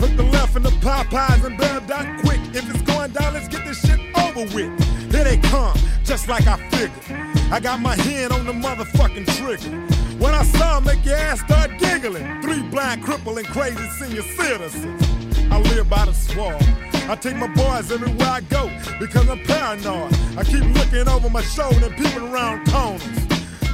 Hook 0.00 0.16
the 0.16 0.24
left 0.24 0.56
in 0.56 0.64
the 0.64 0.74
Popeyes 0.82 1.44
and 1.44 1.56
bail 1.56 1.80
down 1.82 2.18
quick. 2.22 2.40
If 2.52 2.68
it's 2.68 2.82
going 2.82 3.12
down, 3.12 3.34
let's 3.34 3.46
get 3.46 3.64
this 3.64 3.80
shit 3.86 4.00
over 4.18 4.42
with. 4.52 5.12
Here 5.12 5.22
they 5.22 5.36
come, 5.36 5.78
just 6.02 6.26
like 6.26 6.48
I 6.48 6.56
figured. 6.70 7.52
I 7.52 7.60
got 7.60 7.78
my 7.78 7.94
hand 7.94 8.32
on 8.32 8.46
the 8.46 8.52
motherfucking 8.52 9.26
trigger. 9.38 10.01
When 10.22 10.34
I 10.34 10.44
saw 10.44 10.76
'em, 10.76 10.84
make 10.84 11.04
your 11.04 11.16
ass 11.16 11.40
start 11.40 11.80
giggling. 11.80 12.40
Three 12.42 12.62
blind, 12.62 13.02
crippling, 13.02 13.44
crazy 13.46 13.88
senior 13.98 14.22
citizens. 14.22 15.02
I 15.50 15.58
live 15.58 15.90
by 15.90 16.04
the 16.04 16.14
swamp. 16.14 16.62
I 17.10 17.16
take 17.16 17.34
my 17.34 17.48
boys 17.48 17.90
everywhere 17.90 18.28
I 18.28 18.40
go 18.42 18.70
because 19.00 19.28
I'm 19.28 19.40
paranoid. 19.40 20.14
I 20.38 20.44
keep 20.44 20.64
looking 20.78 21.08
over 21.08 21.28
my 21.28 21.42
shoulder 21.42 21.86
and 21.86 21.96
peeping 21.96 22.28
around 22.32 22.70
corners. 22.70 23.02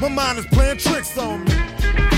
My 0.01 0.09
mind 0.09 0.39
is 0.39 0.47
playing 0.47 0.79
tricks 0.79 1.19
on 1.19 1.45
me. 1.45 2.18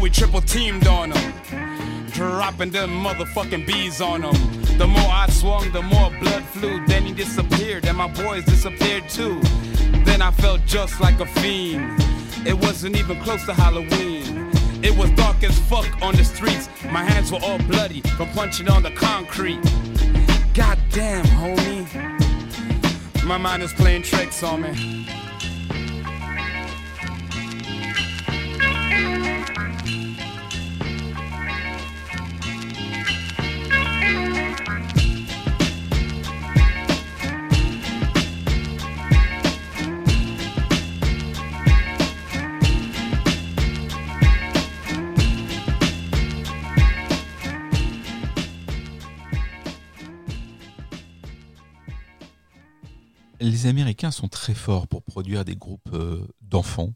We 0.00 0.10
triple 0.10 0.40
teamed 0.40 0.86
on 0.86 1.10
him, 1.10 1.32
dropping 2.12 2.70
them 2.70 2.90
motherfucking 2.90 3.66
bees 3.66 4.00
on 4.00 4.22
him. 4.22 4.78
The 4.78 4.86
more 4.86 5.10
I 5.10 5.26
swung, 5.28 5.70
the 5.72 5.82
more 5.82 6.10
blood 6.20 6.44
flew. 6.44 6.86
Then 6.86 7.04
he 7.04 7.12
disappeared, 7.12 7.84
and 7.84 7.98
my 7.98 8.06
boys 8.06 8.44
disappeared 8.44 9.08
too. 9.08 9.40
Then 10.04 10.22
I 10.22 10.30
felt 10.30 10.64
just 10.66 11.00
like 11.00 11.18
a 11.20 11.26
fiend. 11.26 12.00
It 12.46 12.54
wasn't 12.54 12.96
even 12.96 13.20
close 13.22 13.44
to 13.46 13.54
Halloween. 13.54 14.50
It 14.82 14.96
was 14.96 15.10
dark 15.10 15.42
as 15.42 15.58
fuck 15.68 15.90
on 16.00 16.14
the 16.14 16.24
streets. 16.24 16.68
My 16.90 17.02
hands 17.02 17.32
were 17.32 17.40
all 17.42 17.58
bloody 17.58 18.00
from 18.16 18.28
punching 18.30 18.68
on 18.68 18.84
the 18.84 18.92
concrete. 18.92 19.60
God 20.54 20.78
damn, 20.92 21.24
homie. 21.24 21.86
My 23.24 23.36
mind 23.36 23.62
is 23.64 23.72
playing 23.72 24.02
tricks 24.02 24.42
on 24.44 24.62
me. 24.62 25.08
Les 53.58 53.66
Américains 53.66 54.12
sont 54.12 54.28
très 54.28 54.54
forts 54.54 54.86
pour 54.86 55.02
produire 55.02 55.44
des 55.44 55.56
groupes 55.56 55.92
euh, 55.92 56.24
d'enfants. 56.42 56.94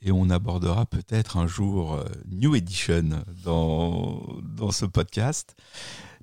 Et 0.00 0.12
on 0.12 0.30
abordera 0.30 0.86
peut-être 0.86 1.36
un 1.36 1.48
jour 1.48 1.94
euh, 1.94 2.04
New 2.28 2.54
Edition 2.54 3.24
dans, 3.42 4.24
dans 4.40 4.70
ce 4.70 4.86
podcast. 4.86 5.56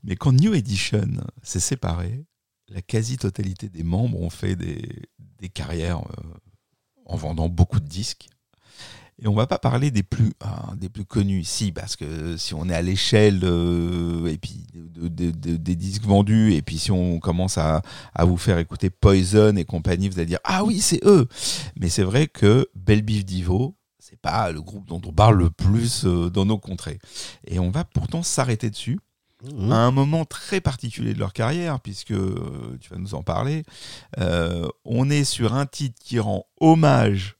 Mais 0.03 0.15
quand 0.15 0.31
New 0.31 0.53
Edition 0.53 1.09
s'est 1.43 1.59
séparé, 1.59 2.23
la 2.69 2.81
quasi-totalité 2.81 3.67
des 3.67 3.83
membres 3.83 4.21
ont 4.21 4.29
fait 4.29 4.55
des, 4.55 4.87
des 5.19 5.49
carrières 5.49 5.99
euh, 5.99 6.23
en 7.05 7.17
vendant 7.17 7.49
beaucoup 7.49 7.81
de 7.81 7.87
disques. 7.89 8.29
Et 9.19 9.27
on 9.27 9.33
va 9.33 9.47
pas 9.47 9.57
parler 9.57 9.89
des 9.89 10.03
plus, 10.03 10.31
ah, 10.41 10.73
des 10.75 10.89
plus 10.89 11.03
connus 11.05 11.39
ici, 11.39 11.71
parce 11.71 11.95
que 11.95 12.37
si 12.37 12.53
on 12.53 12.69
est 12.69 12.75
à 12.75 12.83
l'échelle 12.83 13.39
euh, 13.43 14.27
et 14.27 14.37
puis 14.37 14.63
de- 14.75 15.07
de- 15.07 15.31
de- 15.31 15.57
des 15.57 15.75
disques 15.75 16.03
vendus, 16.05 16.53
et 16.53 16.61
puis 16.61 16.77
si 16.77 16.91
on 16.91 17.19
commence 17.19 17.57
à, 17.57 17.81
à 18.13 18.25
vous 18.25 18.37
faire 18.37 18.59
écouter 18.59 18.91
Poison 18.91 19.55
et 19.55 19.65
compagnie, 19.65 20.07
vous 20.07 20.19
allez 20.19 20.27
dire 20.27 20.39
ah 20.43 20.63
oui 20.63 20.79
c'est 20.81 21.03
eux. 21.03 21.27
Mais 21.79 21.89
c'est 21.89 22.03
vrai 22.03 22.27
que 22.27 22.67
Belle 22.75 23.01
Biv 23.01 23.25
Divo, 23.25 23.75
c'est 23.97 24.19
pas 24.21 24.51
le 24.51 24.61
groupe 24.61 24.87
dont 24.87 25.01
on 25.03 25.11
parle 25.11 25.37
le 25.39 25.49
plus 25.49 26.05
euh, 26.05 26.29
dans 26.29 26.45
nos 26.45 26.59
contrées. 26.59 26.99
Et 27.47 27.57
on 27.57 27.71
va 27.71 27.83
pourtant 27.85 28.21
s'arrêter 28.21 28.69
dessus 28.69 28.99
Mhm. 29.43 29.71
à 29.71 29.75
un 29.77 29.91
moment 29.91 30.25
très 30.25 30.61
particulier 30.61 31.13
de 31.13 31.19
leur 31.19 31.31
carrière, 31.31 31.79
puisque 31.79 32.09
euh, 32.11 32.75
tu 32.81 32.89
vas 32.89 32.97
nous 32.97 33.13
en 33.13 33.21
parler. 33.21 33.63
Euh, 34.19 34.67
on 34.83 35.11
est 35.11 35.25
sur 35.25 35.53
un 35.53 35.67
titre 35.67 35.99
qui 36.03 36.17
rend 36.19 36.45
hommage 36.59 37.36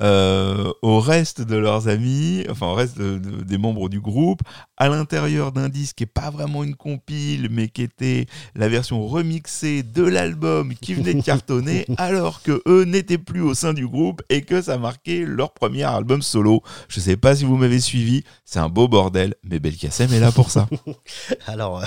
euh, 0.00 0.72
au 0.82 0.98
reste 1.00 1.40
de 1.42 1.56
leurs 1.56 1.88
amis, 1.88 2.44
enfin 2.50 2.66
au 2.68 2.74
reste 2.74 2.98
de- 2.98 3.18
de- 3.18 3.42
des 3.42 3.58
membres 3.58 3.88
du 3.88 4.00
groupe, 4.00 4.40
à 4.76 4.88
l'intérieur 4.88 5.52
d'un 5.52 5.68
disque 5.68 5.96
qui 5.96 6.02
n'est 6.04 6.06
pas 6.08 6.30
vraiment 6.30 6.64
une 6.64 6.74
compile, 6.76 7.48
mais 7.50 7.68
qui 7.68 7.82
était 7.82 8.26
la 8.54 8.68
version 8.68 9.06
remixée 9.06 9.82
de 9.82 10.02
l'album 10.02 10.74
qui 10.74 10.94
venait 10.94 11.14
de 11.14 11.22
cartonner, 11.22 11.84
alors 11.98 12.42
que 12.42 12.62
eux 12.66 12.84
n'étaient 12.84 13.18
plus 13.18 13.42
au 13.42 13.54
sein 13.54 13.72
du 13.74 13.86
groupe 13.86 14.22
et 14.30 14.42
que 14.42 14.62
ça 14.62 14.78
marquait 14.78 15.24
leur 15.26 15.52
premier 15.52 15.82
album 15.84 16.22
solo. 16.22 16.62
Je 16.88 17.00
sais 17.00 17.16
pas 17.16 17.36
si 17.36 17.44
vous 17.44 17.56
m'avez 17.56 17.80
suivi, 17.80 18.24
c'est 18.44 18.58
un 18.58 18.68
beau 18.68 18.88
bordel, 18.88 19.34
mais 19.44 19.58
Belkacem 19.58 20.12
est 20.12 20.20
là 20.20 20.32
pour 20.32 20.50
ça. 20.50 20.68
Alors, 21.46 21.80
euh, 21.82 21.86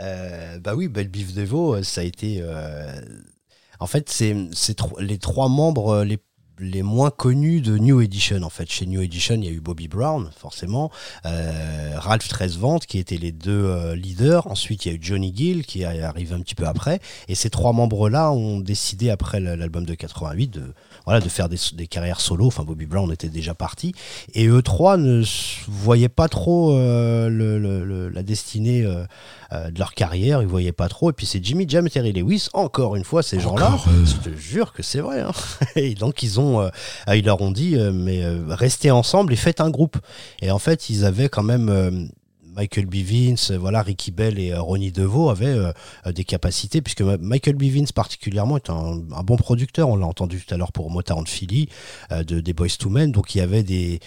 euh, 0.00 0.58
bah 0.58 0.74
oui, 0.74 0.88
Belle 0.88 1.08
Biv 1.08 1.32
Devo, 1.34 1.82
ça 1.82 2.00
a 2.00 2.04
été. 2.04 2.38
euh, 2.42 3.00
en 3.78 3.86
fait, 3.86 4.08
c'est 4.10 4.34
les 4.98 5.18
trois 5.18 5.48
membres 5.48 6.02
les 6.02 6.18
les 6.58 6.82
moins 6.82 7.10
connus 7.10 7.60
de 7.60 7.78
New 7.78 8.00
Edition 8.00 8.42
en 8.42 8.50
fait. 8.50 8.70
Chez 8.70 8.86
New 8.86 9.00
Edition 9.00 9.36
il 9.36 9.44
y 9.44 9.48
a 9.48 9.52
eu 9.52 9.60
Bobby 9.60 9.88
Brown 9.88 10.30
forcément 10.36 10.90
euh, 11.24 11.94
Ralph 11.96 12.28
Tresvant 12.28 12.78
qui 12.78 12.98
étaient 12.98 13.16
les 13.16 13.32
deux 13.32 13.64
euh, 13.64 13.94
leaders. 13.94 14.46
Ensuite 14.46 14.86
il 14.86 14.92
y 14.92 14.94
a 14.94 14.96
eu 14.96 15.00
Johnny 15.00 15.32
Gill 15.34 15.64
qui 15.66 15.82
est 15.82 16.02
arrivé 16.02 16.34
un 16.34 16.40
petit 16.40 16.54
peu 16.54 16.66
après. 16.66 17.00
Et 17.28 17.34
ces 17.34 17.50
trois 17.50 17.72
membres 17.72 18.08
là 18.08 18.32
ont 18.32 18.58
décidé 18.60 19.10
après 19.10 19.40
l'album 19.40 19.84
de 19.84 19.94
88 19.94 20.48
de 20.48 20.74
voilà 21.06 21.20
de 21.20 21.28
faire 21.28 21.48
des, 21.48 21.56
des 21.74 21.86
carrières 21.86 22.20
solo 22.20 22.46
enfin 22.46 22.64
Bobby 22.64 22.84
Brown 22.86 23.10
était 23.12 23.28
déjà 23.28 23.54
parti 23.54 23.92
et 24.34 24.46
eux 24.48 24.60
trois 24.62 24.96
ne 24.96 25.22
voyaient 25.68 26.08
pas 26.08 26.28
trop 26.28 26.72
euh, 26.76 27.28
le- 27.28 27.58
le- 27.58 27.84
le- 27.84 28.08
la 28.08 28.22
destinée 28.22 28.82
euh, 28.84 29.04
euh, 29.52 29.70
de 29.70 29.78
leur 29.78 29.94
carrière, 29.94 30.42
ils 30.42 30.48
voyaient 30.48 30.72
pas 30.72 30.88
trop. 30.88 31.10
Et 31.10 31.12
puis 31.12 31.24
c'est 31.24 31.42
Jimmy 31.44 31.66
Jam 31.68 31.86
et 31.86 31.90
Terry 31.90 32.12
Lewis, 32.12 32.48
encore 32.52 32.96
une 32.96 33.04
fois, 33.04 33.22
ces 33.22 33.38
gens-là, 33.38 33.78
je 34.04 34.30
te 34.30 34.36
jure 34.36 34.72
que 34.72 34.82
c'est 34.82 34.98
vrai. 34.98 35.20
hein. 35.20 35.30
Et 35.76 35.94
donc 35.94 36.24
ils 36.24 36.40
ont, 36.40 36.68
ils 37.14 37.24
leur 37.24 37.40
ont 37.40 37.52
dit, 37.52 37.76
euh, 37.76 37.92
mais 37.92 38.24
euh, 38.24 38.42
restez 38.48 38.90
ensemble 38.90 39.32
et 39.32 39.36
faites 39.36 39.60
un 39.60 39.70
groupe. 39.70 39.98
Et 40.42 40.50
en 40.50 40.58
fait, 40.58 40.90
ils 40.90 41.04
avaient 41.04 41.28
quand 41.28 41.44
même. 41.44 42.10
Michael 42.56 42.86
B. 42.86 42.96
Vince, 42.96 43.50
euh, 43.50 43.58
voilà, 43.58 43.82
Ricky 43.82 44.10
Bell 44.10 44.38
et 44.38 44.52
euh, 44.52 44.60
Ronnie 44.60 44.90
DeVoe 44.90 45.28
avaient 45.28 45.46
euh, 45.46 45.72
des 46.12 46.24
capacités, 46.24 46.80
puisque 46.80 47.02
Michael 47.02 47.54
B. 47.54 47.64
Vince 47.64 47.92
particulièrement 47.92 48.56
est 48.56 48.70
un, 48.70 48.96
bon 49.22 49.36
producteur, 49.36 49.88
on 49.88 49.96
l'a 49.96 50.06
entendu 50.06 50.42
tout 50.42 50.54
à 50.54 50.56
l'heure 50.56 50.72
pour 50.72 50.90
Motown 50.90 51.26
Philly, 51.26 51.68
de, 52.10 52.40
des 52.40 52.52
Boys 52.52 52.68
to 52.78 52.88
Men, 52.88 53.12
donc 53.12 53.34
il 53.34 53.38
y 53.38 53.40
avait 53.40 53.62
des, 53.62 54.00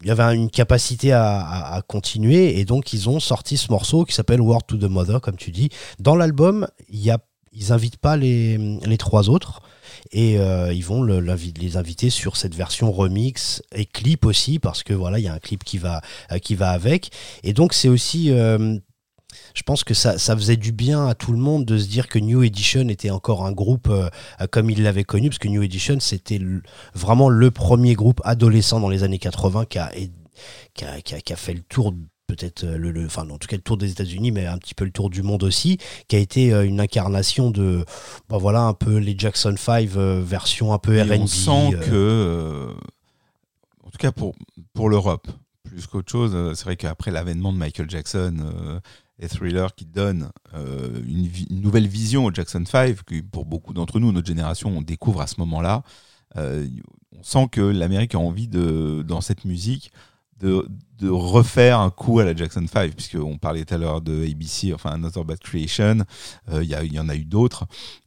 il 0.00 0.06
y 0.06 0.10
avait 0.10 0.34
une 0.34 0.50
capacité 0.50 1.12
à, 1.12 1.82
continuer 1.86 2.58
et 2.58 2.64
donc 2.64 2.92
ils 2.92 3.08
ont 3.08 3.20
sorti 3.20 3.56
ce 3.56 3.70
morceau 3.70 4.04
qui 4.04 4.14
s'appelle 4.14 4.40
Word 4.40 4.62
to 4.66 4.76
the 4.76 4.84
Mother 4.84 5.20
comme 5.20 5.36
tu 5.36 5.50
dis 5.50 5.70
dans 5.98 6.16
l'album 6.16 6.66
ils 6.88 7.72
invitent 7.72 7.98
pas 7.98 8.16
les 8.16 8.96
trois 8.98 9.28
autres 9.28 9.62
et 10.12 10.38
euh, 10.38 10.72
ils 10.72 10.84
vont 10.84 11.02
les 11.02 11.76
inviter 11.76 12.10
sur 12.10 12.36
cette 12.36 12.54
version 12.54 12.90
remix 12.92 13.62
et 13.74 13.84
clip 13.86 14.24
aussi 14.26 14.58
parce 14.58 14.82
que 14.82 14.94
voilà 14.94 15.18
il 15.18 15.24
y 15.24 15.28
a 15.28 15.34
un 15.34 15.38
clip 15.38 15.64
qui 15.64 15.78
va 15.78 16.00
euh, 16.32 16.38
qui 16.38 16.54
va 16.54 16.70
avec. 16.70 17.10
Et 17.42 17.52
donc 17.52 17.74
c'est 17.74 17.88
aussi 17.88 18.30
euh, 18.30 18.78
je 19.54 19.62
pense 19.62 19.84
que 19.84 19.92
ça, 19.94 20.16
ça 20.18 20.34
faisait 20.36 20.56
du 20.56 20.72
bien 20.72 21.06
à 21.06 21.14
tout 21.14 21.32
le 21.32 21.38
monde 21.38 21.64
de 21.66 21.76
se 21.78 21.86
dire 21.86 22.08
que 22.08 22.18
New 22.18 22.42
Edition 22.42 22.88
était 22.88 23.10
encore 23.10 23.44
un 23.44 23.52
groupe 23.52 23.92
comme 24.50 24.70
il 24.70 24.82
l'avait 24.82 25.04
connu, 25.04 25.28
parce 25.28 25.38
que 25.38 25.48
New 25.48 25.62
Edition, 25.62 26.00
c'était 26.00 26.40
vraiment 26.94 27.28
le 27.28 27.50
premier 27.50 27.94
groupe 27.94 28.20
adolescent 28.24 28.80
dans 28.80 28.88
les 28.88 29.02
années 29.02 29.18
80 29.18 29.66
qui 29.66 29.78
a, 29.78 29.92
qui 30.74 30.84
a, 30.84 31.00
qui 31.02 31.14
a- 31.14 31.20
qui 31.20 31.32
a 31.32 31.36
fait 31.36 31.52
le 31.52 31.60
tour 31.60 31.92
peut-être 32.28 32.62
euh, 32.62 32.78
le, 32.78 32.92
le- 32.92 33.06
enfin 33.06 33.28
en 33.28 33.38
tout 33.38 33.48
cas 33.48 33.56
le 33.56 33.62
tour 33.62 33.76
des 33.76 33.90
États-Unis 33.90 34.30
mais 34.30 34.46
un 34.46 34.58
petit 34.58 34.74
peu 34.74 34.84
le 34.84 34.92
tour 34.92 35.10
du 35.10 35.22
monde 35.22 35.42
aussi 35.42 35.78
qui 36.06 36.14
a 36.14 36.18
été 36.20 36.52
euh, 36.52 36.64
une 36.64 36.78
incarnation 36.78 37.50
de 37.50 37.84
bah 38.28 38.36
voilà 38.38 38.62
un 38.62 38.74
peu 38.74 38.98
les 38.98 39.16
Jackson 39.18 39.54
5 39.56 39.88
euh, 39.96 40.22
version 40.24 40.72
un 40.72 40.78
peu 40.78 41.00
R&B 41.02 41.12
on 41.22 41.26
sent 41.26 41.74
euh, 41.74 41.80
que, 41.80 42.74
en 43.84 43.90
tout 43.90 43.98
cas 43.98 44.12
pour, 44.12 44.36
pour 44.74 44.90
l'Europe, 44.90 45.26
plus 45.64 45.86
qu'autre 45.86 46.12
chose, 46.12 46.36
c'est 46.54 46.64
vrai 46.64 46.76
qu'après 46.76 47.10
l'avènement 47.10 47.52
de 47.52 47.58
Michael 47.58 47.88
Jackson 47.90 48.36
euh, 48.40 48.80
et 49.18 49.28
Thriller 49.28 49.74
qui 49.74 49.86
donne 49.86 50.30
une, 50.54 51.28
nouvelle 51.50 51.88
vision 51.88 52.26
au 52.26 52.32
Jackson 52.32 52.62
5, 52.64 53.02
que 53.04 53.20
pour 53.22 53.46
beaucoup 53.46 53.72
d'entre 53.72 53.98
nous, 53.98 54.12
notre 54.12 54.28
génération, 54.28 54.68
on 54.68 54.82
découvre 54.82 55.20
à 55.22 55.26
ce 55.26 55.34
moment-là, 55.40 55.82
on 56.36 57.22
sent 57.22 57.48
que 57.50 57.60
l'Amérique 57.60 58.14
a 58.14 58.18
envie, 58.18 58.46
de, 58.46 59.02
dans 59.06 59.20
cette 59.20 59.44
musique, 59.44 59.90
de, 60.38 60.68
de 61.00 61.08
refaire 61.08 61.78
un 61.80 61.90
coup 61.90 62.18
à 62.18 62.24
la 62.24 62.34
Jackson 62.34 62.64
5, 62.70 62.92
puisqu'on 62.94 63.38
parlait 63.38 63.64
tout 63.64 63.74
à 63.74 63.78
l'heure 63.78 64.00
de 64.00 64.24
ABC, 64.24 64.72
enfin 64.74 64.90
Another 64.90 65.24
Bad 65.24 65.38
Creation, 65.38 65.98
euh, 66.52 66.62
il 66.64 66.70
y, 66.92 66.98
en 67.00 67.08
a 67.08 67.14
eu 67.14 67.24
d'autres. 67.24 67.66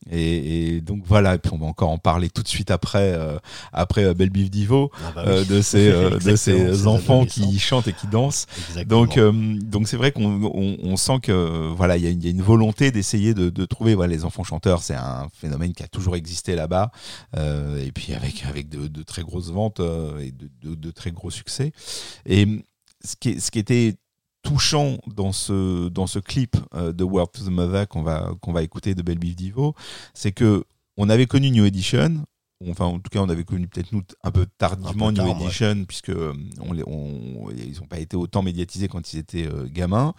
Et, 0.10 0.76
et 0.76 0.82
donc 0.82 1.04
voilà, 1.06 1.36
et 1.36 1.38
puis 1.38 1.52
on 1.54 1.58
va 1.58 1.68
encore 1.68 1.90
en 1.90 1.98
parler 1.98 2.30
tout 2.30 2.42
de 2.44 2.48
suite 2.48 2.72
après, 2.72 3.14
euh, 3.14 3.38
après 3.72 4.04
euh, 4.06 4.14
Belle 4.14 4.30
Biv 4.32 4.50
Divo, 4.50 4.92
ah 4.96 5.12
bah 5.16 5.24
oui. 5.26 5.32
euh, 5.32 5.46
de 5.46 5.62
ces, 5.62 5.92
de 6.20 6.36
ces 6.36 6.88
enfants 6.88 7.26
qui 7.26 7.60
chantent 7.60 7.88
et 7.88 7.94
qui 7.94 8.08
dansent. 8.08 8.48
Exactement. 8.70 9.06
Donc, 9.06 9.18
donc 9.70 9.88
c'est 9.88 9.98
vrai 9.98 10.12
qu'on 10.12 10.44
on, 10.44 10.78
on 10.84 10.98
sent 10.98 11.20
que 11.22 11.70
voilà, 11.76 11.98
il 11.98 12.04
y, 12.04 12.08
a 12.08 12.10
une- 12.10 12.20
il 12.22 12.26
y 12.26 12.28
a 12.28 12.32
une 12.32 12.42
volonté 12.42 12.92
d'essayer 12.92 13.34
de, 13.34 13.50
de 13.50 13.66
trouver 13.66 13.96
voilà, 13.96 14.14
les 14.14 14.26
enfants 14.26 14.44
chanteurs. 14.44 14.82
C'est 14.84 14.96
un 14.96 15.28
phénomène 15.34 15.74
qui 15.74 15.84
a 15.84 15.88
toujours 15.88 16.16
existé 16.16 16.56
là-bas, 16.56 16.92
et 17.38 17.92
puis 17.94 18.14
avec 18.14 18.44
avec 18.46 18.70
de, 18.70 18.88
de 18.88 19.04
très 19.04 19.22
grosses 19.24 19.52
ventes 19.52 19.80
et 19.80 20.32
de, 20.32 20.50
de- 20.64 20.76
de 20.76 20.92
très 20.92 21.12
gros 21.12 21.30
succès. 21.30 21.72
Et 22.26 22.48
ce 23.04 23.16
qui, 23.20 23.30
est- 23.30 23.40
ce 23.40 23.52
qui 23.52 23.60
était 23.60 23.96
touchant 24.44 24.98
dans 25.08 25.32
ce 25.32 25.88
dans 25.90 26.08
ce 26.08 26.18
clip 26.20 26.58
euh, 26.74 26.92
de 26.92 27.04
World 27.04 27.32
to 27.32 27.44
the 27.46 27.50
Mother 27.52 27.88
qu'on 27.88 28.02
va 28.02 28.32
qu'on 28.42 28.54
va 28.54 28.64
écouter 28.64 28.96
de 28.96 29.02
Belle 29.04 29.20
Biv 29.20 29.36
Divo, 29.36 29.76
c'est 30.14 30.32
que 30.32 30.64
on 30.98 31.10
avait 31.10 31.28
connu 31.28 31.52
New 31.52 31.66
Edition. 31.66 32.24
Enfin, 32.70 32.86
en 32.86 33.00
tout 33.00 33.10
cas, 33.10 33.20
on 33.22 33.30
avait 33.30 33.44
connu 33.44 33.68
peut-être 33.68 33.92
nous 33.92 34.04
un 34.24 34.30
peu 34.30 34.46
tardivement 34.60 35.08
Un 35.08 35.14
peu 35.16 35.22
New 35.24 35.28
tard, 35.30 35.40
ouais. 35.40 35.46
Edition, 35.48 35.84
puisque 35.86 36.10
euh, 36.10 36.32
on, 36.60 36.74
les- 36.74 36.84
on- 36.86 37.50
ils 37.58 37.80
n'ont 37.80 37.88
pas 37.88 37.98
été 37.98 38.16
autant 38.16 38.44
médiatisés 38.44 38.88
quand 38.88 39.14
ils 39.14 39.18
étaient 39.18 39.48
euh, 39.48 39.66
gamins. 39.68 40.14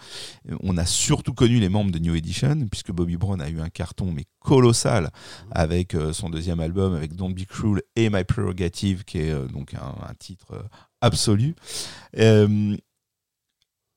On 0.60 0.76
a 0.76 0.84
surtout 0.84 1.34
connu 1.34 1.60
les 1.60 1.68
membres 1.68 1.92
de 1.92 2.00
New 2.00 2.16
Edition, 2.16 2.66
puisque 2.68 2.90
Bobby 2.90 3.16
Brown 3.16 3.40
a 3.40 3.48
eu 3.48 3.60
un 3.60 3.68
carton 3.68 4.10
mais 4.10 4.24
colossal 4.40 5.10
avec 5.52 5.94
euh, 5.94 6.12
son 6.12 6.30
deuxième 6.30 6.58
album, 6.58 6.94
avec 6.94 7.14
Don't 7.14 7.32
Be 7.32 7.44
Cruel 7.44 7.80
et 7.94 8.10
My 8.10 8.24
Prerogative, 8.24 9.04
qui 9.04 9.18
est 9.18 9.30
euh, 9.30 9.46
donc 9.46 9.74
un, 9.74 9.94
un 10.08 10.14
titre 10.14 10.64
euh, 11.02 11.06
absolu. 11.06 11.54
Euh, 12.18 12.76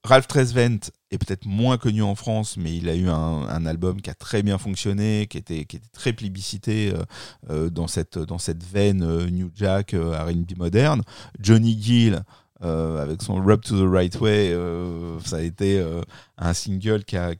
Ralph 0.05 0.27
Tresvent 0.27 0.91
est 1.09 1.17
peut-être 1.17 1.45
moins 1.45 1.77
connu 1.77 2.03
en 2.03 2.13
France, 2.13 2.57
mais 2.57 2.75
il 2.77 2.87
a 2.89 2.95
eu 2.95 3.09
un, 3.09 3.65
album 3.65 4.01
qui 4.01 4.09
a 4.11 4.13
très 4.13 4.43
bien 4.43 4.59
fonctionné, 4.59 5.25
qui 5.27 5.37
était, 5.37 5.65
très 5.91 6.13
plébiscité 6.13 6.93
euh, 6.93 7.03
euh, 7.49 7.69
dans, 7.71 7.87
cette, 7.87 8.17
veine 8.63 9.01
euh, 9.01 9.29
New 9.29 9.49
Jack, 9.55 9.93
R&B 9.93 10.57
moderne. 10.57 11.01
Johnny 11.39 11.81
Gill, 11.81 12.21
euh, 12.63 13.03
avec 13.03 13.21
son 13.21 13.35
Rub 13.35 13.59
to 13.61 13.75
the 13.77 13.89
Right 13.89 14.17
Way, 14.21 14.53
euh, 14.53 15.19
ça 15.19 15.37
a 15.37 15.41
été 15.41 15.77
euh, 15.77 16.01
un 16.37 16.53
single 16.53 17.03
qui 17.03 17.17
a, 17.17 17.35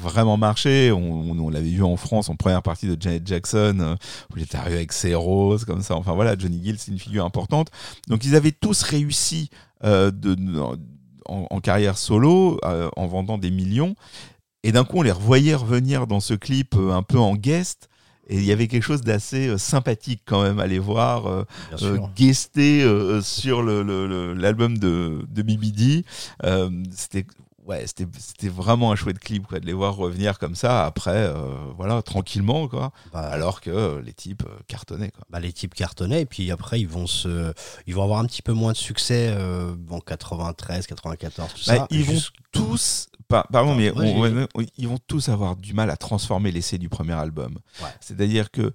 vraiment 0.00 0.36
marché. 0.36 0.92
On, 0.92 1.50
l'avait 1.50 1.70
vu 1.70 1.82
en 1.82 1.96
France 1.96 2.28
en 2.28 2.36
première 2.36 2.62
partie 2.62 2.86
de 2.86 3.00
Janet 3.00 3.26
Jackson, 3.26 3.96
où 4.32 4.36
il 4.36 4.44
était 4.44 4.56
arrivé 4.56 4.76
avec 4.76 4.92
ses 4.92 5.16
roses, 5.16 5.64
comme 5.64 5.82
ça. 5.82 5.96
Enfin 5.96 6.14
voilà, 6.14 6.38
Johnny 6.38 6.62
Gill, 6.62 6.78
c'est 6.78 6.92
une 6.92 7.00
figure 7.00 7.24
importante. 7.24 7.70
Donc 8.08 8.24
ils 8.24 8.36
avaient 8.36 8.52
tous 8.52 8.82
réussi 8.82 9.50
en, 9.82 10.76
en 11.26 11.60
carrière 11.60 11.98
solo, 11.98 12.60
en 12.62 13.06
vendant 13.06 13.38
des 13.38 13.50
millions. 13.50 13.96
Et 14.62 14.72
d'un 14.72 14.84
coup, 14.84 14.98
on 14.98 15.02
les 15.02 15.12
revoyait 15.12 15.56
revenir 15.56 16.06
dans 16.06 16.20
ce 16.20 16.34
clip 16.34 16.76
un 16.76 17.02
peu 17.02 17.18
en 17.18 17.34
guest. 17.34 17.88
Et 18.28 18.36
il 18.36 18.44
y 18.44 18.52
avait 18.52 18.68
quelque 18.68 18.82
chose 18.82 19.02
d'assez 19.02 19.48
euh, 19.48 19.58
sympathique 19.58 20.22
quand 20.24 20.42
même 20.42 20.58
à 20.58 20.66
les 20.66 20.78
voir 20.78 21.26
euh, 21.26 21.44
euh, 21.86 21.96
guester 22.16 22.82
euh, 22.82 23.20
sur 23.20 23.62
le- 23.62 23.82
le- 23.82 24.06
le- 24.06 24.32
l'album 24.34 24.78
de, 24.78 25.26
de 25.28 25.42
BBD. 25.42 26.04
Euh, 26.44 26.70
c'était 26.90 27.26
ouais, 27.66 27.84
c'était 27.86 28.48
vraiment 28.48 28.92
un 28.92 28.96
chouette 28.96 29.18
clip 29.18 29.46
quoi, 29.46 29.60
de 29.60 29.66
les 29.66 29.72
voir 29.72 29.94
revenir 29.96 30.38
comme 30.38 30.54
ça 30.54 30.84
après, 30.86 31.10
euh, 31.28 31.54
voilà, 31.76 32.02
tranquillement 32.02 32.68
quoi. 32.68 32.92
Bah, 33.12 33.20
Alors 33.20 33.60
que 33.60 33.70
euh, 33.70 34.02
les 34.02 34.12
types 34.12 34.42
euh, 34.46 34.58
cartonnaient 34.66 35.10
quoi. 35.10 35.24
bah, 35.30 35.40
les 35.40 35.52
types 35.52 35.74
cartonnaient 35.74 36.22
et 36.22 36.26
puis 36.26 36.50
après 36.50 36.80
ils 36.80 36.88
vont 36.88 37.06
se 37.06 37.52
ils 37.86 37.94
vont 37.94 38.02
avoir 38.02 38.20
un 38.20 38.26
petit 38.26 38.42
peu 38.42 38.52
moins 38.52 38.72
de 38.72 38.76
succès 38.76 39.28
euh, 39.36 39.74
en 39.90 40.00
93 40.00 40.86
94 40.86 41.52
tout 41.54 41.60
Bah, 41.66 41.76
ça 41.76 41.86
ils 41.90 42.04
vont 42.04 42.20
tous, 42.52 43.06
par- 43.28 43.46
pardon, 43.48 43.72
Ah, 43.72 43.76
mais 43.76 43.90
ouais, 43.90 44.46
on- 44.54 44.64
ils 44.76 44.88
vont 44.88 44.98
tous 45.06 45.28
avoir 45.28 45.56
du 45.56 45.74
mal 45.74 45.90
à 45.90 45.96
transformer 45.96 46.52
l'essai 46.52 46.78
du 46.78 46.88
premier 46.88 47.14
album. 47.14 47.58
Ouais. 47.82 47.88
C'est-à-dire 48.00 48.50
que 48.50 48.72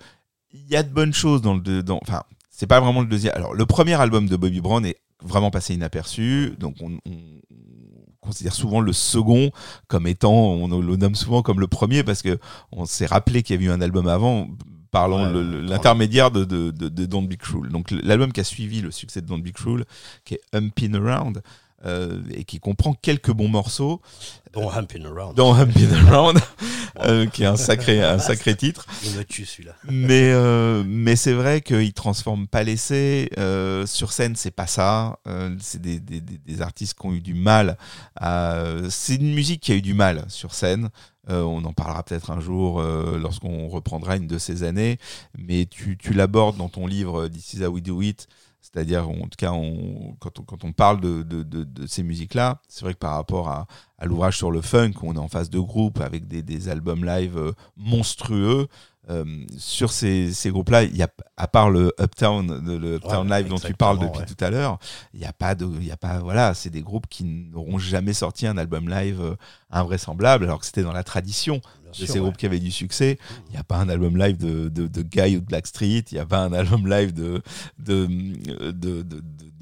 il 0.51 0.67
y 0.67 0.75
a 0.75 0.83
de 0.83 0.89
bonnes 0.89 1.13
choses 1.13 1.41
dans 1.41 1.53
le 1.55 1.83
dans, 1.83 1.99
enfin, 2.01 2.23
c'est 2.49 2.67
pas 2.67 2.79
vraiment 2.81 3.01
le 3.01 3.07
deuxième. 3.07 3.33
Alors, 3.35 3.53
le 3.53 3.65
premier 3.65 3.93
album 3.93 4.27
de 4.27 4.35
Bobby 4.35 4.59
Brown 4.59 4.85
est 4.85 4.99
vraiment 5.21 5.51
passé 5.51 5.75
inaperçu, 5.75 6.55
donc 6.59 6.75
on, 6.81 6.93
on- 7.05 7.39
on 7.51 7.68
considère 8.21 8.53
souvent 8.53 8.81
le 8.81 8.93
second 8.93 9.51
comme 9.87 10.07
étant, 10.07 10.33
on 10.33 10.67
le 10.81 10.95
nomme 10.95 11.15
souvent 11.15 11.41
comme 11.41 11.59
le 11.59 11.67
premier 11.67 12.03
parce 12.03 12.21
que 12.21 12.37
on 12.71 12.85
s'est 12.85 13.05
rappelé 13.05 13.43
qu'il 13.43 13.55
y 13.55 13.57
avait 13.57 13.65
eu 13.65 13.75
un 13.75 13.81
album 13.81 14.07
avant. 14.07 14.47
Parlant 14.91 15.31
Ouais, 15.31 15.43
l'intermédiaire 15.67 16.31
de, 16.31 16.43
de, 16.45 16.71
de, 16.71 16.89
de 16.89 17.05
Don't 17.05 17.27
Be 17.27 17.35
Cruel. 17.35 17.71
Donc 17.71 17.91
l'album 17.91 18.31
qui 18.31 18.39
a 18.39 18.43
suivi 18.43 18.81
le 18.81 18.89
succès 18.89 19.21
de 19.21 19.27
Don't 19.27 19.43
Be 19.43 19.51
Cruel, 19.51 19.85
qui 20.25 20.33
est 20.33 20.41
Humpin' 20.51 20.95
Around, 20.95 21.43
euh, 21.85 22.21
et 22.31 22.43
qui 22.43 22.59
comprend 22.59 22.93
quelques 22.93 23.31
bons 23.31 23.47
morceaux, 23.47 24.01
dont 24.53 24.69
Humpin' 24.71 25.05
Around 25.05 25.35
dont 25.35 25.53
Humpin' 25.53 25.93
Around, 26.07 26.39
euh, 27.01 27.25
qui 27.27 27.43
est 27.43 27.45
un 27.47 27.55
sacré, 27.55 28.03
un 28.03 28.17
sacré 28.19 28.55
titre. 28.55 28.85
il 29.05 29.11
me 29.15 29.23
tue 29.23 29.45
celui-là 29.45 29.73
Mais, 29.89 30.31
euh, 30.33 30.83
mais 30.85 31.15
c'est 31.15 31.33
vrai 31.33 31.61
qu'il 31.61 31.93
transforme 31.93 32.47
pas 32.47 32.63
l'essai. 32.63 33.29
Euh, 33.37 33.85
sur 33.85 34.11
scène, 34.11 34.35
c'est 34.35 34.51
pas 34.51 34.67
ça. 34.67 35.19
Euh, 35.27 35.55
c'est 35.59 35.81
des, 35.81 35.99
des, 35.99 36.19
des- 36.19 36.61
artistes 36.61 36.97
qui 36.99 37.05
ont 37.05 37.13
eu 37.13 37.21
du 37.21 37.35
mal 37.35 37.77
à. 38.19 38.63
C'est 38.89 39.15
une 39.15 39.33
musique 39.33 39.61
qui 39.61 39.71
a 39.71 39.75
eu 39.75 39.81
du 39.81 39.93
mal 39.93 40.25
sur 40.29 40.53
scène. 40.53 40.89
Euh, 41.29 41.43
on 41.43 41.63
en 41.65 41.73
parlera 41.73 42.01
peut-être 42.01 42.31
un 42.31 42.39
jour 42.39 42.79
euh, 42.81 43.19
lorsqu'on 43.19 43.67
reprendra 43.67 44.15
une 44.17 44.25
de 44.25 44.39
ces 44.39 44.63
années. 44.63 44.97
Mais 45.37 45.67
tu, 45.67 45.95
tu 45.95 46.13
l'abordes 46.13 46.57
dans 46.57 46.69
ton 46.69 46.87
livre 46.87 47.27
This 47.27 47.53
is 47.53 47.63
how 47.63 47.69
we 47.69 47.83
do 47.83 48.01
it. 48.01 48.27
C'est-à-dire, 48.71 49.09
en 49.09 49.27
tout 49.27 49.37
cas, 49.37 49.51
quand, 50.19 50.63
on, 50.63 50.71
parle 50.73 51.01
de, 51.01 51.87
ces 51.87 52.03
musiques-là, 52.03 52.61
c'est 52.67 52.85
vrai 52.85 52.93
que 52.93 52.99
par 52.99 53.15
rapport 53.15 53.49
à, 53.49 53.67
l'ouvrage 54.03 54.37
sur 54.37 54.51
le 54.51 54.61
funk, 54.61 54.93
on 55.01 55.15
est 55.15 55.19
en 55.19 55.27
face 55.27 55.49
de 55.49 55.59
groupes 55.59 55.99
avec 56.01 56.27
des, 56.27 56.43
des 56.43 56.69
albums 56.69 57.03
live 57.03 57.37
euh, 57.37 57.51
monstrueux, 57.75 58.67
euh, 59.09 59.25
sur 59.57 59.91
ces, 59.91 60.31
ces 60.33 60.51
groupes-là, 60.51 60.83
il 60.83 60.95
y 60.95 61.01
a, 61.01 61.09
à 61.37 61.47
part 61.47 61.69
le 61.69 61.93
Uptown, 61.99 62.63
le 62.65 62.95
Uptown 62.95 63.29
Ouais, 63.29 63.39
Live 63.39 63.49
dont 63.49 63.57
tu 63.57 63.73
parles 63.73 63.99
depuis 63.99 64.19
ouais. 64.19 64.25
tout 64.25 64.43
à 64.43 64.49
l'heure, 64.49 64.77
il 65.13 65.19
n'y 65.19 65.25
a 65.25 65.33
pas 65.33 65.55
de, 65.55 65.65
il 65.65 65.85
y 65.85 65.91
a 65.91 65.97
pas, 65.97 66.19
voilà, 66.19 66.53
c'est 66.53 66.69
des 66.69 66.81
groupes 66.81 67.07
qui 67.09 67.23
n'auront 67.23 67.79
jamais 67.79 68.13
sorti 68.13 68.45
un 68.45 68.57
album 68.57 68.87
live 68.87 69.21
euh, 69.21 69.35
invraisemblable, 69.71 70.45
alors 70.45 70.59
que 70.59 70.65
c'était 70.65 70.83
dans 70.83 70.93
la 70.93 71.03
tradition 71.03 71.61
bien 71.81 71.91
de 71.91 71.95
sûr, 71.95 72.07
ces 72.07 72.13
ouais. 72.13 72.19
groupes 72.19 72.37
qui 72.37 72.45
avaient 72.45 72.59
du 72.59 72.71
succès. 72.71 73.17
Il 73.47 73.53
n'y 73.53 73.57
a 73.57 73.63
pas 73.63 73.77
un 73.77 73.89
album 73.89 74.17
live 74.17 74.37
de, 74.37 74.69
de, 74.69 74.87
de 74.87 75.01
Guy 75.01 75.37
ou 75.37 75.41
de 75.41 75.45
Blackstreet, 75.45 76.05
il 76.11 76.15
n'y 76.15 76.19
a 76.19 76.25
pas 76.25 76.43
un 76.43 76.53
album 76.53 76.87
live 76.87 77.13
de, 77.13 77.41
de, 77.79 78.05
de 78.71 79.05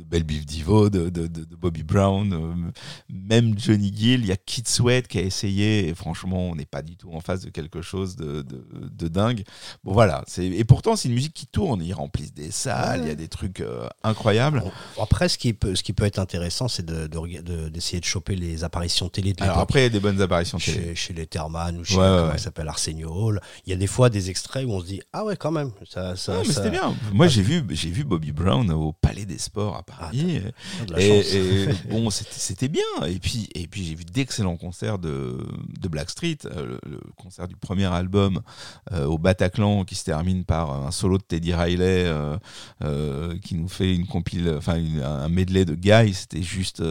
Belle 0.09 0.23
Biv 0.23 0.45
Divo, 0.45 0.89
de, 0.89 1.09
de, 1.09 1.27
Bobby 1.55 1.83
Brown, 1.83 2.33
euh, 2.33 2.71
même 3.09 3.57
Johnny 3.57 3.93
Gill, 3.95 4.21
il 4.21 4.27
y 4.27 4.31
a 4.31 4.37
Kid 4.37 4.67
Sweat 4.67 5.07
qui 5.07 5.17
a 5.17 5.21
essayé, 5.21 5.87
et 5.87 5.95
franchement, 5.95 6.49
on 6.49 6.55
n'est 6.55 6.65
pas 6.65 6.81
du 6.81 6.95
tout 6.95 7.11
en 7.11 7.19
face 7.19 7.41
de 7.41 7.49
quelque 7.49 7.81
chose 7.81 8.15
de, 8.15 8.43
de, 8.43 9.07
dingue. 9.07 9.43
Bon, 9.83 9.93
voilà. 9.93 10.23
c'est- 10.27 10.45
Et 10.45 10.63
pourtant, 10.63 10.95
c'est 10.95 11.07
une 11.09 11.13
musique 11.13 11.33
qui 11.33 11.47
tourne, 11.47 11.81
ils 11.83 11.93
remplissent 11.93 12.33
des 12.33 12.51
salles, 12.51 13.01
il 13.03 13.07
y 13.07 13.11
a 13.11 13.15
des 13.15 13.27
trucs 13.27 13.61
euh, 13.61 13.87
incroyables. 14.03 14.63
Après 15.01 15.29
ce 15.29 15.37
qui 15.37 15.53
peut 15.53 15.75
ce 15.75 15.83
qui 15.83 15.93
peut 15.93 16.05
être 16.05 16.19
intéressant 16.19 16.67
c'est 16.67 16.85
d'essayer 16.85 17.99
de, 17.99 18.05
choper 18.05 18.35
les 18.35 18.63
apparitions 18.63 19.09
télé 19.09 19.33
de 19.33 19.43
Alors 19.43 19.59
après, 19.59 19.81
il 19.81 19.83
y 19.83 19.85
a 19.87 19.89
des 19.89 19.99
bonnes 19.99 20.21
apparitions 20.21 20.57
télé. 20.57 20.95
chez, 20.95 21.13
les 21.13 21.27
Therman 21.27 21.77
ou 21.77 21.83
chez 21.83 21.95
Ouais, 21.95 22.01
comment 22.01 22.31
ouais. 22.31 22.37
s'appelle 22.37 22.67
Arsenio 22.67 23.09
Hall 23.09 23.41
il 23.65 23.69
y 23.71 23.73
a 23.73 23.75
des 23.75 23.87
fois 23.87 24.09
des 24.09 24.29
extraits 24.29 24.65
où 24.65 24.71
on 24.71 24.81
se 24.81 24.85
dit 24.85 25.01
ah 25.13 25.23
ouais 25.25 25.35
quand 25.37 25.51
même 25.51 25.71
ça, 25.89 26.15
ça, 26.15 26.43
c'était 26.43 26.69
bien. 26.69 26.95
Moi, 27.13 27.27
j'ai 27.27 27.41
vu, 27.41 27.63
j'ai 27.69 27.89
vu 27.89 28.03
Bobby 28.03 28.31
Brown 28.31 28.69
au 28.71 28.93
Palais 28.93 29.25
des 29.25 29.37
Sports 29.37 29.75
à 29.75 29.83
Paris. 29.83 29.96
T'as 29.99 30.11
de 30.11 30.91
la 30.91 31.01
et, 31.01 31.67
bon, 31.89 32.09
c'était 32.09 32.67
bien. 32.67 32.83
Et 33.07 33.19
puis, 33.19 33.49
et 33.55 33.67
puis 33.67 33.83
j'ai 33.83 33.95
vu 33.95 34.03
d'excellents 34.05 34.57
concerts 34.57 34.99
de, 34.99 35.37
de 35.79 35.87
Blackstreet. 35.87 36.39
Euh, 36.45 36.65
Le, 36.67 36.79
le 36.89 36.99
concert 37.15 37.47
du 37.47 37.55
premier 37.55 37.85
album 37.85 38.41
euh, 38.91 39.05
au 39.05 39.17
Bataclan 39.17 39.85
qui 39.85 39.95
se 39.95 40.03
termine 40.03 40.43
par 40.43 40.71
un 40.71 40.91
solo 40.91 41.17
de 41.17 41.23
Teddy 41.23 41.53
Riley 41.53 42.05
euh, 42.05 42.37
euh, 42.83 43.37
qui 43.39 43.55
nous 43.55 43.67
fait 43.67 43.93
une 43.93 44.07
compile, 44.07 44.53
enfin 44.57 44.75
un 45.03 45.29
medley 45.29 45.65
de 45.65 45.75
Guy. 45.75 46.13
C'était 46.13 46.43
juste 46.43 46.83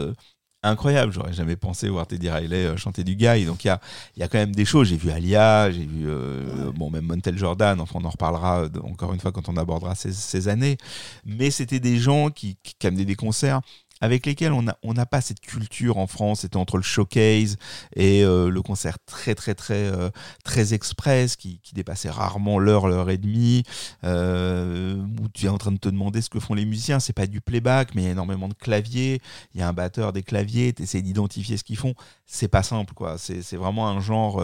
incroyable. 0.63 1.11
J'aurais 1.13 1.33
jamais 1.33 1.55
pensé 1.55 1.89
voir 1.89 2.07
Teddy 2.07 2.29
Riley 2.29 2.65
euh, 2.65 2.77
chanter 2.77 3.03
du 3.03 3.15
Guy. 3.15 3.45
Donc 3.45 3.63
il 3.63 3.67
y 3.67 3.71
a, 3.71 3.79
il 4.15 4.19
y 4.19 4.23
a 4.23 4.27
quand 4.27 4.37
même 4.37 4.55
des 4.55 4.65
choses. 4.65 4.87
J'ai 4.89 4.97
vu 4.97 5.11
Alia, 5.11 5.71
j'ai 5.71 5.85
vu 5.85 6.05
euh, 6.07 6.71
bon 6.73 6.89
même 6.89 7.05
Montel 7.05 7.37
Jordan. 7.37 7.79
Enfin, 7.79 7.99
on 8.01 8.05
en 8.05 8.09
reparlera 8.09 8.63
euh, 8.63 8.69
encore 8.83 9.13
une 9.13 9.19
fois 9.19 9.31
quand 9.31 9.49
on 9.49 9.57
abordera 9.57 9.95
ces, 9.95 10.13
ces 10.13 10.47
années. 10.47 10.77
Mais 11.25 11.51
c'était 11.51 11.79
des 11.79 11.97
gens 11.97 12.29
qui, 12.29 12.57
qui, 12.63 12.73
qui 12.77 12.87
amenaient 12.87 13.05
des 13.05 13.15
concerts 13.15 13.61
avec 14.01 14.25
lesquels 14.25 14.53
on 14.53 14.63
n'a 14.63 14.77
on 14.83 14.93
pas 14.93 15.21
cette 15.21 15.39
culture 15.39 15.97
en 15.97 16.07
France. 16.07 16.41
C'était 16.41 16.57
entre 16.57 16.77
le 16.77 16.83
showcase 16.83 17.57
et 17.95 18.23
euh, 18.23 18.49
le 18.49 18.61
concert 18.61 18.97
très 19.05 19.35
très 19.35 19.55
très 19.55 19.85
euh, 19.85 20.09
très 20.43 20.73
express 20.73 21.35
qui, 21.35 21.59
qui 21.63 21.73
dépassait 21.73 22.09
rarement 22.09 22.59
l'heure, 22.59 22.87
l'heure 22.87 23.09
et 23.09 23.17
demie. 23.17 23.63
Euh, 24.03 24.95
où 25.21 25.29
tu 25.29 25.45
es 25.45 25.49
en 25.49 25.57
train 25.57 25.71
de 25.71 25.77
te 25.77 25.89
demander 25.89 26.21
ce 26.21 26.29
que 26.29 26.39
font 26.39 26.53
les 26.53 26.65
musiciens. 26.65 26.99
C'est 26.99 27.13
pas 27.13 27.27
du 27.27 27.41
playback, 27.41 27.95
mais 27.95 28.03
il 28.03 28.05
y 28.05 28.09
a 28.09 28.11
énormément 28.11 28.47
de 28.47 28.53
claviers. 28.53 29.21
Il 29.53 29.59
y 29.59 29.63
a 29.63 29.67
un 29.67 29.73
batteur, 29.73 30.13
des 30.13 30.23
claviers. 30.23 30.73
Tu 30.73 30.83
essaies 30.83 31.01
d'identifier 31.01 31.57
ce 31.57 31.63
qu'ils 31.63 31.77
font. 31.77 31.93
C'est 32.25 32.47
pas 32.47 32.63
simple, 32.63 32.93
quoi. 32.93 33.17
C'est 33.17 33.55
vraiment 33.55 33.87
un 33.87 33.99
genre 33.99 34.41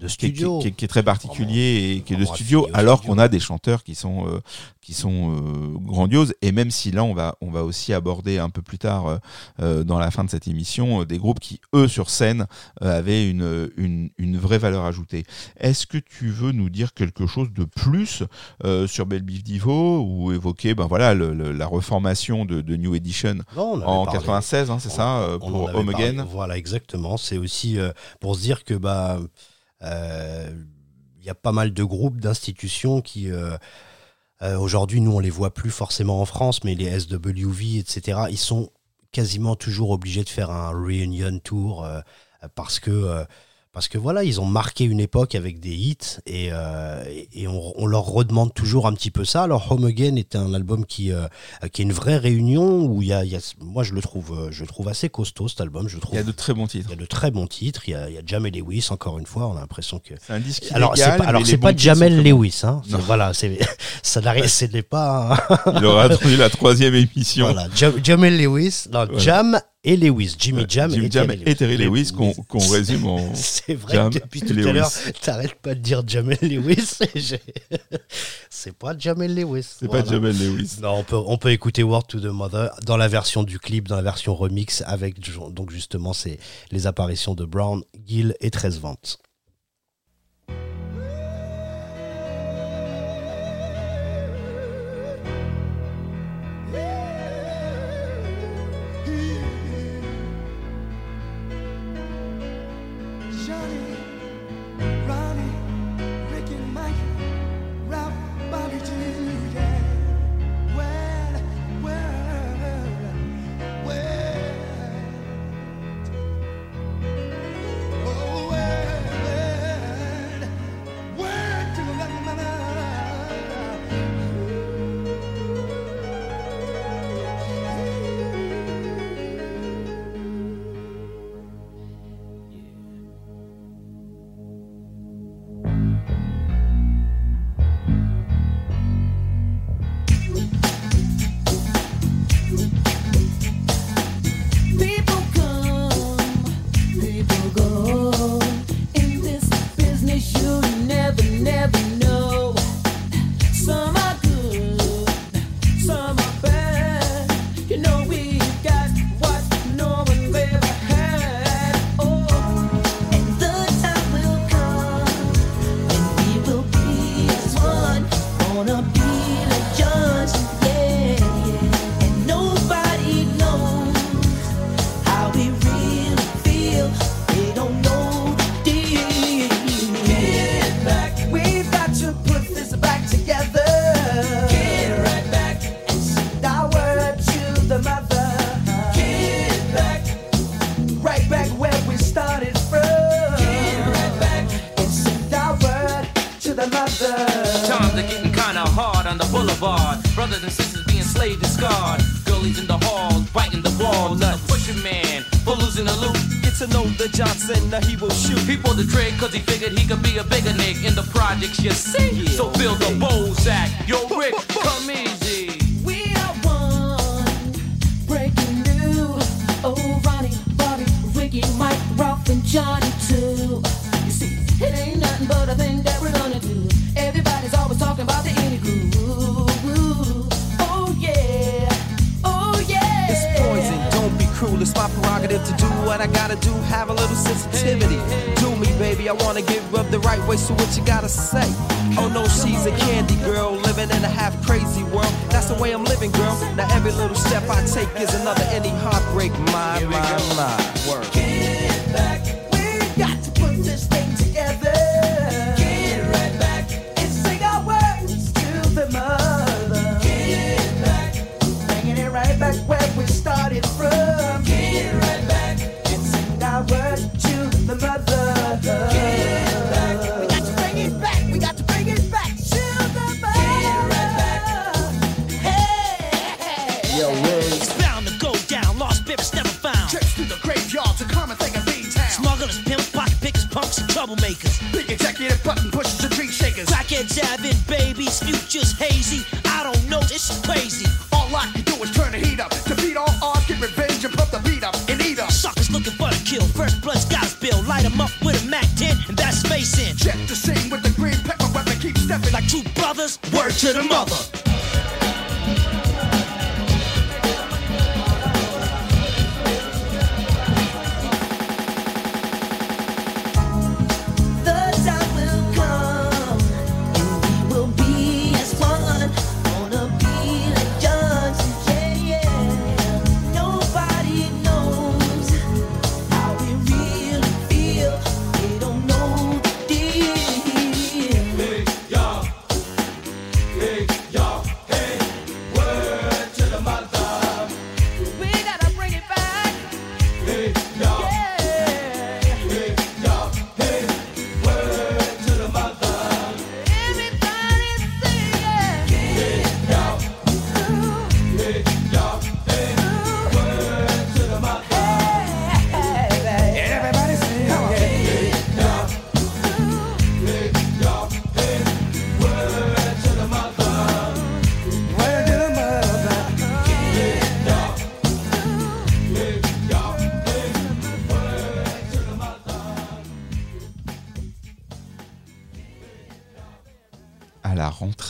De 0.00 0.06
qui, 0.06 0.16
qui 0.16 0.26
studio. 0.28 0.58
qui 0.60 0.68
est- 0.68 0.72
qui 0.72 0.84
est 0.86 0.88
très 0.88 1.02
particulier 1.02 1.94
et 1.96 2.00
qui 2.00 2.14
est 2.14 2.16
de 2.16 2.24
studio, 2.24 2.66
alors 2.72 3.02
qu'on 3.02 3.18
a 3.18 3.28
des 3.28 3.38
chanteurs 3.40 3.84
qui 3.84 3.94
sont 3.94 4.26
euh, 4.26 4.40
qui 4.80 4.94
sont 4.94 5.34
euh, 5.36 5.78
grandioses. 5.78 6.32
Et 6.42 6.52
même 6.52 6.70
si 6.70 6.90
là, 6.90 7.04
on 7.04 7.12
va 7.14 7.36
on 7.42 7.50
va 7.50 7.64
aussi 7.64 7.92
aborder 7.92 8.38
un 8.38 8.48
peu 8.48 8.62
plus 8.62 8.78
tard 8.78 9.06
euh, 9.06 9.18
euh, 9.60 9.84
dans 9.84 9.98
la 9.98 10.10
fin 10.10 10.24
de 10.24 10.30
cette 10.30 10.48
émission 10.48 11.02
euh, 11.02 11.04
des 11.04 11.18
groupes 11.18 11.38
qui 11.38 11.60
eux 11.74 11.86
sur 11.86 12.08
scène 12.10 12.46
euh, 12.82 12.98
avaient 12.98 13.28
une, 13.28 13.70
une 13.76 14.10
une 14.16 14.38
vraie 14.38 14.58
valeur 14.58 14.84
ajoutée. 14.86 15.24
Est-ce 15.58 15.86
que 15.86 15.98
tu 15.98 16.30
veux 16.30 16.52
nous 16.52 16.70
dire 16.70 16.94
quelque 16.94 17.26
chose 17.26 17.52
de 17.52 17.64
plus 17.64 18.22
euh, 18.64 18.86
sur 18.86 19.04
Belle 19.06 19.22
Beef 19.22 19.42
Divo 19.44 20.00
ou 20.02 20.32
évoquer 20.32 20.74
ben 20.74 20.86
voilà 20.86 21.12
le- 21.14 21.34
le- 21.34 21.52
la 21.52 21.66
reformation 21.66 22.44
de, 22.46 22.62
de 22.62 22.76
New 22.76 22.94
Edition 22.94 23.36
Non, 23.56 23.82
en 23.84 24.04
parlé. 24.06 24.18
96, 24.20 24.70
hein, 24.70 24.78
c'est 24.80 24.88
ça, 24.90 25.26
pour 25.38 25.74
Home. 25.74 25.88
Again. 25.90 26.24
Voilà, 26.30 26.56
exactement. 26.56 27.16
C'est 27.18 27.36
aussi 27.38 27.78
euh, 27.78 27.90
pour 28.20 28.34
se 28.36 28.40
dire 28.40 28.64
que 28.64 28.74
bah 28.74 29.18
il 29.82 31.26
y 31.26 31.30
a 31.30 31.34
pas 31.34 31.52
mal 31.52 31.72
de 31.72 31.84
groupes, 31.84 32.20
d'institutions 32.20 33.00
qui 33.00 33.30
euh, 33.30 33.56
euh, 34.42 34.58
aujourd'hui 34.58 35.00
nous 35.00 35.12
on 35.12 35.18
les 35.18 35.30
voit 35.30 35.52
plus 35.52 35.70
forcément 35.70 36.20
en 36.20 36.24
France, 36.24 36.64
mais 36.64 36.74
les 36.74 36.98
SWV, 36.98 37.78
etc. 37.78 38.20
Ils 38.30 38.38
sont 38.38 38.70
quasiment 39.12 39.56
toujours 39.56 39.90
obligés 39.90 40.24
de 40.24 40.28
faire 40.28 40.50
un 40.50 40.70
reunion 40.70 41.38
tour 41.40 41.84
euh, 41.84 42.00
parce 42.54 42.80
que 42.80 42.90
euh, 42.90 43.24
parce 43.72 43.86
que 43.86 43.98
voilà, 43.98 44.24
ils 44.24 44.40
ont 44.40 44.46
marqué 44.46 44.84
une 44.84 44.98
époque 44.98 45.34
avec 45.36 45.60
des 45.60 45.70
hits 45.74 45.96
et, 46.26 46.48
euh, 46.52 47.04
et- 47.32 47.46
on, 47.46 47.72
on 47.76 47.86
leur 47.86 48.04
redemande 48.04 48.52
toujours 48.52 48.86
un 48.88 48.92
petit 48.94 49.10
peu 49.12 49.24
ça. 49.24 49.44
Alors 49.44 49.70
Home 49.70 49.84
Again 49.84 50.16
est 50.16 50.34
un 50.34 50.52
album 50.54 50.84
qui, 50.84 51.12
euh, 51.12 51.26
qui 51.72 51.82
est 51.82 51.84
une 51.84 51.92
vraie 51.92 52.16
réunion 52.16 52.84
où 52.86 53.00
il 53.02 53.08
y 53.08 53.12
a, 53.12 53.24
il 53.24 53.30
y 53.30 53.36
a- 53.36 53.54
moi 53.60 53.84
je 53.84 53.92
le 53.94 54.02
trouve, 54.02 54.32
euh, 54.36 54.48
je 54.50 54.62
le 54.62 54.66
trouve 54.66 54.88
assez 54.88 55.08
costaud 55.08 55.46
cet 55.48 55.60
album. 55.60 55.88
Je 55.88 55.98
trouve. 55.98 56.14
Il 56.14 56.18
y 56.18 56.20
a 56.20 56.24
de 56.24 56.32
très 56.32 56.52
bons 56.52 56.66
titres. 56.66 56.88
Il 56.88 56.96
y 56.96 56.98
a 56.98 57.00
de 57.00 57.06
très 57.06 57.30
bons 57.30 57.46
titres. 57.46 57.82
Il 57.88 57.92
y 57.92 57.94
a, 57.94 58.08
il 58.08 58.14
y 58.14 58.18
a 58.18 58.22
Jamel 58.26 58.52
Lewis 58.54 58.88
encore 58.90 59.18
une 59.18 59.26
fois. 59.26 59.46
On 59.46 59.56
a 59.56 59.60
l'impression 59.60 60.00
que. 60.00 60.14
C'est 60.20 60.32
un 60.32 60.40
disque 60.40 60.64
Alors 60.72 60.96
c'est 60.96 61.16
pas, 61.16 61.24
alors 61.24 61.46
c'est 61.46 61.58
pas 61.58 61.74
Jamel. 61.76 62.22
Lewis, 62.24 62.60
hein. 62.64 62.82
Voilà, 63.06 63.32
c'est 63.34 63.58
ça 64.02 64.20
n'est 64.20 64.82
pas. 64.82 65.36
Il 65.76 65.84
aura 65.84 66.04
attendu 66.04 66.36
la 66.36 66.50
troisième 66.50 66.94
émission. 66.94 67.46
voilà, 67.52 67.68
Ja- 67.74 67.92
Jamel 68.02 68.36
Lewis, 68.36 68.86
non. 68.92 69.06
Jam 69.16 69.60
et 69.82 69.96
Lewis, 69.96 70.36
Jimmy 70.38 70.64
Jam, 70.68 70.90
et, 70.92 71.10
Jam 71.10 71.26
Terry 71.28 71.42
et 71.46 71.54
Terry 71.54 71.76
Les- 71.78 71.86
Lewis 71.86 72.12
qu'on 72.12 72.58
résume 72.68 73.06
en 73.06 73.34
C'est 73.34 73.74
vrai 73.74 73.94
Jam 73.94 74.12
que 74.12 74.18
depuis 74.18 74.40
tout 74.42 74.52
à 74.52 74.72
l'heure, 74.72 74.90
t'arrêtes 75.22 75.54
pas 75.54 75.74
de 75.74 75.80
dire 75.80 76.02
Jamel 76.06 76.38
Lewis. 76.42 76.98
c'est 78.50 78.72
pas 78.76 78.96
Jamel 78.98 79.34
Lewis. 79.34 79.66
C'est 79.78 79.86
Voilà. 79.86 80.02
pas 80.04 80.10
Jamel 80.10 80.36
Lewis. 80.38 80.76
Non, 80.82 80.96
on 80.98 81.04
peut, 81.04 81.16
on 81.16 81.38
peut 81.38 81.50
écouter 81.50 81.82
Word 81.82 82.04
to 82.08 82.20
the 82.20 82.24
Mother 82.26 82.70
dans 82.84 82.96
la 82.96 83.08
version 83.08 83.42
du 83.42 83.58
clip, 83.58 83.88
dans 83.88 83.96
la 83.96 84.02
version 84.02 84.34
remix, 84.34 84.82
avec 84.86 85.16
donc 85.52 85.70
justement 85.70 86.12
les 86.70 86.86
apparitions 86.86 87.34
de 87.34 87.44
Brown, 87.44 87.82
Gill 88.06 88.34
et 88.40 88.50
13 88.50 88.80
Ventes. 88.80 89.18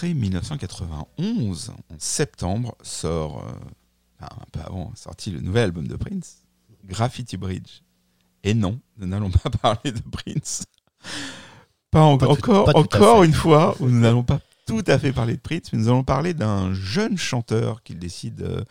Rentrée 0.01 0.15
1991, 0.15 1.71
en 1.71 1.75
septembre, 1.99 2.75
sort, 2.83 3.45
euh, 3.47 3.53
enfin, 4.21 4.35
un 4.41 4.47
peu 4.53 4.61
avant, 4.61 4.93
sorti 4.95 5.31
le 5.31 5.41
nouvel 5.41 5.65
album 5.65 5.87
de 5.87 5.97
Prince, 5.97 6.39
Graffiti 6.87 7.37
Bridge. 7.37 7.83
Et 8.43 8.55
non, 8.55 8.81
nous 8.97 9.07
n'allons 9.07 9.31
pas 9.31 9.51
parler 9.63 9.93
de 9.93 10.01
Prince. 10.11 10.65
Pas, 11.91 12.03
en- 12.03 12.17
Pas 12.19 12.27
tout- 12.27 12.33
encore, 12.33 12.65
pas 12.67 12.79
encore 12.79 13.25
une 13.25 13.33
fois, 13.35 13.77
où 13.81 13.89
nous 13.89 14.01
n'allons 14.01 14.23
pas 14.23 14.41
tout 14.67 14.85
à 14.87 14.99
fait 14.99 15.13
parler 15.13 15.35
de 15.35 15.41
Prince, 15.41 15.73
mais 15.73 15.79
nous 15.79 15.89
allons 15.89 16.05
parler 16.05 16.33
d'un 16.33 16.73
jeune 16.73 17.19
chanteur 17.19 17.83
qu'il 17.83 17.99
décide 17.99 18.41
euh, 18.43 18.65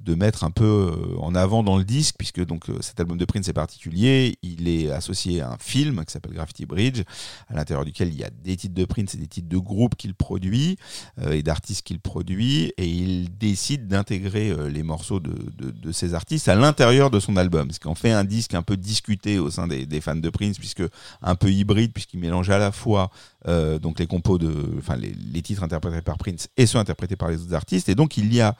de 0.00 0.14
mettre 0.14 0.44
un 0.44 0.50
peu 0.50 0.64
euh, 0.64 1.16
en 1.18 1.34
avant 1.34 1.62
dans 1.62 1.78
le 1.78 1.84
disque, 1.84 2.16
puisque 2.18 2.44
donc 2.44 2.68
euh, 2.68 2.78
cet 2.80 2.98
album 3.00 3.16
de 3.18 3.24
Prince 3.24 3.48
est 3.48 3.52
particulier. 3.52 4.36
Il 4.42 4.66
est 4.68 4.90
associé 4.90 5.40
à 5.40 5.50
un 5.52 5.58
film 5.58 6.04
qui 6.04 6.12
s'appelle 6.12 6.32
Graffiti 6.32 6.66
Bridge, 6.66 7.02
à 7.48 7.54
l'intérieur 7.54 7.84
duquel 7.84 8.08
il 8.08 8.16
y 8.18 8.24
a 8.24 8.30
des 8.30 8.56
titres 8.56 8.74
de 8.74 8.84
Prince 8.84 9.14
et 9.14 9.18
des 9.18 9.28
titres 9.28 9.48
de 9.48 9.58
groupes 9.58 9.94
qu'il 9.94 10.14
produit 10.14 10.76
euh, 11.20 11.32
et 11.32 11.42
d'artistes 11.42 11.82
qu'il 11.86 12.00
produit, 12.00 12.72
et 12.76 12.86
il 12.86 13.36
décide 13.38 13.86
d'intégrer 13.88 14.50
euh, 14.50 14.68
les 14.68 14.82
morceaux 14.82 15.20
de, 15.20 15.34
de- 15.58 15.92
ces 15.92 16.14
artistes 16.14 16.48
à 16.48 16.54
l'intérieur 16.54 17.10
de 17.10 17.20
son 17.20 17.36
album, 17.36 17.70
ce 17.70 17.78
qui 17.78 17.86
en 17.88 17.94
fait 17.94 18.12
un 18.12 18.24
disque 18.24 18.54
un 18.54 18.62
peu 18.62 18.76
discuté 18.76 19.38
au 19.38 19.50
sein 19.50 19.66
des, 19.68 19.86
des 19.86 20.00
fans 20.00 20.16
de 20.16 20.30
Prince, 20.30 20.58
puisque 20.58 20.82
un 21.20 21.34
peu 21.34 21.50
hybride, 21.52 21.92
puisqu'il 21.92 22.18
mélange 22.20 22.50
à 22.50 22.58
la 22.58 22.72
fois 22.72 23.10
euh, 23.46 23.78
donc 23.78 23.98
les 23.98 24.06
compos 24.06 24.38
de, 24.38 24.52
enfin 24.78 24.96
les, 24.96 25.12
les 25.12 25.42
titres 25.42 25.62
interprétés 25.62 26.02
par 26.02 26.16
Prince 26.18 26.48
et 26.56 26.66
ceux 26.66 26.78
interprétés 26.78 27.16
par 27.16 27.28
les 27.28 27.40
autres 27.42 27.54
artistes, 27.54 27.88
et 27.88 27.94
donc 27.94 28.16
il 28.16 28.32
y 28.34 28.40
a 28.40 28.56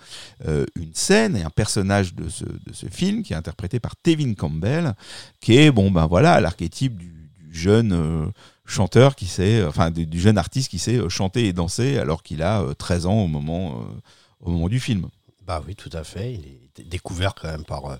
euh, 0.46 0.66
une 0.76 0.91
scène 0.96 1.36
et 1.36 1.42
un 1.42 1.50
personnage 1.50 2.14
de 2.14 2.28
ce, 2.28 2.44
de 2.44 2.72
ce 2.72 2.86
film 2.86 3.22
qui 3.22 3.32
est 3.32 3.36
interprété 3.36 3.80
par 3.80 3.96
Tevin 3.96 4.34
Campbell, 4.34 4.94
qui 5.40 5.56
est 5.56 5.70
bon 5.70 5.90
ben 5.90 6.06
voilà 6.06 6.40
l'archétype 6.40 6.96
du, 6.96 7.12
jeune 7.50 7.92
euh, 7.92 8.26
chanteur 8.64 9.14
qui 9.14 9.26
sait, 9.26 9.64
enfin 9.64 9.90
du, 9.90 10.20
jeune 10.20 10.38
artiste 10.38 10.70
qui 10.70 10.78
sait 10.78 10.96
euh, 10.96 11.08
chanter 11.08 11.46
et 11.46 11.52
danser 11.52 11.98
alors 11.98 12.22
qu'il 12.22 12.42
a 12.42 12.62
euh, 12.62 12.74
13 12.74 13.06
ans 13.06 13.20
au 13.20 13.26
moment, 13.26 13.80
euh, 13.80 14.00
au 14.40 14.50
moment 14.50 14.68
du 14.68 14.80
film. 14.80 15.08
Bah 15.46 15.62
oui, 15.66 15.74
tout 15.74 15.90
à 15.92 16.04
fait. 16.04 16.34
Il 16.34 16.46
est 16.46 16.88
découvert 16.88 17.34
quand 17.34 17.48
même 17.48 17.64
par 17.64 17.86
euh, 17.86 17.96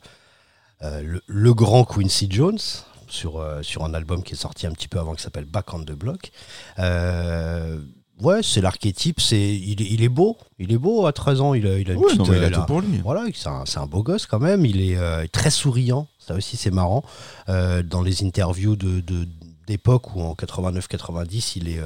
euh, 0.82 1.02
le, 1.02 1.22
le 1.26 1.54
grand 1.54 1.84
Quincy 1.84 2.28
Jones 2.30 2.58
sur, 3.08 3.38
euh, 3.38 3.62
sur 3.62 3.84
un 3.84 3.94
album 3.94 4.22
qui 4.22 4.32
est 4.32 4.36
sorti 4.36 4.66
un 4.66 4.72
petit 4.72 4.88
peu 4.88 4.98
avant 4.98 5.14
qui 5.14 5.22
s'appelle 5.22 5.44
Back 5.44 5.72
on 5.74 5.80
the 5.80 5.92
Block. 5.92 6.32
Euh, 6.78 7.78
ouais, 8.22 8.42
c'est 8.42 8.60
l'archétype. 8.60 9.20
C'est 9.20 9.38
il, 9.54 9.82
est- 9.82 9.90
il 9.90 10.02
est 10.02 10.08
beau. 10.08 10.36
Il 10.58 10.72
est 10.72 10.78
beau 10.78 11.06
à 11.06 11.12
13 11.12 11.40
ans. 11.40 11.54
Il 11.54 11.66
a, 11.66 11.78
il 11.78 11.90
a 11.90 11.94
une 11.94 11.98
Ouais, 11.98 12.06
petite, 12.06 12.18
non, 12.20 12.26
mais 12.28 12.36
il 12.38 12.44
a 12.44 12.46
euh, 12.46 12.50
tout 12.50 12.64
pour 12.66 12.80
lui. 12.80 12.98
Voilà, 13.02 13.24
c'est 13.34 13.48
un, 13.48 13.64
un 13.76 13.86
beau 13.86 14.02
gosse 14.02 14.26
quand 14.26 14.38
même. 14.40 14.64
Il 14.64 14.80
est 14.80 14.96
euh, 14.96 15.26
très 15.30 15.50
souriant. 15.50 16.06
Ça 16.18 16.34
aussi, 16.34 16.56
c'est 16.56 16.70
marrant. 16.70 17.02
Euh, 17.48 17.82
dans 17.82 18.02
les 18.02 18.24
interviews 18.24 18.76
de, 18.76 19.00
de- 19.00 19.26
d'époque 19.66 20.14
où 20.16 20.22
en 20.22 20.34
89-90, 20.34 21.52
il 21.56 21.68
est 21.68 21.80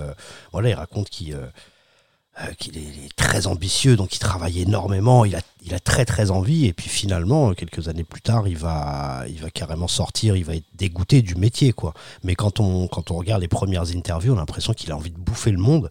voilà, 0.53 0.71
il 0.71 0.75
raconte 0.75 1.09
qu'il 1.11 1.37
euh, 2.43 2.53
qu'il 2.59 2.77
est, 2.77 3.07
est 3.07 3.17
très 3.17 3.47
ambitieux, 3.47 3.97
donc 3.97 4.15
il 4.15 4.19
travaille 4.19 4.61
énormément, 4.61 5.25
il 5.25 5.37
a, 5.37 5.41
il 5.65 5.75
a 5.75 5.81
très 5.81 6.05
très 6.05 6.31
envie, 6.31 6.67
et 6.67 6.73
puis 6.73 6.89
finalement, 6.89 7.55
quelques 7.55 7.89
années 7.89 8.05
plus 8.05 8.21
tard, 8.21 8.47
il 8.47 8.57
va, 8.59 9.25
il 9.29 9.41
va 9.41 9.51
carrément 9.51 9.89
sortir, 9.89 10.37
il 10.37 10.45
va 10.45 10.55
être 10.55 10.67
dégoûté 10.75 11.23
du 11.23 11.35
métier, 11.35 11.73
quoi. 11.73 11.95
Mais 12.25 12.35
quand 12.35 12.61
on, 12.61 12.89
quand 12.89 13.11
on 13.11 13.17
regarde 13.17 13.41
les 13.41 13.49
premières 13.49 13.91
interviews, 13.95 14.33
on 14.33 14.37
a 14.37 14.41
l'impression 14.41 14.75
qu'il 14.75 14.93
a 14.93 14.97
envie 14.97 15.11
de 15.11 15.19
bouffer 15.19 15.51
le 15.51 15.59
monde, 15.59 15.91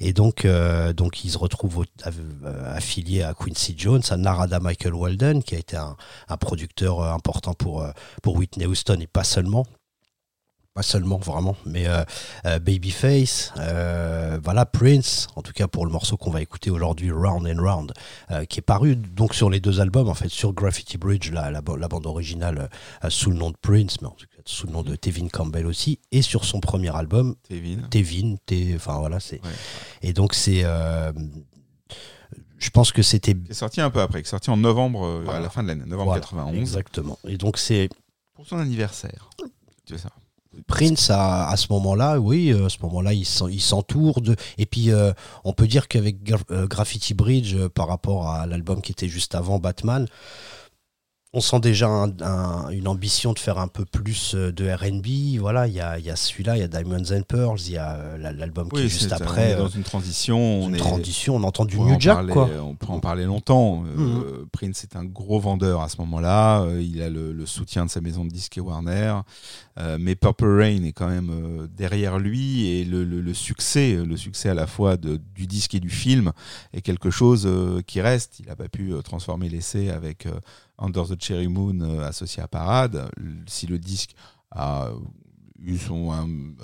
et 0.00 0.12
donc, 0.12 0.44
euh, 0.44 0.92
donc 0.92 1.24
il 1.24 1.30
se 1.30 1.38
retrouve 1.38 1.84
euh, 2.06 2.76
affilié 2.76 3.22
à 3.22 3.32
Quincy 3.34 3.74
Jones, 3.76 4.02
à 4.10 4.16
Narada 4.16 4.60
Michael 4.60 4.94
Walden, 4.94 5.42
qui 5.42 5.54
a 5.54 5.58
été 5.58 5.76
un, 5.76 5.96
un 6.28 6.36
producteur 6.36 7.00
euh, 7.00 7.12
important 7.12 7.54
pour, 7.54 7.86
pour 8.22 8.36
Whitney 8.36 8.66
Houston, 8.66 8.98
et 9.00 9.06
pas 9.06 9.24
seulement 9.24 9.64
pas 10.74 10.82
seulement 10.82 11.18
vraiment, 11.18 11.56
mais 11.64 11.86
euh, 11.86 12.02
euh, 12.46 12.58
Babyface, 12.58 13.52
euh, 13.58 14.40
voilà 14.42 14.66
Prince, 14.66 15.28
en 15.36 15.42
tout 15.42 15.52
cas 15.52 15.68
pour 15.68 15.86
le 15.86 15.92
morceau 15.92 16.16
qu'on 16.16 16.32
va 16.32 16.42
écouter 16.42 16.68
aujourd'hui, 16.70 17.12
Round 17.12 17.46
and 17.46 17.62
Round, 17.62 17.92
qui 18.48 18.58
est 18.58 18.62
paru 18.62 18.96
donc 18.96 19.34
sur 19.34 19.50
les 19.50 19.60
deux 19.60 19.80
albums, 19.80 20.08
en 20.08 20.14
fait 20.14 20.28
sur 20.28 20.52
Graffiti 20.52 20.98
Bridge, 20.98 21.30
la, 21.30 21.52
la, 21.52 21.62
ba- 21.62 21.76
la 21.78 21.86
bande 21.86 22.06
originale 22.06 22.68
sous 23.08 23.30
le 23.30 23.36
nom 23.36 23.50
de 23.52 23.56
Prince, 23.56 24.00
mais 24.02 24.08
en 24.08 24.16
tout 24.16 24.26
cas 24.26 24.42
sous 24.46 24.66
le 24.66 24.72
nom 24.72 24.82
de 24.82 24.96
Tevin 24.96 25.28
Campbell 25.28 25.64
aussi, 25.66 26.00
et 26.10 26.22
sur 26.22 26.44
son 26.44 26.58
premier 26.58 26.94
album, 26.94 27.36
Tevin. 27.48 27.82
Tevin, 27.90 28.34
enfin 28.74 28.98
voilà, 28.98 29.20
c'est 29.20 29.40
Ouais. 29.44 29.50
et 30.02 30.12
donc 30.12 30.34
c'est, 30.34 30.64
je 32.58 32.70
pense 32.70 32.90
que 32.90 33.02
c'était 33.02 33.34
Qui 33.34 33.52
est 33.52 33.54
sorti 33.54 33.80
un 33.80 33.90
peu 33.90 34.00
après, 34.00 34.22
qui 34.22 34.26
est 34.26 34.30
sorti 34.30 34.50
en 34.50 34.56
novembre, 34.56 35.22
à 35.30 35.38
la 35.38 35.50
fin 35.50 35.62
de 35.62 35.68
l'année, 35.68 35.84
novembre 35.86 36.06
voilà, 36.10 36.20
91, 36.22 36.58
exactement, 36.58 37.16
et 37.28 37.36
donc 37.36 37.58
c'est 37.58 37.88
pour 38.34 38.44
son 38.44 38.58
anniversaire. 38.58 39.30
C'est 39.88 39.98
ça. 39.98 40.08
Prince 40.66 41.10
à, 41.10 41.48
à 41.48 41.56
ce 41.56 41.66
moment-là, 41.72 42.18
oui, 42.18 42.52
euh, 42.52 42.66
à 42.66 42.68
ce 42.68 42.78
moment-là, 42.82 43.12
il 43.12 43.24
s'en- 43.24 43.48
il 43.48 43.60
s'entoure 43.60 44.20
de. 44.20 44.36
Et 44.58 44.66
puis, 44.66 44.90
euh, 44.90 45.12
on 45.44 45.52
peut 45.52 45.66
dire 45.66 45.88
qu'avec 45.88 46.16
euh, 46.50 46.66
Graffiti 46.66 47.14
Bridge, 47.14 47.56
par 47.74 47.88
rapport 47.88 48.28
à 48.28 48.46
l'album 48.46 48.80
qui 48.82 48.92
était 48.92 49.08
juste 49.08 49.34
avant 49.34 49.58
Batman, 49.58 50.06
on 51.36 51.40
sent 51.40 51.58
déjà 51.60 51.88
un- 51.88 52.12
un- 52.20 52.68
une 52.70 52.86
ambition 52.86 53.32
de 53.32 53.38
faire 53.40 53.58
un 53.58 53.66
peu 53.68 53.84
plus 53.84 54.34
euh, 54.36 54.52
de 54.52 54.68
R&B. 54.70 55.38
Voilà, 55.40 55.66
il 55.66 55.74
y 55.74 55.80
a, 55.80 55.98
y 55.98 56.08
a 56.08 56.14
celui-là, 56.16 56.56
il 56.56 56.60
y 56.60 56.62
a 56.62 56.68
Diamonds 56.68 57.10
and 57.12 57.22
Pearls, 57.28 57.58
il 57.66 57.72
y 57.72 57.76
a 57.76 57.96
euh, 57.96 58.16
la- 58.18 58.32
l'album 58.32 58.68
qui 58.70 58.80
est 58.82 58.88
juste 58.88 59.12
après. 59.12 59.54
on 59.54 59.56
est 59.56 59.58
dans 59.58 59.64
euh, 59.66 59.76
une 59.76 59.82
transition. 59.82 60.38
On 60.38 60.68
une 60.68 60.76
est, 60.76 60.78
transition, 60.78 61.34
on 61.36 61.42
entend 61.42 61.64
du 61.64 61.76
on 61.76 61.86
New 61.86 61.96
Jack, 62.00 62.14
parler- 62.14 62.32
quoi. 62.32 62.48
On 62.62 62.76
peut 62.76 62.86
en 62.86 63.00
parler 63.00 63.24
longtemps. 63.24 63.84
Euh, 63.84 63.96
Mhm. 63.96 64.46
Prince 64.52 64.84
est 64.84 64.96
un 64.96 65.04
gros 65.04 65.40
vendeur 65.40 65.82
à 65.82 65.88
ce 65.88 65.96
moment-là. 66.02 66.66
Il 66.80 67.02
a 67.02 67.10
le, 67.10 67.32
le 67.32 67.46
soutien 67.46 67.84
de 67.84 67.90
sa 67.90 68.00
maison 68.00 68.24
de 68.24 68.30
disques 68.30 68.56
et 68.56 68.60
Warner. 68.60 69.16
Euh, 69.80 69.98
mais 70.00 70.14
Purple 70.14 70.46
Rain 70.60 70.84
est 70.84 70.92
quand 70.92 71.08
même 71.08 71.66
derrière 71.76 72.20
lui 72.20 72.66
et 72.68 72.84
le, 72.84 73.02
le- 73.02 73.20
le 73.20 73.34
succès, 73.34 73.96
le 73.96 74.16
succès 74.16 74.48
à 74.50 74.54
la 74.54 74.68
fois 74.68 74.96
de- 74.96 75.20
du 75.34 75.48
disque 75.48 75.74
et 75.74 75.80
du 75.80 75.90
film 75.90 76.30
est 76.72 76.80
quelque 76.80 77.10
chose 77.10 77.48
qui 77.88 78.00
reste. 78.00 78.38
Il 78.38 78.46
n'a 78.46 78.54
pas 78.54 78.68
pu 78.68 78.92
transformer 79.02 79.48
l'essai 79.48 79.90
avec 79.90 80.26
euh, 80.26 80.30
Under 80.78 81.06
the 81.06 81.20
Cherry 81.22 81.48
Moon 81.48 81.80
euh, 81.80 82.04
associé 82.06 82.42
à 82.42 82.48
Parade. 82.48 83.10
Si 83.46 83.66
le 83.66 83.78
disque 83.78 84.14
a 84.50 84.90
eu 85.62 85.78
son 85.78 86.10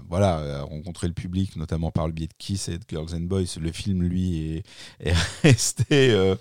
voilà 0.08 0.58
a 0.58 0.62
rencontré 0.62 1.06
le 1.06 1.14
public 1.14 1.56
notamment 1.56 1.90
par 1.90 2.06
le 2.06 2.12
biais 2.12 2.26
de 2.26 2.34
Kiss 2.36 2.68
et 2.68 2.76
de 2.76 2.84
Girls 2.86 3.14
and 3.14 3.20
Boys 3.20 3.56
le 3.58 3.72
film 3.72 4.02
lui 4.02 4.56
est, 4.56 4.62
est 4.98 5.14
resté 5.42 6.10
euh, 6.10 6.34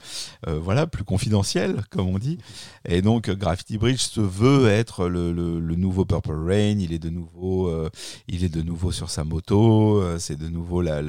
euh, 0.47 0.59
voilà 0.59 0.85
plus 0.87 1.03
confidentiel 1.05 1.83
comme 1.89 2.07
on 2.09 2.17
dit. 2.19 2.37
Et 2.85 3.01
donc 3.01 3.29
Graffiti 3.29 3.77
Bridge 3.77 3.99
se 4.01 4.19
veut 4.19 4.67
être 4.67 5.07
le, 5.07 5.31
le- 5.31 5.75
nouveau 5.75 6.03
Purple 6.03 6.33
Rain. 6.33 6.79
Il 6.79 6.91
est 6.91 6.99
de 6.99 7.09
nouveau 7.09 7.71
il 8.27 8.43
est 8.43 8.49
de 8.53 8.61
nouveau 8.61 8.91
sur 8.91 9.09
sa 9.09 9.23
moto. 9.23 10.03
C'est 10.19 10.37
de 10.37 10.49
nouveau 10.49 10.81
la- 10.81 11.01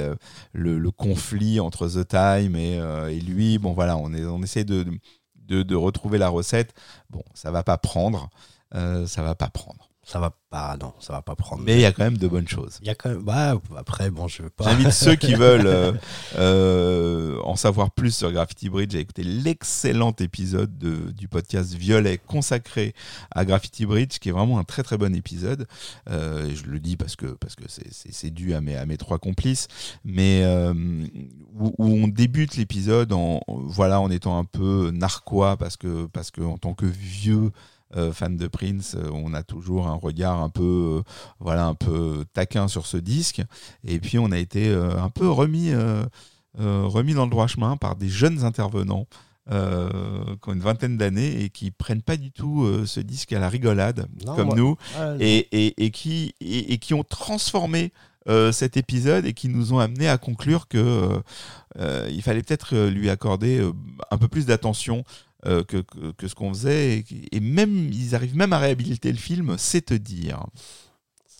le, 0.52 0.90
conflit 0.92 1.58
entre 1.58 1.88
The 1.88 2.06
Time 2.06 2.54
et, 2.54 2.74
et 3.10 3.20
lui. 3.20 3.58
Bon 3.58 3.72
voilà 3.72 3.96
on 3.96 4.12
est 4.14 4.24
on 4.24 4.42
essaie 4.42 4.64
de 4.64 4.86
de 5.50 5.74
retrouver 5.74 6.18
la 6.18 6.28
recette. 6.28 6.74
Bon 7.10 7.22
ça 7.34 7.50
va 7.50 7.62
pas 7.62 7.78
prendre 7.78 8.30
euh, 8.74 9.06
ça 9.06 9.22
va 9.22 9.34
pas 9.34 9.48
prendre 9.48 9.89
Ça 10.10 10.18
va 10.18 10.34
pas, 10.50 10.76
non, 10.80 10.92
ça 10.98 11.12
va 11.12 11.22
pas 11.22 11.36
prendre. 11.36 11.62
mais 11.64 11.74
il 11.76 11.80
y 11.80 11.84
a 11.84 11.92
quand 11.92 12.02
même 12.02 12.18
de 12.18 12.26
bonnes 12.26 12.48
choses 12.48 12.78
Il 12.82 12.88
y 12.88 12.90
a 12.90 12.96
quand 12.96 13.10
même. 13.10 13.22
Bah, 13.22 13.54
après, 13.76 14.10
bon, 14.10 14.26
je 14.26 14.42
veux 14.42 14.50
pas. 14.50 14.64
J'invite 14.64 14.90
ceux 14.90 15.14
qui 15.14 15.34
veulent 15.36 15.68
euh, 15.68 15.92
euh, 16.36 17.38
en 17.44 17.54
savoir 17.54 17.92
plus 17.92 18.14
sur 18.14 18.32
Graffiti 18.32 18.68
Bridge 18.68 18.94
à 18.96 18.98
écouter 18.98 19.22
l'excellent 19.22 20.12
épisode 20.18 20.76
de- 20.78 21.12
du 21.12 21.28
podcast 21.28 21.74
Violet 21.74 22.18
consacré 22.18 22.92
à 23.30 23.44
Graffiti 23.44 23.86
Bridge, 23.86 24.18
qui 24.18 24.30
est 24.30 24.32
vraiment 24.32 24.58
un 24.58 24.64
très 24.64 24.82
très 24.82 24.98
bon 24.98 25.14
épisode. 25.14 25.66
Euh, 26.08 26.48
et 26.48 26.56
je 26.56 26.66
le 26.66 26.80
dis 26.80 26.96
parce 26.96 27.14
que 27.14 27.26
parce 27.26 27.54
que 27.54 27.64
c'est- 27.68 28.30
dû 28.30 28.54
à 28.54 28.60
mes, 28.60 28.76
à 28.76 28.86
mes 28.86 28.96
trois 28.96 29.18
complices, 29.18 29.66
mais 30.04 30.44
où, 31.58 31.74
où 31.78 31.86
on 31.86 32.08
débute 32.08 32.56
l'épisode 32.56 33.12
en 33.12 33.40
voilà 33.48 34.00
en 34.00 34.10
étant 34.10 34.38
un 34.38 34.44
peu 34.44 34.90
narquois 34.92 35.56
parce 35.56 35.76
que 35.76 36.06
parce 36.06 36.30
que 36.30 36.40
en 36.42 36.58
tant 36.58 36.74
que 36.74 36.86
vieux 36.86 37.50
fan 38.12 38.36
de 38.36 38.46
Prince, 38.46 38.94
euh, 38.96 39.10
on 39.12 39.34
a 39.34 39.42
toujours 39.42 39.88
un 39.88 39.94
regard 39.94 40.40
un 40.42 40.48
peu, 40.50 40.98
euh, 40.98 41.02
voilà, 41.40 41.66
un 41.66 41.74
peu 41.74 42.24
taquin 42.32 42.68
sur 42.68 42.86
ce 42.86 42.96
disque. 42.96 43.42
Et 43.84 43.98
puis 43.98 44.18
on 44.18 44.30
a 44.30 44.38
été 44.38 44.68
euh, 44.68 45.00
un 45.00 45.10
peu 45.10 45.28
remis, 45.28 45.70
euh, 45.72 46.04
euh, 46.60 46.82
remis 46.86 47.14
dans 47.14 47.24
le 47.24 47.30
droit 47.30 47.46
chemin 47.46 47.76
par 47.76 47.96
des 47.96 48.08
jeunes 48.08 48.44
intervenants. 48.44 49.06
euh, 49.50 49.88
qui 50.42 50.48
ont 50.48 50.52
une 50.52 50.60
vingtaine 50.60 50.96
d'années 50.96 51.42
et 51.42 51.48
qui 51.50 51.70
prennent 51.72 52.02
pas 52.02 52.16
du 52.16 52.30
tout 52.30 52.62
euh, 52.62 52.86
ce 52.86 53.00
disque 53.00 53.32
à 53.32 53.40
la 53.40 53.48
rigolade 53.48 54.06
Non, 54.24 54.36
comme 54.36 54.50
ouais. 54.50 54.54
nous 54.56 54.76
Ouais, 54.98 55.16
et, 55.18 55.66
et, 55.66 55.84
et 55.86 55.90
qui, 55.90 56.34
et, 56.40 56.72
et 56.74 56.78
qui 56.78 56.94
ont 56.94 57.02
transformé 57.02 57.92
euh, 58.28 58.52
cet 58.52 58.76
épisode 58.76 59.24
et 59.26 59.32
qui 59.32 59.48
nous 59.48 59.72
ont 59.72 59.78
amené 59.80 60.06
à 60.08 60.18
conclure 60.18 60.68
que 60.68 60.78
euh, 60.78 61.18
euh, 61.78 62.08
il 62.12 62.22
fallait 62.22 62.42
peut-être 62.42 62.76
euh, 62.76 62.90
lui 62.90 63.08
accorder 63.10 63.58
euh, 63.58 63.72
un 64.10 64.18
peu 64.18 64.28
plus 64.28 64.46
d'attention 64.46 64.98
euh, 64.98 65.02
que, 65.44 65.62
que, 65.62 66.12
que 66.12 66.28
ce 66.28 66.34
qu'on 66.34 66.52
faisait 66.52 66.98
et, 66.98 67.04
et 67.32 67.40
même 67.40 67.90
ils 67.92 68.14
arrivent 68.14 68.36
même 68.36 68.52
à 68.52 68.58
réhabiliter 68.58 69.10
le 69.10 69.18
film, 69.18 69.56
c'est 69.58 69.86
te 69.86 69.94
dire. 69.94 70.44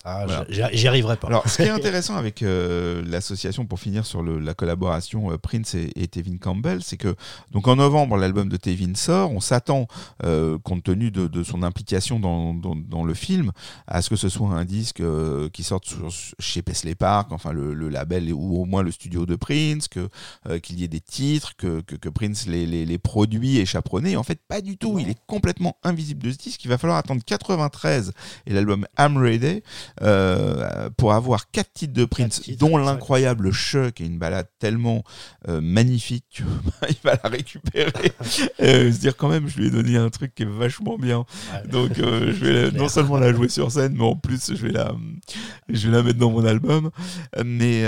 Ah, 0.03 0.25
Voilà. 0.27 0.71
j'y 0.73 0.89
arriverai 0.89 1.17
pas. 1.19 1.29
Alors, 1.29 1.47
ce 1.49 1.57
qui 1.57 1.63
est 1.63 1.69
intéressant 1.71 2.17
avec 2.17 2.43
euh, 2.43 3.03
l'association, 3.07 3.67
pour 3.67 3.79
finir 3.79 4.07
sur 4.07 4.23
le- 4.23 4.39
la 4.39 4.55
collaboration 4.55 5.31
euh, 5.31 5.37
Prince 5.37 5.75
et, 5.75 5.91
et 5.95 6.09
Tevin 6.09 6.39
Campbell, 6.39 6.83
c'est 6.83 6.97
que 6.97 7.15
donc 7.51 7.69
en 7.69 7.77
novembre, 7.77 8.17
l'album 8.17 8.49
de 8.49 8.57
Tevin 8.57 8.95
sort. 8.95 9.31
On 9.31 9.41
s'attend, 9.41 9.89
euh, 10.25 10.59
compte 10.63 10.85
tenu 10.85 11.11
de, 11.11 11.27
de 11.27 11.43
son 11.43 11.63
implication 11.63 12.19
dans, 12.19 12.55
dans, 12.55 12.75
dans 12.77 13.05
le 13.05 13.13
film, 13.13 13.53
à 13.87 14.01
ce 14.01 14.09
que 14.09 14.17
ce 14.17 14.31
soit 14.31 14.49
un 14.49 14.65
disque 14.65 15.03
qui 15.53 15.63
sorte 15.63 15.85
sur- 15.85 16.09
chez 16.39 16.63
Paisley 16.63 16.95
Park, 16.95 17.31
enfin 17.33 17.53
le, 17.53 17.75
le 17.75 17.89
label 17.91 18.33
ou 18.33 18.61
au 18.63 18.65
moins 18.65 18.83
le 18.83 18.91
studio 18.91 19.27
de 19.27 19.37
Prince, 19.37 19.87
que 19.89 20.09
qu'il 20.61 20.81
y 20.81 20.85
ait 20.85 20.89
des 20.89 21.01
titres, 21.01 21.57
que, 21.57 21.81
que, 21.83 21.97
que 21.97 22.09
Prince 22.09 22.47
les, 22.47 22.65
les, 22.65 22.87
les 22.87 22.99
produits 22.99 23.59
et 23.59 23.67
chaperonné. 23.67 24.17
En 24.17 24.23
fait, 24.23 24.41
pas 24.49 24.61
du 24.63 24.77
tout. 24.79 24.99
Il 24.99 25.09
est 25.11 25.19
complètement 25.27 25.77
invisible 25.85 26.23
de 26.23 26.33
ce 26.33 26.39
disque. 26.39 26.65
Il 26.65 26.69
va 26.69 26.79
falloir 26.79 26.99
attendre 26.99 27.23
93 27.25 28.13
et 28.47 28.53
l'album 28.55 28.87
I'm 28.99 29.17
Ready 29.19 29.63
euh, 30.03 30.91
pour 30.97 31.13
avoir 31.13 31.51
quatre 31.51 31.73
titres 31.73 31.93
de 31.93 32.05
Prince, 32.05 32.41
titres, 32.43 32.59
dont 32.59 32.77
l'incroyable 32.77 33.53
Che, 33.53 33.91
qui 33.95 34.03
est 34.03 34.07
une 34.07 34.19
balade 34.19 34.49
tellement 34.59 35.03
euh, 35.49 35.61
magnifique 35.61 36.25
que 36.39 36.43
bah, 36.43 36.87
il 36.89 36.97
va 37.05 37.19
la 37.23 37.29
récupérer. 37.31 37.91
Euh, 38.61 38.93
se 38.93 38.99
dire 38.99 39.17
quand 39.17 39.29
même, 39.29 39.49
je 39.49 39.59
lui 39.59 39.67
ai 39.69 39.71
donné 39.71 39.97
un 39.97 40.11
truc 40.11 40.35
qui 40.35 40.43
est 40.43 40.47
vachement 40.47 40.99
bien. 40.99 41.25
Donc 41.71 41.93
je 41.97 42.01
vais 42.45 42.71
non 42.71 42.89
seulement 42.89 43.17
la 43.17 43.33
jouer 43.33 43.49
sur 43.49 43.71
scène, 43.73 43.95
mais 43.97 44.05
en 44.05 44.17
plus 44.17 44.55
je 44.55 44.67
vais 44.67 44.73
la, 44.73 44.93
je 45.69 45.89
vais 45.89 45.97
la 45.97 46.03
mettre 46.03 46.19
dans 46.19 46.31
mon 46.31 46.45
album. 46.45 46.91
Mais 47.45 47.85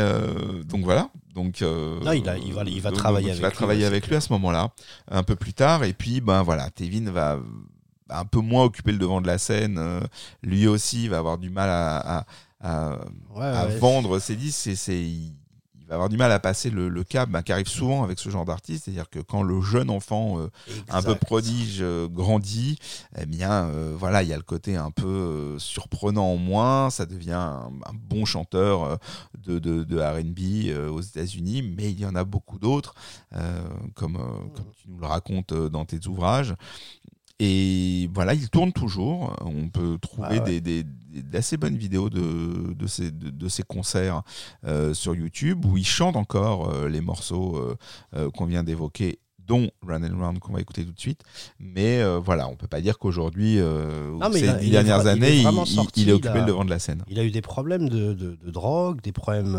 donc 0.64 0.84
voilà. 0.84 1.08
Donc, 1.34 1.62
euh, 1.62 1.98
Non, 2.04 2.12
il 2.12 2.28
a- 2.28 2.36
il 2.36 2.52
va- 2.52 2.62
il 2.66 2.80
va 2.82 2.90
donc- 2.90 2.98
travailler 2.98 3.28
donc 3.28 3.36
il 3.36 3.40
va 3.40 3.46
avec 3.46 3.54
lui, 3.54 3.56
travailler 3.58 3.84
avec 3.86 4.06
lui 4.08 4.16
à 4.16 4.20
ce 4.20 4.30
moment-là, 4.34 4.70
un 5.10 5.22
peu 5.22 5.34
plus 5.34 5.54
tard. 5.54 5.82
Et 5.84 5.94
puis, 5.94 6.20
ben 6.20 6.42
voilà, 6.42 6.68
Tevin 6.70 7.10
va 7.10 7.38
un 8.12 8.24
peu 8.24 8.40
moins 8.40 8.64
occuper 8.64 8.92
le 8.92 8.98
devant 8.98 9.20
de 9.20 9.26
la 9.26 9.38
scène. 9.38 9.76
euh, 9.78 10.00
lui 10.42 10.66
aussi 10.66 11.08
va 11.08 11.18
avoir 11.18 11.38
du 11.38 11.50
mal 11.50 11.68
à, 11.70 12.18
à- 12.20 12.26
à- 12.60 12.98
Ouais, 13.34 13.44
à 13.44 13.66
ouais. 13.66 13.78
vendre 13.78 14.18
ses 14.18 14.36
disques. 14.36 14.70
C'est- 14.76 15.00
il 15.02 15.32
il 15.84 15.88
va 15.88 15.96
avoir 15.96 16.08
du 16.08 16.16
mal 16.16 16.32
à 16.32 16.38
passer 16.38 16.70
le, 16.70 16.88
le 16.88 17.04
cap 17.04 17.28
ben, 17.28 17.42
qui 17.42 17.52
arrive 17.52 17.66
souvent 17.68 18.02
avec 18.02 18.18
ce 18.18 18.30
genre 18.30 18.46
d'artiste. 18.46 18.84
C'est-à-dire 18.84 19.10
que 19.10 19.18
quand 19.18 19.42
le 19.42 19.60
jeune 19.60 19.90
enfant 19.90 20.38
euh, 20.38 20.48
un 20.88 21.02
peu 21.02 21.16
prodige 21.16 21.80
euh, 21.82 22.08
grandit, 22.08 22.78
eh 23.18 23.26
bien, 23.26 23.68
voilà, 23.98 24.22
il 24.22 24.28
y 24.30 24.32
a 24.32 24.36
le 24.38 24.42
côté 24.42 24.74
un 24.76 24.90
peu 24.90 25.56
surprenant 25.58 26.24
en 26.32 26.36
moins. 26.38 26.88
Ça 26.88 27.04
devient 27.04 27.32
un, 27.32 27.70
un 27.84 27.92
bon 27.92 28.24
chanteur 28.24 28.98
de, 29.36 29.58
de, 29.58 29.84
de 29.84 29.98
R&B 29.98 30.90
aux 30.90 31.00
États-Unis, 31.02 31.60
mais 31.60 31.90
il 31.90 32.00
y 32.00 32.06
en 32.06 32.14
a 32.14 32.24
beaucoup 32.24 32.58
d'autres, 32.58 32.94
comme, 33.94 34.16
comme 34.54 34.70
tu 34.80 34.88
nous 34.88 34.98
le 34.98 35.06
racontes 35.06 35.52
dans 35.52 35.84
tes 35.84 36.06
ouvrages. 36.06 36.54
Et 37.44 38.08
voilà, 38.14 38.34
il 38.34 38.48
tourne 38.50 38.72
toujours. 38.72 39.36
On 39.44 39.68
peut 39.68 39.98
trouver 40.00 40.38
Ah 40.40 40.44
ouais. 40.44 40.60
des, 40.60 40.84
d'assez 40.84 41.56
bonnes 41.56 41.76
vidéos 41.76 42.08
de, 42.08 42.72
de, 42.72 42.86
ces, 42.86 43.10
de, 43.10 43.30
de 43.30 43.48
ces 43.48 43.64
concerts 43.64 44.22
euh, 44.64 44.94
sur 44.94 45.14
YouTube 45.16 45.64
où 45.64 45.76
il 45.76 45.84
chante 45.84 46.14
encore 46.14 46.70
euh, 46.70 46.88
les 46.88 47.00
morceaux 47.00 47.56
euh, 48.14 48.30
qu'on 48.30 48.46
vient 48.46 48.62
d'évoquer 48.62 49.18
dont 49.44 49.68
Run 49.84 50.04
and 50.04 50.16
Round 50.24 50.38
qu'on 50.38 50.52
va 50.52 50.60
écouter 50.60 50.84
tout 50.84 50.92
de 50.92 51.00
suite. 51.00 51.22
Mais 51.58 52.00
voilà, 52.20 52.46
on 52.46 52.54
peut 52.54 52.68
pas 52.68 52.80
dire 52.80 52.96
qu'aujourd'hui, 53.00 53.58
ces 54.34 54.52
dix 54.60 54.70
dernières 54.70 55.00
vra- 55.00 55.16
il 55.16 55.24
est 55.24 55.26
années, 55.46 55.62
il, 55.62 55.66
sorti, 55.66 56.02
est 56.02 56.04
il 56.04 56.12
occupé 56.12 56.28
a- 56.28 56.40
le 56.42 56.46
devant 56.46 56.64
de 56.64 56.70
la 56.70 56.78
scène. 56.78 57.02
Il 57.08 57.18
a 57.18 57.24
eu 57.24 57.32
des 57.32 57.42
problèmes 57.42 57.88
de, 57.88 58.12
de- 58.12 58.38
drogue, 58.52 59.00
des 59.02 59.10
problèmes 59.10 59.56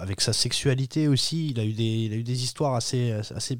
avec 0.00 0.20
sa 0.20 0.32
sexualité 0.32 1.08
aussi. 1.08 1.48
Il 1.50 1.58
a 1.60 1.64
eu 1.64 1.72
des, 1.72 1.82
il 2.06 2.12
a 2.12 2.16
eu 2.16 2.22
des 2.22 2.44
histoires 2.44 2.74
assez, 2.76 3.10
assez, 3.10 3.58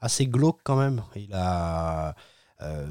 assez 0.00 0.26
glauques 0.26 0.60
quand 0.64 0.76
même. 0.76 1.02
Il 1.16 1.32
a. 1.34 2.14
euh, 2.62 2.86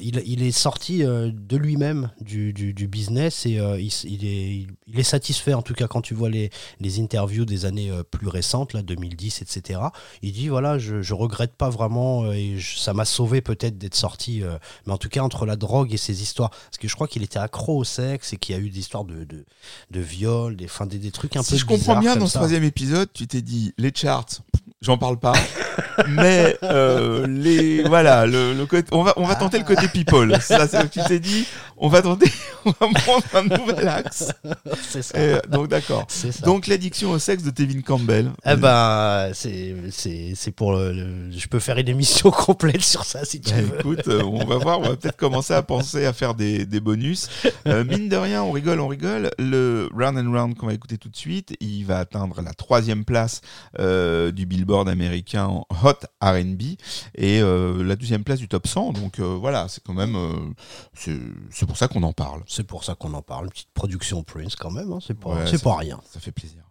il, 0.00 0.22
il- 0.24 0.42
est 0.42 0.52
sorti 0.52 1.04
euh, 1.04 1.30
de 1.34 1.56
lui-même 1.58 2.10
du, 2.18 2.54
du- 2.54 2.72
du 2.72 2.88
business 2.88 3.44
et 3.44 3.58
euh, 3.58 3.78
il, 3.78 3.92
il 4.04 4.24
est, 4.24 4.66
il 4.86 4.98
est 4.98 5.02
satisfait 5.02 5.52
en 5.52 5.60
tout 5.60 5.74
cas 5.74 5.86
quand 5.86 6.00
tu 6.00 6.14
vois 6.14 6.30
les, 6.30 6.48
les 6.80 6.98
interviews 6.98 7.44
des 7.44 7.66
années 7.66 7.92
plus 8.10 8.28
récentes, 8.28 8.72
là 8.72 8.80
2010, 8.80 9.42
etc. 9.42 9.80
Il 10.22 10.32
dit 10.32 10.48
voilà, 10.48 10.78
je, 10.78 11.02
je 11.02 11.12
regrette 11.12 11.52
pas 11.56 11.68
vraiment 11.68 12.32
et 12.32 12.56
je- 12.58 12.78
ça 12.78 12.94
m'a 12.94 13.04
sauvé 13.04 13.42
peut-être 13.42 13.76
d'être 13.76 13.94
sorti, 13.94 14.42
euh, 14.42 14.56
mais 14.86 14.94
en 14.94 14.98
tout 14.98 15.10
cas 15.10 15.20
entre 15.20 15.44
la 15.44 15.56
drogue 15.56 15.92
et 15.92 15.98
ces 15.98 16.22
histoires, 16.22 16.48
parce 16.48 16.78
que 16.78 16.88
je 16.88 16.94
crois 16.94 17.06
qu'il 17.06 17.22
était 17.22 17.38
accro 17.38 17.76
au 17.76 17.84
sexe 17.84 18.32
et 18.32 18.38
qu'il 18.38 18.54
y 18.54 18.58
a 18.58 18.62
eu 18.62 18.70
des 18.70 18.78
histoires 18.78 19.04
de, 19.04 19.24
de, 19.24 19.44
de 19.90 20.00
viol, 20.00 20.56
des, 20.56 20.68
des, 20.86 20.98
des 20.98 21.10
trucs 21.10 21.36
un 21.36 21.40
peu 21.40 21.44
Si 21.44 21.58
je 21.58 21.66
comprends 21.66 22.00
bien, 22.00 22.14
dans 22.16 22.26
ce 22.28 22.32
troisième 22.38 22.64
épisode, 22.64 23.10
tu 23.12 23.26
t'es 23.26 23.42
dit 23.42 23.74
les 23.76 23.92
charts, 23.94 24.24
j'en 24.80 24.96
parle 24.96 25.18
pas, 25.18 25.34
mais 26.08 26.56
euh, 26.62 27.26
les 27.26 27.82
voilà, 27.84 28.26
le, 28.26 28.54
le 28.54 28.66
côté, 28.66 28.88
on 28.92 29.02
va 29.02 29.12
on 29.16 29.24
va 29.26 29.34
tenter 29.34 29.58
le 29.58 29.64
côté 29.64 29.88
people. 29.88 30.36
Ça, 30.40 30.66
c'est- 30.68 30.88
tu 30.90 31.00
t'es 31.06 31.18
dit, 31.20 31.46
On 31.76 31.88
va 31.88 32.02
tenter, 32.02 32.30
on 32.64 32.70
va 32.70 32.88
prendre 32.94 33.24
un 33.34 33.42
nouvel 33.42 33.88
axe. 33.88 34.32
C'est 34.88 35.02
ça. 35.02 35.18
Et, 35.18 35.34
euh, 35.34 35.40
donc 35.48 35.68
d'accord. 35.68 36.06
Donc 36.44 36.66
l'addiction 36.66 37.10
au 37.10 37.18
sexe 37.18 37.42
de 37.42 37.50
Tevin 37.50 37.80
Campbell. 37.82 38.30
Eh 38.46 38.56
ben, 38.56 39.30
c'est 39.34 39.74
c'est 39.90 40.32
c'est 40.36 40.52
pour 40.52 40.72
le, 40.72 40.92
le- 40.92 41.30
Je 41.36 41.46
peux 41.48 41.58
faire 41.58 41.78
une 41.78 41.88
émission 41.88 42.30
complète 42.30 42.82
sur 42.82 43.04
ça 43.04 43.24
si 43.24 43.40
tu 43.40 43.52
Bah, 43.52 43.60
veux. 43.60 43.78
écoute, 43.80 44.08
euh, 44.08 44.22
on 44.22 44.44
va 44.44 44.56
voir, 44.58 44.80
on 44.80 44.84
va 44.84 44.96
peut-être 44.96 45.16
commencer 45.16 45.54
à 45.54 45.62
penser 45.62 46.04
à 46.06 46.12
faire 46.12 46.34
des, 46.34 46.64
des 46.66 46.80
bonus. 46.80 47.28
Euh, 47.66 47.84
mine 47.84 48.08
de 48.08 48.16
rien, 48.16 48.42
on 48.42 48.52
rigole, 48.52 48.80
on 48.80 48.88
rigole. 48.88 49.30
Le 49.38 49.88
Round 49.96 50.18
and 50.18 50.30
Round 50.32 50.56
qu'on 50.56 50.66
va 50.66 50.74
écouter 50.74 50.98
tout 50.98 51.08
de 51.08 51.16
suite, 51.16 51.56
il 51.60 51.84
va 51.84 51.98
atteindre 51.98 52.40
la 52.42 52.52
troisième 52.52 53.04
place 53.04 53.40
euh, 53.78 54.30
du 54.30 54.46
Billboard 54.46 54.88
américain 54.88 55.46
en 55.46 55.61
Hot 55.84 56.06
R&B 56.20 56.62
et 57.14 57.40
euh, 57.40 57.82
la 57.84 57.96
deuxième 57.96 58.24
place 58.24 58.38
du 58.38 58.48
Top 58.48 58.66
100. 58.66 58.92
Donc 58.92 59.18
euh, 59.18 59.36
voilà, 59.40 59.68
c'est 59.68 59.82
quand 59.82 59.94
même, 59.94 60.16
euh, 60.16 60.52
c'est 61.50 61.66
pour 61.66 61.76
ça 61.76 61.88
qu'on 61.88 62.02
en 62.02 62.12
parle. 62.12 62.42
C'est 62.46 62.64
pour 62.66 62.84
ça 62.84 62.94
qu'on 62.94 63.14
en 63.14 63.22
parle. 63.22 63.44
Une 63.46 63.50
petite 63.50 63.72
production 63.74 64.22
Prince 64.22 64.56
quand 64.56 64.70
même. 64.70 64.92
hein, 64.92 64.98
C'est 65.06 65.18
pas 65.18 65.30
Ouais, 65.30 65.46
c'est 65.46 65.58
ça- 65.58 65.64
pas 65.64 65.76
rien. 65.76 66.00
Ça 66.10 66.20
fait 66.20 66.32
plaisir. 66.32 66.62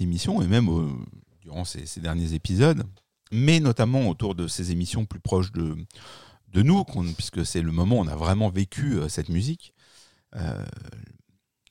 Cette 0.00 0.06
émission 0.06 0.40
et 0.40 0.46
même 0.46 0.68
euh, 0.70 0.88
durant 1.42 1.64
ces, 1.64 2.00
derniers 2.00 2.32
épisodes, 2.32 2.84
mais 3.32 3.60
notamment 3.60 4.08
autour 4.08 4.34
de 4.34 4.48
ces 4.48 4.72
émissions 4.72 5.04
plus 5.04 5.20
proches 5.20 5.52
de, 5.52 5.76
de 6.48 6.62
nous, 6.62 6.82
puisque 7.14 7.44
c'est 7.44 7.60
le 7.60 7.70
moment 7.70 7.96
où 7.96 8.00
on 8.00 8.08
a 8.08 8.16
vraiment 8.16 8.48
vécu 8.48 8.94
euh, 8.94 9.08
cette 9.08 9.28
musique. 9.28 9.74
Euh, 10.36 10.64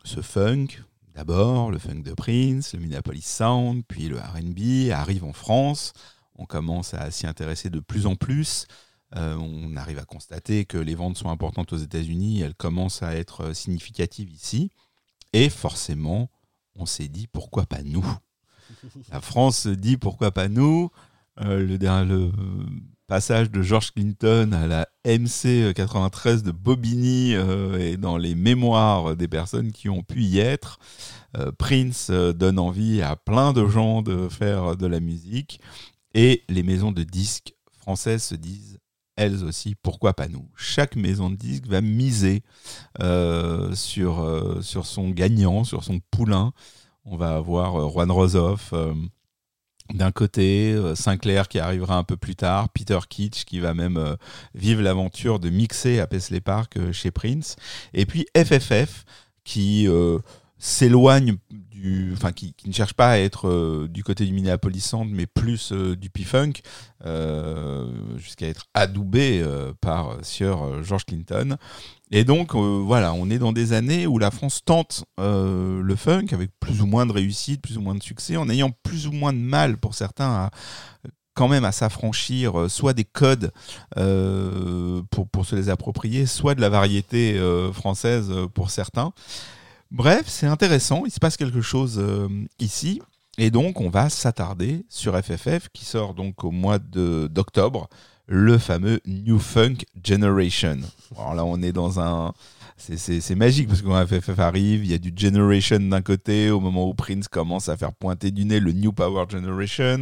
ce 0.03 0.21
funk, 0.21 0.67
d'abord, 1.15 1.71
le 1.71 1.79
funk 1.79 2.01
de 2.03 2.13
Prince, 2.13 2.73
le 2.73 2.79
Minneapolis 2.79 3.25
Sound, 3.25 3.83
puis 3.87 4.09
le 4.09 4.17
RB 4.17 4.91
arrive 4.91 5.23
en 5.23 5.33
France. 5.33 5.93
On 6.35 6.45
commence 6.45 6.93
à 6.93 7.09
s'y 7.09 7.25
intéresser 7.25 7.71
de 7.71 7.79
plus 7.79 8.05
en 8.05 8.15
plus. 8.15 8.67
On 9.11 9.75
arrive 9.75 9.97
à 9.97 10.05
constater 10.05 10.65
que 10.65 10.77
les 10.77 10.93
ventes 10.93 11.17
sont 11.17 11.29
importantes 11.29 11.73
aux 11.73 11.77
États-Unis, 11.77 12.41
elles 12.41 12.53
commencent 12.53 13.01
à 13.01 13.15
être 13.15 13.53
significatives 13.53 14.31
ici. 14.31 14.69
Et 15.33 15.49
forcément, 15.49 16.29
on 16.75 16.85
s'est 16.85 17.07
dit 17.07 17.27
pourquoi 17.27 17.65
pas 17.65 17.83
nous? 17.83 18.05
La 19.11 19.21
France 19.21 19.59
se 19.59 19.69
dit 19.69 19.97
pourquoi 19.97 20.31
pas 20.31 20.47
nous? 20.47 20.89
Euh, 21.41 21.65
le, 21.65 22.31
passage 23.09 23.49
de 23.49 23.63
George 23.63 23.91
Clinton 23.91 24.51
à 24.53 24.67
la 24.67 24.87
MC 25.03 25.73
93 25.73 26.43
de 26.43 26.51
Bobigny 26.51 27.33
euh, 27.33 27.79
est 27.79 27.97
dans 27.97 28.17
les 28.17 28.35
mémoires 28.35 29.15
des 29.15 29.27
personnes 29.27 29.71
qui 29.71 29.89
ont 29.89 30.03
pu 30.03 30.21
y 30.21 30.37
être. 30.37 30.77
Euh, 31.35 31.51
Prince 31.51 32.09
euh, 32.11 32.33
donne 32.33 32.59
envie 32.59 33.01
à 33.01 33.15
plein 33.15 33.51
de 33.51 33.67
gens 33.67 34.03
de 34.03 34.29
faire 34.29 34.77
de 34.77 34.85
la 34.85 34.99
musique. 34.99 35.59
Et 36.13 36.43
les 36.49 36.61
maisons 36.61 36.91
de 36.91 37.03
disques 37.03 37.55
françaises 37.79 38.23
se 38.23 38.35
disent 38.35 38.79
elles 39.19 39.43
aussi, 39.43 39.75
pourquoi 39.75 40.13
pas 40.13 40.29
nous 40.29 40.47
Chaque 40.55 40.95
maison 40.95 41.29
de 41.29 41.35
disques 41.35 41.67
va 41.67 41.81
miser 41.81 42.41
euh, 43.01 43.75
sur, 43.75 44.21
euh, 44.21 44.61
sur 44.61 44.85
son 44.85 45.09
gagnant, 45.09 45.65
sur 45.65 45.83
son 45.83 45.99
poulain. 46.09 46.53
On 47.03 47.17
va 47.17 47.35
avoir 47.35 47.75
euh, 47.75 47.89
Juan 47.89 48.09
Rosoff 48.11 48.73
d'un 49.93 50.11
côté, 50.11 50.79
Sinclair 50.95 51.49
qui 51.49 51.59
arrivera 51.59 51.97
un 51.97 52.03
peu 52.03 52.15
plus 52.15 52.35
tard, 52.35 52.69
Peter 52.69 52.99
Kitsch 53.09 53.43
qui 53.43 53.59
va 53.59 53.73
même 53.73 54.15
vivre 54.53 54.83
l'aventure 54.83 55.39
de 55.39 55.49
mixer 55.49 55.99
à 55.99 56.05
Paisley 56.05 56.41
Park 56.41 56.91
chez 56.91 57.09
Prince, 57.09 57.55
et 57.95 58.05
puis 58.05 58.27
FFF 58.37 59.03
qui 59.43 59.87
s'éloigne 60.59 61.37
enfin 62.13 62.31
qui, 62.31 62.53
ne 62.65 62.73
cherche 62.73 62.93
pas 62.93 63.09
à 63.11 63.17
être 63.17 63.47
euh, 63.47 63.87
du 63.89 64.03
côté 64.03 64.25
du 64.25 64.33
Minneapolis 64.33 64.81
Sound, 64.81 65.09
mais 65.11 65.25
plus 65.25 65.71
euh, 65.71 65.95
du 65.95 66.09
P-Funk, 66.09 66.53
euh, 67.05 67.87
jusqu'à 68.17 68.47
être 68.47 68.65
adoubé 68.73 69.45
par 69.81 70.17
euh, 70.41 70.83
George 70.83 71.05
Clinton. 71.05 71.57
Et 72.11 72.23
donc 72.23 72.55
voilà, 72.55 73.13
on 73.13 73.29
est 73.29 73.37
dans 73.37 73.53
des 73.53 73.73
années 73.73 74.07
où 74.07 74.17
la 74.17 74.31
France 74.31 74.61
tente 74.65 75.05
le 75.19 75.95
funk 75.95 76.27
avec 76.31 76.49
plus 76.59 76.81
ou 76.81 76.87
moins 76.87 77.05
de 77.05 77.11
réussite, 77.11 77.61
plus 77.61 77.77
ou 77.77 77.81
moins 77.81 77.93
de 77.93 78.01
succès, 78.01 78.35
en 78.35 78.49
ayant 78.49 78.71
plus 78.83 79.05
ou 79.05 79.11
moins 79.11 79.31
de 79.31 79.37
mal 79.37 79.77
pour 79.77 79.93
certains 79.93 80.25
à 80.25 80.51
quand 81.35 81.47
même 81.47 81.63
à 81.63 81.71
s'affranchir 81.71 82.69
soit 82.69 82.93
des 82.93 83.05
codes 83.05 83.51
pour, 83.95 85.45
se 85.45 85.55
les 85.55 85.69
approprier, 85.69 86.25
soit 86.25 86.55
de 86.55 86.61
la 86.61 86.69
variété 86.69 87.39
française 87.71 88.33
pour 88.55 88.71
certains. 88.71 89.13
Bref, 89.91 90.23
c'est 90.27 90.45
intéressant, 90.47 91.03
il 91.05 91.11
se 91.11 91.19
passe 91.19 91.35
quelque 91.37 91.61
chose 91.61 91.97
euh, 91.99 92.27
ici. 92.59 93.01
Et 93.37 93.51
donc, 93.51 93.79
on 93.79 93.89
va 93.89 94.09
s'attarder 94.09 94.85
sur 94.89 95.17
FFF 95.17 95.69
qui 95.73 95.85
sort 95.85 96.13
donc 96.13 96.43
au 96.43 96.51
mois 96.51 96.77
d'octobre, 96.77 97.87
le 98.27 98.57
fameux 98.57 98.99
New 99.05 99.39
Funk 99.39 99.77
Generation. 100.03 100.77
Alors 101.17 101.33
là, 101.33 101.45
on 101.45 101.61
est 101.63 101.71
dans 101.71 101.99
un. 101.99 102.33
c'est- 102.77 103.35
magique 103.35 103.67
parce 103.67 103.81
que 103.81 103.87
quand 103.87 104.05
FFF 104.05 104.37
arrive, 104.39 104.83
il 104.85 104.91
y 104.91 104.93
a 104.93 104.99
du 104.99 105.11
Generation 105.15 105.79
d'un 105.79 106.01
côté, 106.01 106.51
au 106.51 106.59
moment 106.59 106.87
où 106.87 106.93
Prince 106.93 107.27
commence 107.27 107.69
à 107.69 107.77
faire 107.77 107.93
pointer 107.93 108.29
du 108.29 108.45
nez 108.45 108.59
le 108.59 108.73
New 108.73 108.91
Power 108.93 109.25
Generation. 109.29 110.01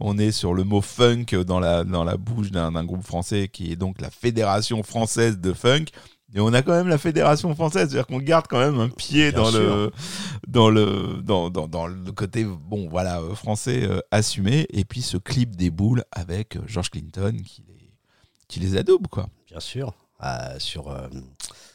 On 0.00 0.18
est 0.18 0.32
sur 0.32 0.54
le 0.54 0.64
mot 0.64 0.80
funk 0.80 1.26
dans 1.46 1.60
la, 1.60 1.84
dans 1.84 2.04
la 2.04 2.16
bouche 2.16 2.50
d'un 2.50 2.84
groupe 2.84 3.04
français 3.04 3.48
qui 3.48 3.70
est 3.70 3.76
donc 3.76 4.00
la 4.00 4.10
Fédération 4.10 4.82
française 4.82 5.38
de 5.38 5.52
funk. 5.52 5.84
Et 6.34 6.40
on 6.40 6.52
a 6.52 6.60
quand 6.62 6.72
même 6.72 6.88
la 6.88 6.98
Fédération 6.98 7.54
française, 7.54 7.88
c'est-à-dire 7.88 8.06
qu'on 8.06 8.18
garde 8.18 8.46
quand 8.48 8.58
même 8.58 8.78
un 8.78 8.90
pied 8.90 9.30
Bien 9.32 9.40
dans 9.40 9.50
sûr. 9.50 9.60
le, 9.60 9.92
dans, 10.46 10.68
le, 10.68 11.20
dans, 11.22 11.48
dans, 11.48 11.66
dans 11.66 11.86
le 11.86 12.12
côté 12.12 12.44
bon, 12.44 12.86
voilà, 12.88 13.20
euh, 13.20 13.34
français 13.34 13.82
euh, 13.84 14.00
assumé. 14.10 14.66
Et 14.70 14.84
puis 14.84 15.00
ce 15.00 15.16
clip 15.16 15.56
des 15.56 15.70
boules 15.70 16.04
avec 16.12 16.56
euh, 16.56 16.60
George 16.66 16.90
Clinton 16.90 17.34
qui 17.44 17.64
les, 17.66 17.90
qui 18.46 18.60
les 18.60 18.76
adoube, 18.76 19.06
quoi. 19.08 19.26
Bien 19.46 19.60
sûr. 19.60 19.94
Euh, 20.24 20.56
sur 20.58 20.88
euh, 20.90 21.06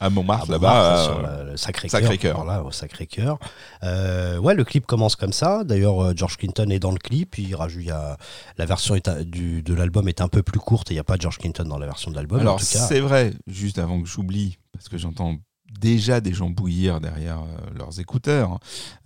À 0.00 0.10
Montmartre, 0.10 0.50
à 0.50 0.52
là-bas. 0.52 1.04
sur 1.04 1.18
euh, 1.24 1.44
le, 1.44 1.50
le 1.52 1.56
Sacré-Cœur. 1.56 2.00
Sacré-Cœur. 2.00 2.36
Voilà, 2.44 2.62
au 2.62 2.70
Sacré-Cœur. 2.70 3.38
Euh, 3.82 4.38
ouais, 4.38 4.54
le 4.54 4.64
clip 4.64 4.86
commence 4.86 5.16
comme 5.16 5.32
ça. 5.32 5.64
D'ailleurs, 5.64 6.16
George 6.16 6.36
Clinton 6.36 6.68
est 6.70 6.78
dans 6.78 6.90
le 6.92 6.98
clip. 6.98 7.38
Il 7.38 7.54
rajoute, 7.54 7.86
la 7.86 8.66
version 8.66 8.94
est 8.94 9.08
un- 9.08 9.22
du, 9.24 9.62
de 9.62 9.74
l'album 9.74 10.08
est 10.08 10.20
un 10.20 10.28
peu 10.28 10.42
plus 10.42 10.60
courte 10.60 10.90
et 10.90 10.94
il 10.94 10.96
n'y 10.96 11.00
a 11.00 11.04
pas 11.04 11.16
George 11.18 11.38
Clinton 11.38 11.64
dans 11.64 11.78
la 11.78 11.86
version 11.86 12.10
de 12.10 12.16
l'album. 12.16 12.40
Alors 12.40 12.60
c'est 12.60 13.00
vrai, 13.00 13.32
juste 13.46 13.78
avant 13.78 14.00
que 14.02 14.08
j'oublie, 14.08 14.58
parce 14.72 14.88
que 14.88 14.98
j'entends 14.98 15.36
déjà 15.80 16.20
des 16.20 16.32
gens 16.32 16.50
bouillir 16.50 17.00
derrière 17.00 17.40
leurs 17.74 17.98
écouteurs. 17.98 18.60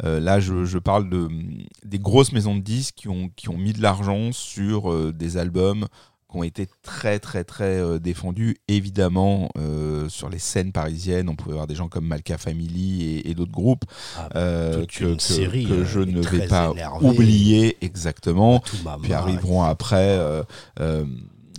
Euh, 0.05 0.20
là, 0.20 0.39
je, 0.39 0.66
je 0.66 0.77
parle 0.78 1.09
de, 1.09 1.27
des 1.85 1.98
grosses 1.98 2.32
maisons 2.32 2.55
de 2.56 2.60
disques 2.60 2.94
qui 2.97 3.09
ont, 3.09 3.31
qui 3.36 3.48
ont 3.48 3.56
mis 3.56 3.73
de 3.73 3.81
l'argent 3.81 4.32
sur 4.32 4.93
euh, 4.93 5.12
des 5.12 5.39
albums 5.39 5.86
qui 6.31 6.37
ont 6.37 6.43
été 6.43 6.69
très 6.83 7.19
très 7.19 7.45
très 7.45 7.79
euh, 7.81 7.99
défendus. 7.99 8.57
Évidemment, 8.69 9.49
euh, 9.59 10.09
sur 10.09 10.29
les 10.29 10.39
scènes 10.39 10.73
parisiennes, 10.73 11.29
on 11.29 11.37
pouvait 11.37 11.55
voir 11.55 11.67
des 11.67 11.75
gens 11.75 11.89
comme 11.89 12.07
Malka 12.07 12.37
Family 12.39 13.03
et, 13.05 13.31
et 13.31 13.35
d'autres 13.35 13.53
groupes 13.53 13.85
Ah, 14.17 14.29
euh, 14.37 14.81
toute 14.81 14.91
que, 14.93 15.05
une 15.05 15.17
que- 15.17 15.23
série, 15.23 15.65
que 15.67 15.73
euh, 15.73 15.85
je 15.85 16.01
ne 16.01 16.21
vais 16.21 16.47
pas 16.47 16.73
oublier 17.01 17.77
exactement. 17.81 18.61
Tout 18.61 18.77
Mama, 18.85 18.99
Puis 19.03 19.13
arriveront 19.13 19.63
après. 19.63 19.97
euh, 20.19 20.43
euh, 20.81 21.05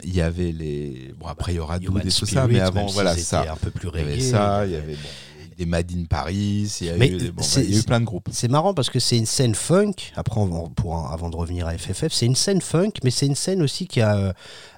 il 0.05 0.15
y 0.15 0.21
avait 0.21 0.53
les. 0.53 1.13
Bon, 1.19 1.27
après, 1.27 1.51
il 1.51 1.55
y 1.57 1.59
aura 1.59 1.77
Doud 1.77 1.99
et 2.05 2.09
tout 2.09 2.25
ça, 2.25 2.47
mais 2.47 2.61
avant, 2.61 2.85
voilà, 2.85 3.17
ça. 3.17 3.51
un 3.51 3.55
peu 3.57 3.69
plus 3.69 3.89
Il 3.93 3.99
y 3.99 4.01
avait 4.01 4.19
ça, 4.21 4.65
il 4.65 4.69
y 4.71 4.73
y 4.73 4.77
avait 4.77 4.93
bon, 4.93 5.09
des 5.59 5.65
Made 5.65 5.91
in 5.91 6.05
Paris, 6.05 6.77
il 6.81 6.87
y 6.87 6.89
a, 6.89 6.95
Mais 6.97 7.09
eu, 7.09 7.17
des- 7.17 7.31
bon, 7.31 7.43
c'est- 7.43 7.59
bah, 7.59 7.65
il 7.67 7.73
y 7.73 7.77
a 7.77 7.79
eu 7.79 7.83
plein 7.83 7.99
de 7.99 8.05
groupes. 8.05 8.29
C'est 8.31 8.47
marrant 8.49 8.73
parce 8.73 8.89
que 8.89 8.99
c'est 8.99 9.17
une 9.17 9.25
scène 9.25 9.53
funk. 9.55 9.93
Après, 10.15 10.39
on 10.39 10.45
va- 10.45 10.69
pour, 10.75 10.95
avant 11.11 11.29
de 11.29 11.35
revenir 11.35 11.67
à 11.67 11.77
FFF, 11.77 12.13
c'est 12.13 12.25
une 12.25 12.35
scène 12.35 12.61
funk, 12.61 12.93
mais 13.03 13.11
c'est 13.11 13.25
une 13.27 13.35
scène 13.35 13.61
aussi 13.61 13.85
qui 13.85 13.99
a, 14.01 14.33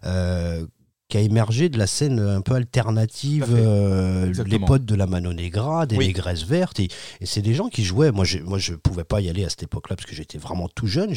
euh, 0.06 0.66
qui 1.12 1.18
a 1.18 1.22
émergé 1.22 1.68
de 1.68 1.78
la 1.78 1.88
scène 1.88 2.20
un 2.20 2.40
peu 2.40 2.54
alternative. 2.56 3.48
Euh, 3.50 4.32
les 4.46 4.60
potes 4.60 4.86
de 4.86 4.96
la 4.96 5.08
Mano 5.08 5.34
Negra, 5.34 5.86
des 5.86 5.98
Oui. 5.98 6.08
Négresses 6.08 6.46
Vertes. 6.46 6.80
Et, 6.80 6.88
et 7.20 7.26
c'est 7.26 7.42
des 7.42 7.54
gens 7.54 7.68
qui 7.68 7.84
jouaient. 7.84 8.12
Moi, 8.14 8.26
moi, 8.46 8.58
je 8.58 8.74
pouvais 8.76 9.04
pas 9.04 9.20
y 9.20 9.30
aller 9.30 9.44
à 9.44 9.50
cette 9.50 9.64
époque-là 9.64 9.98
parce 9.98 10.06
que 10.10 10.16
j'étais 10.16 10.38
vraiment 10.38 10.70
tout 10.70 10.88
jeune. 10.88 11.14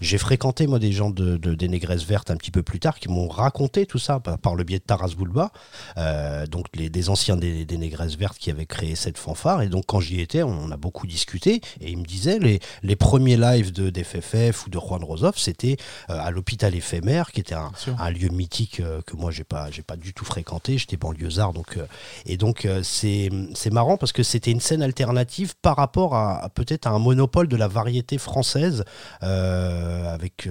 J'ai 0.00 0.18
fréquenté, 0.18 0.66
moi, 0.66 0.78
des 0.78 0.92
gens 0.92 1.08
de, 1.08 1.38
de- 1.38 1.54
des 1.54 1.68
Négresses 1.68 2.04
Vertes 2.04 2.30
un 2.30 2.36
petit 2.36 2.50
peu 2.50 2.62
plus 2.62 2.80
tard 2.80 2.98
qui 2.98 3.08
m'ont 3.08 3.28
raconté 3.28 3.86
tout 3.86 3.98
ça 3.98 4.20
par, 4.20 4.36
par 4.38 4.54
le 4.56 4.64
biais 4.64 4.78
de 4.78 4.84
Taras 4.84 5.14
Bulba. 5.16 5.52
Euh, 5.96 6.46
donc 6.46 6.66
les, 6.74 6.90
des 6.90 7.08
anciens 7.08 7.38
des, 7.38 7.64
des 7.64 7.78
Négresses 7.78 8.16
Vertes 8.18 8.36
qui 8.36 8.50
avaient 8.50 8.66
créé 8.66 8.94
cette 8.94 9.16
fanfare. 9.16 9.62
Et 9.62 9.68
donc 9.70 9.84
quand 9.86 10.00
j'y 10.00 10.20
étais, 10.20 10.42
on, 10.42 10.70
a 10.70 10.76
beaucoup 10.76 11.06
discuté. 11.06 11.62
Et 11.80 11.92
il 11.92 11.96
me 11.96 12.04
disait, 12.04 12.38
les, 12.38 12.60
les 12.82 12.96
premiers 12.96 13.38
lives 13.38 13.72
de 13.72 13.88
d'FFF 13.88 14.66
ou 14.66 14.70
de 14.70 14.78
Juan 14.78 15.02
Rosoff, 15.02 15.38
c'était 15.38 15.78
euh, 16.10 16.18
à 16.20 16.30
l'hôpital 16.30 16.74
éphémère, 16.74 17.32
qui 17.32 17.40
était 17.40 17.54
un, 17.54 17.70
lieu 18.10 18.28
mythique 18.28 18.81
que 19.06 19.16
moi 19.16 19.30
j'ai 19.30 19.44
pas 19.44 19.70
j'ai 19.70 19.82
pas 19.82 19.96
du 19.96 20.12
tout 20.14 20.24
fréquenté. 20.24 20.78
J'étais 20.78 20.96
banlieusard, 20.96 21.52
donc 21.52 21.76
euh, 21.76 21.86
et 22.26 22.36
donc 22.36 22.64
euh, 22.64 22.82
c'est 22.82 23.30
marrant 23.70 23.96
parce 23.96 24.12
que 24.12 24.22
c'était 24.22 24.50
une 24.50 24.60
scène 24.60 24.82
alternative 24.82 25.54
par 25.60 25.76
rapport 25.76 26.14
à, 26.14 26.44
à 26.44 26.48
peut-être 26.48 26.86
à 26.86 26.90
un 26.90 26.98
monopole 26.98 27.48
de 27.48 27.56
la 27.56 27.68
variété 27.68 28.18
française 28.18 28.84
euh, 29.22 30.12
avec 30.12 30.48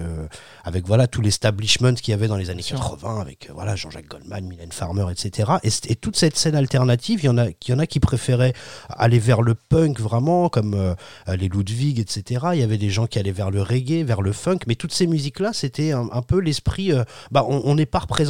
avec 0.64 0.86
voilà 0.86 1.06
tout 1.06 1.20
l'establishment 1.22 1.94
qu'il 1.94 2.12
y 2.12 2.14
avait 2.14 2.28
dans 2.28 2.36
les 2.36 2.50
années 2.50 2.62
sûr. 2.62 2.78
80 2.78 3.20
avec 3.20 3.50
voilà 3.54 3.76
Jean-Jacques 3.76 4.08
Goldman, 4.08 4.44
Mylène 4.44 4.72
Farmer, 4.72 5.06
etc. 5.10 5.52
Et, 5.62 5.96
toute 5.96 6.16
cette 6.16 6.36
scène 6.36 6.56
alternative, 6.56 7.20
il 7.22 7.26
y 7.26 7.28
en 7.28 7.38
a, 7.38 7.48
il 7.48 7.68
y 7.68 7.72
en 7.72 7.78
a 7.78 7.86
qui 7.86 8.00
préféraient 8.00 8.54
aller 8.88 9.18
vers 9.18 9.42
le 9.42 9.54
punk 9.54 10.00
vraiment, 10.00 10.48
comme 10.48 10.96
les 11.28 11.48
Ludwig, 11.48 12.00
etc. 12.00 12.46
Il 12.54 12.60
y 12.60 12.62
avait 12.62 12.78
des 12.78 12.90
gens 12.90 13.06
qui 13.06 13.18
allaient 13.18 13.30
vers 13.30 13.50
le 13.50 13.62
reggae, 13.62 14.04
vers 14.04 14.22
le 14.22 14.32
funk, 14.32 14.58
mais 14.66 14.74
toutes 14.74 14.92
ces 14.92 15.06
musiques-là, 15.06 15.52
c'était 15.52 15.92
un, 15.92 16.08
un 16.12 16.22
peu 16.22 16.40
l'esprit. 16.40 16.92
euh, 16.92 17.04
bah, 17.30 17.44
on 17.48 17.62
on 17.64 17.74
n'est 17.74 17.86
pas 17.86 18.00
représenté. 18.00 18.21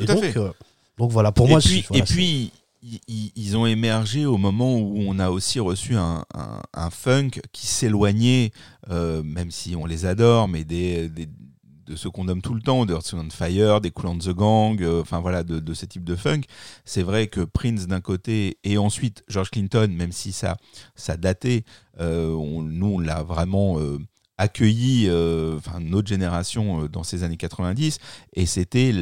Et 0.00 0.04
Tout 0.06 0.12
à 0.12 0.14
donc, 0.14 0.24
fait. 0.24 0.36
euh, 0.38 0.50
donc 0.98 1.10
voilà, 1.10 1.32
pour 1.32 1.46
et 1.46 1.50
moi, 1.50 1.60
puis, 1.60 1.68
c'est- 1.82 1.88
voilà, 1.88 2.02
et 2.02 2.06
puis 2.06 2.52
ils 3.36 3.56
ont 3.56 3.64
émergé 3.66 4.26
au 4.26 4.38
moment 4.38 4.76
où 4.76 4.96
on 5.06 5.18
a 5.20 5.30
aussi 5.30 5.60
reçu 5.60 5.94
un, 5.96 6.24
un- 6.34 6.62
un 6.74 6.90
funk 6.90 7.30
qui 7.52 7.66
s'éloignait, 7.68 8.50
euh, 8.90 9.22
même 9.22 9.50
si 9.52 9.76
on 9.76 9.86
les 9.86 10.04
adore, 10.04 10.48
mais 10.48 10.64
des, 10.64 11.08
des- 11.08 11.28
de 11.86 11.96
ceux 11.96 12.10
qu'on 12.10 12.24
nomme 12.24 12.42
tout 12.42 12.54
le 12.54 12.60
temps, 12.62 12.86
de 12.86 12.92
Earth, 12.94 13.12
Wind 13.12 13.26
and 13.26 13.30
Fire, 13.30 13.80
des 13.80 13.90
Cool 13.90 14.06
and 14.06 14.18
the 14.18 14.30
Gang, 14.30 14.80
euh, 14.82 15.00
enfin 15.02 15.20
voilà, 15.20 15.42
de, 15.42 15.58
de 15.60 15.74
ce 15.74 15.84
type 15.86 16.04
de 16.04 16.14
funk. 16.16 16.42
C'est 16.84 17.02
vrai 17.02 17.26
que 17.26 17.40
Prince 17.40 17.86
d'un 17.86 18.00
côté 18.00 18.58
et 18.64 18.78
ensuite 18.78 19.24
George 19.28 19.50
Clinton, 19.50 19.88
même 19.92 20.12
si 20.12 20.32
ça, 20.32 20.56
ça 20.94 21.16
datait, 21.16 21.64
euh, 22.00 22.30
on- 22.34 22.62
nous 22.62 22.86
on 22.86 22.98
l'a 22.98 23.22
vraiment 23.22 23.78
euh, 23.78 23.98
accueilli, 24.38 25.06
euh, 25.08 25.58
notre 25.80 26.08
génération 26.08 26.84
euh, 26.84 26.88
dans 26.88 27.02
ces 27.02 27.22
années 27.22 27.36
90, 27.36 27.98
et 28.34 28.46
c'était, 28.46 28.92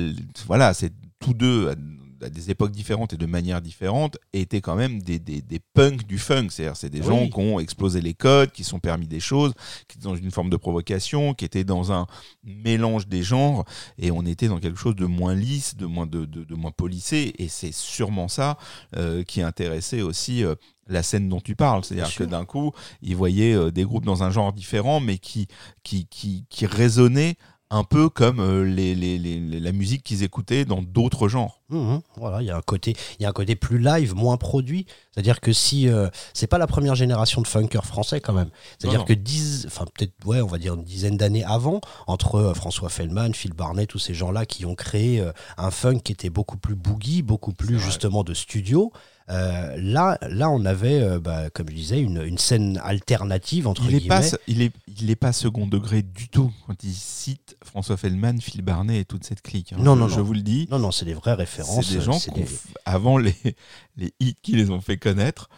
voilà, 0.47 0.75
c'est 0.75 0.93
tous 1.19 1.35
deux 1.35 1.75
à, 2.23 2.29
des 2.31 2.51
époques 2.51 2.71
différentes 2.73 3.13
et 3.13 3.17
de 3.17 3.27
manières 3.27 3.61
différentes 3.63 4.19
étaient 4.33 4.61
quand 4.61 4.77
même 4.77 5.01
des, 5.03 5.19
des, 5.19 5.41
des 5.43 5.61
punks 5.75 6.07
du 6.07 6.19
funk, 6.19 6.49
c'est-à-dire 6.51 6.77
c'est 6.77 6.91
des 6.91 7.01
Oui. 7.01 7.07
gens 7.07 7.29
qui 7.29 7.39
ont 7.39 7.61
explosé 7.61 8.01
les 8.01 8.15
codes, 8.15 8.51
qui 8.53 8.65
sont 8.65 8.79
permis 8.81 9.07
des 9.07 9.21
choses, 9.21 9.53
qui 9.89 9.97
étaient 9.99 10.05
dans 10.09 10.17
une 10.17 10.31
forme 10.31 10.51
de 10.51 10.57
provocation, 10.57 11.35
qui 11.35 11.45
étaient 11.45 11.65
dans 11.65 11.93
un 11.93 12.07
mélange 12.45 13.07
des 13.09 13.23
genres, 13.23 13.65
et 13.99 14.11
on 14.11 14.25
était 14.27 14.49
dans 14.49 14.59
quelque 14.59 14.79
chose 14.79 14.97
de 14.97 15.07
moins 15.07 15.35
lisse, 15.35 15.77
de 15.77 15.87
moins 15.87 16.07
de, 16.07 16.25
de, 16.25 16.45
de 16.45 16.55
moins 16.55 16.71
polissé, 16.73 17.33
et 17.39 17.49
c'est 17.49 17.73
sûrement 17.73 18.29
ça 18.29 18.59
euh, 18.97 19.23
qui 19.25 19.43
intéressait 19.43 20.03
aussi 20.03 20.45
euh, 20.45 20.55
la 20.89 21.03
scène 21.03 21.29
dont 21.29 21.41
tu 21.41 21.55
parles, 21.55 21.85
c'est-à-dire 21.85 22.15
que 22.15 22.25
d'un 22.25 22.45
coup, 22.45 22.73
ils 23.03 23.15
voyaient 23.17 23.55
euh, 23.55 23.71
des 23.71 23.85
groupes 23.85 24.05
dans 24.05 24.23
un 24.23 24.31
genre 24.31 24.53
différent, 24.53 24.99
mais 25.01 25.19
qui, 25.19 25.47
qui, 25.85 26.07
qui, 26.07 26.45
qui 26.49 26.67
résonnaient 26.67 27.37
un 27.73 27.85
peu 27.85 28.09
comme 28.09 28.41
euh, 28.41 28.65
les, 28.65 28.95
les- 28.95 29.19
les- 29.19 29.39
les- 29.41 29.61
la 29.61 29.73
musique 29.73 30.03
qu'ils 30.03 30.23
écoutaient 30.25 30.65
dans 30.65 30.83
d'autres 30.83 31.29
genres. 31.29 31.61
Mhm, 31.69 32.01
voilà, 32.17 32.43
il 32.43 32.47
y 32.47 32.51
a 32.51 32.57
un 32.57 32.63
côté, 32.63 32.97
il 33.19 33.23
y 33.23 33.27
a 33.27 33.29
un 33.29 33.33
côté 33.33 33.55
plus 33.55 33.79
live, 33.79 34.15
moins 34.17 34.37
produit. 34.37 34.87
C'est-à-dire 35.13 35.41
que 35.41 35.53
si 35.53 35.89
euh, 35.89 36.09
c'est 36.35 36.49
pas 36.49 36.59
la 36.59 36.67
première 36.67 36.97
génération 36.97 37.41
de 37.43 37.47
funkers 37.47 37.85
français 37.85 38.21
quand 38.21 38.33
même. 38.33 38.51
C'est-à-dire 38.79 39.05
que 39.05 39.13
dix, 39.13 39.67
enfin 39.69 39.85
peut-être 39.95 40.13
ouais, 40.27 40.41
on 40.41 40.47
va 40.49 40.59
dire 40.59 40.75
une 40.75 40.83
dizaine 40.85 41.17
d'années 41.17 41.45
avant, 41.45 41.81
entre 42.09 42.35
euh, 42.37 42.55
François 42.55 42.89
Feldman, 42.89 43.35
Phil 43.35 43.53
Barnet, 43.53 43.87
tous 43.87 44.01
ces 44.01 44.15
gens-là 44.15 44.47
qui 44.47 44.67
ont 44.67 44.75
créé 44.75 45.21
euh, 45.21 45.31
un 45.57 45.71
funk 45.71 46.01
qui 46.01 46.11
était 46.13 46.31
beaucoup 46.31 46.57
plus 46.57 46.75
boogie, 46.75 47.23
beaucoup 47.23 47.53
plus 47.53 47.79
justement 47.79 48.25
de 48.25 48.35
studio. 48.35 48.93
Euh, 49.31 49.77
là, 49.79 50.19
là, 50.29 50.51
on 50.51 50.65
avait, 50.65 51.01
euh, 51.01 51.21
bah, 51.21 51.51
comme 51.51 51.69
je 51.71 51.75
disais, 51.75 52.01
une, 52.01 52.23
une 52.23 52.39
scène 52.39 52.81
alternative 52.85 53.67
entre 53.69 53.85
Il 53.89 53.95
est, 53.95 54.07
pas, 54.09 54.21
guillemets. 54.21 54.39
il, 54.49 54.63
est, 54.63 54.73
il 55.01 55.11
est 55.11 55.17
pas 55.17 55.33
second 55.33 55.67
degré 55.67 56.03
du 56.03 56.29
tout 56.29 56.53
quand 56.67 56.83
il 56.83 56.93
cite 56.93 57.57
François 57.65 57.97
Feldman, 57.97 58.41
Phil 58.41 58.63
Barnet 58.63 59.01
et 59.01 59.05
toute 59.05 59.25
cette 59.25 59.43
clique. 59.43 59.73
hein. 59.73 59.77
Non, 59.79 59.95
non, 59.97 60.09
je 60.09 60.17
non. 60.19 60.25
vous 60.25 60.33
le 60.35 60.43
dis. 60.43 60.67
Non, 60.71 60.79
non, 60.79 60.91
c'est 60.91 61.05
des 61.05 61.15
vraies 61.15 61.35
références. 61.35 61.87
C'est 61.87 61.95
des 61.97 62.01
gens 62.01 62.19
des- 62.35 62.45
avant 62.85 63.19
les, 63.19 63.35
les 63.97 64.13
hits 64.21 64.37
qui 64.43 64.53
les 64.57 64.71
ont 64.71 64.81
fait 64.81 64.97
connaître, 64.97 65.49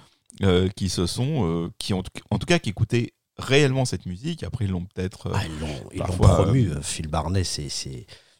euh, 0.42 0.68
qui 0.76 0.88
se 0.88 1.06
sont, 1.06 1.70
qui 1.78 1.94
ont, 1.94 2.02
en 2.30 2.38
tout 2.38 2.46
cas, 2.46 2.58
qui 2.58 2.70
écoutaient 2.70 3.12
réellement 3.38 3.84
cette 3.86 4.04
musique. 4.06 4.42
Après, 4.42 4.66
ils 4.66 4.70
l'ont 4.70 4.84
peut-être. 4.84 5.30
Ah, 5.34 5.40
ils 5.46 5.98
l'ont- 5.98 6.06
promu, 6.18 6.70
Phil 6.82 7.08
Barnet, 7.08 7.44
c'est, 7.44 7.68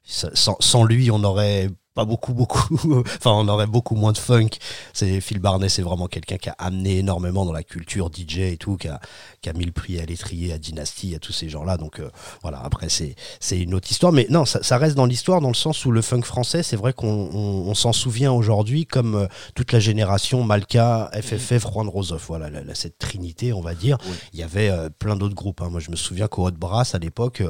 sans 0.05 0.85
lui, 0.85 1.11
on 1.11 1.23
aurait 1.25 1.69
pas 1.95 2.05
beaucoup, 2.07 2.33
beaucoup, 2.33 2.79
enfin, 3.19 3.33
on 3.33 3.47
aurait 3.49 3.67
beaucoup 3.67 3.95
moins 3.97 4.13
de 4.13 4.19
funk. 4.19 4.49
C'est, 4.95 5.21
Phil 5.21 5.39
Barnet, 5.41 5.69
c'est 5.69 5.83
vraiment 5.83 6.07
quelqu'un 6.07 6.39
qui 6.39 6.49
a 6.49 6.55
amené 6.59 6.99
énormément 6.99 7.45
dans 7.45 7.53
la 7.53 7.63
culture 7.63 8.09
DJ 8.11 8.39
et 8.39 8.57
tout, 8.57 8.77
qui 8.79 8.89
a, 8.89 8.99
qui 9.43 9.51
a 9.51 9.53
mis 9.53 9.65
le 9.67 9.73
prix 9.73 10.01
à 10.01 10.07
l'étrier, 10.07 10.53
à 10.53 10.59
Dynasty, 10.59 11.15
à 11.15 11.19
tous 11.19 11.33
ces 11.33 11.49
gens-là. 11.51 11.77
Donc, 11.77 12.01
euh, 12.01 12.11
voilà, 12.41 12.61
après, 12.65 12.89
c'est, 12.89 13.15
c'est 13.41 13.59
une 13.61 13.75
autre 13.75 13.91
histoire. 13.91 14.13
Mais 14.13 14.27
non, 14.31 14.45
ça, 14.47 14.63
ça 14.63 14.79
reste 14.79 14.97
dans 14.97 15.05
l'histoire, 15.07 15.41
dans 15.43 15.49
le 15.49 15.55
sens 15.55 15.85
où 15.85 15.91
le 15.91 16.01
funk 16.01 16.23
français, 16.23 16.63
c'est 16.63 16.77
vrai 16.77 16.93
qu'on 16.95 17.29
on, 17.33 17.69
on 17.69 17.75
s'en 17.75 17.93
souvient 17.93 18.33
aujourd'hui 18.33 18.87
comme 18.87 19.15
euh, 19.15 19.27
toute 19.55 19.73
la 19.73 19.81
génération 19.81 20.45
Malka, 20.45 21.11
FFF, 21.15 21.67
Juan 21.71 21.89
Rosoff. 21.89 22.27
Voilà, 22.29 22.49
la- 22.49 22.65
la- 22.65 22.75
cette 22.75 22.97
trinité, 22.99 23.53
on 23.53 23.61
va 23.61 23.75
dire. 23.75 23.99
Il 24.33 24.41
y 24.41 24.43
avait 24.43 24.71
euh, 24.71 24.89
plein 24.89 25.17
d'autres 25.17 25.35
groupes. 25.35 25.61
hein. 25.61 25.69
Moi, 25.71 25.81
je 25.81 25.91
me 25.91 25.97
souviens 25.97 26.27
qu'au 26.29 26.47
Hot 26.47 26.53
Brass, 26.53 26.95
à 26.95 26.99
l'époque, 26.99 27.43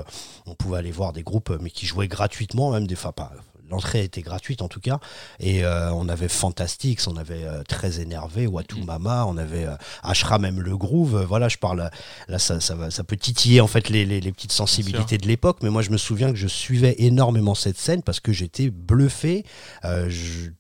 on 0.47 0.55
pouvait 0.57 0.79
aller 0.79 0.91
voir 0.91 1.13
des 1.13 1.23
groupes, 1.23 1.57
mais 1.61 1.71
qui 1.71 1.87
jouaient 1.87 2.09
gratuitement, 2.09 2.73
même 2.73 2.89
des 2.89 2.97
fois 2.97 3.13
pas. 3.13 3.31
L'entrée 3.73 4.05
était 4.05 4.23
gratuite 4.23 4.63
en 4.63 4.69
tout 4.69 4.81
cas. 4.81 4.99
Et 5.41 5.65
euh, 5.65 5.91
on 5.93 6.09
avait 6.09 6.29
Fantastics, 6.29 7.01
on 7.09 7.17
avait 7.17 7.45
euh, 7.45 7.63
Très 7.65 8.01
Énervé, 8.01 8.47
Watu 8.47 8.83
Mama, 8.85 9.25
on 9.27 9.37
avait 9.37 9.65
euh, 9.65 9.75
Ashra, 10.03 10.39
même 10.39 10.61
le 10.61 10.77
groove. 10.77 11.25
Voilà, 11.29 11.49
je 11.49 11.57
parle. 11.59 11.91
Là, 12.29 12.39
ça, 12.39 12.61
ça, 12.61 12.75
va, 12.75 12.91
ça 12.91 13.03
peut 13.03 13.17
titiller 13.17 13.61
en 13.61 13.67
fait 13.67 13.89
les, 13.89 14.05
les- 14.07 14.21
les 14.21 14.33
petites 14.33 14.53
sensibilités 14.53 15.17
de 15.19 15.27
l'époque. 15.27 15.59
Mais 15.63 15.71
moi, 15.71 15.83
je 15.83 15.91
me 15.91 15.97
souviens 15.97 16.31
que 16.31 16.37
je 16.39 16.47
suivais 16.47 16.95
énormément 16.99 17.55
cette 17.55 17.79
scène 17.79 18.03
parce 18.03 18.21
que 18.21 18.33
j'étais 18.33 18.71
bluffé. 18.71 19.45
Je- 19.83 20.51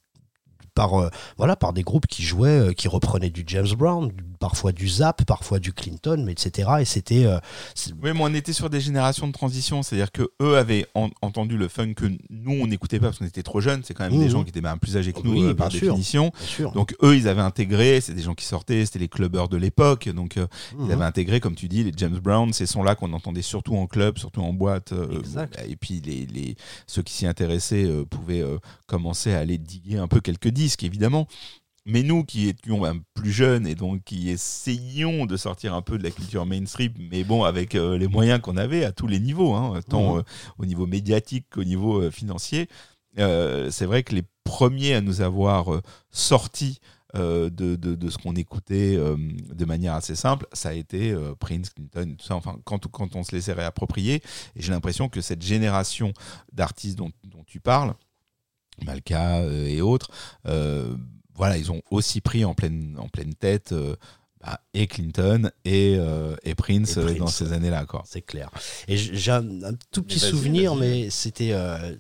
par 0.74 0.94
euh, 1.00 1.08
voilà 1.36 1.56
par 1.56 1.72
des 1.72 1.82
groupes 1.82 2.06
qui 2.06 2.22
jouaient 2.22 2.48
euh, 2.68 2.72
qui 2.72 2.88
reprenaient 2.88 3.30
du 3.30 3.44
James 3.46 3.68
Brown 3.76 4.08
du- 4.08 4.24
parfois 4.40 4.72
du 4.72 4.88
Zap 4.88 5.24
parfois 5.24 5.58
du 5.58 5.72
Clinton 5.72 6.22
mais 6.24 6.32
etc 6.32 6.68
et 6.80 6.84
c'était 6.84 7.26
euh, 7.26 7.38
Oui, 8.02 8.10
mais 8.14 8.20
on 8.20 8.34
était 8.34 8.52
sur 8.52 8.70
des 8.70 8.80
générations 8.80 9.26
de 9.28 9.32
transition, 9.32 9.82
c'est-à-dire 9.82 10.10
que 10.10 10.30
eux 10.40 10.56
avaient 10.56 10.86
en- 10.94 11.10
entendu 11.20 11.56
le 11.56 11.68
funk 11.68 11.94
que 11.94 12.06
nous 12.30 12.52
on 12.60 12.66
n'écoutait 12.66 12.98
pas 12.98 13.06
parce 13.06 13.18
qu'on 13.18 13.26
était 13.26 13.42
trop 13.42 13.60
jeunes. 13.60 13.82
C'est 13.84 13.94
quand 13.94 14.04
même 14.04 14.14
Mhm. 14.14 14.20
des 14.24 14.30
gens 14.30 14.42
qui 14.42 14.50
étaient 14.50 14.60
même 14.60 14.78
plus 14.78 14.96
âgés 14.96 15.12
que 15.12 15.20
nous 15.22 15.32
Oui, 15.32 15.42
bien 15.44 15.54
par 15.54 15.68
définition. 15.68 16.32
bien 16.36 16.46
sûr. 16.46 16.72
Donc 16.72 16.94
eux, 17.02 17.16
ils 17.16 17.28
avaient 17.28 17.40
intégré. 17.42 18.00
C'est 18.00 18.14
des 18.14 18.22
gens 18.22 18.34
qui 18.34 18.44
sortaient, 18.44 18.84
c'était 18.84 18.98
les 18.98 19.08
clubbers 19.08 19.48
de 19.48 19.56
l'époque. 19.56 20.08
Donc 20.08 20.36
ils 20.78 20.92
avaient 20.92 21.04
intégré, 21.04 21.40
comme 21.40 21.54
tu 21.54 21.68
dis, 21.68 21.84
les 21.84 21.92
James 21.96 22.18
Brown, 22.18 22.52
ces 22.52 22.66
sons-là 22.66 22.94
qu'on 22.94 23.12
entendait 23.12 23.42
surtout 23.42 23.76
en 23.76 23.86
club, 23.86 24.18
surtout 24.18 24.40
en 24.42 24.52
boîte. 24.52 24.92
Exact. 25.18 25.58
Et 25.68 25.76
puis 25.76 26.00
les, 26.04 26.26
les- 26.26 26.56
ceux 26.86 27.02
qui 27.02 27.12
s'y 27.12 27.26
intéressaient 27.26 27.86
pouvaient 28.10 28.44
commencer 28.86 29.32
à 29.34 29.38
aller 29.40 29.58
diguer 29.58 29.98
un 29.98 30.08
peu 30.08 30.20
quelques 30.20 30.48
disques, 30.48 30.61
évidemment. 30.82 31.26
Mais 31.84 32.04
nous 32.04 32.22
qui 32.24 32.48
étions 32.48 32.84
un 32.84 32.98
plus 33.14 33.32
jeunes 33.32 33.66
et 33.66 33.74
donc 33.74 34.04
qui 34.04 34.30
essayions 34.30 35.26
de 35.26 35.36
sortir 35.36 35.74
un 35.74 35.82
peu 35.82 35.98
de 35.98 36.04
la 36.04 36.12
culture 36.12 36.46
mainstream, 36.46 36.92
mais 37.10 37.24
bon, 37.24 37.42
avec 37.42 37.74
euh, 37.74 37.98
les 37.98 38.06
moyens 38.06 38.40
qu'on 38.40 38.56
avait 38.56 38.84
à 38.84 38.92
tous 38.92 39.08
les 39.08 39.18
niveaux, 39.18 39.54
hein, 39.54 39.80
tant 39.90 40.12
Mhm. 40.14 40.18
euh, 40.20 40.22
au 40.58 40.64
niveau 40.64 40.86
médiatique 40.86 41.46
qu'au 41.50 41.64
niveau 41.64 42.00
euh, 42.00 42.10
financier, 42.12 42.68
c'est 43.16 43.84
vrai 43.84 44.04
que 44.04 44.14
les 44.14 44.22
premiers 44.44 44.94
à 44.94 45.00
nous 45.00 45.20
avoir 45.20 45.66
sortis 46.10 46.78
de, 47.14 47.50
de- 47.50 47.76
de 47.76 48.08
ce 48.10 48.16
qu'on 48.16 48.34
écoutait 48.36 48.96
de 48.96 49.64
manière 49.66 49.92
assez 49.92 50.14
simple, 50.14 50.46
ça 50.54 50.70
a 50.70 50.72
été 50.72 51.14
Prince, 51.40 51.68
Clinton, 51.70 52.14
tout 52.16 52.24
ça. 52.24 52.36
Enfin, 52.36 52.56
quand, 52.64 52.86
quand 52.90 53.14
on 53.16 53.22
se 53.22 53.32
laissait 53.36 53.52
réapproprier, 53.52 54.14
et 54.56 54.62
j'ai 54.62 54.70
l'impression 54.72 55.10
que 55.10 55.20
cette 55.20 55.42
génération 55.42 56.14
d'artistes 56.54 56.96
dont, 56.96 57.10
dont 57.24 57.44
tu 57.46 57.60
parles, 57.60 57.92
Malka 58.84 59.38
euh, 59.40 59.66
et 59.66 59.80
autres, 59.80 60.10
euh, 60.46 60.94
voilà, 61.34 61.56
ils 61.58 61.70
ont 61.72 61.82
aussi 61.90 62.20
pris 62.20 62.44
en 62.44 62.54
pleine, 62.54 62.96
en 62.98 63.08
pleine 63.08 63.34
tête 63.34 63.72
euh, 63.72 63.96
bah, 64.40 64.60
et 64.74 64.86
Clinton 64.86 65.50
et, 65.64 65.96
euh, 65.98 66.34
et 66.42 66.54
Prince, 66.54 66.96
Et 66.96 67.00
Prince, 67.02 67.16
dans 67.18 67.26
ces 67.26 67.52
années-là. 67.52 67.84
quoi. 67.86 68.02
c'est 68.06 68.22
clair 68.22 68.50
et 68.88 68.96
j'ai 68.96 69.30
un, 69.30 69.62
un 69.64 69.72
tout 69.92 70.02
petit 70.02 70.18
souvenir 70.18 70.74
mais 70.74 71.10
c'était 71.10 71.52
euh, 71.52 71.94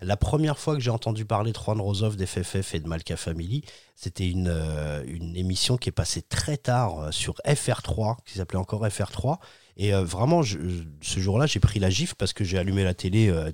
la 0.00 0.16
première 0.16 0.58
fois 0.58 0.74
que 0.74 0.80
j'ai 0.80 0.90
entendu 0.90 1.24
parler 1.24 1.52
de 1.52 1.58
Juan 1.58 1.80
Rosoff, 1.80 2.16
d'FFF 2.16 2.74
et 2.74 2.80
de 2.80 2.88
Malka 2.88 3.16
Family, 3.16 3.62
c'était 3.96 4.28
une, 4.28 4.48
euh, 4.48 5.02
une 5.06 5.36
émission 5.36 5.76
qui 5.76 5.88
est 5.88 5.92
passée 5.92 6.22
très 6.22 6.56
tard 6.56 6.98
euh, 7.00 7.10
sur 7.10 7.34
FR3, 7.46 8.16
qui 8.24 8.38
s'appelait 8.38 8.58
encore 8.60 8.86
FR3. 8.86 9.38
Et 9.76 9.92
euh, 9.92 10.04
vraiment, 10.04 10.42
je- 10.42 10.58
ce 11.00 11.18
jour-là, 11.18 11.46
j'ai 11.46 11.58
pris 11.58 11.80
la 11.80 11.90
gifle 11.90 12.14
parce 12.16 12.32
que 12.32 12.44
j'ai 12.44 12.58
allumé 12.58 12.84
la 12.84 12.94
télé, 12.94 13.28
euh, 13.28 13.50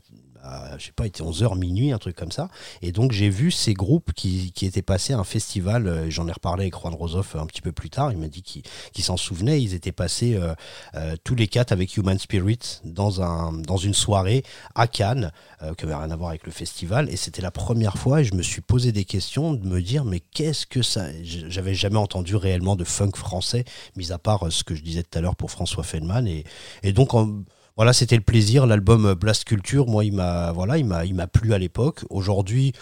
je 0.78 0.86
sais 0.86 0.92
pas, 0.92 1.04
il 1.04 1.08
était 1.08 1.22
11h, 1.22 1.58
minuit, 1.58 1.92
un 1.92 1.98
truc 1.98 2.16
comme 2.16 2.32
ça. 2.32 2.48
Et 2.82 2.92
donc, 2.92 3.12
j'ai 3.12 3.28
vu 3.30 3.50
ces 3.50 3.74
groupes 3.74 4.12
qui, 4.14 4.52
étaient 4.62 4.82
passés 4.82 5.12
à 5.12 5.18
un 5.18 5.24
festival. 5.24 5.86
euh, 5.86 6.10
J'en 6.10 6.28
ai 6.28 6.32
reparlé 6.32 6.64
avec 6.64 6.74
Juan 6.74 6.94
Rosoff 6.94 7.36
un 7.36 7.46
petit 7.46 7.60
peu 7.62 7.72
plus 7.72 7.90
tard. 7.90 8.12
Il 8.12 8.18
m'a 8.18 8.28
dit 8.28 8.42
qu'il 8.42 9.04
s'en 9.04 9.16
souvenait. 9.16 9.60
Ils 9.62 9.74
étaient 9.74 9.92
passés 9.92 10.34
euh, 10.34 10.54
euh, 10.94 11.16
tous 11.24 11.34
les 11.34 11.48
quatre 11.48 11.72
avec 11.72 11.96
Human 11.96 12.18
Spirit 12.18 12.80
dans, 12.84 13.22
un, 13.22 13.52
dans 13.52 13.76
une 13.76 13.94
soirée 13.94 14.42
à 14.74 14.86
Cannes, 14.86 15.32
euh, 15.62 15.74
qui 15.74 15.86
n'avait 15.86 15.98
rien 15.98 16.10
à 16.10 16.16
voir 16.16 16.30
avec 16.30 16.44
le 16.46 16.52
festival. 16.52 17.08
Et 17.10 17.16
c'était 17.16 17.42
la 17.42 17.50
première 17.50 17.96
fois 17.98 18.20
et 18.20 18.24
je 18.24 18.34
me 18.34 18.42
suis 18.42 18.60
posé 18.60 18.92
des 18.92 19.04
questions 19.04 19.52
de 19.54 19.66
me 19.66 19.80
dire, 19.82 20.04
mais 20.04 20.20
qu'est-ce 20.20 20.66
que 20.66 20.82
ça. 20.82 21.06
J'avais 21.22 21.74
jamais 21.74 21.98
entendu 21.98 22.36
réellement 22.36 22.76
de 22.76 22.84
funk 22.84 23.12
français, 23.16 23.64
mis 23.96 24.12
à 24.12 24.18
part 24.18 24.46
euh, 24.46 24.50
ce 24.50 24.64
que 24.64 24.74
je 24.74 24.82
disais 24.82 25.02
tout 25.02 25.18
à 25.18 25.20
l'heure 25.20 25.36
pour 25.36 25.50
François 25.50 25.84
Feldman. 25.84 26.26
Et, 26.26 26.44
et 26.82 26.92
donc, 26.92 27.14
en- 27.14 27.42
voilà, 27.78 27.94
c'était 27.94 28.16
le 28.16 28.22
plaisir. 28.22 28.66
L'album 28.66 29.14
Blast 29.14 29.44
Culture, 29.44 29.86
moi, 29.86 30.04
il 30.04 30.12
m'a 30.12 30.52
voilà, 30.52 30.76
il 30.76 30.84
m'a 30.84 31.06
il 31.06 31.14
m'a 31.14 31.26
plu 31.26 31.54
à 31.54 31.58
l'époque. 31.58 32.04
Aujourd'hui, 32.10 32.72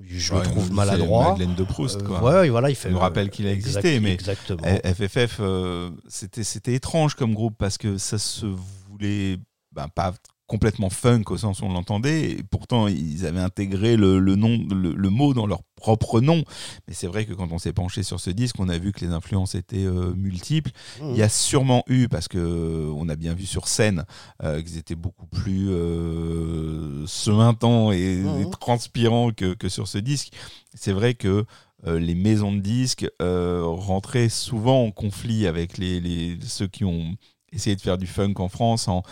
je 0.00 0.32
Ouais, 0.34 0.40
le 0.40 0.44
trouve 0.44 0.72
maladroit. 0.72 1.30
Madeleine 1.32 1.54
de 1.54 1.64
Proust, 1.64 2.02
Euh, 2.02 2.20
ouais, 2.20 2.48
voilà, 2.50 2.68
il 2.70 2.76
fait. 2.76 2.90
Nous 2.90 2.98
rappelle 2.98 3.30
qu'il 3.30 3.46
a 3.46 3.52
existé, 3.52 3.98
mais 3.98 4.12
Exactement. 4.12 4.62
FFF, 4.62 5.38
euh, 5.40 5.90
c'était 6.08 6.44
c'était 6.44 6.74
étrange 6.74 7.14
comme 7.14 7.34
groupe 7.34 7.54
parce 7.58 7.78
que 7.78 7.96
ça 7.96 8.18
se 8.18 8.46
voulait 8.90 9.38
ben, 9.72 9.88
pas 9.88 10.12
complètement 10.46 10.90
funk 10.90 11.24
au 11.30 11.36
sens 11.38 11.60
où 11.60 11.64
on 11.64 11.72
l'entendait. 11.72 12.30
Et 12.32 12.42
pourtant, 12.42 12.86
ils 12.88 13.26
avaient 13.26 13.40
intégré 13.40 13.96
le, 13.96 14.18
le 14.20 14.36
nom, 14.36 14.58
le, 14.70 14.92
le 14.92 15.10
mot 15.10 15.32
dans 15.34 15.46
leur 15.46 15.62
propre 15.76 16.20
nom. 16.20 16.42
Mais 16.88 16.94
c'est 16.94 17.06
vrai 17.06 17.26
que 17.26 17.34
quand 17.34 17.52
on 17.52 17.58
s'est 17.58 17.72
penché 17.72 18.02
sur 18.02 18.18
ce 18.18 18.30
disque, 18.30 18.56
on 18.58 18.68
a 18.68 18.78
vu 18.78 18.92
que 18.92 19.04
les 19.04 19.12
influences 19.12 19.54
étaient 19.54 19.84
euh, 19.84 20.12
multiples. 20.14 20.70
Mmh. 21.00 21.10
Il 21.10 21.16
y 21.16 21.22
a 21.22 21.28
sûrement 21.28 21.84
eu, 21.86 22.08
parce 22.08 22.28
que 22.28 22.38
euh, 22.38 22.90
on 22.96 23.08
a 23.08 23.16
bien 23.16 23.34
vu 23.34 23.46
sur 23.46 23.68
scène 23.68 24.04
euh, 24.42 24.62
qu'ils 24.62 24.78
étaient 24.78 24.94
beaucoup 24.96 25.26
plus 25.26 25.68
euh, 25.70 27.06
suintants 27.06 27.92
et, 27.92 28.22
et 28.40 28.50
transpirants 28.60 29.30
que, 29.30 29.54
que 29.54 29.68
sur 29.68 29.86
ce 29.88 29.98
disque. 29.98 30.32
C'est 30.74 30.92
vrai 30.92 31.14
que 31.14 31.44
euh, 31.86 31.98
les 31.98 32.14
maisons 32.14 32.52
de 32.52 32.60
disques 32.60 33.06
rentraient 33.20 34.28
souvent 34.30 34.84
en 34.84 34.90
conflit 34.90 35.46
avec 35.46 35.78
les, 35.78 36.00
les- 36.00 36.38
ceux 36.42 36.66
qui 36.66 36.84
ont 36.84 37.14
essayé 37.52 37.76
de 37.76 37.80
faire 37.80 37.98
du 37.98 38.06
funk 38.06 38.34
en 38.38 38.48
France 38.48 38.88
en, 38.88 39.02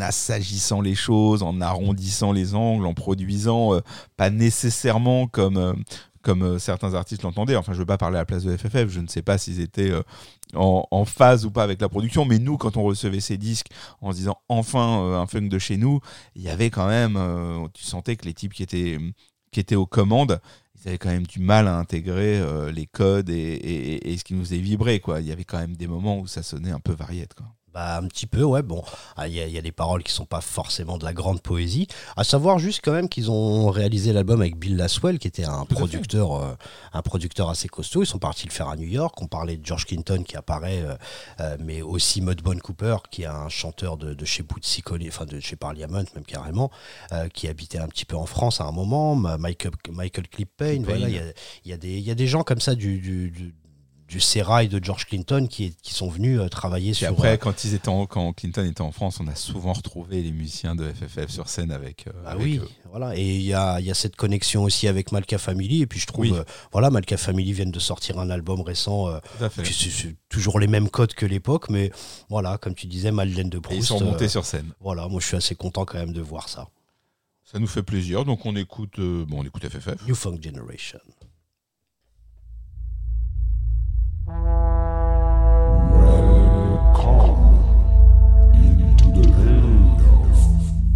assagissant 0.00 0.80
les 0.80 0.94
choses, 0.94 1.42
en 1.42 1.60
arrondissant 1.60 2.32
les 2.32 2.54
angles, 2.54 2.86
en 2.86 2.94
produisant 2.94 3.74
euh, 3.74 3.80
pas 4.16 4.30
nécessairement 4.30 5.26
comme, 5.26 5.56
euh, 5.56 5.72
comme 6.22 6.42
euh, 6.42 6.58
certains 6.58 6.94
artistes 6.94 7.22
l'entendaient. 7.22 7.56
Enfin, 7.56 7.72
je 7.72 7.78
veux 7.78 7.86
pas 7.86 7.98
parler 7.98 8.16
à 8.16 8.20
la 8.20 8.26
place 8.26 8.44
de 8.44 8.56
FFF, 8.56 8.88
je 8.88 9.00
ne 9.00 9.06
sais 9.06 9.22
pas 9.22 9.38
s'ils 9.38 9.60
étaient 9.60 9.92
en, 10.54 10.86
en 10.90 11.04
phase 11.04 11.46
ou 11.46 11.50
pas 11.50 11.62
avec 11.62 11.80
la 11.80 11.88
production, 11.88 12.24
mais 12.24 12.38
nous, 12.38 12.56
quand 12.58 12.76
on 12.76 12.82
recevait 12.82 13.20
ces 13.20 13.38
disques 13.38 13.68
en 14.00 14.12
se 14.12 14.16
disant 14.18 14.36
enfin 14.48 15.20
un 15.20 15.26
funk 15.26 15.48
de 15.48 15.58
chez 15.58 15.76
nous, 15.76 16.00
il 16.34 16.42
y 16.42 16.48
avait 16.48 16.70
quand 16.70 16.88
même, 16.88 17.18
tu 17.74 17.84
sentais 17.84 18.16
que 18.16 18.24
les 18.24 18.34
types 18.34 18.52
qui 18.54 18.62
étaient, 18.62 18.98
qui 19.52 19.60
étaient 19.60 19.74
aux 19.76 19.86
commandes, 19.86 20.40
ils 20.80 20.88
avaient 20.88 20.98
quand 20.98 21.10
même 21.10 21.26
du 21.26 21.40
mal 21.40 21.68
à 21.68 21.76
intégrer 21.76 22.42
les 22.72 22.86
codes 22.86 23.30
et, 23.30 23.54
et- 24.02 24.16
ce 24.18 24.24
qui 24.24 24.34
nous 24.34 24.44
faisait 24.44 24.58
vibrer. 24.58 25.00
Quoi. 25.00 25.20
Il 25.20 25.26
y 25.26 25.32
avait 25.32 25.44
quand 25.44 25.58
même 25.58 25.76
des 25.76 25.86
moments 25.86 26.18
où 26.18 26.26
ça 26.26 26.42
sonnait 26.42 26.70
un 26.70 26.80
peu 26.80 26.92
variette. 26.92 27.34
Quoi. 27.34 27.46
Bah, 27.78 27.98
un 27.98 28.08
petit 28.08 28.26
peu, 28.26 28.42
ouais. 28.42 28.62
Bon, 28.62 28.82
ah, 29.16 29.28
il 29.28 29.34
y, 29.34 29.40
a- 29.40 29.46
il 29.46 29.52
y 29.52 29.58
a 29.58 29.62
des 29.62 29.70
paroles 29.70 30.02
qui 30.02 30.12
sont 30.12 30.24
pas 30.26 30.40
forcément 30.40 30.98
de 30.98 31.04
la 31.04 31.12
grande 31.12 31.40
poésie. 31.40 31.86
À 32.16 32.24
savoir 32.24 32.58
juste 32.58 32.80
quand 32.82 32.90
même 32.90 33.08
qu'ils 33.08 33.30
ont 33.30 33.70
réalisé 33.70 34.12
l'album 34.12 34.40
avec 34.40 34.56
Bill 34.56 34.76
Laswell, 34.76 35.20
qui 35.20 35.28
était 35.28 35.44
un 35.44 35.64
producteur, 35.64 36.32
euh, 36.42 36.54
un 36.92 37.02
producteur 37.02 37.48
assez 37.50 37.68
costaud. 37.68 38.02
Ils 38.02 38.06
sont 38.06 38.18
partis 38.18 38.46
le 38.48 38.52
faire 38.52 38.68
à 38.68 38.74
New 38.74 38.88
York. 38.88 39.14
On 39.22 39.28
parlait 39.28 39.56
de 39.56 39.64
George 39.64 39.86
Clinton 39.86 40.24
qui 40.26 40.36
apparaît, 40.36 40.82
euh, 40.82 40.96
euh, 41.40 41.56
mais 41.64 41.80
aussi 41.82 42.20
Mudbone 42.20 42.60
Cooper, 42.60 42.96
qui 43.12 43.22
est 43.22 43.26
un 43.26 43.48
chanteur 43.48 43.96
de, 43.96 44.12
de 44.12 44.24
chez 44.24 44.42
Bootsy 44.42 44.82
Collins, 44.82 45.06
enfin 45.08 45.24
de 45.26 45.38
chez 45.38 45.54
Parliament 45.54 46.02
même 46.16 46.24
carrément, 46.26 46.72
euh, 47.12 47.28
qui 47.28 47.46
habitait 47.46 47.78
un 47.78 47.86
petit 47.86 48.04
peu 48.06 48.16
en 48.16 48.26
France 48.26 48.60
à 48.60 48.64
un 48.64 48.72
moment. 48.72 49.14
Michael, 49.14 49.72
Michael 49.92 50.26
Clip 50.26 50.50
Payne, 50.56 50.84
Payne. 50.84 50.98
voilà, 50.98 51.08
il 51.08 51.14
y 51.14 51.18
a, 51.20 51.22
y, 51.64 51.72
a 51.72 51.76
des- 51.76 51.98
il 51.98 52.04
y 52.04 52.10
a 52.10 52.16
des 52.16 52.26
gens 52.26 52.42
comme 52.42 52.60
ça 52.60 52.74
du, 52.74 52.98
du, 52.98 53.30
du, 53.30 53.54
du 54.08 54.20
sérail 54.20 54.68
de 54.68 54.82
George 54.82 55.04
Clinton 55.04 55.46
qui, 55.50 55.74
qui 55.82 55.92
sont 55.92 56.08
venus 56.08 56.40
euh, 56.40 56.48
travailler 56.48 56.90
Et 56.90 56.94
sur. 56.94 57.08
après, 57.10 57.32
euh, 57.34 57.36
quand, 57.36 57.64
ils 57.64 57.74
étaient 57.74 57.90
en- 57.90 58.06
quand 58.06 58.32
Clinton 58.32 58.64
était 58.64 58.80
en 58.80 58.90
France, 58.90 59.18
on 59.20 59.26
a 59.26 59.34
souvent 59.34 59.74
retrouvé 59.74 60.22
les 60.22 60.32
musiciens 60.32 60.74
de 60.74 60.90
FFF 60.90 61.28
sur 61.30 61.48
scène 61.50 61.70
avec. 61.70 62.06
euh, 62.06 62.12
Ah 62.24 62.30
avec 62.30 62.42
oui, 62.42 62.56
eux. 62.58 62.68
voilà. 62.90 63.14
Et 63.18 63.36
il 63.36 63.42
y 63.42 63.52
a, 63.52 63.78
il 63.80 63.86
y 63.86 63.90
a 63.90 63.94
cette 63.94 64.16
connexion 64.16 64.62
aussi 64.64 64.88
avec 64.88 65.12
Malka 65.12 65.36
Family. 65.36 65.82
Et 65.82 65.86
puis 65.86 66.00
je 66.00 66.06
trouve, 66.06 66.22
Oui. 66.22 66.32
euh, 66.34 66.42
voilà, 66.72 66.88
Malka 66.88 67.18
Family 67.18 67.52
viennent 67.52 67.70
de 67.70 67.78
sortir 67.78 68.18
un 68.18 68.30
album 68.30 68.62
récent. 68.62 69.06
c'est 69.62 70.16
toujours 70.30 70.58
les 70.58 70.68
mêmes 70.68 70.88
codes 70.88 71.12
que 71.12 71.26
l'époque, 71.26 71.68
mais 71.68 71.90
voilà, 72.30 72.56
comme 72.56 72.74
tu 72.74 72.86
disais, 72.86 73.10
Madeleine 73.12 73.50
de 73.50 73.58
Et 73.58 73.60
Proust. 73.60 73.78
ils 73.80 73.84
sont 73.84 74.00
montés 74.04 74.28
sur 74.28 74.46
scène. 74.46 74.72
Voilà, 74.80 75.06
moi 75.08 75.20
je 75.20 75.26
suis 75.26 75.36
assez 75.36 75.54
content 75.54 75.84
quand 75.84 75.98
même 75.98 76.12
de 76.14 76.20
voir 76.22 76.48
ça. 76.48 76.68
Ça 77.44 77.58
nous 77.58 77.66
fait 77.66 77.82
plaisir, 77.82 78.24
donc 78.24 78.44
on 78.46 78.56
écoute, 78.56 78.98
bon, 79.00 79.40
on 79.40 79.44
écoute 79.44 79.66
FFF. 79.68 80.06
New 80.06 80.14
Funk 80.14 80.38
Generation. 80.42 80.98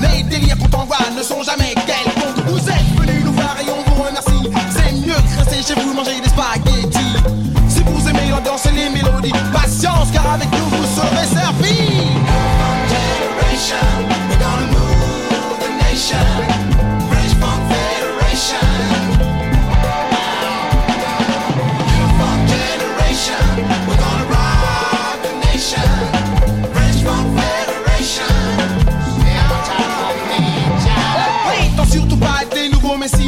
Les 0.00 0.22
délires 0.22 0.56
qu'on 0.56 0.68
t'envoie 0.68 0.98
ne 1.16 1.20
sont 1.20 1.42
jamais 1.42 1.74
quelconques. 1.74 2.46
Vous 2.46 2.58
êtes 2.58 2.96
venus 2.96 3.24
nous 3.24 3.32
voir 3.32 3.56
et 3.60 3.68
on 3.70 3.90
vous 3.90 4.02
remercie. 4.02 4.48
C'est 4.70 4.92
mieux 4.92 5.14
que 5.14 5.38
rester 5.38 5.74
chez 5.74 5.80
vous 5.80 5.92
manger 5.92 6.20
des 6.20 6.28
spaghettis. 6.28 7.16
Si 7.68 7.82
vous 7.82 8.08
aimez 8.08 8.30
l'ambiance 8.30 8.66
et 8.66 8.70
les 8.70 8.90
mélodies, 8.90 9.32
patience 9.52 10.10
car 10.12 10.34
avec 10.34 10.48
nous 10.52 10.66
vous 10.66 10.84
serez 10.94 11.26
servis. 11.26 12.01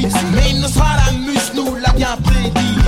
Nouveaux 0.04 0.16
messies, 0.16 0.26
mais 0.34 0.60
Nostradamus 0.60 1.52
nous 1.54 1.74
l'a 1.76 1.92
bien 1.92 2.16
prédit. 2.22 2.78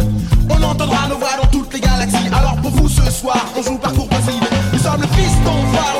On 0.50 0.62
entendra 0.62 1.08
nos 1.08 1.18
voix 1.18 1.36
dans 1.42 1.48
toutes 1.48 1.72
les 1.74 1.80
galaxies. 1.80 2.28
Alors 2.32 2.56
pour 2.56 2.70
vous 2.70 2.88
ce 2.88 3.10
soir, 3.10 3.44
on 3.56 3.62
joue 3.62 3.78
par 3.78 3.92
courtoisie. 3.92 4.40
Nous 4.72 4.78
sommes 4.78 5.00
le 5.00 5.06
fiston 5.08 5.52
farouche 5.72 5.95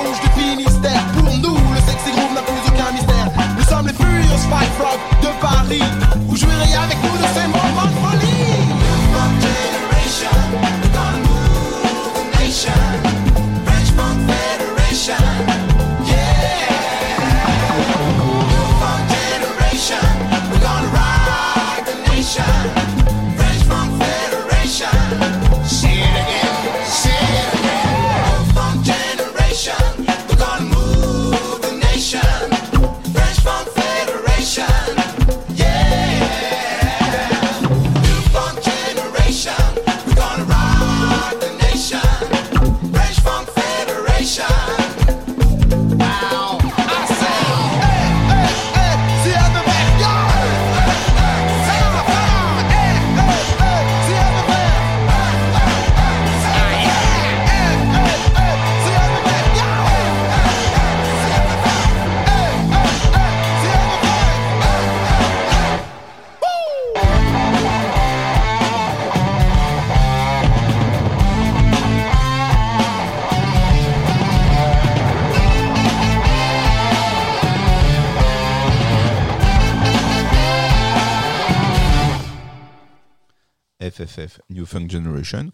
New 84.50 84.66
Funk 84.66 84.88
Generation. 84.90 85.50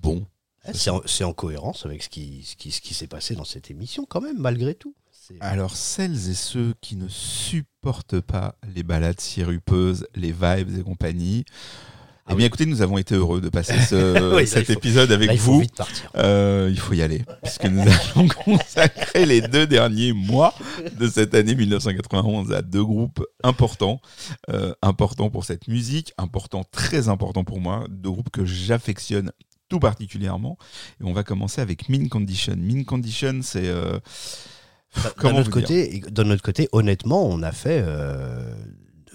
Bon, 0.00 0.26
Eh, 0.66 0.72
C'est 0.74 1.24
en, 1.24 1.32
cohérence 1.32 1.86
avec 1.86 2.02
ce 2.02 2.08
qui, 2.08 2.42
ce 2.44 2.56
qui, 2.56 2.70
ce 2.70 2.80
qui 2.80 2.94
s'est 2.94 3.06
passé 3.06 3.34
dans 3.34 3.44
cette 3.44 3.70
émission, 3.70 4.04
quand 4.06 4.20
même, 4.20 4.38
malgré 4.38 4.74
tout. 4.74 4.94
Alors, 5.40 5.76
celles 5.76 6.28
et 6.28 6.34
ceux 6.34 6.74
qui 6.80 6.96
ne 6.96 7.08
supportent 7.08 8.20
pas 8.20 8.56
les 8.74 8.82
balades 8.82 9.20
sirupeuses, 9.20 10.06
les 10.14 10.32
vibes 10.32 10.78
et 10.78 10.82
compagnie, 10.82 11.44
eh 12.28 12.34
bien, 12.34 12.46
écoutez, 12.46 12.66
nous 12.66 12.82
avons 12.82 12.98
été 12.98 13.14
heureux 13.14 13.40
de 13.40 13.48
passer 13.48 13.78
ce- 13.80 14.14
Ah 14.34 14.40
là, 14.40 14.46
cet 14.46 14.66
faut- 14.66 14.72
épisode 14.72 15.10
avec 15.12 15.28
là, 15.28 15.32
il 15.34 15.38
faut 15.40 15.52
vous. 15.54 15.64
Euh, 16.16 16.68
il 16.70 16.78
faut 16.78 16.94
y 16.94 17.02
aller, 17.02 17.24
puisque 17.42 17.64
nous 17.64 17.82
allons 18.16 18.28
consacrer 18.28 19.26
les 19.26 19.40
deux 19.40 19.66
derniers 19.66 20.12
mois 20.12 20.54
de 20.98 21.08
cette 21.08 21.34
année 21.34 21.54
1991 21.54 22.52
à 22.52 22.62
deux 22.62 22.84
groupes 22.84 23.24
importants, 23.42 24.00
euh, 24.50 24.72
importants 24.82 25.30
pour 25.30 25.44
cette 25.44 25.66
musique, 25.68 26.12
importants, 26.18 26.64
très 26.70 27.08
importants 27.08 27.44
pour 27.44 27.60
moi, 27.60 27.86
deux 27.88 28.10
groupes 28.10 28.30
que 28.30 28.44
j'affectionne 28.44 29.32
tout 29.68 29.78
particulièrement. 29.80 30.58
Et 31.00 31.04
on 31.04 31.12
va 31.12 31.22
commencer 31.22 31.60
avec 31.60 31.88
Min 31.88 32.08
Condition. 32.08 32.54
Min 32.58 32.82
Condition, 32.84 33.40
c'est 33.42 33.66
euh, 33.68 33.98
D'un 34.96 35.10
comment 35.16 35.38
autre 35.38 35.50
côté, 35.50 36.02
d'un 36.10 36.28
autre 36.30 36.42
côté, 36.42 36.68
honnêtement, 36.72 37.24
on 37.24 37.42
a 37.42 37.52
fait, 37.52 37.80
euh, 37.86 38.52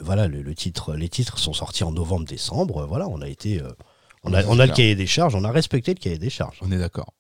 voilà, 0.06 0.28
le, 0.28 0.42
le 0.42 0.56
titre, 0.56 0.96
les 0.96 1.10
titres 1.10 1.38
sont 1.40 1.54
sortis 1.54 1.84
en 1.84 1.92
novembre-décembre. 1.92 2.86
Voilà, 2.88 3.08
on 3.10 3.22
a 3.22 3.28
été, 3.28 3.62
euh, 3.62 3.70
On 4.24 4.34
a, 4.34 4.44
on 4.46 4.60
a 4.60 4.66
le 4.66 4.72
cahier 4.74 4.96
des 4.96 5.08
charges, 5.08 5.36
on 5.36 5.44
a 5.44 5.52
respecté 5.52 5.94
le 5.94 6.00
cahier 6.00 6.18
des 6.20 6.30
charges. 6.30 6.58
On 6.62 6.72
est 6.72 6.78
d'accord. 6.78 7.14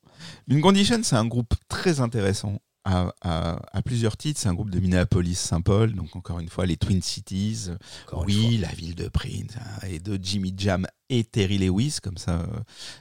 Une 0.48 0.62
Condition, 0.62 1.00
c'est 1.04 1.16
un 1.18 1.26
groupe 1.28 1.54
très 1.68 2.00
intéressant 2.00 2.60
à, 2.88 3.12
à- 3.22 3.60
à 3.74 3.82
plusieurs 3.82 4.16
titres. 4.16 4.40
C'est 4.40 4.48
un 4.50 4.54
groupe 4.54 4.70
de 4.70 4.80
Minneapolis-Saint-Paul, 4.80 5.94
donc 5.94 6.16
encore 6.16 6.40
une 6.40 6.50
fois 6.50 6.66
les 6.66 6.78
Twin 6.78 7.02
Cities. 7.02 7.68
Encore 8.08 8.24
oui, 8.26 8.58
la 8.58 8.68
ville 8.70 8.96
de 8.96 9.08
Prince 9.08 9.56
hein, 9.60 9.88
et 9.90 10.00
de 10.00 10.20
Jimmy 10.22 10.54
Jam 10.58 10.86
et 11.10 11.24
Terry 11.24 11.58
Lewis, 11.58 11.98
comme 12.02 12.18
ça 12.18 12.40
euh, 12.42 12.46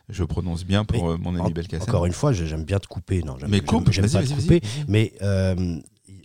je 0.09 0.25
prononce 0.25 0.65
bien 0.65 0.85
pour 0.85 1.11
euh, 1.11 1.17
mon 1.19 1.35
ami 1.39 1.53
Belkacem. 1.53 1.89
Encore 1.89 2.07
une 2.07 2.13
fois, 2.13 2.33
j'ai- 2.33 2.47
j'aime 2.47 2.65
bien 2.65 2.79
te 2.79 2.87
couper. 2.87 3.23
Non, 3.23 3.37
Mais 3.49 3.61
coupe, 3.61 3.91
j'aime 3.91 4.11
pas 4.11 4.23
te 4.23 4.33
couper. 4.33 4.61
Mais 4.89 5.13
euh, 5.23 5.79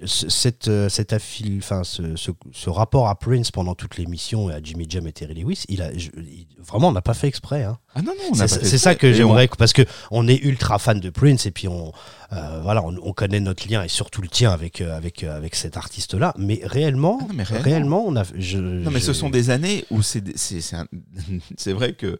cette, 0.06 0.68
euh, 0.68 0.90
cette 0.90 1.14
affile, 1.14 1.60
enfin, 1.60 1.84
ce, 1.84 2.16
ce- 2.16 2.32
ce 2.52 2.70
rapport 2.70 3.08
à 3.08 3.16
Prince 3.16 3.52
pendant 3.52 3.76
toute 3.76 3.98
l'émission 3.98 4.50
et 4.50 4.54
à 4.54 4.60
Jimmy 4.62 4.86
Jam 4.90 5.06
et 5.08 5.12
Terry 5.12 5.34
Lewis, 5.36 5.64
il 5.70 5.82
a, 5.82 5.92
je- 5.98 6.10
il- 6.18 6.48
vraiment, 6.60 6.90
on 6.90 6.92
n'a 6.92 7.02
pas 7.02 7.14
fait 7.14 7.28
exprès. 7.28 7.64
hein. 7.64 7.78
Ah 7.96 8.02
non, 8.02 8.12
non, 8.32 8.48
C'est 8.48 8.78
ça 8.78 8.96
que 8.96 9.12
j'aimerais, 9.14 9.48
parce 9.58 9.74
que 9.74 9.82
on 10.12 10.28
est 10.28 10.38
ultra 10.44 10.78
fan 10.80 11.00
de 11.00 11.10
Prince 11.10 11.46
et 11.46 11.52
puis 11.52 11.68
on, 11.68 11.92
euh, 12.34 12.60
voilà, 12.62 12.84
on, 12.86 12.96
on 13.02 13.14
connaît 13.14 13.40
notre 13.40 13.68
lien 13.68 13.84
et 13.84 13.88
surtout 13.88 14.22
le 14.22 14.28
tien 14.28 14.52
avec 14.52 14.80
euh, 14.82 14.96
avec 14.96 15.24
euh, 15.24 15.36
avec 15.36 15.56
cet 15.56 15.76
artiste-là. 15.78 16.34
Mais 16.38 16.62
réellement, 16.64 17.18
Ah 17.22 17.26
non, 17.28 17.34
mais 17.34 17.44
réellement. 17.44 17.64
réellement, 17.66 18.04
on 18.08 18.16
a, 18.16 18.24
je, 18.36 18.58
Non, 18.60 18.92
mais 18.92 19.00
je- 19.00 19.06
ce 19.06 19.14
sont 19.14 19.30
des 19.30 19.50
années 19.50 19.86
où 19.90 20.02
c'est 20.02 20.24
c'est 21.58 21.74
vrai 21.74 21.94
que 21.94 22.20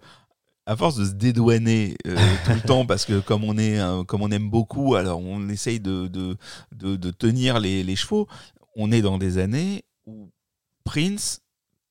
à 0.70 0.76
force 0.76 0.96
de 0.98 1.06
se 1.06 1.12
dédouaner 1.14 1.96
euh, 2.08 2.16
tout 2.46 2.52
le 2.54 2.62
temps 2.62 2.86
parce 2.86 3.06
que 3.06 3.20
comme 3.20 3.44
on 3.44 3.58
est 3.58 3.80
euh, 3.80 4.04
comme 4.04 4.22
on 4.22 4.30
aime 4.32 4.50
beaucoup, 4.50 4.96
alors 4.96 5.20
on 5.20 5.50
essaye 5.50 5.80
de 5.80 6.08
de, 6.08 6.38
de, 6.76 6.96
de 6.96 7.12
tenir 7.12 7.60
les, 7.60 7.84
les 7.84 7.96
chevaux. 7.96 8.28
On 8.76 8.92
est 8.92 9.02
dans 9.02 9.18
des 9.18 9.38
années 9.40 9.84
où 10.06 10.30
Prince 10.84 11.42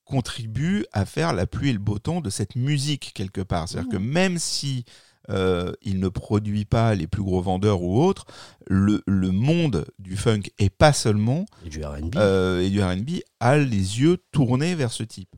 contribue 0.04 0.84
à 0.92 1.04
faire 1.04 1.32
la 1.32 1.46
pluie 1.46 1.70
et 1.70 1.72
le 1.72 1.78
beau 1.78 1.98
temps 1.98 2.20
de 2.20 2.30
cette 2.30 2.56
musique 2.56 3.12
quelque 3.14 3.40
part. 3.42 3.68
C'est-à-dire 3.68 3.90
que 3.90 3.96
même 3.98 4.38
si 4.38 4.84
euh, 5.28 5.72
il 5.82 5.98
ne 6.00 6.08
produit 6.08 6.64
pas 6.64 6.94
les 6.94 7.06
plus 7.06 7.22
gros 7.22 7.42
vendeurs 7.42 7.82
ou 7.82 8.00
autres, 8.02 8.24
le, 8.68 9.02
le 9.06 9.30
monde 9.30 9.84
du 9.98 10.16
funk 10.16 10.42
et 10.58 10.70
pas 10.70 10.94
seulement 10.94 11.44
et 11.66 11.68
du 11.68 11.84
R&B. 11.84 12.16
euh, 12.16 12.60
et 12.62 12.70
du 12.70 12.80
R&B 12.82 13.20
a 13.40 13.58
les 13.58 14.00
yeux 14.00 14.16
tournés 14.32 14.74
vers 14.74 14.92
ce 14.92 15.02
type. 15.02 15.28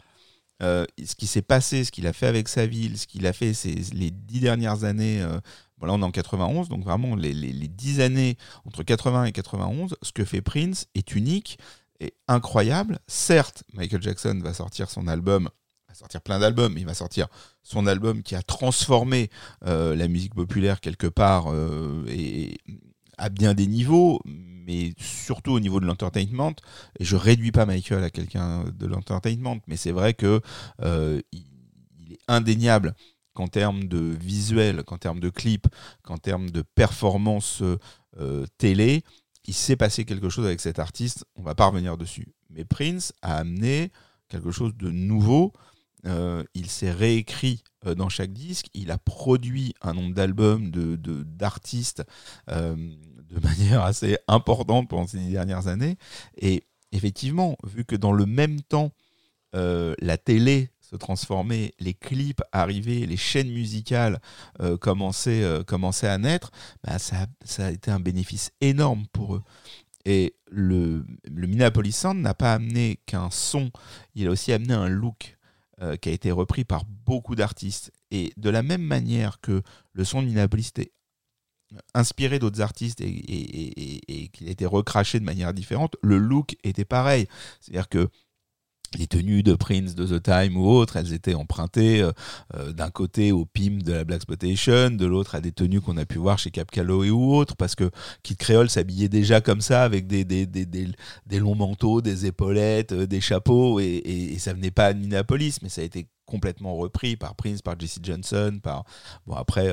Euh, 0.62 0.84
ce 1.02 1.14
qui 1.14 1.26
s'est 1.26 1.42
passé, 1.42 1.84
ce 1.84 1.90
qu'il 1.90 2.06
a 2.06 2.12
fait 2.12 2.26
avec 2.26 2.48
sa 2.48 2.66
ville, 2.66 2.98
ce 2.98 3.06
qu'il 3.06 3.26
a 3.26 3.32
fait 3.32 3.54
ces, 3.54 3.74
les 3.92 4.10
dix 4.10 4.40
dernières 4.40 4.84
années, 4.84 5.22
euh, 5.22 5.40
bon 5.78 5.86
là 5.86 5.94
on 5.94 6.00
est 6.00 6.04
en 6.04 6.10
91, 6.10 6.68
donc 6.68 6.84
vraiment 6.84 7.16
les, 7.16 7.32
les, 7.32 7.52
les 7.52 7.68
dix 7.68 8.00
années 8.00 8.36
entre 8.66 8.82
80 8.82 9.24
et 9.24 9.32
91, 9.32 9.96
ce 10.02 10.12
que 10.12 10.24
fait 10.24 10.42
Prince 10.42 10.86
est 10.94 11.14
unique 11.14 11.58
et 12.00 12.14
incroyable. 12.28 12.98
Certes, 13.06 13.64
Michael 13.74 14.02
Jackson 14.02 14.38
va 14.42 14.54
sortir 14.54 14.90
son 14.90 15.06
album, 15.06 15.48
va 15.88 15.94
sortir 15.94 16.20
plein 16.20 16.38
d'albums, 16.38 16.72
mais 16.72 16.80
il 16.80 16.86
va 16.86 16.94
sortir 16.94 17.28
son 17.62 17.86
album 17.86 18.22
qui 18.22 18.34
a 18.34 18.42
transformé 18.42 19.30
euh, 19.66 19.94
la 19.94 20.08
musique 20.08 20.34
populaire 20.34 20.80
quelque 20.80 21.06
part 21.06 21.52
euh, 21.52 22.04
et 22.08 22.58
à 23.18 23.28
bien 23.28 23.54
des 23.54 23.66
niveaux, 23.66 24.20
mais 24.70 24.92
surtout 24.98 25.52
au 25.52 25.60
niveau 25.60 25.80
de 25.80 25.86
l'entertainment. 25.86 26.54
Et 26.98 27.04
je 27.04 27.16
réduis 27.16 27.50
pas 27.50 27.66
Michael 27.66 28.04
à 28.04 28.10
quelqu'un 28.10 28.64
de 28.64 28.86
l'entertainment, 28.86 29.58
mais 29.66 29.76
c'est 29.76 29.90
vrai 29.90 30.14
que 30.14 30.40
euh, 30.82 31.20
il, 31.32 32.12
est 32.12 32.20
indéniable 32.28 32.94
qu'en 33.34 33.48
termes 33.48 33.84
de 33.84 33.98
visuel, 33.98 34.84
qu'en 34.84 34.98
termes 34.98 35.20
de 35.20 35.28
clip, 35.28 35.66
qu'en 36.02 36.18
termes 36.18 36.50
de 36.50 36.62
performance 36.62 37.62
euh, 38.18 38.46
télé, 38.58 39.02
il 39.46 39.54
s'est 39.54 39.76
passé 39.76 40.04
quelque 40.04 40.28
chose 40.28 40.46
avec 40.46 40.60
cet 40.60 40.78
artiste. 40.78 41.24
On 41.36 41.42
va 41.42 41.54
pas 41.54 41.66
revenir 41.66 41.96
dessus. 41.96 42.28
Mais 42.50 42.64
Prince 42.64 43.12
a 43.22 43.36
amené 43.36 43.90
quelque 44.28 44.50
chose 44.50 44.74
de 44.76 44.90
nouveau. 44.90 45.52
Euh, 46.06 46.44
il 46.54 46.70
s'est 46.70 46.92
réécrit 46.92 47.62
dans 47.96 48.08
chaque 48.08 48.32
disque. 48.32 48.66
Il 48.74 48.90
a 48.90 48.98
produit 48.98 49.74
un 49.82 49.94
nombre 49.94 50.14
d'albums 50.14 50.70
de 50.70 50.96
de- 50.96 51.22
d'artistes 51.22 52.02
euh, 52.50 52.76
de 53.30 53.40
manière 53.40 53.82
assez 53.82 54.18
importante 54.28 54.88
pendant 54.88 55.06
ces 55.06 55.18
dernières 55.18 55.66
années. 55.68 55.96
Et 56.36 56.64
effectivement, 56.92 57.56
vu 57.64 57.84
que 57.84 57.96
dans 57.96 58.12
le 58.12 58.26
même 58.26 58.60
temps, 58.60 58.92
euh, 59.54 59.94
la 60.00 60.18
télé 60.18 60.70
se 60.80 60.96
transformait, 60.96 61.72
les 61.78 61.94
clips 61.94 62.42
arrivaient, 62.52 63.06
les 63.06 63.16
chaînes 63.16 63.50
musicales 63.50 64.20
euh, 64.60 64.76
commençaient, 64.76 65.42
euh, 65.42 65.62
commençaient 65.62 66.08
à 66.08 66.18
naître, 66.18 66.50
bah, 66.82 66.98
ça, 66.98 67.22
a- 67.22 67.26
ça 67.44 67.66
a 67.66 67.70
été 67.70 67.90
un 67.90 68.00
bénéfice 68.00 68.50
énorme 68.60 69.06
pour 69.12 69.36
eux. 69.36 69.42
Et 70.04 70.34
le, 70.50 71.04
le 71.24 71.46
Minneapolis 71.46 71.92
Sound 71.92 72.20
n'a 72.20 72.34
pas 72.34 72.54
amené 72.54 72.98
qu'un 73.06 73.30
son, 73.30 73.70
il 74.14 74.26
a 74.26 74.30
aussi 74.30 74.52
amené 74.52 74.74
un 74.74 74.88
look 74.88 75.36
qui 76.02 76.10
a 76.10 76.12
été 76.12 76.30
repris 76.30 76.64
par 76.64 76.84
beaucoup 76.84 77.34
d'artistes. 77.34 77.90
Et 78.10 78.34
de 78.36 78.50
la 78.50 78.62
même 78.62 78.82
manière 78.82 79.40
que 79.40 79.62
le 79.94 80.04
son 80.04 80.20
de 80.20 80.26
Minneapolis 80.26 80.68
était 80.68 80.92
inspiré 81.94 82.38
d'autres 82.38 82.60
artistes 82.60 83.00
et, 83.00 83.08
et- 83.08 84.00
et- 84.08 84.30
et- 84.40 84.66
recraché 84.66 85.20
de 85.20 85.24
manière 85.24 85.54
différente, 85.54 85.96
le 86.02 86.18
look 86.18 86.56
était 86.64 86.84
pareil. 86.84 87.26
C'est-à-dire 87.60 87.88
que 87.88 88.08
les 88.98 89.06
tenues 89.06 89.42
de 89.42 89.54
Prince, 89.54 89.94
de 89.94 90.06
The 90.06 90.22
Time 90.22 90.56
ou 90.56 90.66
autres, 90.68 90.96
elles 90.96 91.12
étaient 91.12 91.34
empruntées 91.34 92.02
euh, 92.02 92.12
euh, 92.56 92.72
d'un 92.72 92.90
côté 92.90 93.30
au 93.32 93.44
PIM 93.44 93.78
de 93.84 93.92
la 93.92 94.04
Black 94.04 94.22
Spotation, 94.22 94.90
de 94.90 95.06
l'autre 95.06 95.34
à 95.36 95.40
des 95.40 95.52
tenues 95.52 95.80
qu'on 95.80 95.96
a 95.96 96.04
pu 96.04 96.18
voir 96.18 96.38
chez 96.38 96.50
Cap 96.50 96.70
Calloway 96.70 97.10
ou 97.10 97.34
autres, 97.34 97.54
parce 97.56 97.74
que 97.74 97.90
Kid 98.22 98.36
Creole 98.36 98.68
s'habillait 98.68 99.08
déjà 99.08 99.40
comme 99.40 99.60
ça, 99.60 99.84
avec 99.84 100.06
des, 100.06 100.24
longs 101.38 101.54
manteaux, 101.54 102.00
des 102.00 102.26
épaulettes, 102.26 102.92
euh, 102.92 103.06
des 103.06 103.20
chapeaux, 103.20 103.78
et, 103.80 104.36
ça 104.38 104.54
venait 104.54 104.70
pas 104.70 104.92
de 104.92 104.98
Minneapolis, 104.98 105.58
mais 105.62 105.68
ça 105.68 105.82
a 105.82 105.84
été 105.84 106.08
complètement 106.26 106.74
repris 106.76 107.16
par 107.16 107.34
Prince, 107.36 107.62
par 107.62 107.78
Jesse 107.78 107.98
Johnson, 108.02 108.58
par 108.62 108.84
bon 109.26 109.34
après 109.34 109.70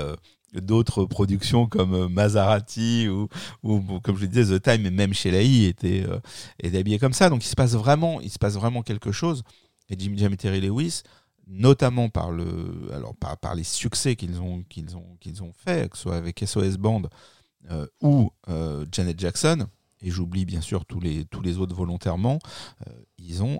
d'autres 0.53 1.05
productions 1.05 1.67
comme 1.67 1.93
euh, 1.93 2.07
Maserati 2.07 3.07
ou, 3.09 3.27
ou 3.63 3.99
comme 4.01 4.15
je 4.15 4.21
le 4.21 4.27
disais 4.27 4.57
The 4.57 4.61
Time 4.61 4.85
et 4.85 4.91
même 4.91 5.13
Sheila 5.13 5.41
était 5.41 6.05
euh, 6.07 6.19
était 6.61 6.79
habillé 6.79 6.99
comme 6.99 7.13
ça 7.13 7.29
donc 7.29 7.43
il 7.43 7.47
se 7.47 7.55
passe 7.55 7.73
vraiment 7.73 8.21
il 8.21 8.29
se 8.29 8.39
passe 8.39 8.53
vraiment 8.55 8.81
quelque 8.81 9.11
chose 9.11 9.43
et 9.89 9.95
Jimmy 9.97 10.17
Jam 10.17 10.35
Terry 10.35 10.61
Lewis 10.61 11.03
notamment 11.47 12.09
par 12.09 12.31
le 12.31 12.89
alors 12.93 13.15
par, 13.15 13.37
par 13.37 13.55
les 13.55 13.63
succès 13.63 14.15
qu'ils 14.15 14.39
ont 14.41 14.63
qu'ils 14.69 14.95
ont 14.95 15.17
qu'ils 15.19 15.43
ont 15.43 15.53
fait 15.53 15.89
que 15.89 15.97
ce 15.97 16.03
soit 16.03 16.15
avec 16.15 16.39
SOS 16.45 16.77
Band 16.77 17.03
euh, 17.69 17.85
ou 18.01 18.31
euh, 18.49 18.85
Janet 18.91 19.19
Jackson 19.19 19.67
et 20.01 20.11
j'oublie 20.11 20.45
bien 20.45 20.61
sûr 20.61 20.85
tous 20.85 20.99
les 20.99 21.25
tous 21.25 21.41
les 21.41 21.57
autres 21.57 21.75
volontairement 21.75 22.39
ils 23.17 23.43
ont 23.43 23.59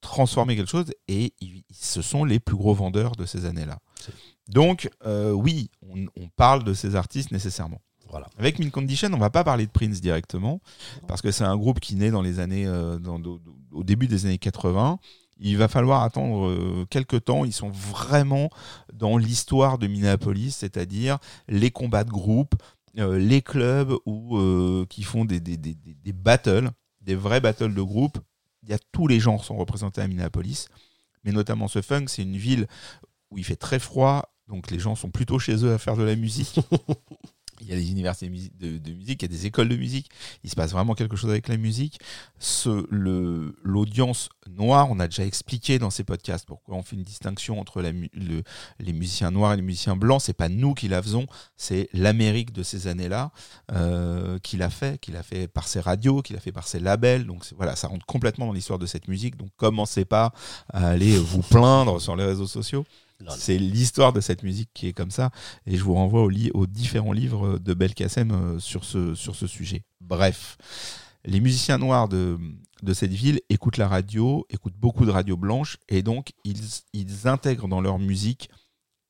transformé 0.00 0.56
quelque 0.56 0.70
chose 0.70 0.92
et 1.08 1.34
ils, 1.40 1.62
ce 1.72 2.02
sont 2.02 2.24
les 2.24 2.40
plus 2.40 2.56
gros 2.56 2.74
vendeurs 2.74 3.12
de 3.16 3.26
ces 3.26 3.44
années-là. 3.44 3.78
Donc 4.50 4.90
euh, 5.06 5.32
oui, 5.32 5.70
on, 5.88 6.06
on 6.20 6.28
parle 6.36 6.64
de 6.64 6.74
ces 6.74 6.96
artistes 6.96 7.30
nécessairement. 7.32 7.80
Voilà. 8.08 8.26
Avec 8.38 8.58
Min 8.58 8.70
Condition, 8.70 9.08
on 9.12 9.18
va 9.18 9.30
pas 9.30 9.44
parler 9.44 9.66
de 9.66 9.70
Prince 9.70 10.00
directement 10.00 10.60
parce 11.06 11.22
que 11.22 11.30
c'est 11.30 11.44
un 11.44 11.56
groupe 11.56 11.78
qui 11.78 11.94
naît 11.94 12.10
dans 12.10 12.22
les 12.22 12.40
années 12.40 12.66
euh, 12.66 12.98
dans- 12.98 13.20
au- 13.72 13.84
début 13.84 14.08
des 14.08 14.26
années 14.26 14.38
80. 14.38 14.98
Il 15.38 15.56
va 15.56 15.68
falloir 15.68 16.02
attendre 16.02 16.48
euh, 16.48 16.84
quelques 16.90 17.24
temps. 17.24 17.44
Ils 17.44 17.52
sont 17.52 17.70
vraiment 17.70 18.50
dans 18.92 19.16
l'histoire 19.16 19.78
de 19.78 19.86
Minneapolis, 19.86 20.56
c'est-à-dire 20.56 21.18
les 21.48 21.70
combats 21.70 22.02
de 22.04 22.10
groupe, 22.10 22.54
euh, 22.98 23.16
les 23.16 23.42
clubs 23.42 23.94
où, 24.06 24.36
euh, 24.38 24.84
qui 24.90 25.04
font 25.04 25.24
des, 25.24 25.38
des, 25.38 25.56
des, 25.56 25.74
des- 25.74 25.94
des 25.94 26.12
battles, 26.12 26.70
des 27.00 27.14
vrais 27.14 27.40
battles 27.40 27.72
de 27.72 27.82
groupe. 27.82 28.18
Il 28.64 28.70
y 28.70 28.72
a 28.74 28.78
tous 28.92 29.06
les 29.06 29.20
genres 29.20 29.44
sont 29.44 29.56
représentés 29.56 30.00
à 30.02 30.08
Minneapolis, 30.08 30.66
mais 31.24 31.30
notamment 31.32 31.68
ce 31.68 31.80
funk, 31.80 32.06
c'est 32.08 32.22
une 32.22 32.36
ville 32.36 32.66
où 33.30 33.38
il 33.38 33.44
fait 33.44 33.56
très 33.56 33.78
froid, 33.78 34.29
donc 34.50 34.70
les 34.70 34.78
gens 34.78 34.94
sont 34.96 35.10
plutôt 35.10 35.38
chez 35.38 35.64
eux 35.64 35.72
à 35.72 35.78
faire 35.78 35.96
de 35.96 36.02
la 36.02 36.16
musique. 36.16 36.60
Il 37.62 37.68
y 37.68 37.74
a 37.74 37.76
des 37.76 37.90
universités 37.90 38.26
de 38.26 38.32
musi- 38.32 38.50
de, 38.58 38.78
de 38.78 38.92
musique, 38.94 39.20
il 39.20 39.30
y 39.30 39.34
a 39.34 39.36
des 39.36 39.44
écoles 39.44 39.68
de 39.68 39.76
musique. 39.76 40.08
Il 40.42 40.48
se 40.48 40.56
passe 40.56 40.72
vraiment 40.72 40.94
quelque 40.94 41.14
chose 41.14 41.28
avec 41.28 41.46
la 41.46 41.58
musique. 41.58 42.00
Ce, 42.38 42.86
le, 42.90 43.54
l'audience 43.62 44.30
noire, 44.48 44.90
on 44.90 44.98
a 44.98 45.06
déjà 45.06 45.26
expliqué 45.26 45.78
dans 45.78 45.90
ces 45.90 46.02
podcasts 46.02 46.46
pourquoi 46.46 46.76
on 46.76 46.82
fait 46.82 46.96
une 46.96 47.02
distinction 47.02 47.60
entre 47.60 47.82
la 47.82 47.92
mu- 47.92 48.08
le- 48.14 48.42
les 48.78 48.94
musiciens 48.94 49.30
noirs 49.30 49.52
et 49.52 49.56
les 49.56 49.62
musiciens 49.62 49.94
blancs. 49.94 50.22
C'est 50.22 50.32
pas 50.32 50.48
nous 50.48 50.72
qui 50.72 50.88
la 50.88 51.02
faisons, 51.02 51.26
c'est 51.58 51.90
l'Amérique 51.92 52.52
de 52.54 52.62
ces 52.62 52.86
années-là 52.86 53.30
euh, 53.72 54.38
qui 54.38 54.56
l'a 54.56 54.70
fait, 54.70 54.98
qui 54.98 55.12
l'a 55.12 55.22
fait 55.22 55.46
par 55.46 55.68
ses 55.68 55.80
radios, 55.80 56.22
qui 56.22 56.32
l'a 56.32 56.40
fait 56.40 56.52
par 56.52 56.66
ses 56.66 56.80
labels. 56.80 57.26
Donc 57.26 57.44
voilà, 57.58 57.76
ça 57.76 57.88
rentre 57.88 58.06
complètement 58.06 58.46
dans 58.46 58.54
l'histoire 58.54 58.78
de 58.78 58.86
cette 58.86 59.06
musique. 59.06 59.36
Donc 59.36 59.50
commencez 59.58 60.06
pas 60.06 60.32
à 60.72 60.88
aller 60.88 61.18
vous 61.18 61.42
plaindre 61.42 62.00
sur 62.00 62.16
les 62.16 62.24
réseaux 62.24 62.46
sociaux. 62.46 62.86
C'est 63.36 63.58
l'histoire 63.58 64.12
de 64.12 64.20
cette 64.20 64.42
musique 64.42 64.70
qui 64.74 64.86
est 64.88 64.92
comme 64.92 65.10
ça. 65.10 65.30
Et 65.66 65.76
je 65.76 65.82
vous 65.84 65.94
renvoie 65.94 66.30
li- 66.30 66.50
aux 66.54 66.66
différents 66.66 67.12
livres 67.12 67.58
de 67.58 67.74
Belkacem 67.74 68.30
euh, 68.30 68.58
sur 68.58 68.84
ce, 68.84 69.14
sur 69.14 69.34
ce 69.36 69.46
sujet. 69.46 69.84
Bref, 70.00 70.56
les 71.24 71.40
musiciens 71.40 71.78
noirs 71.78 72.08
de, 72.08 72.38
de 72.82 72.94
cette 72.94 73.12
ville 73.12 73.40
écoutent 73.50 73.76
la 73.76 73.88
radio, 73.88 74.46
écoutent 74.48 74.76
beaucoup 74.76 75.04
de 75.04 75.10
radio 75.10 75.36
blanche, 75.36 75.76
et 75.88 76.02
donc 76.02 76.32
ils, 76.44 76.60
ils 76.94 77.28
intègrent 77.28 77.68
dans 77.68 77.80
leur 77.80 77.98
musique, 77.98 78.48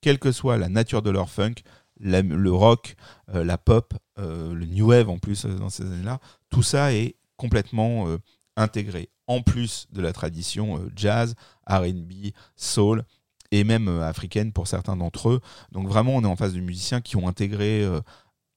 quelle 0.01 0.19
que 0.19 0.33
soit 0.33 0.57
la 0.59 0.69
nature 0.69 1.03
de 1.03 1.11
leur 1.11 1.31
funk, 1.31 1.55
le 2.01 2.51
rock, 2.51 2.97
euh, 3.35 3.45
la 3.45 3.59
pop, 3.59 3.95
euh, 4.19 4.55
le 4.55 4.67
new 4.67 4.89
wave 4.89 5.09
en 5.09 5.19
plus 5.19 5.45
dans 5.45 5.69
ces 5.71 5.85
années-là, 5.85 6.19
tout 6.51 6.63
ça 6.63 6.93
est 6.95 7.17
complètement 7.37 8.07
intégré, 8.57 9.09
en 9.27 9.41
plus 9.41 9.87
de 9.93 10.03
la 10.03 10.13
tradition 10.13 10.83
jazz, 10.97 11.35
RB, 11.67 12.33
soul 12.57 13.05
et 13.51 13.65
même 13.65 13.89
euh, 13.89 14.07
africaines 14.07 14.53
pour 14.53 14.67
certains 14.67 14.97
d'entre 14.97 15.31
eux. 15.31 15.41
Donc 15.73 15.89
vraiment, 15.89 16.15
on 16.17 16.23
est 16.23 16.27
en 16.27 16.37
face 16.37 16.53
de 16.53 16.61
musiciens 16.61 17.01
qui 17.01 17.17
ont 17.17 17.29
intégré 17.29 17.83
euh, 17.83 18.01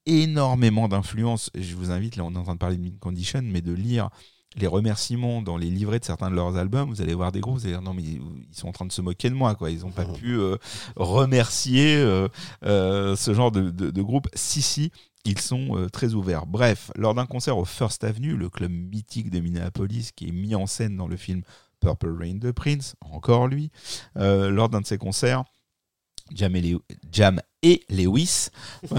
énormément 0.05 0.87
d'influences. 0.87 1.49
Je 1.55 1.75
vous 1.75 1.91
invite, 1.91 2.15
là 2.15 2.23
on 2.23 2.33
est 2.33 2.37
en 2.37 2.43
train 2.43 2.55
de 2.55 2.59
parler 2.59 2.77
de 2.77 2.81
Mint 2.81 2.99
Condition, 2.99 3.41
mais 3.43 3.61
de 3.61 3.73
lire 3.73 4.09
les 4.55 4.67
remerciements 4.67 5.41
dans 5.41 5.57
les 5.57 5.69
livrets 5.69 5.99
de 5.99 6.05
certains 6.05 6.29
de 6.29 6.35
leurs 6.35 6.57
albums, 6.57 6.89
vous 6.89 7.01
allez 7.01 7.13
voir 7.13 7.31
des 7.31 7.39
groupes, 7.39 7.55
vous 7.55 7.65
allez 7.65 7.73
dire 7.73 7.81
non 7.81 7.93
mais 7.93 8.03
ils 8.03 8.21
sont 8.51 8.67
en 8.67 8.71
train 8.71 8.85
de 8.85 8.91
se 8.91 9.01
moquer 9.01 9.29
de 9.29 9.35
moi, 9.35 9.55
quoi. 9.55 9.71
Ils 9.71 9.81
n'ont 9.81 9.91
pas 9.91 10.05
pu 10.05 10.37
euh, 10.37 10.57
remercier 10.95 11.95
euh, 11.97 12.27
euh, 12.65 13.15
ce 13.15 13.33
genre 13.33 13.51
de, 13.51 13.71
de, 13.71 13.89
de 13.89 14.01
groupe. 14.01 14.27
Si 14.33 14.61
si, 14.61 14.91
ils 15.25 15.39
sont 15.39 15.87
très 15.93 16.13
ouverts. 16.13 16.45
Bref, 16.45 16.91
lors 16.95 17.13
d'un 17.15 17.25
concert 17.25 17.57
au 17.57 17.65
First 17.65 18.03
Avenue, 18.03 18.35
le 18.35 18.49
club 18.49 18.71
mythique 18.71 19.29
de 19.29 19.39
Minneapolis, 19.39 20.11
qui 20.13 20.27
est 20.27 20.31
mis 20.33 20.53
en 20.53 20.65
scène 20.67 20.97
dans 20.97 21.07
le 21.07 21.15
film 21.15 21.43
Purple 21.83 22.15
Rain 22.17 22.35
de 22.35 22.51
Prince, 22.51 22.95
encore 23.01 23.47
lui, 23.47 23.69
euh, 24.17 24.49
lors 24.49 24.69
d'un 24.69 24.79
de 24.81 24.85
ses 24.85 24.97
concerts, 24.97 25.43
Jam 26.33 26.55
et, 26.55 26.61
Lew- 26.61 26.81
Jam 27.11 27.41
et 27.61 27.83
Lewis, 27.89 28.47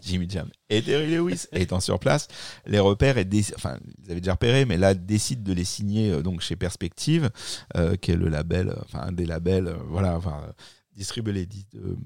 Jimmy 0.00 0.28
Jam 0.28 0.48
et 0.68 0.82
Terry 0.82 1.10
Lewis 1.10 1.46
étant 1.52 1.80
sur 1.80 1.98
place, 1.98 2.28
les 2.66 2.78
repères 2.78 3.18
et 3.18 3.26
enfin 3.56 3.78
ils 4.04 4.10
avaient 4.10 4.20
déjà 4.20 4.32
repéré, 4.32 4.64
mais 4.64 4.76
là 4.76 4.94
décident 4.94 5.42
de 5.42 5.52
les 5.52 5.64
signer 5.64 6.10
euh, 6.12 6.22
donc 6.22 6.40
chez 6.40 6.56
Perspective, 6.56 7.30
euh, 7.76 7.96
qui 7.96 8.12
est 8.12 8.16
le 8.16 8.28
label, 8.28 8.74
enfin 8.84 9.00
un 9.00 9.12
des 9.12 9.26
labels, 9.26 9.74
voilà, 9.88 10.16
enfin 10.16 10.52
distribuer 10.94 11.32
les 11.32 11.46
dis- 11.46 11.66
euh, 11.76 11.96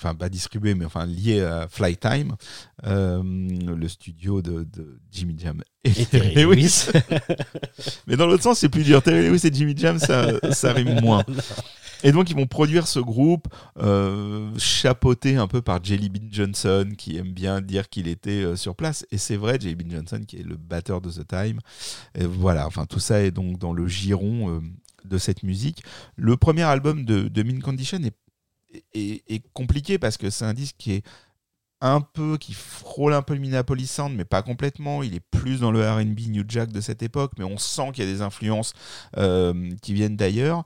enfin 0.00 0.14
pas 0.14 0.28
distribué 0.28 0.74
mais 0.74 0.84
enfin 0.84 1.06
lié 1.06 1.40
à 1.42 1.68
Flytime, 1.68 2.36
euh, 2.86 3.22
le 3.22 3.88
studio 3.88 4.42
de, 4.42 4.64
de 4.64 5.00
Jimmy 5.10 5.36
Jam 5.38 5.62
et, 5.84 5.90
Et 5.90 6.06
Terry 6.06 6.34
Lewis. 6.34 6.86
mais 8.06 8.16
dans 8.16 8.26
l'autre 8.26 8.42
sens 8.42 8.58
c'est 8.58 8.68
plus 8.68 8.84
dur. 8.84 9.02
Terry 9.02 9.28
Lewis 9.28 9.40
et 9.44 9.52
Jimmy 9.52 9.76
Jam 9.76 9.98
ça, 9.98 10.28
ça 10.52 10.72
rime 10.72 11.00
moins. 11.00 11.24
Et 12.04 12.12
donc 12.12 12.30
ils 12.30 12.36
vont 12.36 12.46
produire 12.46 12.86
ce 12.86 13.00
groupe 13.00 13.48
euh, 13.78 14.50
chapeauté 14.56 15.36
un 15.36 15.48
peu 15.48 15.62
par 15.62 15.82
Jelly 15.82 16.08
Bean 16.08 16.28
Johnson 16.30 16.90
qui 16.96 17.16
aime 17.16 17.32
bien 17.32 17.60
dire 17.60 17.88
qu'il 17.88 18.06
était 18.06 18.44
euh, 18.44 18.56
sur 18.56 18.76
place. 18.76 19.04
Et 19.10 19.18
c'est 19.18 19.36
vrai, 19.36 19.58
Jelly 19.60 19.74
Bean 19.74 19.90
Johnson 19.90 20.20
qui 20.26 20.36
est 20.36 20.44
le 20.44 20.56
batteur 20.56 21.00
de 21.00 21.10
The 21.10 21.26
Time. 21.26 21.58
Et 22.14 22.24
voilà, 22.24 22.66
enfin 22.66 22.86
tout 22.86 23.00
ça 23.00 23.20
est 23.22 23.30
donc 23.30 23.58
dans 23.58 23.72
le 23.72 23.88
giron 23.88 24.50
euh, 24.50 24.60
de 25.04 25.18
cette 25.18 25.42
musique. 25.42 25.82
Le 26.16 26.36
premier 26.36 26.62
album 26.62 27.04
de, 27.04 27.28
de 27.28 27.42
Min 27.42 27.60
Condition 27.60 27.98
est, 27.98 28.14
est, 28.94 29.42
compliqué 29.52 29.98
parce 29.98 30.16
que 30.16 30.30
c'est 30.30 30.44
un 30.44 30.54
disque 30.54 30.76
qui 30.78 30.92
est 30.92 31.02
un 31.80 32.00
peu, 32.00 32.38
qui 32.38 32.54
frôle 32.54 33.14
un 33.14 33.22
peu 33.22 33.34
le 33.34 33.40
Minneapolis 33.40 33.90
Sound, 33.90 34.14
mais 34.16 34.24
pas 34.24 34.42
complètement. 34.42 35.02
Il 35.02 35.14
est 35.14 35.20
plus 35.20 35.60
dans 35.60 35.70
le 35.70 35.88
R&B 35.88 36.28
New 36.28 36.44
Jack 36.48 36.72
de 36.72 36.80
cette 36.80 37.02
époque, 37.02 37.32
mais 37.38 37.44
on 37.44 37.56
sent 37.56 37.92
qu'il 37.92 38.04
y 38.04 38.08
a 38.08 38.12
des 38.12 38.22
influences 38.22 38.72
euh, 39.16 39.70
qui 39.82 39.94
viennent 39.94 40.16
d'ailleurs. 40.16 40.64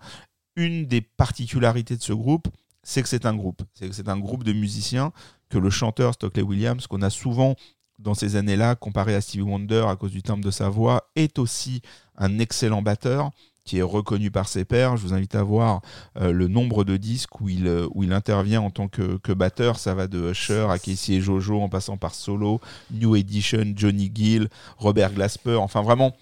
Une 0.56 0.86
des 0.86 1.00
particularités 1.00 1.96
de 1.96 2.02
ce 2.02 2.12
groupe, 2.12 2.48
c'est 2.82 3.02
que 3.02 3.08
c'est 3.08 3.26
un 3.26 3.34
groupe. 3.34 3.62
C'est 3.74 3.88
que 3.88 3.94
c'est 3.94 4.08
un 4.08 4.18
groupe 4.18 4.44
de 4.44 4.52
musiciens 4.52 5.12
que 5.48 5.58
le 5.58 5.70
chanteur 5.70 6.14
Stockley 6.14 6.42
Williams, 6.42 6.86
qu'on 6.86 7.02
a 7.02 7.10
souvent 7.10 7.56
dans 7.98 8.14
ces 8.14 8.36
années-là, 8.36 8.74
comparé 8.74 9.14
à 9.14 9.20
Stevie 9.20 9.42
Wonder 9.42 9.84
à 9.88 9.96
cause 9.96 10.10
du 10.10 10.22
timbre 10.22 10.44
de 10.44 10.50
sa 10.50 10.68
voix, 10.68 11.10
est 11.14 11.38
aussi 11.38 11.82
un 12.16 12.38
excellent 12.38 12.82
batteur 12.82 13.30
qui 13.64 13.78
est 13.78 13.82
reconnu 13.82 14.30
par 14.30 14.48
ses 14.48 14.64
pairs. 14.64 14.96
Je 14.96 15.02
vous 15.02 15.14
invite 15.14 15.34
à 15.34 15.42
voir 15.42 15.82
euh, 16.18 16.32
le 16.32 16.48
nombre 16.48 16.84
de 16.84 16.96
disques 16.96 17.40
où 17.40 17.48
il, 17.48 17.66
euh, 17.66 17.86
où 17.94 18.02
il 18.02 18.12
intervient 18.12 18.60
en 18.60 18.70
tant 18.70 18.88
que, 18.88 19.18
que 19.18 19.32
batteur. 19.32 19.78
Ça 19.78 19.94
va 19.94 20.06
de 20.06 20.30
Usher 20.30 20.66
à 20.68 20.78
Casey 20.78 21.14
et 21.14 21.20
Jojo 21.20 21.60
en 21.60 21.68
passant 21.68 21.96
par 21.96 22.14
Solo, 22.14 22.60
New 22.90 23.16
Edition, 23.16 23.72
Johnny 23.76 24.10
Gill, 24.12 24.48
Robert 24.78 25.12
Glasper. 25.12 25.56
Enfin, 25.56 25.82
vraiment 25.82 26.16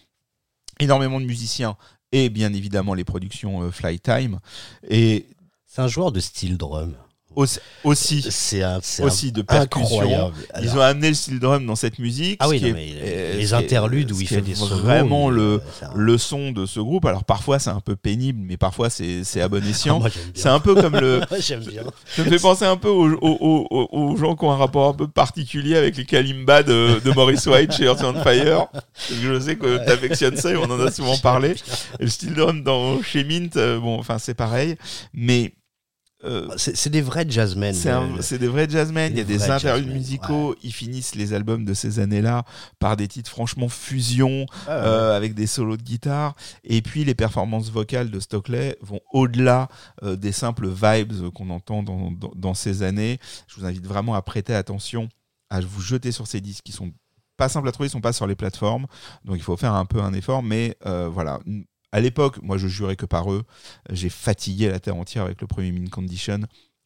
énormément 0.78 1.20
de 1.20 1.26
musiciens 1.26 1.76
et 2.12 2.28
bien 2.28 2.52
évidemment 2.52 2.94
les 2.94 3.04
productions 3.04 3.62
euh, 3.62 3.70
Flytime. 3.70 4.40
Et 4.88 5.26
C'est 5.66 5.82
un 5.82 5.88
joueur 5.88 6.12
de 6.12 6.20
steel 6.20 6.56
drum. 6.56 6.94
Aussi, 7.36 7.58
aussi, 7.84 8.62
un, 8.62 8.80
aussi 9.02 9.32
de 9.32 9.42
percussion. 9.42 10.32
Ils 10.62 10.76
ont 10.76 10.80
amené 10.80 11.08
le 11.08 11.14
steel 11.14 11.38
drum 11.38 11.64
dans 11.66 11.76
cette 11.76 11.98
musique. 11.98 12.36
Ah 12.40 12.46
ce 12.46 12.50
oui, 12.50 12.58
qui 12.58 12.64
non, 12.64 12.70
est- 12.70 12.72
mais 12.74 12.90
euh, 13.02 13.36
les 13.36 13.50
est- 13.50 13.56
interludes 13.56 14.12
où 14.12 14.20
il 14.20 14.26
fait 14.26 14.40
des 14.40 14.54
solos, 14.54 14.76
vraiment 14.76 15.30
le, 15.30 15.60
un- 15.82 15.90
le 15.94 16.18
son 16.18 16.52
de 16.52 16.66
ce 16.66 16.80
groupe. 16.80 17.04
Alors 17.06 17.24
parfois 17.24 17.58
c'est 17.58 17.70
un 17.70 17.80
peu 17.80 17.96
pénible, 17.96 18.40
mais 18.44 18.56
parfois 18.56 18.90
c'est 18.90 19.24
c'est 19.24 19.40
à 19.40 19.48
bon 19.48 19.64
escient. 19.64 20.00
Ah, 20.04 20.08
bien. 20.08 20.20
c'est 20.34 20.48
un 20.48 20.60
peu 20.60 20.74
comme 20.74 20.96
le. 20.96 21.20
J'aime 21.40 21.60
bien. 21.64 21.82
Ça 22.16 22.24
me 22.24 22.28
fait 22.30 22.38
penser 22.38 22.64
un 22.64 22.76
peu 22.76 22.88
aux, 22.88 23.08
aux- 23.20 23.66
aux- 23.70 23.88
aux 23.92 24.16
gens 24.16 24.34
qui 24.36 24.44
ont 24.44 24.52
un 24.52 24.56
rapport 24.56 24.88
un 24.88 24.94
peu 24.94 25.08
particulier 25.08 25.76
avec 25.76 25.96
les 25.96 26.04
Kalimba 26.04 26.62
de, 26.62 27.00
de 27.04 27.10
Maurice 27.12 27.46
White 27.46 27.72
chez 27.74 27.84
Earth 27.84 28.02
and 28.02 28.22
Fire. 28.22 28.66
Je 29.22 29.38
sais 29.40 29.56
que 29.56 29.84
tu 29.84 29.90
affectionnes 29.90 30.36
ça 30.36 30.50
et 30.50 30.56
on 30.56 30.64
en 30.64 30.80
a 30.80 30.90
souvent 30.90 31.16
parlé. 31.22 31.54
Et 31.98 32.04
le 32.04 32.08
style 32.10 32.34
drum 32.34 32.62
dans, 32.62 33.02
chez 33.02 33.24
Mint, 33.24 33.56
euh, 33.56 33.78
bon, 33.78 33.98
enfin 33.98 34.18
c'est 34.18 34.34
pareil. 34.34 34.76
Mais 35.14 35.52
euh, 36.24 36.48
C'est 36.56 36.76
c'est 36.76 36.90
des 36.90 37.00
vrais 37.00 37.24
jazzmen. 37.28 37.72
c'est 37.74 37.88
c'est 38.22 38.38
des 38.38 38.48
vrais 38.48 38.68
jazzmen, 38.68 39.12
il 39.12 39.18
y 39.18 39.20
a 39.20 39.24
des 39.24 39.38
interludes 39.50 39.86
musicaux, 39.94 40.54
ils 40.62 40.72
finissent 40.72 41.14
les 41.14 41.32
albums 41.32 41.64
de 41.64 41.72
ces 41.74 41.98
années-là 41.98 42.44
par 42.78 42.96
des 42.96 43.08
titres 43.08 43.30
franchement 43.30 43.68
fusion, 43.68 44.46
Ah 44.66 44.76
ouais. 44.76 44.82
euh, 44.86 45.16
avec 45.16 45.34
des 45.34 45.46
solos 45.46 45.76
de 45.76 45.82
guitare, 45.82 46.34
et 46.64 46.82
puis 46.82 47.04
les 47.04 47.14
performances 47.14 47.70
vocales 47.70 48.10
de 48.10 48.20
Stockley 48.20 48.76
vont 48.82 49.00
au-delà 49.12 49.68
euh, 50.02 50.16
des 50.16 50.32
simples 50.32 50.68
vibes 50.68 51.30
qu'on 51.30 51.50
entend 51.50 51.82
dans, 51.82 52.10
dans- 52.10 52.32
dans 52.34 52.54
ces 52.54 52.82
années. 52.82 53.18
Je 53.48 53.58
vous 53.60 53.66
invite 53.66 53.86
vraiment 53.86 54.14
à 54.14 54.22
prêter 54.22 54.54
attention, 54.54 55.08
à 55.48 55.60
vous 55.60 55.80
jeter 55.80 56.12
sur 56.12 56.26
ces 56.26 56.40
disques 56.40 56.64
qui 56.64 56.72
sont 56.72 56.90
pas 57.36 57.48
simples 57.48 57.68
à 57.68 57.72
trouver, 57.72 57.86
ils 57.88 57.90
sont 57.92 58.02
pas 58.02 58.12
sur 58.12 58.26
les 58.26 58.34
plateformes, 58.36 58.86
donc 59.24 59.36
il 59.36 59.42
faut 59.42 59.56
faire 59.56 59.72
un 59.72 59.86
peu 59.86 60.02
un 60.02 60.12
effort, 60.12 60.42
mais 60.42 60.76
euh, 60.84 61.08
voilà. 61.10 61.40
À 61.92 62.00
l'époque, 62.00 62.40
moi 62.42 62.56
je 62.56 62.68
jurais 62.68 62.96
que 62.96 63.06
par 63.06 63.32
eux, 63.32 63.44
j'ai 63.90 64.08
fatigué 64.08 64.68
la 64.68 64.80
terre 64.80 64.96
entière 64.96 65.24
avec 65.24 65.40
le 65.40 65.46
premier 65.46 65.72
Min 65.72 65.88
Condition. 65.88 66.40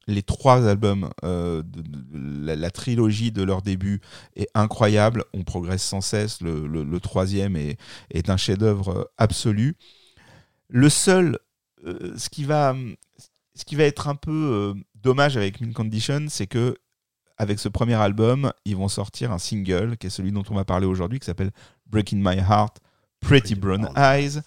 Les 0.06 0.22
trois 0.22 0.68
albums, 0.68 1.10
euh, 1.24 1.62
la, 2.12 2.70
trilogie 2.70 3.32
de 3.32 3.42
leur 3.42 3.62
début 3.62 4.00
est 4.36 4.48
incroyable. 4.54 5.24
On 5.32 5.42
progresse 5.44 5.82
sans 5.82 6.02
cesse. 6.02 6.42
Le, 6.42 6.98
troisième 6.98 7.56
est, 7.56 7.78
un 8.28 8.36
chef-d'œuvre 8.36 8.88
euh, 8.90 9.04
absolu. 9.16 9.76
Le 10.68 10.90
seul, 10.90 11.38
euh, 11.86 12.14
ce, 12.18 12.28
qui 12.28 12.44
va, 12.44 12.74
ce 13.54 13.64
qui 13.64 13.76
va 13.76 13.84
être 13.84 14.08
un 14.08 14.14
peu 14.14 14.74
dommage 14.94 15.38
avec 15.38 15.60
Min 15.62 15.72
Condition, 15.72 16.26
c'est 16.28 16.46
que 16.46 16.76
avec 17.36 17.58
ce 17.58 17.68
premier 17.68 17.94
album, 17.94 18.52
ils 18.64 18.76
vont 18.76 18.88
sortir 18.88 19.32
un 19.32 19.38
single, 19.38 19.96
qui 19.96 20.06
est 20.06 20.10
celui 20.10 20.32
dont 20.32 20.44
on 20.50 20.54
va 20.54 20.64
parler 20.64 20.86
aujourd'hui, 20.86 21.18
qui 21.18 21.26
s'appelle 21.26 21.50
Breaking 21.86 22.18
My 22.18 22.38
Heart, 22.38 22.80
Pretty 23.24 23.54
Brown 23.54 23.88
Eyes, 23.96 24.40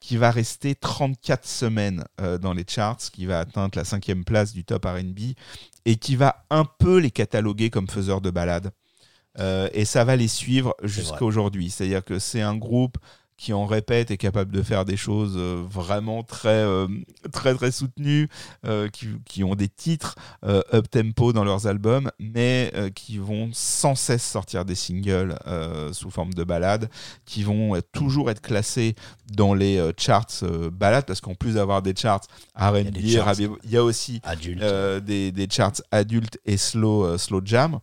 qui 0.00 0.16
va 0.16 0.30
rester 0.30 0.74
34 0.74 1.46
semaines 1.46 2.04
euh, 2.20 2.36
dans 2.36 2.52
les 2.52 2.64
charts, 2.66 2.98
qui 3.12 3.26
va 3.26 3.40
atteindre 3.40 3.76
la 3.76 3.84
cinquième 3.84 4.24
place 4.24 4.52
du 4.52 4.64
top 4.64 4.84
RB, 4.84 5.34
et 5.84 5.96
qui 5.96 6.16
va 6.16 6.44
un 6.50 6.64
peu 6.64 6.98
les 6.98 7.10
cataloguer 7.10 7.70
comme 7.70 7.88
faiseurs 7.88 8.20
de 8.20 8.30
balades. 8.30 8.70
Euh, 9.38 9.68
et 9.72 9.84
ça 9.84 10.04
va 10.04 10.16
les 10.16 10.28
suivre 10.28 10.74
jusqu'à 10.82 11.22
aujourd'hui. 11.22 11.70
C'est-à-dire 11.70 12.04
que 12.04 12.18
c'est 12.18 12.42
un 12.42 12.56
groupe 12.56 12.98
qui 13.36 13.52
en 13.52 13.66
répète 13.66 14.10
est 14.10 14.16
capable 14.16 14.52
de 14.52 14.62
faire 14.62 14.84
des 14.84 14.96
choses 14.96 15.34
euh, 15.36 15.62
vraiment 15.68 16.22
très 16.22 16.48
euh, 16.50 16.86
très 17.32 17.54
très 17.54 17.72
soutenues, 17.72 18.28
euh, 18.64 18.88
qui, 18.88 19.08
qui 19.24 19.44
ont 19.44 19.54
des 19.54 19.68
titres 19.68 20.14
up 20.44 20.88
tempo 20.90 21.32
dans 21.32 21.44
leurs 21.44 21.66
albums, 21.66 22.10
mais 22.18 22.72
qui 22.94 23.18
vont 23.18 23.50
sans 23.52 23.94
cesse 23.94 24.24
sortir 24.24 24.64
des 24.64 24.74
singles 24.74 25.36
sous 25.92 26.10
forme 26.10 26.34
de 26.34 26.44
ballades, 26.44 26.88
qui 27.24 27.42
vont 27.42 27.80
toujours 27.92 28.30
être 28.30 28.40
classés 28.40 28.94
dans 29.32 29.54
les 29.54 29.90
charts 29.96 30.44
ballades, 30.72 31.06
parce 31.06 31.20
qu'en 31.20 31.34
plus 31.34 31.54
d'avoir 31.54 31.82
des 31.82 31.94
charts 31.96 32.26
R&B, 32.56 32.96
il 32.96 33.70
y 33.70 33.76
a 33.76 33.84
aussi 33.84 34.20
des, 35.02 35.32
des 35.32 35.48
charts 35.50 35.80
adultes 35.90 36.38
et 36.44 36.56
slow, 36.56 37.16
slow 37.18 37.40
jam. 37.44 37.80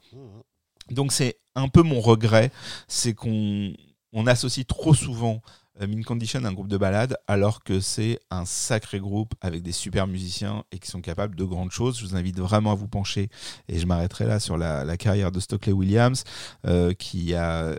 Donc 0.89 1.11
c'est 1.11 1.39
un 1.55 1.67
peu 1.67 1.81
mon 1.81 1.99
regret, 1.99 2.51
c'est 2.87 3.13
qu'on 3.13 3.73
on 4.13 4.27
associe 4.27 4.65
trop 4.65 4.93
souvent 4.93 5.41
euh, 5.81 5.87
Min 5.87 6.03
Condition 6.03 6.43
à 6.43 6.47
un 6.47 6.53
groupe 6.53 6.67
de 6.67 6.77
ballades, 6.77 7.17
alors 7.27 7.63
que 7.63 7.79
c'est 7.79 8.19
un 8.29 8.45
sacré 8.45 8.99
groupe 8.99 9.33
avec 9.41 9.63
des 9.63 9.71
super 9.71 10.07
musiciens 10.07 10.63
et 10.71 10.79
qui 10.79 10.89
sont 10.89 11.01
capables 11.01 11.35
de 11.35 11.43
grandes 11.43 11.71
choses. 11.71 11.99
Je 11.99 12.05
vous 12.05 12.15
invite 12.15 12.39
vraiment 12.39 12.71
à 12.71 12.75
vous 12.75 12.87
pencher, 12.87 13.29
et 13.67 13.79
je 13.79 13.85
m'arrêterai 13.85 14.25
là 14.25 14.39
sur 14.39 14.57
la, 14.57 14.97
carrière 14.97 15.31
de 15.31 15.39
Stockley 15.39 15.73
Williams, 15.73 16.23
euh, 16.67 16.93
qui 16.93 17.33
a 17.33 17.75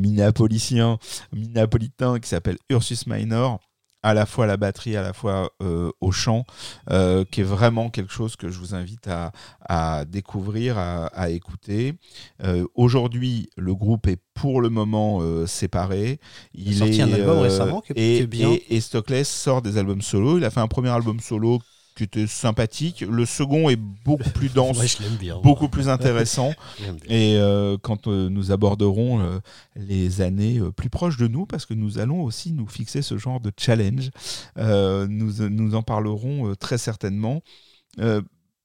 qui 2.19 2.29
s'appelle 2.29 2.57
Ursus 2.69 3.07
Minor 3.07 3.68
à 4.03 4.13
la 4.13 4.25
fois 4.25 4.45
à 4.45 4.47
la 4.47 4.57
batterie, 4.57 4.95
à 4.95 5.01
la 5.01 5.13
fois 5.13 5.51
euh, 5.61 5.91
au 6.01 6.11
chant, 6.11 6.45
euh, 6.89 7.25
qui 7.29 7.41
est 7.41 7.43
vraiment 7.43 7.89
quelque 7.89 8.13
chose 8.13 8.35
que 8.35 8.49
je 8.49 8.57
vous 8.59 8.73
invite 8.75 9.07
à, 9.07 9.31
à 9.67 10.05
découvrir, 10.05 10.77
à, 10.77 11.07
à 11.07 11.29
écouter. 11.29 11.95
Euh, 12.43 12.65
Aujourd'hui, 12.75 13.49
le 13.57 13.75
groupe 13.75 14.07
est 14.07 14.21
pour 14.33 14.61
le 14.61 14.69
moment 14.69 15.21
séparé. 15.45 16.19
Il 16.53 16.75
a 16.75 16.85
sorti 16.85 17.01
un 17.01 17.11
album 17.11 17.39
récemment 17.39 17.81
qui 17.81 17.91
est- 17.95 18.17
et, 18.19 18.27
bien. 18.27 18.49
Et, 18.51 18.75
et 18.77 18.81
Stockley 18.81 19.23
sort 19.25 19.61
des 19.61 19.77
albums 19.77 20.01
solo. 20.01 20.37
Il 20.37 20.45
a 20.45 20.49
fait 20.49 20.61
un 20.61 20.67
premier 20.67 20.89
album 20.89 21.19
solo 21.19 21.59
qui 21.99 22.05
était 22.05 22.27
sympathique. 22.27 23.01
Le 23.01 23.25
second 23.25 23.69
est 23.69 23.75
beaucoup 23.75 24.29
plus 24.29 24.47
dense, 24.53 24.77
Ouais, 24.99 25.09
bien. 25.19 25.37
beaucoup 25.41 25.67
plus 25.67 25.89
intéressant. 25.89 26.53
Et 27.09 27.35
euh, 27.35 27.77
quand 27.81 28.07
euh, 28.07 28.29
nous 28.29 28.51
aborderons 28.51 29.19
euh, 29.19 29.39
les 29.75 30.21
années 30.21 30.61
plus 30.77 30.89
proches 30.89 31.17
de 31.17 31.27
nous, 31.27 31.45
parce 31.45 31.65
que 31.65 31.73
nous 31.73 31.99
allons 31.99 32.23
aussi 32.23 32.53
nous 32.53 32.67
fixer 32.67 33.01
ce 33.01 33.17
genre 33.17 33.41
de 33.41 33.51
challenge, 33.57 34.11
nous, 34.57 35.49
nous 35.49 35.75
en 35.75 35.81
parlerons 35.81 36.55
très 36.55 36.77
certainement. 36.77 37.41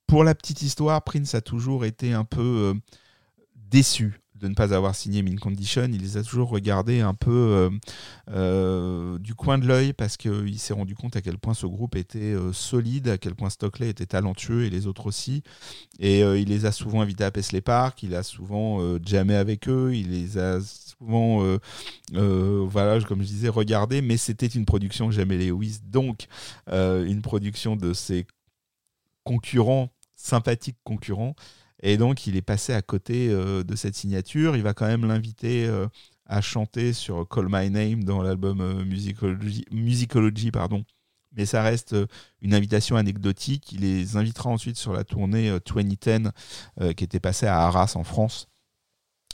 Pour 0.07 0.23
la 0.23 0.35
petite 0.35 0.63
histoire, 0.63 1.03
Prince 1.03 1.35
a 1.35 1.41
toujours 1.41 1.85
été 1.85 2.13
un 2.13 2.25
peu 2.25 2.75
déçu 3.57 4.21
de 4.45 4.49
ne 4.51 4.55
pas 4.55 4.75
avoir 4.75 4.95
signé 4.95 5.23
Min 5.23 5.37
Condition. 5.37 5.89
Il 5.91 6.03
les 6.03 6.19
a 6.19 6.23
toujours 6.23 6.51
regardés 6.51 7.01
un 7.01 7.15
peu 7.15 7.31
euh, 7.31 7.71
euh, 8.31 9.19
du 9.19 9.35
coin 9.35 9.57
de 9.57 9.67
l'œil 9.67 9.95
parce 9.95 10.19
qu'il 10.19 10.59
s'est 10.59 10.75
rendu 10.75 10.95
compte 10.95 11.17
à 11.17 11.23
quel 11.23 11.39
point 11.39 11.55
ce 11.55 11.67
groupe 11.67 11.97
était 11.97 12.19
euh, 12.19 12.53
solide, 12.53 13.09
à 13.09 13.17
quel 13.17 13.35
point 13.35 13.49
Stockley 13.49 13.89
était 13.89 14.05
talentueux 14.05 14.65
et 14.65 14.71
les 14.71 14.87
autres 14.87 15.07
aussi. 15.07 15.43
Et 15.99 16.21
il 16.21 16.49
les 16.49 16.67
a 16.67 16.73
souvent 16.73 17.01
invités 17.01 17.25
à 17.25 17.31
Paisley 17.31 17.61
Park, 17.61 18.03
il 18.03 18.15
a 18.15 18.23
souvent 18.23 18.99
jammé 19.05 19.35
avec 19.35 19.69
eux, 19.69 19.95
il 19.95 20.11
les 20.11 20.39
a 20.39 20.59
souvent, 20.61 21.59
voilà, 22.13 23.01
comme 23.01 23.23
je 23.23 23.29
disais, 23.29 23.49
regardés, 23.49 24.03
mais 24.03 24.17
c'était 24.17 24.47
une 24.47 24.65
production 24.65 25.11
Jamie 25.13 25.39
Lewis, 25.39 25.79
donc 25.87 26.27
une 26.69 27.23
production 27.23 27.77
de 27.77 27.93
ses 27.93 28.27
concurrents, 29.23 29.91
sympathiques 30.17 30.79
concurrents. 30.83 31.37
Et 31.83 31.97
donc, 31.97 32.27
il 32.27 32.37
est 32.37 32.43
passé 32.43 32.73
à 32.73 32.83
côté 32.83 33.29
euh, 33.31 33.63
de 33.63 33.77
cette 33.77 33.95
signature. 33.95 34.57
Il 34.57 34.63
va 34.63 34.75
quand 34.75 34.87
même 34.87 35.07
l'inviter 35.07 35.67
euh, 35.67 35.87
à 36.27 36.41
chanter 36.41 36.93
sur 36.93 37.29
Call 37.29 37.49
My 37.51 37.71
Name 37.71 38.05
dans 38.05 38.23
l'album 38.23 38.61
euh, 38.61 38.85
Musicology, 38.85 39.65
Musicology, 39.71 40.51
pardon. 40.51 40.85
Mais 41.37 41.47
ça 41.47 41.63
reste 41.63 41.97
une 42.43 42.55
invitation 42.55 42.97
anecdotique. 42.97 43.73
Il 43.73 43.81
les 43.81 44.17
invitera 44.17 44.51
ensuite 44.51 44.77
sur 44.77 44.93
la 44.93 45.05
tournée 45.05 45.51
euh, 45.51 45.59
2010 45.65 46.31
euh, 46.81 46.93
qui 46.93 47.05
était 47.05 47.21
passée 47.21 47.47
à 47.47 47.61
Arras 47.61 47.95
en 47.97 48.05
France 48.05 48.49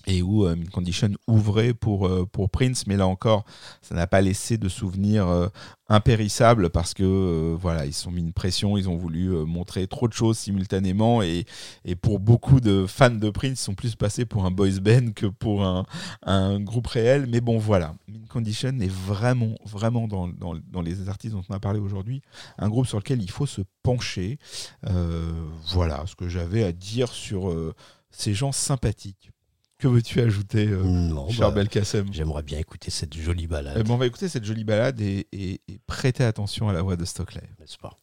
et 0.07 0.23
où 0.23 0.47
euh, 0.47 0.57
Condition 0.73 1.11
ouvrait 1.27 1.75
pour, 1.75 2.07
euh, 2.07 2.27
pour 2.31 2.51
Prince, 2.51 2.87
mais 2.87 2.97
là 2.97 3.07
encore, 3.07 3.45
ça 3.83 3.95
n'a 3.95 4.07
pas 4.07 4.21
laissé 4.21 4.57
de 4.57 4.69
souvenirs 4.69 5.29
euh, 5.29 5.49
impérissables 5.89 6.71
parce 6.71 6.95
que 6.95 7.03
euh, 7.03 7.57
voilà, 7.61 7.85
ils 7.85 7.93
se 7.93 8.05
sont 8.05 8.11
mis 8.11 8.23
une 8.23 8.33
pression, 8.33 8.79
ils 8.79 8.89
ont 8.89 8.97
voulu 8.97 9.29
montrer 9.29 9.87
trop 9.87 10.09
de 10.09 10.13
choses 10.13 10.39
simultanément 10.39 11.23
et, 11.23 11.45
et 11.85 11.97
pour 11.97 12.19
beaucoup 12.19 12.61
de 12.61 12.87
fans 12.87 13.11
de 13.11 13.31
Prince, 13.31 13.61
ils 13.61 13.65
sont 13.65 13.75
plus 13.75 13.95
passés 13.95 14.25
pour 14.25 14.47
un 14.47 14.51
boys 14.51 14.81
band 14.81 15.13
que 15.15 15.27
pour 15.27 15.65
un, 15.65 15.85
un 16.23 16.61
groupe 16.61 16.87
réel. 16.87 17.27
Mais 17.29 17.41
bon, 17.41 17.59
voilà, 17.59 17.95
Mint 18.09 18.29
Condition 18.29 18.79
est 18.81 18.91
vraiment, 18.91 19.55
vraiment 19.67 20.09
dans, 20.09 20.29
dans, 20.29 20.83
les 20.83 21.09
artistes 21.09 21.35
dont 21.35 21.43
on 21.49 21.55
a 21.55 21.61
parlé 21.61 21.79
aujourd'hui, 21.79 22.23
un 22.59 22.69
groupe 22.69 22.87
sur 22.87 22.99
lequel 22.99 23.23
il 23.23 23.31
faut 23.31 23.47
se 23.47 23.61
pencher. 23.83 24.39
Voilà 25.73 26.05
ce 26.07 26.15
que 26.15 26.29
j'avais 26.29 26.65
à 26.65 26.73
dire 26.73 27.09
sur 27.13 27.55
ces 28.11 28.35
gens 28.35 28.53
sympathiques. 28.53 29.31
Que 29.81 29.89
veux-tu 29.89 30.21
ajouter, 30.21 30.69
euh, 30.69 30.83
Non, 30.83 31.31
cher 31.31 31.49
bah, 31.49 31.55
Belkacem 31.55 32.13
J'aimerais 32.13 32.43
bien 32.43 32.59
écouter 32.59 32.91
cette 32.91 33.17
jolie 33.17 33.47
balade. 33.47 33.79
Eh 33.81 33.83
ben, 33.83 33.95
on 33.95 33.97
va 33.97 34.05
écouter 34.07 34.29
cette 34.29 34.45
jolie 34.45 34.65
balade 34.65 35.01
et, 35.01 35.27
et, 35.33 35.63
et 35.69 35.79
prêter 35.87 36.23
attention 36.23 36.69
à 36.69 36.75
la 36.75 36.83
voix 36.83 36.97
de 36.97 37.05
Stockley. 37.07 37.49
N'est-ce 37.59 37.79
pas? 37.79 37.99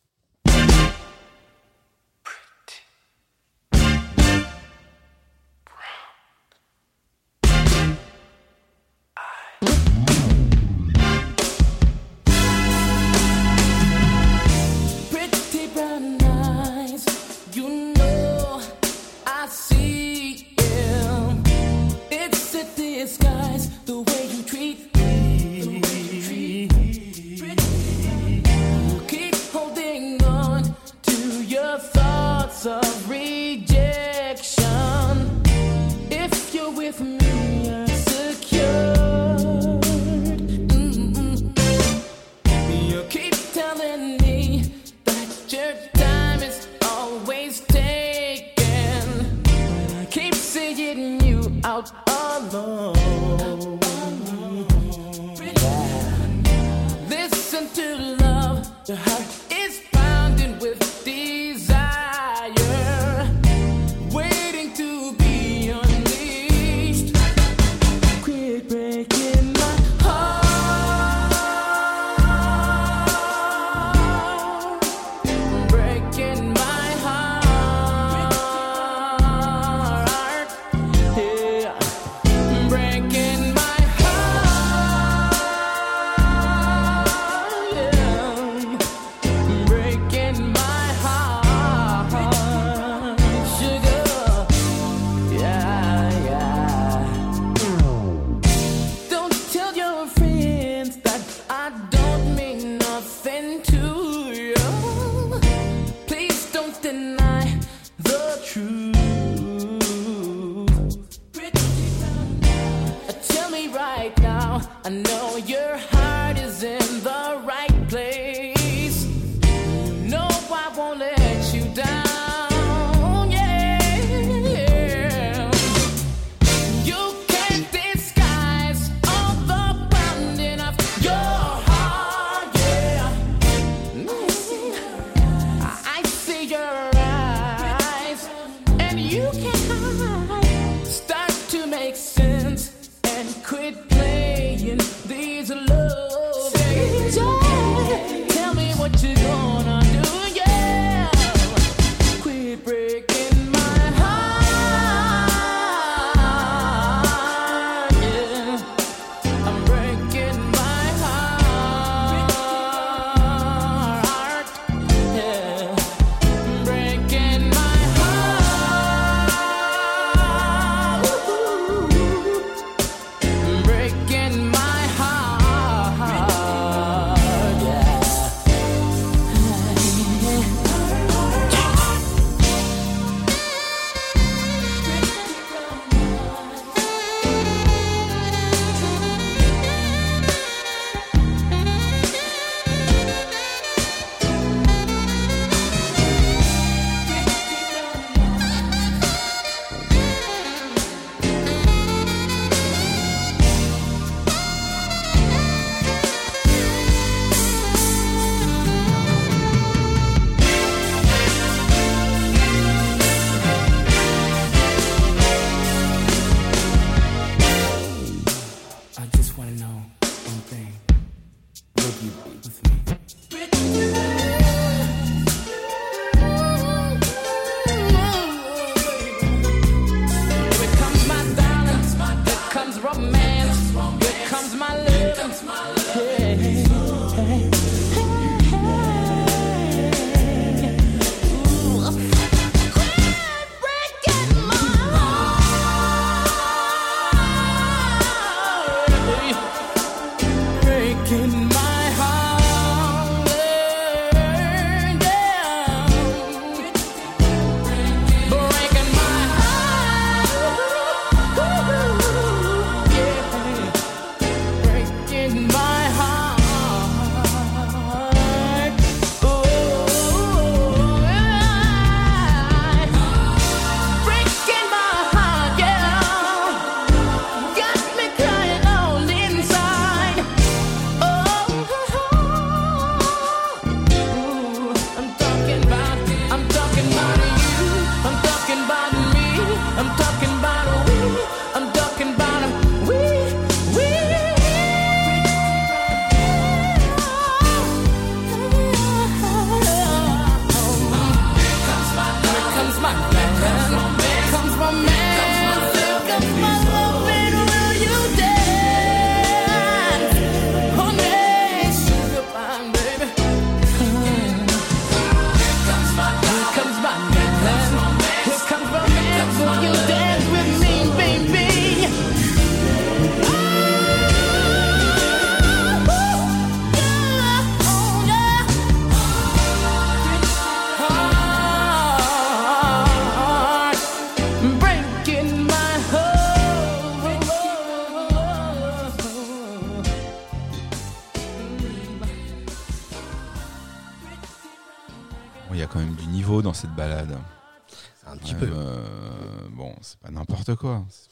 Alone. 52.53 52.96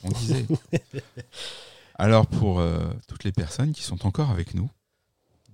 Qu'on 0.01 0.09
disait. 0.09 0.45
Alors 1.95 2.27
pour 2.27 2.59
euh, 2.59 2.91
toutes 3.07 3.23
les 3.23 3.31
personnes 3.31 3.71
qui 3.71 3.83
sont 3.83 4.05
encore 4.05 4.29
avec 4.29 4.53
nous, 4.53 4.69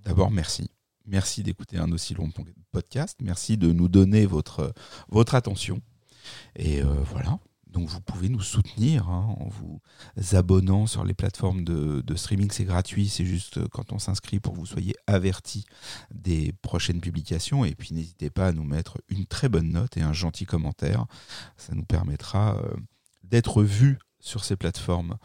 d'abord 0.04 0.30
merci. 0.30 0.70
Merci 1.06 1.42
d'écouter 1.42 1.78
un 1.78 1.90
aussi 1.92 2.14
long 2.14 2.30
podcast. 2.70 3.18
Merci 3.22 3.56
de 3.56 3.72
nous 3.72 3.88
donner 3.88 4.26
votre, 4.26 4.72
votre 5.08 5.34
attention. 5.34 5.80
Et 6.56 6.80
euh, 6.82 6.94
voilà. 7.10 7.38
Donc 7.66 7.88
vous 7.88 8.00
pouvez 8.00 8.28
nous 8.28 8.42
soutenir 8.42 9.08
hein, 9.08 9.34
en 9.40 9.48
vous 9.48 9.80
abonnant 10.32 10.86
sur 10.86 11.04
les 11.04 11.14
plateformes 11.14 11.64
de, 11.64 12.14
streaming. 12.16 12.50
C'est 12.50 12.64
gratuit. 12.64 13.08
C'est 13.08 13.24
juste 13.24 13.58
euh, 13.58 13.66
quand 13.70 13.92
on 13.92 13.98
s'inscrit 13.98 14.40
pour 14.40 14.52
que 14.54 14.58
vous 14.58 14.66
soyez 14.66 14.94
avertis 15.06 15.64
des 16.12 16.52
prochaines 16.62 17.00
publications. 17.00 17.64
Et 17.64 17.74
puis 17.74 17.94
n'hésitez 17.94 18.30
pas 18.30 18.48
à 18.48 18.52
nous 18.52 18.64
mettre 18.64 18.98
une 19.08 19.26
très 19.26 19.48
bonne 19.48 19.70
note 19.70 19.96
et 19.96 20.02
un 20.02 20.12
gentil 20.12 20.44
commentaire. 20.44 21.06
Ça 21.56 21.74
nous 21.74 21.84
permettra 21.84 22.60
d'être 23.32 23.62
vus 23.62 23.98
sur 24.20 24.44
ces 24.44 24.56
plateformes. 24.56 25.16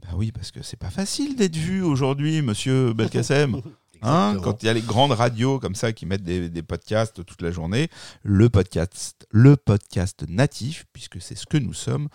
Bah 0.00 0.10
oui, 0.14 0.30
parce 0.30 0.52
que 0.52 0.62
c'est 0.62 0.76
pas 0.76 0.90
facile 0.90 1.34
d'être 1.34 1.56
vu 1.56 1.82
aujourd'hui, 1.82 2.40
monsieur 2.42 2.92
Belkacem. 2.92 3.60
Hein, 4.06 4.36
quand 4.42 4.62
il 4.62 4.66
y 4.66 4.68
a 4.68 4.74
les 4.74 4.82
grandes 4.82 5.12
radios 5.12 5.58
comme 5.58 5.74
ça 5.74 5.94
qui 5.94 6.04
mettent 6.04 6.24
des, 6.24 6.50
des 6.50 6.62
podcasts 6.62 7.24
toute 7.24 7.40
la 7.40 7.50
journée, 7.50 7.88
le 8.22 8.50
podcast, 8.50 9.26
le 9.30 9.56
podcast 9.56 10.26
natif, 10.28 10.84
puisque 10.92 11.22
c'est 11.22 11.36
ce 11.36 11.46
que 11.46 11.56
nous 11.56 11.72
sommes, 11.72 12.08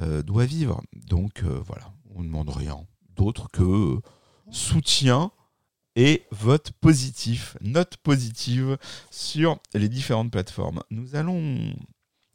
euh, 0.00 0.22
doit 0.22 0.46
vivre. 0.46 0.80
Donc 0.94 1.42
euh, 1.42 1.60
voilà, 1.66 1.92
on 2.14 2.20
ne 2.22 2.28
demande 2.28 2.48
rien 2.48 2.78
d'autre 3.14 3.48
que 3.52 3.62
euh, 3.62 4.00
soutien 4.50 5.32
et 5.96 6.22
vote 6.30 6.70
positif, 6.80 7.58
note 7.60 7.98
positive 7.98 8.78
sur 9.10 9.58
les 9.74 9.90
différentes 9.90 10.30
plateformes. 10.30 10.82
Nous 10.90 11.14
allons 11.14 11.74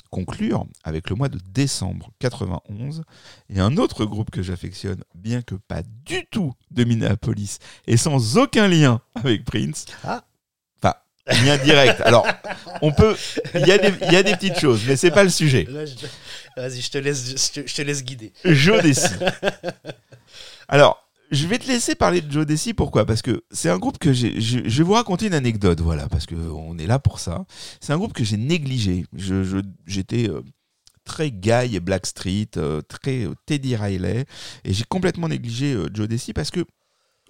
conclure 0.10 0.66
avec 0.84 1.10
le 1.10 1.16
mois 1.16 1.30
de 1.30 1.40
décembre 1.52 2.12
91 2.20 3.04
et 3.50 3.60
un 3.60 3.78
autre 3.78 4.06
groupe 4.06 4.32
que 4.32 4.42
j'affectionne, 4.42 5.04
bien 5.16 5.42
que 5.42 5.56
pas 5.56 5.82
du 6.06 6.26
tout 6.32 6.54
de 6.72 6.84
Minneapolis 6.84 7.60
et 7.88 7.98
sans 7.98 8.38
aucun 8.38 8.68
lien 8.68 9.02
avec 9.16 9.46
Prince. 9.46 9.86
Ah. 10.04 10.24
Enfin, 10.82 10.96
lien 11.46 11.58
direct. 11.58 12.02
Alors, 12.02 12.26
on 12.82 12.92
peut. 12.92 13.16
Il 13.56 13.68
y, 13.68 13.72
a 13.72 13.78
des- 13.78 13.94
il 14.08 14.14
y 14.14 14.16
a 14.16 14.24
des 14.24 14.36
petites 14.36 14.60
choses, 14.60 14.82
mais 14.88 14.96
c'est 14.96 15.12
pas 15.12 15.24
le 15.24 15.30
sujet. 15.30 15.68
Vas-y, 16.58 16.82
je 16.82 16.90
te 16.92 16.98
laisse, 16.98 17.30
je 17.54 17.62
te, 17.62 17.68
je 17.68 17.76
te 17.76 17.82
laisse 17.84 18.04
guider. 18.04 18.34
Alors, 20.68 21.09
je 21.32 21.48
vais 21.48 21.60
te 21.60 21.68
laisser 21.68 21.96
parler 21.96 22.22
de 22.22 22.32
Joe 22.32 22.46
Desi. 22.46 22.74
Pourquoi? 22.74 23.06
Parce 23.06 23.22
que 23.22 23.44
c'est 23.52 23.70
un 23.70 23.78
groupe 23.78 23.98
que 23.98 24.14
j'ai. 24.14 24.40
Je, 24.42 24.60
vais 24.60 24.84
vous 24.84 24.94
raconter 24.94 25.28
une 25.28 25.34
anecdote, 25.34 25.82
voilà, 25.82 26.08
parce 26.08 26.26
qu'on 26.26 26.78
est 26.78 26.88
là 26.88 27.00
pour 27.00 27.20
ça. 27.20 27.46
C'est 27.80 27.94
un 27.94 27.98
groupe 27.98 28.14
que 28.14 28.24
j'ai 28.24 28.38
négligé. 28.38 29.06
J'étais. 29.86 30.30
euh, 30.30 30.42
très 31.10 31.32
Guy 31.32 31.76
et 31.76 31.80
Blackstreet, 31.80 32.52
euh, 32.58 32.82
très 32.82 33.26
euh, 33.26 33.34
Teddy 33.46 33.76
Riley, 33.76 34.26
et 34.64 34.74
j'ai 34.74 34.84
complètement 34.84 35.28
négligé 35.28 35.74
euh, 35.74 35.90
Joe 35.92 36.08
Desi 36.08 36.34
parce 36.34 36.52
que 36.52 36.64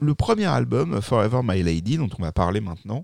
le 0.02 0.16
premier 0.16 0.46
album, 0.46 1.02
Forever 1.02 1.42
My 1.44 1.64
Lady, 1.64 1.98
dont 1.98 2.10
on 2.18 2.22
va 2.22 2.32
parler 2.32 2.60
maintenant, 2.60 3.04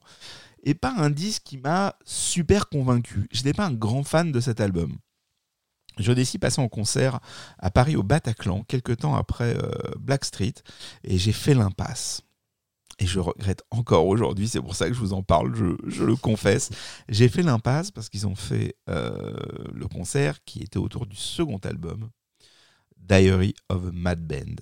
est 0.64 0.74
pas 0.74 0.94
un 0.98 1.10
disque 1.10 1.44
qui 1.44 1.58
m'a 1.58 1.96
super 2.04 2.68
convaincu. 2.68 3.28
Je 3.32 3.40
n'étais 3.40 3.54
pas 3.54 3.66
un 3.66 3.74
grand 3.74 4.04
fan 4.04 4.32
de 4.32 4.40
cet 4.40 4.60
album. 4.60 4.98
Joe 5.98 6.16
Desi 6.16 6.38
passait 6.38 6.62
en 6.62 6.68
concert 6.68 7.20
à 7.60 7.72
Paris 7.72 7.96
au 7.96 8.04
Bataclan, 8.04 8.64
quelques 8.64 8.98
temps 8.98 9.16
après 9.16 9.56
euh, 9.58 9.72
Blackstreet, 10.00 10.56
et 11.04 11.18
j'ai 11.18 11.32
fait 11.32 11.54
l'impasse. 11.54 12.22
Et 13.00 13.06
je 13.06 13.20
regrette 13.20 13.64
encore 13.72 14.08
aujourd'hui, 14.08 14.48
c'est 14.48 14.62
pour 14.62 14.76
ça 14.76 14.88
que 14.88 14.94
je 14.94 15.00
vous 15.00 15.14
en 15.14 15.22
parle, 15.22 15.54
je, 15.56 15.76
je 15.90 16.04
le 16.06 16.16
confesse. 16.16 16.70
J'ai 17.10 17.28
fait 17.28 17.44
l'impasse 17.44 17.92
parce 17.92 18.08
qu'ils 18.08 18.26
ont 18.26 18.36
fait 18.36 18.76
euh, 18.90 19.36
le 19.74 19.88
concert 19.88 20.44
qui 20.46 20.64
était 20.64 20.78
autour 20.78 21.06
du 21.06 21.18
second 21.18 21.58
album, 21.58 22.10
Diary 22.98 23.54
of 23.70 23.88
a 23.88 23.92
Mad 23.92 24.26
Band. 24.26 24.56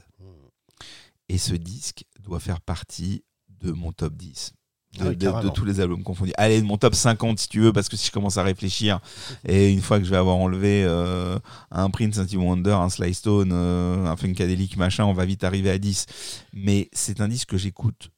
Et 1.30 1.38
ce 1.38 1.54
disque 1.54 2.06
doit 2.20 2.40
faire 2.40 2.62
partie 2.62 3.24
de 3.50 3.72
mon 3.72 3.92
top 3.92 4.16
10. 4.16 4.54
De, 4.94 5.00
Ah 5.00 5.04
oui, 5.10 5.16
de- 5.16 5.26
de 5.26 5.32
carrément. 5.32 5.52
tous 5.54 5.66
les 5.66 5.80
albums 5.80 6.04
confondus. 6.04 6.34
Allez, 6.38 6.62
de 6.62 6.66
mon 6.68 6.78
top 6.78 6.94
50 6.94 7.40
si 7.40 7.48
tu 7.50 7.60
veux, 7.62 7.74
parce 7.74 7.90
que 7.90 7.98
si 7.98 8.08
je 8.08 8.12
commence 8.12 8.38
à 8.38 8.44
réfléchir, 8.44 9.00
et 9.48 9.72
une 9.72 9.82
fois 9.82 9.98
que 9.98 10.06
je 10.06 10.12
vais 10.12 10.18
avoir 10.18 10.36
enlevé 10.36 10.84
euh, 10.86 11.40
un 11.72 11.90
Prince, 11.90 12.20
un 12.20 12.26
Stevie 12.26 12.38
Wonder, 12.44 12.74
un 12.74 12.90
Sly 12.90 13.14
Stone, 13.16 13.50
euh, 13.54 14.06
un 14.06 14.16
Funkadelic, 14.16 14.78
machin, 14.78 15.06
on 15.06 15.14
va 15.14 15.26
vite 15.26 15.44
arriver 15.44 15.72
à 15.72 15.80
10. 15.80 16.06
Mais 16.54 16.90
c'est 16.94 17.22
un 17.22 17.28
disque 17.28 17.50
que 17.50 17.58
j'écoute 17.58 18.12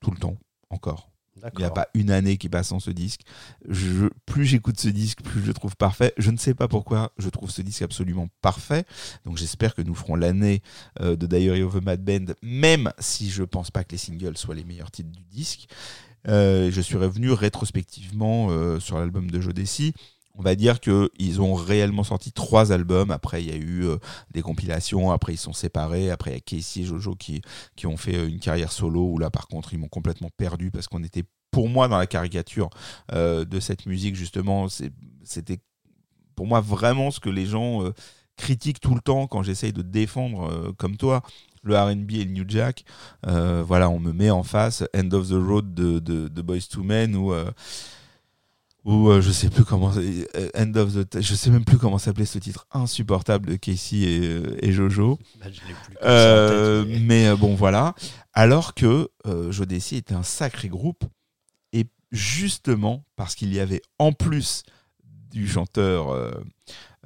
tout 0.00 0.10
le 0.10 0.16
temps, 0.18 0.36
encore. 0.70 1.10
Il 1.54 1.58
n'y 1.58 1.64
a 1.64 1.70
pas 1.70 1.88
une 1.94 2.10
année 2.10 2.36
qui 2.36 2.48
passe 2.48 2.68
sans 2.68 2.80
ce 2.80 2.90
disque. 2.90 3.20
Je, 3.68 4.06
plus 4.26 4.44
j'écoute 4.44 4.78
ce 4.78 4.88
disque, 4.88 5.22
plus 5.22 5.40
je 5.40 5.46
le 5.46 5.54
trouve 5.54 5.76
parfait. 5.76 6.12
Je 6.18 6.30
ne 6.30 6.36
sais 6.36 6.54
pas 6.54 6.68
pourquoi 6.68 7.12
je 7.18 7.28
trouve 7.28 7.50
ce 7.50 7.62
disque 7.62 7.82
absolument 7.82 8.28
parfait. 8.40 8.84
Donc 9.24 9.36
j'espère 9.36 9.74
que 9.74 9.82
nous 9.82 9.94
ferons 9.94 10.16
l'année 10.16 10.62
euh, 11.00 11.16
de 11.16 11.26
Diary 11.26 11.62
of 11.62 11.76
a 11.76 11.80
Mad 11.80 12.04
Band, 12.04 12.32
même 12.42 12.92
si 12.98 13.30
je 13.30 13.42
pense 13.42 13.70
pas 13.70 13.84
que 13.84 13.92
les 13.92 13.98
singles 13.98 14.36
soient 14.36 14.54
les 14.54 14.64
meilleurs 14.64 14.90
titres 14.90 15.10
du 15.10 15.24
disque. 15.24 15.68
Euh, 16.26 16.70
je 16.70 16.80
suis 16.80 16.96
revenu 16.96 17.30
rétrospectivement 17.30 18.48
euh, 18.50 18.80
sur 18.80 18.98
l'album 18.98 19.30
de 19.30 19.40
Joe 19.40 19.54
Desi. 19.54 19.94
On 20.38 20.42
va 20.42 20.54
dire 20.54 20.78
qu'ils 20.78 21.40
ont 21.40 21.54
réellement 21.54 22.04
sorti 22.04 22.30
trois 22.30 22.70
albums. 22.70 23.10
Après, 23.10 23.42
il 23.42 23.50
y 23.50 23.52
a 23.52 23.56
eu 23.56 23.84
euh, 23.84 23.96
des 24.30 24.40
compilations. 24.40 25.10
Après, 25.10 25.34
ils 25.34 25.38
sont 25.38 25.52
séparés. 25.52 26.12
Après, 26.12 26.30
il 26.30 26.34
y 26.34 26.36
a 26.36 26.40
Casey 26.40 26.82
et 26.82 26.84
Jojo 26.84 27.16
qui, 27.16 27.42
qui 27.74 27.88
ont 27.88 27.96
fait 27.96 28.14
euh, 28.14 28.28
une 28.28 28.38
carrière 28.38 28.70
solo. 28.70 29.02
Où 29.02 29.18
là, 29.18 29.30
par 29.30 29.48
contre, 29.48 29.74
ils 29.74 29.78
m'ont 29.78 29.88
complètement 29.88 30.30
perdu 30.36 30.70
parce 30.70 30.86
qu'on 30.86 31.02
était, 31.02 31.24
pour 31.50 31.68
moi, 31.68 31.88
dans 31.88 31.98
la 31.98 32.06
caricature 32.06 32.70
euh, 33.12 33.44
de 33.44 33.58
cette 33.58 33.86
musique, 33.86 34.14
justement. 34.14 34.68
C'était 35.24 35.58
pour 36.36 36.46
moi 36.46 36.60
vraiment 36.60 37.10
ce 37.10 37.18
que 37.18 37.30
les 37.30 37.46
gens 37.46 37.82
critiquent 38.36 38.78
tout 38.78 38.94
le 38.94 39.00
temps 39.00 39.26
quand 39.26 39.42
j'essaye 39.42 39.72
de 39.72 39.82
défendre, 39.82 40.72
comme 40.78 40.96
toi, 40.96 41.22
le 41.64 41.76
RB 41.76 42.12
et 42.12 42.24
le 42.24 42.30
New 42.30 42.44
Jack. 42.46 42.84
Voilà, 43.24 43.90
on 43.90 43.98
me 43.98 44.12
met 44.12 44.30
en 44.30 44.44
face 44.44 44.84
End 44.94 45.10
of 45.10 45.28
the 45.28 45.32
Road 45.32 45.74
de 45.74 46.42
Boys 46.42 46.68
to 46.70 46.84
Men 46.84 47.16
ou. 47.16 47.34
Ou 48.90 49.10
euh, 49.10 49.20
je 49.20 49.30
sais 49.30 49.50
plus 49.50 49.64
comment 49.64 49.92
euh, 49.96 50.48
End 50.56 50.72
of 50.76 50.94
the 50.94 51.20
je 51.20 51.34
sais 51.34 51.50
même 51.50 51.64
plus 51.64 51.76
comment 51.78 51.98
s'appelait 51.98 52.24
ce 52.24 52.38
titre 52.38 52.66
insupportable 52.72 53.50
de 53.50 53.56
Casey 53.56 53.98
et, 53.98 54.20
euh, 54.22 54.56
et 54.62 54.72
Jojo 54.72 55.18
Bah, 55.38 55.46
je 55.52 55.60
plus 55.60 55.96
Euh, 56.02 56.84
tête, 56.84 56.92
mais- 57.02 57.28
mais 57.30 57.36
bon 57.36 57.54
voilà 57.54 57.94
alors 58.32 58.74
que 58.74 59.08
euh, 59.26 59.52
Jodeci 59.52 59.96
était 59.96 60.14
un 60.14 60.22
sacré 60.22 60.68
groupe 60.68 61.04
et 61.72 61.84
justement 62.12 63.04
parce 63.16 63.34
qu'il 63.34 63.52
y 63.52 63.60
avait 63.60 63.82
en 63.98 64.12
plus 64.12 64.62
du 65.30 65.46
chanteur 65.46 66.08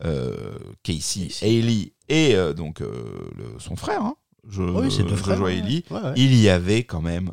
euh, 0.04 0.58
Casey, 0.82 1.28
Haley 1.42 1.92
et 2.08 2.34
donc 2.56 2.80
le- 2.80 3.58
son 3.58 3.74
frère 3.76 4.02
hein, 4.02 4.14
je, 4.48 4.62
Oui, 4.62 4.88
Jojo 4.90 5.42
ouais, 5.44 5.58
Haley, 5.58 5.82
ouais, 5.90 6.00
ouais. 6.00 6.12
il 6.16 6.34
y 6.34 6.48
avait 6.48 6.84
quand 6.84 7.00
même 7.02 7.32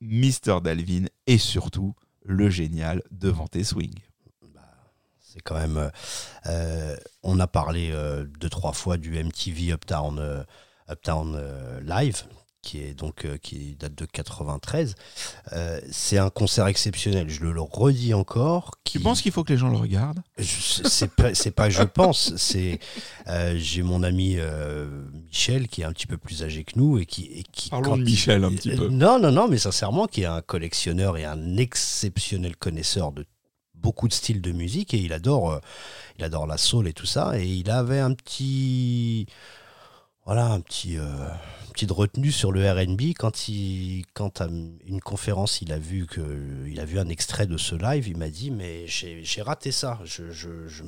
Mr. 0.00 0.60
Dalvin 0.62 1.06
et 1.26 1.38
surtout 1.38 1.94
le 2.26 2.50
génial 2.50 3.02
Devante 3.10 3.62
Swing. 3.62 3.94
C'est 5.20 5.40
quand 5.42 5.58
même. 5.58 5.76
euh, 5.76 5.88
euh, 6.46 6.96
on 7.22 7.38
a 7.40 7.46
parlé 7.46 7.90
euh, 7.92 8.24
deux, 8.24 8.48
trois 8.48 8.72
fois 8.72 8.96
du 8.96 9.22
MTV 9.22 9.72
Uptown, 9.72 10.46
Uptown 10.90 11.80
Live, 11.82 12.24
qui 12.66 12.80
est 12.82 12.94
donc 12.94 13.24
euh, 13.24 13.36
qui 13.38 13.76
date 13.78 13.94
de 13.94 14.04
93. 14.04 14.94
Euh, 15.52 15.80
c'est 15.90 16.18
un 16.18 16.30
concert 16.30 16.66
exceptionnel. 16.66 17.28
Je 17.30 17.40
le, 17.44 17.52
le 17.52 17.60
redis 17.60 18.12
encore. 18.12 18.72
Tu 18.84 18.98
penses 19.00 19.22
qu'il 19.22 19.30
faut 19.32 19.44
que 19.44 19.52
les 19.52 19.58
gens 19.58 19.68
le 19.68 19.76
regardent? 19.76 20.20
C'est 20.38 21.10
pas, 21.10 21.34
c'est 21.34 21.50
pas 21.52 21.70
je 21.70 21.82
pense. 21.84 22.34
C'est 22.36 22.78
euh, 23.28 23.54
j'ai 23.56 23.82
mon 23.82 24.02
ami 24.02 24.36
Michel 25.28 25.68
qui 25.68 25.82
est 25.82 25.84
un 25.84 25.92
petit 25.92 26.06
peu 26.06 26.16
plus 26.18 26.42
âgé 26.42 26.64
que 26.64 26.72
nous 26.78 26.98
et 26.98 27.06
qui, 27.06 27.24
et 27.26 27.42
qui 27.52 27.70
Parlons 27.70 27.96
de 27.96 28.02
il- 28.02 28.06
Michel 28.06 28.42
un 28.44 28.50
petit 28.50 28.70
peu. 28.74 28.88
Non, 28.88 29.18
non, 29.20 29.30
non, 29.30 29.48
mais 29.48 29.58
sincèrement, 29.58 30.06
qui 30.06 30.22
est 30.22 30.26
un 30.26 30.40
collectionneur 30.42 31.16
et 31.16 31.24
un 31.24 31.56
exceptionnel 31.56 32.56
connaisseur 32.56 33.12
de 33.12 33.24
beaucoup 33.74 34.08
de 34.08 34.12
styles 34.12 34.40
de 34.40 34.50
musique 34.52 34.94
et 34.94 34.98
il 34.98 35.12
adore, 35.12 35.52
euh, 35.52 35.58
il 36.18 36.24
adore 36.24 36.46
la 36.46 36.56
soul 36.56 36.88
et 36.88 36.92
tout 36.92 37.06
ça. 37.06 37.38
Et 37.38 37.46
il 37.46 37.70
avait 37.70 38.00
un 38.00 38.14
petit, 38.14 39.26
voilà, 40.26 40.46
un 40.46 40.60
petit, 40.60 40.98
euh, 40.98 41.28
petite 41.72 41.92
retenue 41.92 42.32
sur 42.32 42.52
le 42.52 42.68
R&B 42.70 43.12
quand 43.16 43.48
il, 43.48 44.04
quand 44.12 44.40
à 44.40 44.48
une 44.86 45.00
conférence, 45.00 45.62
il 45.62 45.72
a 45.72 45.78
vu 45.78 46.06
que, 46.06 46.66
il 46.66 46.80
a 46.80 46.84
vu 46.84 46.98
un 46.98 47.08
extrait 47.08 47.46
de 47.46 47.56
ce 47.56 47.74
live. 47.76 48.08
Il 48.08 48.16
m'a 48.16 48.28
dit, 48.28 48.50
mais 48.50 48.86
j'ai 48.86 49.42
raté 49.42 49.72
ça. 49.72 50.00
Je, 50.04 50.30
je, 50.30 50.66
je 50.66 50.82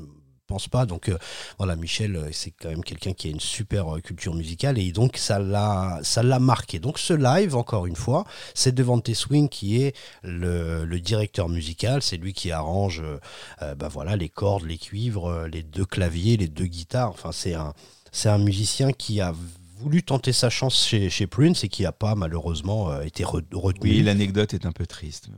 pense 0.48 0.66
pas. 0.66 0.86
Donc 0.86 1.08
euh, 1.08 1.18
voilà, 1.58 1.76
Michel, 1.76 2.16
euh, 2.16 2.30
c'est 2.32 2.50
quand 2.50 2.70
même 2.70 2.82
quelqu'un 2.82 3.12
qui 3.12 3.28
a 3.28 3.30
une 3.30 3.38
super 3.38 3.96
euh, 3.96 4.00
culture 4.00 4.34
musicale 4.34 4.78
et 4.78 4.90
donc 4.90 5.16
ça 5.16 5.38
l'a, 5.38 6.00
ça 6.02 6.24
l'a 6.24 6.40
marqué. 6.40 6.80
Donc 6.80 6.98
ce 6.98 7.12
live, 7.12 7.54
encore 7.54 7.86
une 7.86 7.94
fois, 7.94 8.24
c'est 8.54 8.74
Devante 8.74 9.12
Swing 9.12 9.48
qui 9.48 9.82
est 9.82 9.94
le, 10.24 10.84
le 10.84 11.00
directeur 11.00 11.48
musical. 11.48 12.02
C'est 12.02 12.16
lui 12.16 12.32
qui 12.32 12.50
arrange, 12.50 13.00
euh, 13.00 13.20
euh, 13.62 13.74
bah 13.76 13.88
voilà, 13.88 14.16
les 14.16 14.30
cordes, 14.30 14.64
les 14.64 14.78
cuivres, 14.78 15.46
les 15.46 15.62
deux 15.62 15.84
claviers, 15.84 16.36
les 16.36 16.48
deux 16.48 16.66
guitares. 16.66 17.10
Enfin, 17.10 17.30
c'est 17.30 17.54
un, 17.54 17.74
c'est 18.12 18.28
un 18.28 18.38
musicien 18.38 18.92
qui 18.92 19.20
a 19.20 19.34
voulu 19.80 20.02
tenter 20.02 20.32
sa 20.32 20.50
chance 20.50 20.84
chez, 20.86 21.08
chez 21.08 21.26
Prince 21.28 21.62
et 21.62 21.68
qui 21.68 21.84
n'a 21.84 21.92
pas 21.92 22.16
malheureusement 22.16 22.90
euh, 22.90 23.02
été 23.02 23.22
re- 23.22 23.44
retenu. 23.52 23.90
Oui, 23.90 24.02
l'anecdote 24.02 24.52
est 24.54 24.66
un 24.66 24.72
peu 24.72 24.86
triste. 24.86 25.28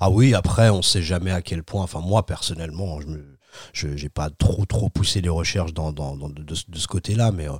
Ah 0.00 0.10
oui, 0.10 0.34
après, 0.34 0.70
on 0.70 0.82
sait 0.82 1.02
jamais 1.02 1.30
à 1.30 1.40
quel 1.40 1.62
point. 1.62 1.84
Enfin, 1.84 2.00
moi, 2.00 2.26
personnellement, 2.26 3.00
je 3.00 3.06
me. 3.06 3.35
Je 3.72 3.88
n'ai 3.88 4.08
pas 4.08 4.30
trop 4.30 4.64
trop 4.66 4.88
poussé 4.88 5.20
les 5.20 5.28
recherches 5.28 5.72
dans, 5.74 5.92
dans- 5.92 6.16
dans- 6.16 6.28
de, 6.28 6.42
de 6.42 6.54
ce- 6.54 6.64
de 6.68 6.78
ce 6.78 6.86
côté-là, 6.86 7.32
mais 7.32 7.48
euh, 7.48 7.52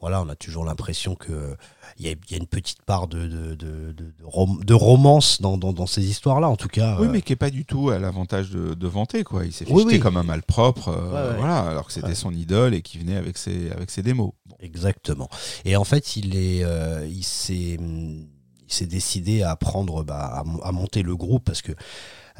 voilà, 0.00 0.22
on 0.22 0.28
a 0.28 0.36
toujours 0.36 0.64
l'impression 0.64 1.14
que 1.14 1.56
il 1.98 2.06
y, 2.06 2.10
y 2.10 2.34
a 2.34 2.36
une 2.36 2.46
petite 2.46 2.82
part 2.82 3.08
de, 3.08 3.26
de, 3.26 3.54
de, 3.54 3.92
de- 3.92 4.12
de 4.18 4.24
rom- 4.24 4.64
de 4.64 4.74
romance 4.74 5.40
dans, 5.42 5.58
dans, 5.58 5.86
ces 5.86 6.04
histoires-là, 6.08 6.48
en 6.48 6.56
tout 6.56 6.68
cas. 6.68 6.96
Oui, 7.00 7.06
euh, 7.06 7.10
mais 7.10 7.22
qui 7.22 7.32
est 7.32 7.36
pas 7.36 7.50
du 7.50 7.64
tout 7.64 7.90
à 7.90 7.98
l'avantage 7.98 8.50
de, 8.50 8.86
vanter, 8.86 9.24
quoi. 9.24 9.44
Il 9.44 9.52
s'est 9.52 9.64
fait 9.64 9.72
Oui, 9.72 9.98
comme 9.98 10.16
un 10.16 10.22
malpropre, 10.22 10.88
euh, 10.88 11.12
Ouais, 11.12 11.30
ouais. 11.32 11.36
voilà, 11.38 11.60
alors 11.60 11.86
que 11.86 11.92
c'était 11.92 12.08
Ouais. 12.08 12.14
son 12.14 12.32
idole 12.32 12.74
et 12.74 12.82
qui 12.82 12.98
venait 12.98 13.16
avec 13.16 13.36
ses, 13.38 13.70
avec 13.70 13.90
ses 13.90 14.02
démos. 14.02 14.30
Bon. 14.46 14.56
Exactement. 14.60 15.28
Et 15.64 15.76
en 15.76 15.84
fait, 15.84 16.16
il 16.16 16.36
est, 16.36 16.64
il 17.08 17.24
s'est, 17.24 17.76
il 17.80 18.28
s'est 18.72 18.86
décidé 18.86 19.42
à 19.42 19.56
prendre, 19.56 20.04
bah, 20.04 20.44
à, 20.62 20.68
à 20.68 20.72
monter 20.72 21.02
le 21.02 21.16
groupe 21.16 21.44
parce 21.44 21.60
que 21.62 21.72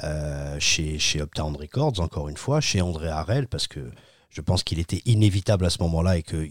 euh, 0.04 0.56
chez 0.58 0.98
chez 0.98 1.20
Uptown 1.20 1.56
Records, 1.56 2.00
encore 2.00 2.28
une 2.28 2.36
fois, 2.36 2.60
chez 2.60 2.80
André 2.80 3.08
Harel, 3.08 3.46
parce 3.46 3.66
que 3.66 3.90
je 4.30 4.40
pense 4.40 4.62
qu'il 4.62 4.78
était 4.78 5.02
inévitable 5.04 5.66
à 5.66 5.70
ce 5.70 5.82
moment-là 5.82 6.16
et 6.16 6.22
que 6.22 6.46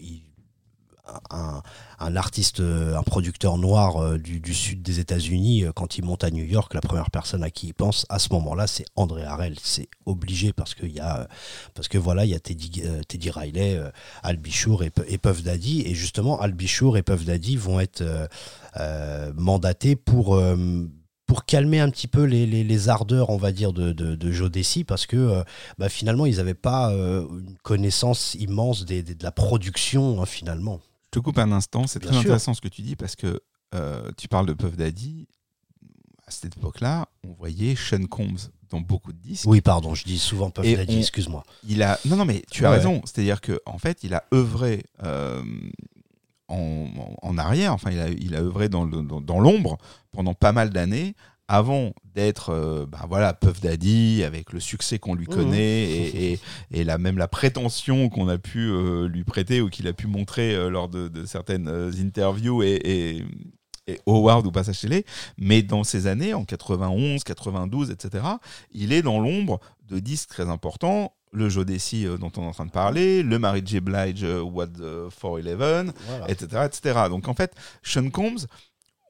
un, 1.30 1.60
un 1.98 2.16
artiste, 2.16 2.60
euh, 2.60 2.96
un 2.96 3.02
producteur 3.02 3.58
noir 3.58 3.96
euh, 3.96 4.18
du, 4.18 4.54
sud 4.54 4.82
des 4.82 5.00
États-Unis, 5.00 5.64
quand 5.74 5.98
il 5.98 6.04
monte 6.04 6.22
à 6.22 6.30
New 6.30 6.44
York, 6.44 6.72
la 6.74 6.80
première 6.80 7.10
personne 7.10 7.42
à 7.42 7.50
qui 7.50 7.68
il 7.68 7.74
pense 7.74 8.06
à 8.08 8.20
ce 8.20 8.32
moment-là, 8.34 8.68
c'est 8.68 8.84
André 8.94 9.24
Harel. 9.24 9.56
C'est 9.60 9.88
obligé 10.06 10.52
parce 10.52 10.74
qu'il 10.74 10.92
y 10.92 11.00
a, 11.00 11.26
parce 11.74 11.88
que 11.88 11.98
voilà, 11.98 12.24
il 12.24 12.30
y 12.30 12.34
a 12.34 12.40
Teddy, 12.40 12.82
Teddy 13.08 13.30
Riley, 13.30 13.80
Al 14.22 14.36
Bichour 14.36 14.84
et, 14.84 14.92
et 15.08 15.18
Puff 15.18 15.42
Daddy, 15.42 15.82
et 15.86 15.94
justement, 15.94 16.40
Al 16.40 16.52
Bichour 16.52 16.96
et 16.96 17.02
Puff 17.02 17.24
Daddy 17.24 17.56
vont 17.56 17.80
être 17.80 18.04
mandatés 19.34 19.96
pour 19.96 20.40
pour 21.30 21.44
calmer 21.44 21.78
un 21.78 21.88
petit 21.90 22.08
peu 22.08 22.24
les, 22.24 22.44
les- 22.44 22.64
les 22.64 22.88
ardeurs, 22.88 23.30
on 23.30 23.36
va 23.36 23.52
dire, 23.52 23.72
de, 23.72 23.92
de, 23.92 24.16
de 24.16 24.32
Joe 24.32 24.50
Desi, 24.50 24.82
parce 24.82 25.06
que 25.06 25.16
euh, 25.16 25.44
bah, 25.78 25.88
finalement, 25.88 26.26
ils 26.26 26.38
n'avaient 26.38 26.54
pas 26.54 26.90
euh, 26.90 27.24
une 27.28 27.54
connaissance 27.62 28.34
immense 28.34 28.84
des- 28.84 29.04
des- 29.04 29.14
de 29.14 29.22
la 29.22 29.30
production, 29.30 30.20
hein, 30.20 30.26
finalement. 30.26 30.80
Je 31.04 31.10
te 31.12 31.18
coupe 31.20 31.38
un 31.38 31.52
instant, 31.52 31.86
c'est 31.86 32.00
très 32.00 32.10
sûr. 32.10 32.20
intéressant 32.22 32.52
ce 32.52 32.60
que 32.60 32.66
tu 32.66 32.82
dis 32.82 32.96
parce 32.96 33.14
que 33.14 33.40
euh, 33.76 34.10
tu 34.16 34.26
parles 34.26 34.46
de 34.46 34.54
Puff 34.54 34.76
Daddy. 34.76 35.28
À 36.26 36.32
cette 36.32 36.56
époque-là, 36.56 37.06
on 37.24 37.32
voyait 37.32 37.76
Sean 37.76 38.06
Combs 38.06 38.50
dans 38.68 38.80
beaucoup 38.80 39.12
de 39.12 39.18
disques. 39.18 39.46
Oui, 39.46 39.60
pardon, 39.60 39.94
je 39.94 40.02
dis 40.02 40.18
souvent 40.18 40.50
Puff 40.50 40.64
Daddy, 40.66 40.98
excuse-moi. 40.98 41.44
Il 41.68 41.84
a 41.84 41.96
non 42.06 42.16
non 42.16 42.24
mais 42.24 42.42
tu 42.50 42.66
as 42.66 42.70
Ouais. 42.70 42.76
raison, 42.78 43.02
c'est-à-dire 43.04 43.40
que 43.40 43.60
en 43.66 43.78
fait 43.78 44.02
il 44.02 44.14
a 44.14 44.24
œuvré 44.34 44.84
euh, 45.04 45.44
en, 46.50 46.88
en 47.22 47.38
arrière, 47.38 47.72
enfin 47.72 47.90
il 47.90 48.00
a 48.00 48.08
il 48.08 48.34
a 48.34 48.40
œuvré 48.40 48.68
dans 48.68 48.84
le- 48.84 49.02
dans, 49.02 49.20
dans 49.20 49.40
l'ombre 49.40 49.78
pendant 50.12 50.34
pas 50.34 50.52
mal 50.52 50.70
d'années 50.70 51.14
avant 51.48 51.92
d'être 52.14 52.50
euh, 52.50 52.86
bah, 52.86 53.06
voilà 53.08 53.32
Puff 53.34 53.60
Daddy 53.60 54.22
avec 54.24 54.52
le 54.52 54.60
succès 54.60 54.98
qu'on 55.00 55.14
lui 55.14 55.26
Mhm. 55.28 55.34
connaît 55.34 55.82
et, 55.82 56.32
et, 56.32 56.40
et 56.72 56.84
la 56.84 56.96
même 56.98 57.18
la 57.18 57.26
prétention 57.28 58.08
qu'on 58.08 58.28
a 58.28 58.38
pu 58.38 58.68
euh, 58.70 59.08
lui 59.08 59.24
prêter 59.24 59.60
ou 59.60 59.68
qu'il 59.68 59.88
a 59.88 59.92
pu 59.92 60.06
montrer 60.06 60.54
euh, 60.54 60.70
lors 60.70 60.88
de, 60.88 61.08
de 61.08 61.24
certaines 61.26 61.68
interviews 62.00 62.62
et 62.62 63.24
Howard 64.06 64.46
ou 64.46 64.52
Passage 64.52 64.80
Télé, 64.80 65.04
mais 65.36 65.62
dans 65.62 65.82
ces 65.82 66.06
années, 66.06 66.32
en 66.32 66.44
91, 66.44 67.24
92, 67.24 67.90
etc., 67.90 68.24
il 68.70 68.92
est 68.92 69.02
dans 69.02 69.18
l'ombre 69.18 69.58
de 69.88 69.98
disques 69.98 70.28
très 70.28 70.48
importants, 70.48 71.12
le 71.32 71.48
Joe 71.48 71.64
Desi 71.64 72.06
euh, 72.06 72.16
dont 72.18 72.32
on 72.36 72.42
est 72.42 72.46
en 72.46 72.52
train 72.52 72.66
de 72.66 72.70
parler, 72.72 73.22
le 73.22 73.38
Mary 73.38 73.62
J. 73.64 73.80
Blige 73.80 74.24
euh, 74.24 74.40
What 74.40 74.68
the 74.68 75.10
411, 75.20 75.92
Voilà. 76.08 76.30
etc., 76.30 76.62
etc. 76.66 77.00
Donc 77.08 77.28
en 77.28 77.34
fait, 77.34 77.52
Sean 77.82 78.10
Combs, 78.10 78.46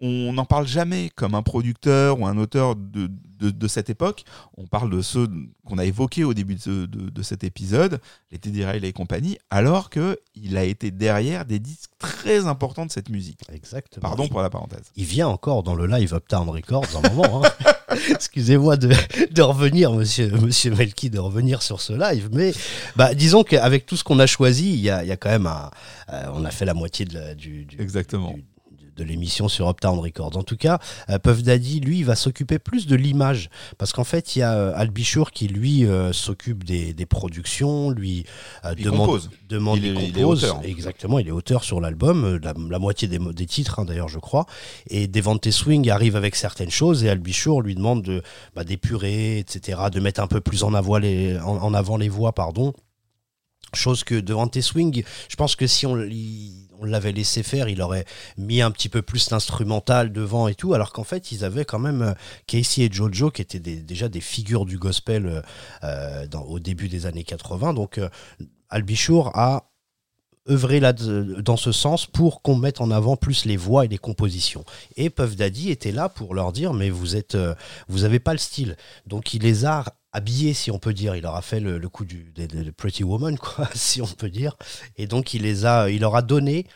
on 0.02 0.32
n'en 0.32 0.46
parle 0.46 0.66
jamais 0.66 1.10
comme 1.14 1.34
un 1.34 1.42
producteur 1.42 2.18
ou 2.20 2.26
un 2.26 2.38
auteur 2.38 2.74
de, 2.74 3.10
de, 3.38 3.50
de 3.50 3.68
cette 3.68 3.90
époque. 3.90 4.24
On 4.56 4.66
parle 4.66 4.88
de 4.90 5.02
ceux 5.02 5.28
qu'on 5.66 5.76
a 5.76 5.84
évoqués 5.84 6.24
au 6.24 6.32
début 6.32 6.54
de- 6.54 6.86
de 6.86 7.22
cet 7.22 7.44
épisode, 7.44 8.00
les 8.30 8.38
Teddy 8.38 8.64
Riley 8.64 8.88
et 8.88 8.92
compagnie, 8.94 9.36
alors 9.50 9.90
qu'il 9.90 10.56
a 10.56 10.64
été 10.64 10.90
derrière 10.90 11.44
des 11.44 11.58
disques 11.58 11.90
très 11.98 12.46
importants 12.46 12.86
de 12.86 12.90
cette 12.90 13.10
musique. 13.10 13.40
Exactement. 13.52 14.00
Pardon 14.02 14.26
pour 14.28 14.40
la 14.40 14.48
parenthèse. 14.48 14.90
Il 14.96 15.04
vient 15.04 15.28
encore 15.28 15.62
dans 15.62 15.74
le 15.74 15.86
live 15.86 16.14
Uptown 16.14 16.48
Records 16.48 16.86
un 16.96 17.08
moment. 17.10 17.44
hein. 17.44 17.50
Excusez-moi 18.10 18.76
de, 18.76 18.90
de 19.30 19.42
revenir, 19.42 19.92
monsieur, 19.92 20.30
monsieur 20.30 20.74
Melki, 20.74 21.10
de 21.10 21.18
revenir 21.18 21.62
sur 21.62 21.80
ce 21.80 21.92
live. 21.92 22.28
Mais 22.32 22.52
bah, 22.96 23.14
disons 23.14 23.42
qu'avec 23.44 23.86
tout 23.86 23.96
ce 23.96 24.04
qu'on 24.04 24.18
a 24.18 24.26
choisi, 24.26 24.72
il 24.72 24.80
y 24.80 24.90
a, 24.90 25.04
y 25.04 25.10
a 25.12 25.16
quand 25.16 25.30
même 25.30 25.46
un. 25.46 25.70
euh, 26.12 26.24
on 26.34 26.44
a 26.44 26.50
fait 26.50 26.64
la 26.64 26.74
moitié 26.74 27.04
de 27.04 27.34
du, 27.34 27.64
du- 27.64 27.80
Exactement. 27.80 28.34
De 29.00 29.04
l'émission 29.04 29.48
sur 29.48 29.68
Uptown 29.68 29.98
Records. 29.98 30.36
En 30.36 30.42
tout 30.42 30.56
cas, 30.58 30.78
euh, 31.08 31.18
Puff 31.18 31.42
Daddy, 31.42 31.80
lui, 31.80 32.02
va 32.02 32.14
s'occuper 32.14 32.58
plus 32.58 32.86
de 32.86 32.94
l'image. 32.96 33.48
Parce 33.78 33.92
qu'en 33.92 34.04
fait, 34.04 34.36
il 34.36 34.40
y 34.40 34.42
a 34.42 34.52
euh, 34.54 34.72
Al 34.76 34.90
Bichour 34.90 35.30
qui, 35.30 35.48
lui, 35.48 35.86
euh, 35.86 36.12
s'occupe 36.12 36.64
des, 36.64 36.92
des 36.92 37.06
productions, 37.06 37.90
lui 37.90 38.26
Il 38.76 38.84
demande, 38.84 39.06
compose. 39.06 39.30
demande 39.48 39.78
Il 39.78 39.86
il 39.98 40.18
est- 40.18 40.24
auteur. 40.24 40.60
Exactement, 40.64 41.18
il 41.18 41.28
est 41.28 41.32
auteur 41.32 41.64
sur 41.64 41.80
l'album, 41.80 42.38
la, 42.42 42.52
la 42.70 42.78
moitié 42.78 43.08
des, 43.08 43.46
titres, 43.46 43.78
hein, 43.80 43.84
d'ailleurs, 43.86 44.08
je 44.08 44.18
crois. 44.18 44.44
Et 44.88 45.08
Devante 45.08 45.50
Swing 45.50 45.88
arrive 45.88 46.14
avec 46.16 46.36
certaines 46.36 46.70
choses 46.70 47.02
et 47.04 47.08
Al 47.08 47.18
Bichour 47.18 47.62
lui 47.62 47.74
demande 47.74 48.02
de 48.02 48.22
bah, 48.54 48.64
d'épurer, 48.64 49.38
etc., 49.38 49.80
de 49.90 50.00
mettre 50.00 50.20
un 50.20 50.26
peu 50.26 50.40
plus 50.42 50.62
en 50.62 50.74
avant 50.74 50.98
les, 50.98 51.38
en, 51.38 51.56
en 51.56 51.72
avant 51.74 51.96
les 51.96 52.08
voix, 52.10 52.32
pardon. 52.32 52.74
Chose 53.72 54.04
que 54.04 54.14
Devante 54.14 54.60
Swing, 54.60 55.04
je 55.28 55.36
pense 55.36 55.54
que 55.54 55.66
si 55.66 55.86
on, 55.86 55.94
l'avait 56.82 57.12
laissé 57.12 57.42
faire, 57.42 57.68
il 57.68 57.82
aurait 57.82 58.04
mis 58.36 58.62
un 58.62 58.70
petit 58.70 58.88
peu 58.88 59.02
plus 59.02 59.30
l'instrumental 59.30 60.12
devant 60.12 60.48
et 60.48 60.54
tout, 60.54 60.74
alors 60.74 60.92
qu'en 60.92 61.04
fait, 61.04 61.30
ils 61.30 61.44
avaient 61.44 61.64
quand 61.64 61.78
même 61.78 62.02
euh, 62.02 62.14
Casey 62.46 62.82
et 62.82 62.92
Jojo 62.92 63.30
qui 63.30 63.42
étaient 63.42 63.60
déjà 63.60 64.08
des 64.08 64.20
figures 64.20 64.64
du 64.64 64.78
gospel 64.78 65.26
euh, 65.26 65.42
euh, 65.84 66.26
au 66.46 66.58
début 66.58 66.88
des 66.88 67.06
années 67.06 67.24
80. 67.24 67.74
Donc, 67.74 67.98
euh, 67.98 68.08
Al 68.70 68.82
Bichour 68.82 69.30
a 69.34 69.70
œuvré 70.48 70.80
là 70.80 70.92
dans 70.92 71.58
ce 71.58 71.70
sens 71.70 72.06
pour 72.06 72.42
qu'on 72.42 72.56
mette 72.56 72.80
en 72.80 72.90
avant 72.90 73.16
plus 73.16 73.44
les 73.44 73.56
voix 73.56 73.84
et 73.84 73.88
les 73.88 73.98
compositions. 73.98 74.64
Et 74.96 75.10
Puff 75.10 75.36
Daddy 75.36 75.70
était 75.70 75.92
là 75.92 76.08
pour 76.08 76.34
leur 76.34 76.50
dire 76.50 76.72
mais 76.72 76.88
vous 76.88 77.14
êtes 77.14 77.36
vous 77.88 78.18
pas 78.18 78.32
le 78.32 78.38
style. 78.38 78.76
Donc 79.06 79.34
il 79.34 79.42
les 79.42 79.66
a 79.66 79.84
habillés 80.12 80.54
si 80.54 80.70
on 80.70 80.78
peut 80.78 80.92
dire, 80.92 81.14
il 81.16 81.22
leur 81.22 81.36
a 81.36 81.42
fait 81.42 81.60
le, 81.60 81.88
coup 81.88 82.04
du 82.04 82.32
Pretty 82.76 83.04
Woman 83.04 83.38
quoi 83.38 83.68
si 83.74 84.02
on 84.02 84.06
peut 84.06 84.30
dire 84.30 84.56
et 84.96 85.06
donc 85.06 85.34
il 85.34 85.42
les 85.42 85.64
a 85.64 85.90
il 85.90 86.00
leur 86.00 86.16
a 86.16 86.22
donné 86.22 86.66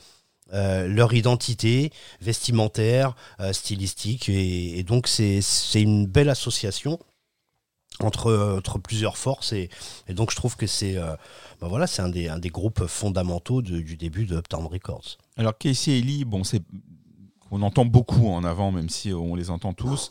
euh, 0.52 0.86
leur 0.86 1.14
identité 1.14 1.90
vestimentaire, 2.20 3.16
euh, 3.40 3.54
stylistique 3.54 4.28
et, 4.28 4.82
donc 4.82 5.08
c'est 5.08 5.40
une 5.74 6.06
belle 6.06 6.28
association 6.28 6.98
entre, 8.00 8.54
entre 8.58 8.78
plusieurs 8.78 9.16
forces 9.16 9.54
et, 9.54 9.70
donc 10.10 10.30
je 10.30 10.36
trouve 10.36 10.54
que 10.56 10.66
c'est 10.66 10.96
euh, 10.96 11.16
ben 11.60 11.68
voilà, 11.68 11.86
un 11.98 12.08
des, 12.10 12.28
un 12.28 12.38
des 12.38 12.50
groupes 12.50 12.86
fondamentaux 12.86 13.62
du 13.62 13.96
début 13.96 14.26
de 14.26 14.36
Uptown 14.36 14.66
Records. 14.66 15.16
Alors 15.38 15.56
Casey 15.56 15.98
et 15.98 16.24
bon, 16.24 16.44
c'est 16.44 16.62
qu'on 17.48 17.62
entend 17.62 17.86
beaucoup 17.86 18.28
en 18.28 18.44
avant, 18.44 18.70
même 18.70 18.90
si 18.90 19.14
on 19.14 19.34
les 19.34 19.48
entend 19.48 19.72
tous. 19.72 20.10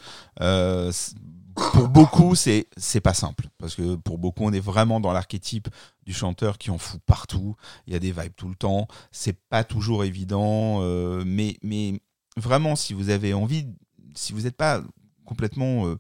Pour 1.56 1.88
beaucoup, 1.88 2.36
c'est 2.36 2.68
c'est 2.78 3.02
pas 3.02 3.14
simple 3.14 3.48
parce 3.58 3.76
que 3.76 3.96
pour 3.96 4.18
beaucoup, 4.18 4.44
on 4.44 4.54
est 4.54 4.60
vraiment 4.60 5.00
dans 5.00 5.12
l'archétype 5.12 5.68
du 6.06 6.14
chanteur 6.14 6.58
qui 6.58 6.72
en 6.72 6.78
fout 6.78 7.02
partout. 7.06 7.56
Il 7.88 7.94
y 7.94 7.96
a 7.96 8.00
des 8.00 8.12
vibes 8.12 8.36
tout 8.36 8.50
le 8.50 8.56
temps. 8.56 8.88
C'est 9.12 9.38
pas 9.50 9.64
toujours 9.64 10.04
évident, 10.04 10.80
euh, 10.82 11.24
mais 11.26 11.58
mais 11.64 12.02
vraiment, 12.38 12.76
si 12.76 12.94
vous 12.94 13.10
avez 13.10 13.34
envie, 13.34 13.68
si 14.16 14.34
vous 14.34 14.42
n'êtes 14.42 14.58
pas 14.58 14.82
complètement 15.26 15.88
euh, 15.88 15.98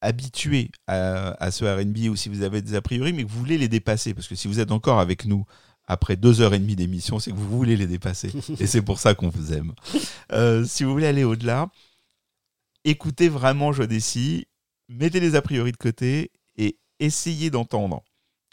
habitué 0.00 0.70
à, 0.86 1.32
à 1.42 1.50
ce 1.50 1.64
RB 1.64 2.10
ou 2.10 2.16
si 2.16 2.28
vous 2.28 2.42
avez 2.42 2.62
des 2.62 2.74
a 2.74 2.82
priori, 2.82 3.12
mais 3.12 3.24
que 3.24 3.30
vous 3.30 3.38
voulez 3.38 3.58
les 3.58 3.68
dépasser, 3.68 4.14
parce 4.14 4.28
que 4.28 4.34
si 4.34 4.48
vous 4.48 4.60
êtes 4.60 4.72
encore 4.72 5.00
avec 5.00 5.24
nous 5.24 5.44
après 5.86 6.16
deux 6.16 6.40
heures 6.40 6.54
et 6.54 6.58
demie 6.58 6.76
d'émission, 6.76 7.18
c'est 7.18 7.30
que 7.30 7.36
vous 7.36 7.56
voulez 7.56 7.76
les 7.76 7.86
dépasser. 7.86 8.32
et 8.58 8.66
c'est 8.66 8.82
pour 8.82 8.98
ça 8.98 9.14
qu'on 9.14 9.28
vous 9.28 9.52
aime. 9.52 9.72
Euh, 10.32 10.64
si 10.64 10.84
vous 10.84 10.92
voulez 10.92 11.06
aller 11.06 11.24
au-delà, 11.24 11.68
écoutez 12.84 13.28
vraiment 13.28 13.72
Jodeci, 13.72 14.46
mettez 14.88 15.20
les 15.20 15.34
a 15.34 15.42
priori 15.42 15.72
de 15.72 15.76
côté 15.76 16.30
et 16.56 16.78
essayez 17.00 17.50
d'entendre 17.50 18.02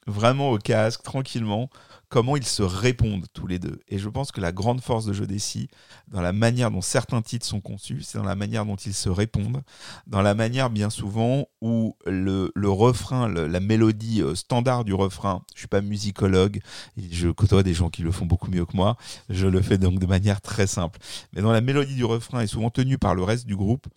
vraiment 0.08 0.52
au 0.52 0.58
casque, 0.58 1.04
tranquillement, 1.04 1.70
comment 2.10 2.36
ils 2.36 2.46
se 2.46 2.64
répondent 2.64 3.26
tous 3.34 3.48
les 3.48 3.60
deux. 3.60 3.80
Et 3.88 3.98
je 4.00 4.10
pense 4.10 4.32
que 4.32 4.42
la 4.42 4.52
grande 4.52 4.82
force 4.82 5.06
de 5.06 5.14
Jodeci, 5.14 5.70
dans 6.08 6.22
la 6.22 6.34
manière 6.34 6.72
dont 6.72 6.82
certains 6.82 7.22
titres 7.22 7.46
sont 7.46 7.62
conçus, 7.62 8.02
c'est 8.02 8.18
dans 8.18 8.26
la 8.26 8.36
manière 8.36 8.66
dont 8.66 8.76
ils 8.76 8.94
se 8.94 9.10
répondent, 9.10 9.62
dans 10.08 10.22
la 10.22 10.34
manière 10.34 10.70
bien 10.70 10.90
souvent 10.90 11.48
où 11.62 11.96
le, 12.06 12.52
refrain, 12.66 13.30
la 13.30 13.60
mélodie 13.60 14.22
euh, 14.22 14.36
standard 14.36 14.84
du 14.84 14.94
refrain, 14.94 15.44
je 15.54 15.60
suis 15.60 15.68
pas 15.68 15.82
musicologue, 15.82 16.60
je 16.98 17.30
côtoie 17.30 17.64
des 17.64 17.74
gens 17.74 17.90
qui 17.90 18.02
le 18.02 18.12
font 18.12 18.26
beaucoup 18.26 18.52
mieux 18.52 18.66
que 18.66 18.76
moi, 18.76 18.98
je 19.30 19.48
le 19.48 19.62
fais 19.62 19.78
donc 19.78 20.00
de 20.00 20.06
manière 20.06 20.42
très 20.42 20.68
simple, 20.68 21.00
mais 21.34 21.42
dans 21.42 21.52
la 21.52 21.62
mélodie 21.62 21.96
du 21.96 22.06
refrain 22.06 22.42
est 22.42 22.48
souvent 22.48 22.72
tenue 22.72 22.98
par 22.98 23.16
le 23.16 23.24
reste 23.24 23.46
du 23.46 23.56
groupe, 23.56 23.88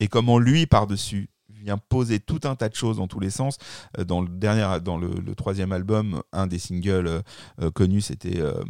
et 0.00 0.08
comment 0.08 0.38
lui 0.38 0.66
par-dessus 0.66 1.30
vient 1.62 1.78
poser 1.78 2.20
tout 2.20 2.40
un 2.44 2.54
tas 2.54 2.68
de 2.68 2.74
choses 2.74 2.96
dans 2.96 3.08
tous 3.08 3.20
les 3.20 3.30
sens. 3.30 3.58
Euh, 3.98 4.04
Dans 4.04 4.20
le 4.20 4.28
dernier, 4.28 4.80
dans 4.80 4.96
le, 4.96 5.34
troisième 5.34 5.72
album, 5.72 6.22
un 6.32 6.46
des 6.46 6.58
singles 6.58 7.06
euh, 7.06 7.22
euh, 7.60 7.70
connus, 7.70 8.02
c'était 8.02 8.40
euh, 8.40 8.62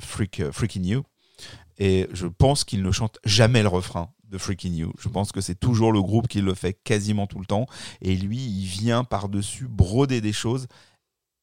Freak, 0.00 0.50
Freaking 0.50 0.84
You. 0.84 1.02
Et 1.78 2.08
je 2.12 2.26
pense 2.26 2.64
qu'il 2.64 2.82
ne 2.82 2.90
chante 2.90 3.18
jamais 3.24 3.62
le 3.62 3.68
refrain 3.68 4.10
de 4.28 4.38
Freaking 4.38 4.74
You. 4.74 4.92
Je 4.98 5.08
pense 5.08 5.32
que 5.32 5.40
c'est 5.40 5.54
toujours 5.54 5.92
le 5.92 6.02
groupe 6.02 6.28
qui 6.28 6.40
le 6.40 6.54
fait 6.54 6.72
quasiment 6.72 7.26
tout 7.26 7.38
le 7.38 7.46
temps. 7.46 7.66
Et 8.02 8.16
lui, 8.16 8.38
il 8.38 8.64
vient 8.64 9.04
par-dessus 9.04 9.68
broder 9.68 10.20
des 10.20 10.32
choses. 10.32 10.66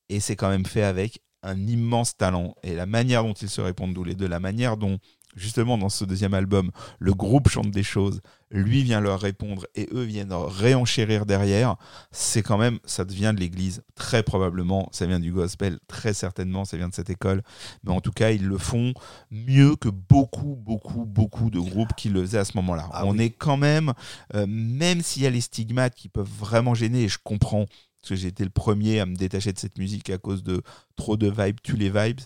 Et 0.10 0.20
c'est 0.20 0.36
quand 0.36 0.50
même 0.50 0.66
fait 0.66 0.84
avec 0.84 1.22
un 1.42 1.58
immense 1.68 2.18
talent. 2.18 2.56
Et 2.64 2.76
la 2.76 2.86
manière 2.86 3.24
dont 3.24 3.34
ils 3.34 3.50
se 3.50 3.62
répondent 3.62 3.94
tous 3.94 4.04
les 4.04 4.16
la 4.16 4.40
manière 4.40 4.78
dont, 4.78 5.00
justement, 5.36 5.78
dans 5.78 5.90
ce 5.90 6.06
deuxième 6.06 6.34
album, 6.34 6.72
le 7.00 7.14
groupe 7.14 7.50
chante 7.50 7.72
des 7.72 7.84
choses, 7.84 8.22
lui 8.52 8.84
vient 8.84 9.02
leur 9.02 9.20
répondre 9.20 9.66
et 9.76 9.90
eux 9.92 10.04
viennent 10.04 10.32
réenchérir 10.32 11.26
derrière, 11.26 11.76
c'est 12.12 12.44
quand 12.44 12.58
même, 12.58 12.80
ça 12.86 13.04
devient 13.04 13.34
de 13.36 13.40
l'église, 13.40 13.84
très 13.96 14.24
probablement, 14.24 14.88
ça 14.92 15.06
vient 15.06 15.20
du 15.20 15.32
gospel, 15.32 15.80
très 15.88 16.14
certainement, 16.14 16.64
ça 16.64 16.78
vient 16.78 16.88
de 16.88 16.94
cette 16.94 17.10
école, 17.10 17.42
mais 17.84 17.92
en 17.92 18.02
tout 18.02 18.12
cas, 18.12 18.32
ils 18.32 18.46
le 18.46 18.58
font 18.58 18.94
mieux 19.32 19.76
que 19.76 19.90
beaucoup, 19.90 20.56
beaucoup, 20.56 21.06
beaucoup 21.06 21.50
de 21.50 21.60
groupes 21.60 21.94
qui 21.98 22.10
le 22.10 22.22
faisaient 22.22 22.38
à 22.38 22.46
ce 22.46 22.56
moment-là. 22.58 22.88
Ah 22.92 23.06
On 23.06 23.18
oui. 23.18 23.26
est 23.26 23.30
quand 23.32 23.58
même, 23.58 23.94
euh, 24.36 24.46
même 24.48 25.02
s'il 25.02 25.24
y 25.24 25.28
a 25.28 25.32
les 25.32 25.42
stigmates 25.42 25.96
qui 25.96 26.08
peuvent 26.08 26.30
vraiment 26.40 26.76
gêner, 26.76 27.04
et 27.04 27.10
je 27.10 27.18
comprends, 27.22 27.66
parce 28.06 28.20
que 28.20 28.22
j'ai 28.22 28.28
été 28.28 28.44
le 28.44 28.52
premier 28.52 29.00
à 29.00 29.08
me 29.08 29.16
détacher 29.16 29.52
de 29.52 29.58
cette 29.58 29.80
musique 29.80 30.12
à 30.12 30.20
cause 30.20 30.44
de 30.44 30.62
trop 30.96 31.18
de 31.18 31.28
vibes, 31.28 31.58
tue 31.64 31.76
les 31.76 31.90
vibes, 31.90 32.22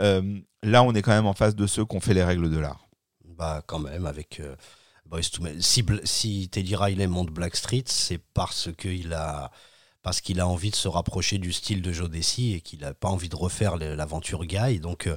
euh, 0.00 0.38
là, 0.62 0.82
on 0.82 0.92
est 0.92 1.00
quand 1.00 1.12
même 1.12 1.24
en 1.24 1.32
face 1.32 1.56
de 1.56 1.66
ceux 1.66 1.86
qui 1.86 1.96
ont 1.96 2.00
fait 2.00 2.12
les 2.12 2.22
règles 2.22 2.50
de 2.50 2.58
l'art. 2.58 2.86
Bah, 3.24 3.62
quand 3.66 3.78
même, 3.78 4.04
avec 4.04 4.40
euh, 4.40 4.54
II 5.10 5.42
Men. 5.42 5.62
Si, 5.62 5.86
si 6.04 6.50
Teddy 6.50 6.76
Riley 6.76 7.06
monte 7.06 7.30
Blackstreet, 7.30 7.84
c'est 7.86 8.20
parce 8.34 8.68
qu'il 8.76 9.14
a, 9.14 9.50
parce 10.02 10.20
qu'il 10.20 10.40
a 10.40 10.46
envie 10.46 10.70
de 10.70 10.76
se 10.76 10.88
rapprocher 10.88 11.38
du 11.38 11.52
style 11.52 11.82
de 11.82 11.92
Joe 11.92 12.10
Desi 12.10 12.54
et 12.54 12.60
qu'il 12.60 12.80
n'a 12.80 12.92
pas 12.92 13.08
envie 13.08 13.28
de 13.28 13.36
refaire 13.36 13.76
l'aventure 13.76 14.44
Guy. 14.44 14.80
Donc, 14.80 15.06
euh, 15.06 15.16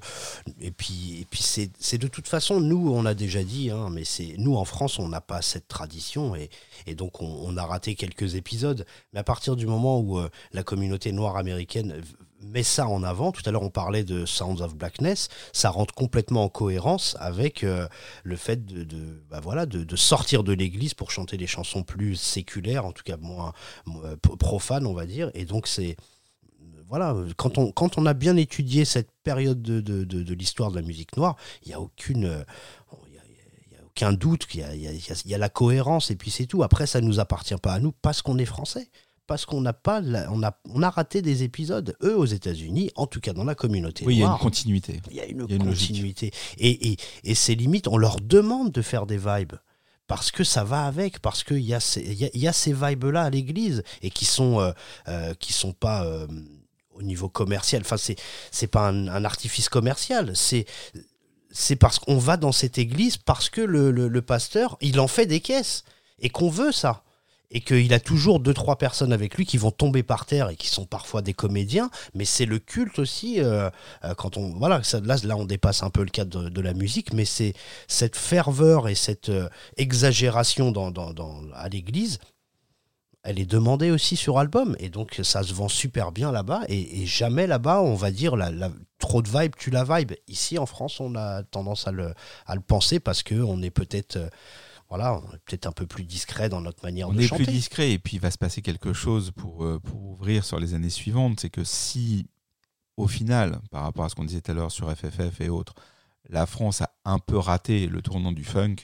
et 0.62 0.72
puis, 0.72 1.22
et 1.22 1.26
puis 1.26 1.42
c'est 1.42 1.98
de 1.98 2.08
toute 2.08 2.28
façon, 2.28 2.60
nous, 2.60 2.92
on 2.94 3.06
a 3.06 3.14
déjà 3.14 3.44
dit, 3.44 3.72
hein, 3.72 3.90
mais 3.92 4.04
c'est 4.04 4.36
nous 4.38 4.56
en 4.56 4.66
France, 4.66 5.00
on 5.00 5.08
n'a 5.08 5.22
pas 5.22 5.42
cette 5.42 5.68
tradition 5.68 6.36
et, 6.36 6.50
et 6.86 6.96
donc 6.96 7.22
on, 7.22 7.58
a 7.58 7.66
raté 7.66 7.96
quelques 7.96 8.36
épisodes. 8.36 8.86
Mais 9.14 9.20
à 9.20 9.24
partir 9.24 9.56
du 9.56 9.66
moment 9.66 10.00
où 10.00 10.20
euh, 10.20 10.30
la 10.52 10.64
communauté 10.64 11.12
noire 11.12 11.38
américaine 11.38 12.02
met 12.46 12.64
ça 12.64 12.88
en 12.88 13.04
avant, 13.04 13.32
tout 13.32 13.42
à 13.46 13.52
l'heure 13.52 13.64
on 13.64 13.70
parlait 13.70 14.04
de 14.04 14.26
Sounds 14.26 14.62
of 14.62 14.76
Blackness, 14.76 15.30
ça 15.54 15.70
rentre 15.70 15.94
complètement 15.94 16.44
en 16.46 16.50
cohérence 16.50 17.16
avec 17.20 17.64
euh, 17.64 17.88
le 18.24 18.36
fait 18.36 18.66
de, 18.66 19.24
bah 19.30 19.40
voilà, 19.42 19.66
de, 19.66 19.96
sortir 19.96 20.44
de 20.44 20.54
l'église 20.54 20.94
pour 20.94 21.12
chanter 21.12 21.38
des 21.38 21.48
chansons 21.48 21.84
plus 21.84 22.16
séculaires, 22.16 22.86
en 22.86 22.92
tout 22.92 23.04
cas 23.04 23.18
moins, 23.18 23.54
p- 24.22 24.30
profanes, 24.38 24.86
on 24.86 24.94
va 24.94 25.06
dire. 25.06 25.32
Et 25.34 25.46
donc 25.46 25.68
c'est 25.68 25.96
voilà, 26.88 27.16
quand 27.36 27.58
on, 27.58 27.72
quand 27.72 27.98
on 27.98 28.06
a 28.06 28.14
bien 28.14 28.38
étudié 28.38 28.86
cette 28.86 29.10
période 29.24 29.62
de, 29.62 29.82
de, 29.82 30.34
l'histoire 30.36 30.70
de 30.70 30.76
la 30.76 30.84
musique 30.84 31.18
noire, 31.18 31.36
il 31.64 31.70
n'y 31.70 31.74
a 31.74 31.80
aucune. 31.82 32.26
euh, 32.26 32.44
aucun 33.88 34.12
doute 34.12 34.46
il 34.54 34.60
y 35.26 35.34
a 35.34 35.38
la 35.38 35.50
cohérence 35.50 36.12
et 36.12 36.18
puis 36.18 36.30
c'est 36.30 36.46
tout. 36.48 36.64
Après, 36.64 36.86
ça 36.86 37.00
ne 37.00 37.08
nous 37.08 37.22
appartient 37.22 37.56
pas 37.56 37.74
à 37.74 37.80
nous 37.80 37.94
parce 38.02 38.22
qu'on 38.22 38.38
est 38.38 38.46
français. 38.46 38.90
Parce 39.28 39.46
qu'on 39.46 39.62
n'a 39.62 39.74
pas, 39.74 40.02
la- 40.02 40.32
on 40.32 40.44
a, 40.44 40.56
on 40.70 40.84
a 40.84 40.90
raté 40.90 41.22
des 41.22 41.42
épisodes. 41.44 41.96
Eux, 42.04 42.16
aux 42.16 42.26
États-unis, 42.26 42.92
en 42.96 43.08
tout 43.08 43.20
cas 43.20 43.34
dans 43.34 43.44
la 43.44 43.56
communauté 43.56 44.06
Oui, 44.06 44.16
il 44.18 44.20
y 44.20 44.24
a 44.24 44.28
une 44.28 44.38
continuité. 44.38 45.02
il 45.10 45.16
y 45.18 45.20
a 45.20 45.26
une 45.26 45.46
y 45.50 45.54
a 45.54 45.56
une 45.56 45.66
logique. 45.66 45.90
continuité. 45.90 46.32
Et, 46.60 46.92
et, 46.92 46.98
et 47.24 47.34
c'est 47.36 47.56
limite, 47.56 47.88
on 47.88 47.98
leur 47.98 48.18
demande 48.22 48.72
de 48.72 48.82
faire 48.84 49.06
des 49.08 49.18
vibes. 49.18 49.54
Parce 50.08 50.30
que 50.30 50.44
ça 50.44 50.64
va 50.64 50.86
avec, 50.86 51.18
parce 51.20 51.44
qu'il 51.44 51.62
y, 51.62 51.74
a 51.74 51.80
ces- 51.80 52.02
il 52.02 52.14
y, 52.14 52.26
a, 52.26 52.30
il 52.36 52.40
y 52.40 52.48
a 52.48 52.54
ces 52.54 52.74
vibes-là 52.74 53.24
à 53.24 53.30
l'église 53.32 53.82
et 54.04 54.12
qui 54.12 54.26
sont, 54.26 54.60
euh, 54.60 54.72
euh, 55.08 55.34
qui 55.34 55.52
sont 55.54 55.74
pas 55.74 56.06
euh, 56.06 56.28
au 56.92 57.02
niveau 57.02 57.28
commercial. 57.28 57.82
Enfin, 57.84 57.98
c'est, 57.98 58.16
c'est 58.52 58.68
pas 58.68 58.88
un, 58.90 59.08
un 59.08 59.26
artifice 59.26 59.68
commercial. 59.70 60.34
C'est, 60.36 60.66
c'est 61.50 61.76
parce 61.76 61.98
qu'on 61.98 62.20
va 62.20 62.38
dans 62.38 62.52
cette 62.52 62.78
église 62.78 63.18
parce 63.18 63.50
que 63.50 63.62
le, 63.62 63.90
le- 63.90 64.08
le 64.08 64.22
pasteur, 64.22 64.78
il 64.82 65.00
en 65.00 65.08
fait 65.08 65.26
des 65.26 65.40
caisses 65.40 65.84
et 66.20 66.30
qu'on 66.30 66.50
veut 66.52 66.72
ça. 66.72 67.02
Et 67.52 67.62
qu'il 67.62 67.94
a 67.94 68.00
toujours 68.00 68.40
deux, 68.40 68.54
trois 68.54 68.78
personnes 68.78 69.14
avec 69.14 69.36
lui 69.36 69.46
qui 69.46 69.58
vont 69.58 69.72
tomber 69.72 70.04
par 70.04 70.26
terre 70.26 70.50
et 70.50 70.56
qui 70.56 70.68
sont 70.68 70.86
parfois 70.86 71.22
des 71.22 71.34
comédiens, 71.34 71.90
mais 72.14 72.26
c'est 72.26 72.46
le 72.46 72.60
culte 72.60 73.00
aussi. 73.00 73.40
euh, 73.40 73.70
euh, 74.04 74.14
quand 74.16 74.38
on 74.38 74.54
voilà 74.58 74.84
ça, 74.84 75.00
là, 75.02 75.38
on 75.38 75.46
dépasse 75.46 75.84
un 75.84 75.90
peu 75.90 76.04
le 76.04 76.10
cadre 76.10 76.50
de, 76.50 76.62
la 76.62 76.74
musique 76.74 77.14
mais 77.14 77.26
c'est 77.26 77.54
cette 77.88 78.16
ferveur 78.16 78.88
et 78.88 78.96
cette 78.96 79.30
euh, 79.30 79.48
exagération 79.78 80.72
dans, 80.72 80.92
dans- 80.92 81.14
dans- 81.14 81.42
à 81.54 81.70
l'église 81.70 82.20
elle 83.24 83.40
est 83.40 83.46
demandée 83.46 83.90
aussi 83.92 84.16
sur 84.16 84.38
album 84.38 84.76
et 84.80 84.90
donc 84.90 85.20
ça 85.24 85.42
se 85.44 85.54
vend 85.54 85.68
super 85.68 86.12
bien 86.12 86.32
là-bas 86.32 86.62
et, 86.70 87.06
jamais 87.06 87.48
là-bas 87.48 87.82
on 87.82 87.96
va 87.96 88.12
dire 88.12 88.36
la, 88.36 88.52
trop 89.00 89.22
de 89.22 89.30
vibe 89.30 89.54
tu 89.58 89.72
la 89.72 89.84
vibe 89.84 90.14
ici 90.28 90.58
en 90.58 90.66
France 90.66 91.00
on 91.00 91.16
a 91.16 91.44
tendance 91.44 91.88
à 91.88 91.92
le, 91.92 92.14
à 92.46 92.56
le 92.56 92.62
penser 92.62 93.00
parce 93.00 93.24
que 93.24 93.36
on 93.36 93.62
est 93.62 93.72
peut-être 93.72 94.18
voilà 94.90 95.16
on 95.16 95.34
est 95.34 95.40
peut-être 95.46 95.66
un 95.66 95.72
peu 95.72 95.88
plus 95.88 96.04
discret 96.04 96.50
dans 96.50 96.62
notre 96.62 96.84
manière 96.84 97.10
On 97.10 97.14
de 97.14 97.22
est 97.22 97.28
chanter 97.28 97.44
plus 97.44 97.54
discret 97.54 97.92
et 97.92 98.00
puis 98.00 98.18
il 98.18 98.20
va 98.20 98.32
se 98.32 98.38
passer 98.38 98.62
quelque 98.62 98.94
chose 98.94 99.32
pour, 99.32 99.64
euh, 99.64 99.80
pour 99.80 100.04
ouvrir 100.04 100.46
sur 100.46 100.60
les 100.60 100.74
années 100.74 100.90
suivantes. 100.90 101.40
C'est 101.40 101.50
que 101.50 101.64
si, 101.64 102.28
au 102.98 103.08
final, 103.08 103.60
par 103.72 103.84
rapport 103.84 104.06
à 104.06 104.10
ce 104.10 104.16
qu'on 104.16 104.26
disait 104.26 104.42
tout 104.42 104.52
à 104.52 104.54
l'heure 104.54 104.72
sur 104.72 104.92
FFF 104.92 105.42
et 105.42 105.50
autres, 105.50 105.74
la 106.30 106.46
France 106.46 106.82
a 106.82 106.92
un 107.04 107.20
peu 107.20 107.38
raté 107.38 107.88
le 107.88 108.02
tournant 108.02 108.32
du 108.32 108.44
funk, 108.44 108.76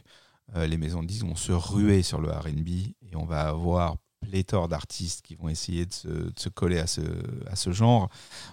euh, 0.55 0.67
les 0.67 0.77
maisons 0.77 1.01
de 1.01 1.07
disques 1.07 1.25
vont 1.25 1.35
se 1.35 1.51
ruer 1.51 2.03
sur 2.03 2.19
le 2.19 2.29
RB 2.29 2.67
et 2.67 3.15
on 3.15 3.25
va 3.25 3.47
avoir 3.47 3.97
pléthore 4.21 4.67
d'artistes 4.67 5.21
qui 5.23 5.35
vont 5.35 5.49
essayer 5.49 5.85
de 5.85 5.93
se, 5.93 6.07
de 6.07 6.33
se 6.37 6.49
coller 6.49 6.77
à 6.79 6.87
ce, 6.87 7.01
à 7.47 7.55
ce 7.55 7.71
genre, 7.71 8.09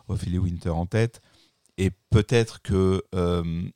Ophélie 0.08 0.38
Winter 0.38 0.70
en 0.70 0.86
tête. 0.86 1.20
Et 1.76 1.90
peut-être 2.10 2.60
que 2.62 3.02
euh, 3.14 3.68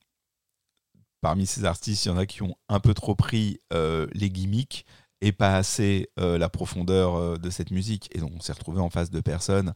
parmi 1.23 1.47
ces 1.47 1.65
artistes, 1.65 2.05
il 2.05 2.09
y 2.09 2.10
en 2.10 2.18
a 2.18 2.26
qui 2.26 2.42
ont 2.42 2.57
un 2.68 2.81
peu 2.81 2.92
trop 2.92 3.15
pris 3.15 3.60
euh, 3.73 4.07
les 4.12 4.28
gimmicks 4.28 4.84
et 5.23 5.33
pas 5.33 5.57
assez 5.57 6.10
euh, 6.18 6.36
la 6.36 6.51
profondeur 6.51 7.15
euh, 7.15 7.36
de 7.39 7.49
cette 7.49 7.70
musique. 7.70 8.10
Et 8.12 8.18
donc 8.18 8.33
on 8.36 8.41
s'est 8.41 8.52
retrouvé 8.52 8.81
en 8.81 8.91
face 8.91 9.10
de 9.10 9.23
personnes 9.23 9.73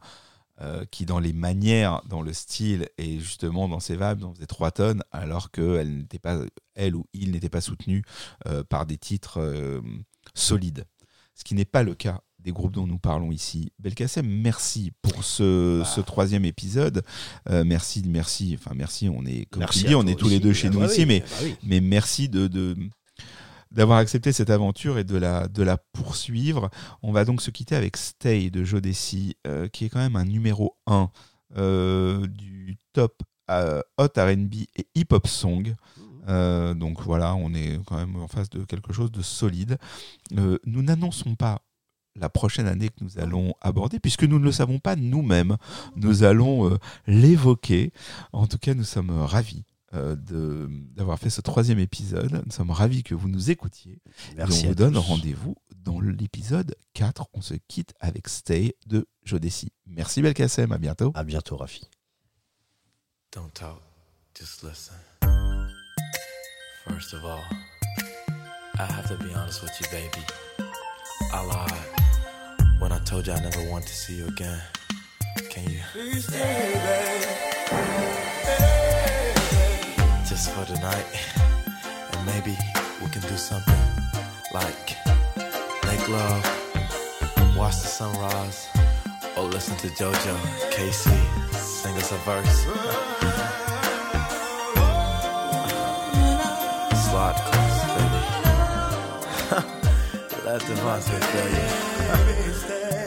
qui, 0.89 1.05
dans 1.05 1.19
les 1.19 1.33
manières, 1.33 2.01
dans 2.09 2.23
le 2.23 2.33
style 2.33 2.89
et 2.97 3.19
justement 3.19 3.69
dans 3.69 3.79
ses 3.79 3.95
vibes, 3.95 4.23
en 4.23 4.33
faisaient 4.33 4.47
3 4.47 4.71
tonnes, 4.71 5.03
alors 5.11 5.51
qu'elle 5.51 5.97
n'était 5.97 6.17
pas, 6.17 6.39
elle 6.73 6.95
ou 6.95 7.05
il 7.13 7.29
n'était 7.29 7.47
pas 7.47 7.61
soutenu 7.61 8.03
par 8.67 8.87
des 8.87 8.97
titres 8.97 9.79
solides. 10.33 10.85
Ce 11.35 11.43
qui 11.43 11.53
n'est 11.53 11.63
pas 11.63 11.83
le 11.83 11.93
cas 11.93 12.23
des 12.39 12.51
groupes 12.51 12.73
dont 12.73 12.87
nous 12.87 12.99
parlons 12.99 13.31
ici. 13.31 13.71
Belkacem, 13.79 14.25
merci 14.27 14.91
pour 15.01 15.23
ce, 15.23 15.83
ce 15.85 16.01
troisième 16.01 16.45
épisode. 16.45 17.03
Euh, 17.49 17.63
merci, 17.65 18.03
merci, 18.07 18.55
enfin 18.59 18.73
merci. 18.75 19.09
On 19.09 19.25
est, 19.25 19.45
comme 19.45 19.61
Merci 19.61 19.81
tu 19.81 19.87
dis, 19.87 19.95
on 19.95 20.05
est 20.07 20.15
tous 20.15 20.29
les 20.29 20.39
deux 20.39 20.53
chez 20.53 20.67
Ah 20.67 20.71
nous 20.71 20.79
bah 20.79 20.85
ici, 20.85 20.99
oui, 21.01 21.05
mais, 21.07 21.19
bah 21.21 21.25
oui. 21.43 21.55
mais 21.63 21.81
merci 21.81 22.29
de, 22.29 22.47
de- 22.47 22.75
d'avoir 23.71 23.97
accepté 23.97 24.31
cette 24.31 24.49
aventure 24.49 24.97
et 24.97 25.03
de 25.03 25.17
la, 25.17 25.47
de 25.47 25.63
la 25.63 25.77
poursuivre. 25.77 26.69
On 27.03 27.11
va 27.11 27.25
donc 27.25 27.41
se 27.41 27.51
quitter 27.51 27.75
avec 27.75 27.97
Stay 27.97 28.49
de 28.49 28.63
Joe 28.63 28.81
euh, 29.45 29.67
qui 29.67 29.85
est 29.85 29.89
quand 29.89 29.99
même 29.99 30.15
un 30.15 30.25
numéro 30.25 30.77
1 30.87 31.09
euh, 31.57 32.25
du 32.27 32.77
top 32.93 33.21
euh, 33.49 33.81
hot 33.97 34.09
RB 34.17 34.53
et 34.75 34.87
hip-hop 34.95 35.27
song. 35.27 35.75
Euh, 36.29 36.73
donc 36.73 37.01
voilà, 37.01 37.35
on 37.35 37.53
est 37.53 37.79
quand 37.85 37.95
même 37.97 38.15
en 38.17 38.27
face 38.27 38.49
de 38.49 38.63
quelque 38.65 38.93
chose 38.93 39.11
de 39.11 39.21
solide. 39.21 39.77
Nous 40.31 40.81
n'annonçons 40.81 41.35
pas 41.35 41.61
la 42.17 42.29
prochaine 42.29 42.67
année 42.67 42.89
que 42.89 43.03
nous 43.03 43.19
allons 43.19 43.53
aborder, 43.61 43.99
puisque 43.99 44.23
nous 44.23 44.39
ne 44.39 44.43
le 44.45 44.51
savons 44.51 44.79
pas 44.79 44.95
nous-mêmes. 44.95 45.57
Nous 45.95 46.23
allons 46.23 46.69
euh, 46.71 46.77
l'évoquer. 47.07 47.91
En 48.33 48.47
tout 48.47 48.57
cas, 48.57 48.73
nous 48.73 48.83
sommes 48.83 49.11
ravis 49.11 49.63
euh, 49.93 50.15
de- 50.15 50.69
d'avoir 50.95 51.17
fait 51.19 51.29
ce 51.29 51.41
troisième 51.41 51.79
épisode. 51.79 52.41
Nous 52.45 52.51
sommes 52.51 52.71
ravis 52.71 53.03
que 53.03 53.15
vous 53.15 53.29
nous 53.29 53.51
écoutiez. 53.51 54.01
Merci 54.35 54.61
Et 54.61 54.63
on 54.63 54.65
à 54.65 54.69
vous 54.69 54.75
donne 54.75 54.97
rendez-vous 54.97 55.55
dans 55.85 55.99
l'épisode 56.01 56.75
4. 56.93 57.27
On 57.33 57.41
se 57.41 57.53
quitte 57.67 57.93
avec 57.99 58.27
Stay 58.27 58.75
de 58.87 59.07
Jodeci. 59.23 59.71
Merci 59.85 60.21
Belkacem, 60.21 60.71
à 60.71 60.77
bientôt. 60.77 61.11
À 61.15 61.23
bientôt, 61.23 61.55
Rafi. 61.57 61.87
Don't 63.33 63.49
talk, 63.53 63.81
just 64.37 64.63
listen. 64.63 64.95
First 66.87 67.13
of 67.13 67.23
all, 67.25 67.41
I 68.79 68.83
have 68.91 69.07
to 69.09 69.17
be 69.23 69.33
honest 69.35 69.61
with 69.61 69.71
you, 69.81 69.87
baby. 69.91 70.23
I 71.33 71.45
lied 71.45 71.96
when 72.79 72.91
I 72.91 72.99
told 72.99 73.27
you 73.27 73.33
I 73.33 73.39
never 73.39 73.63
want 73.69 73.85
to 73.85 73.93
see 73.93 74.15
you 74.15 74.27
again. 74.27 74.59
Can 75.49 75.69
you? 75.69 75.81
Please 75.91 76.27
stay, 76.27 76.73
baby. 76.73 77.47
Just 80.27 80.51
for 80.51 80.65
tonight, 80.65 81.05
and 82.11 82.25
maybe 82.25 82.57
we 83.01 83.09
can 83.09 83.21
do 83.21 83.37
something 83.37 83.81
like 84.53 84.97
make 85.85 86.07
love, 86.09 86.43
watch 87.57 87.75
the 87.81 87.87
sunrise, 87.87 88.67
or 89.35 89.43
listen 89.43 89.75
to 89.77 89.87
JoJo, 89.87 90.71
Casey 90.71 91.09
sing 91.51 91.95
us 91.97 92.11
a 92.11 92.17
verse. 92.17 92.63
Slide 97.09 97.56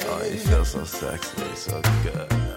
Oh, 0.06 0.22
you 0.24 0.38
feel 0.38 0.64
so 0.64 0.84
sexy, 0.84 1.42
so 1.56 1.82
good. 2.02 2.49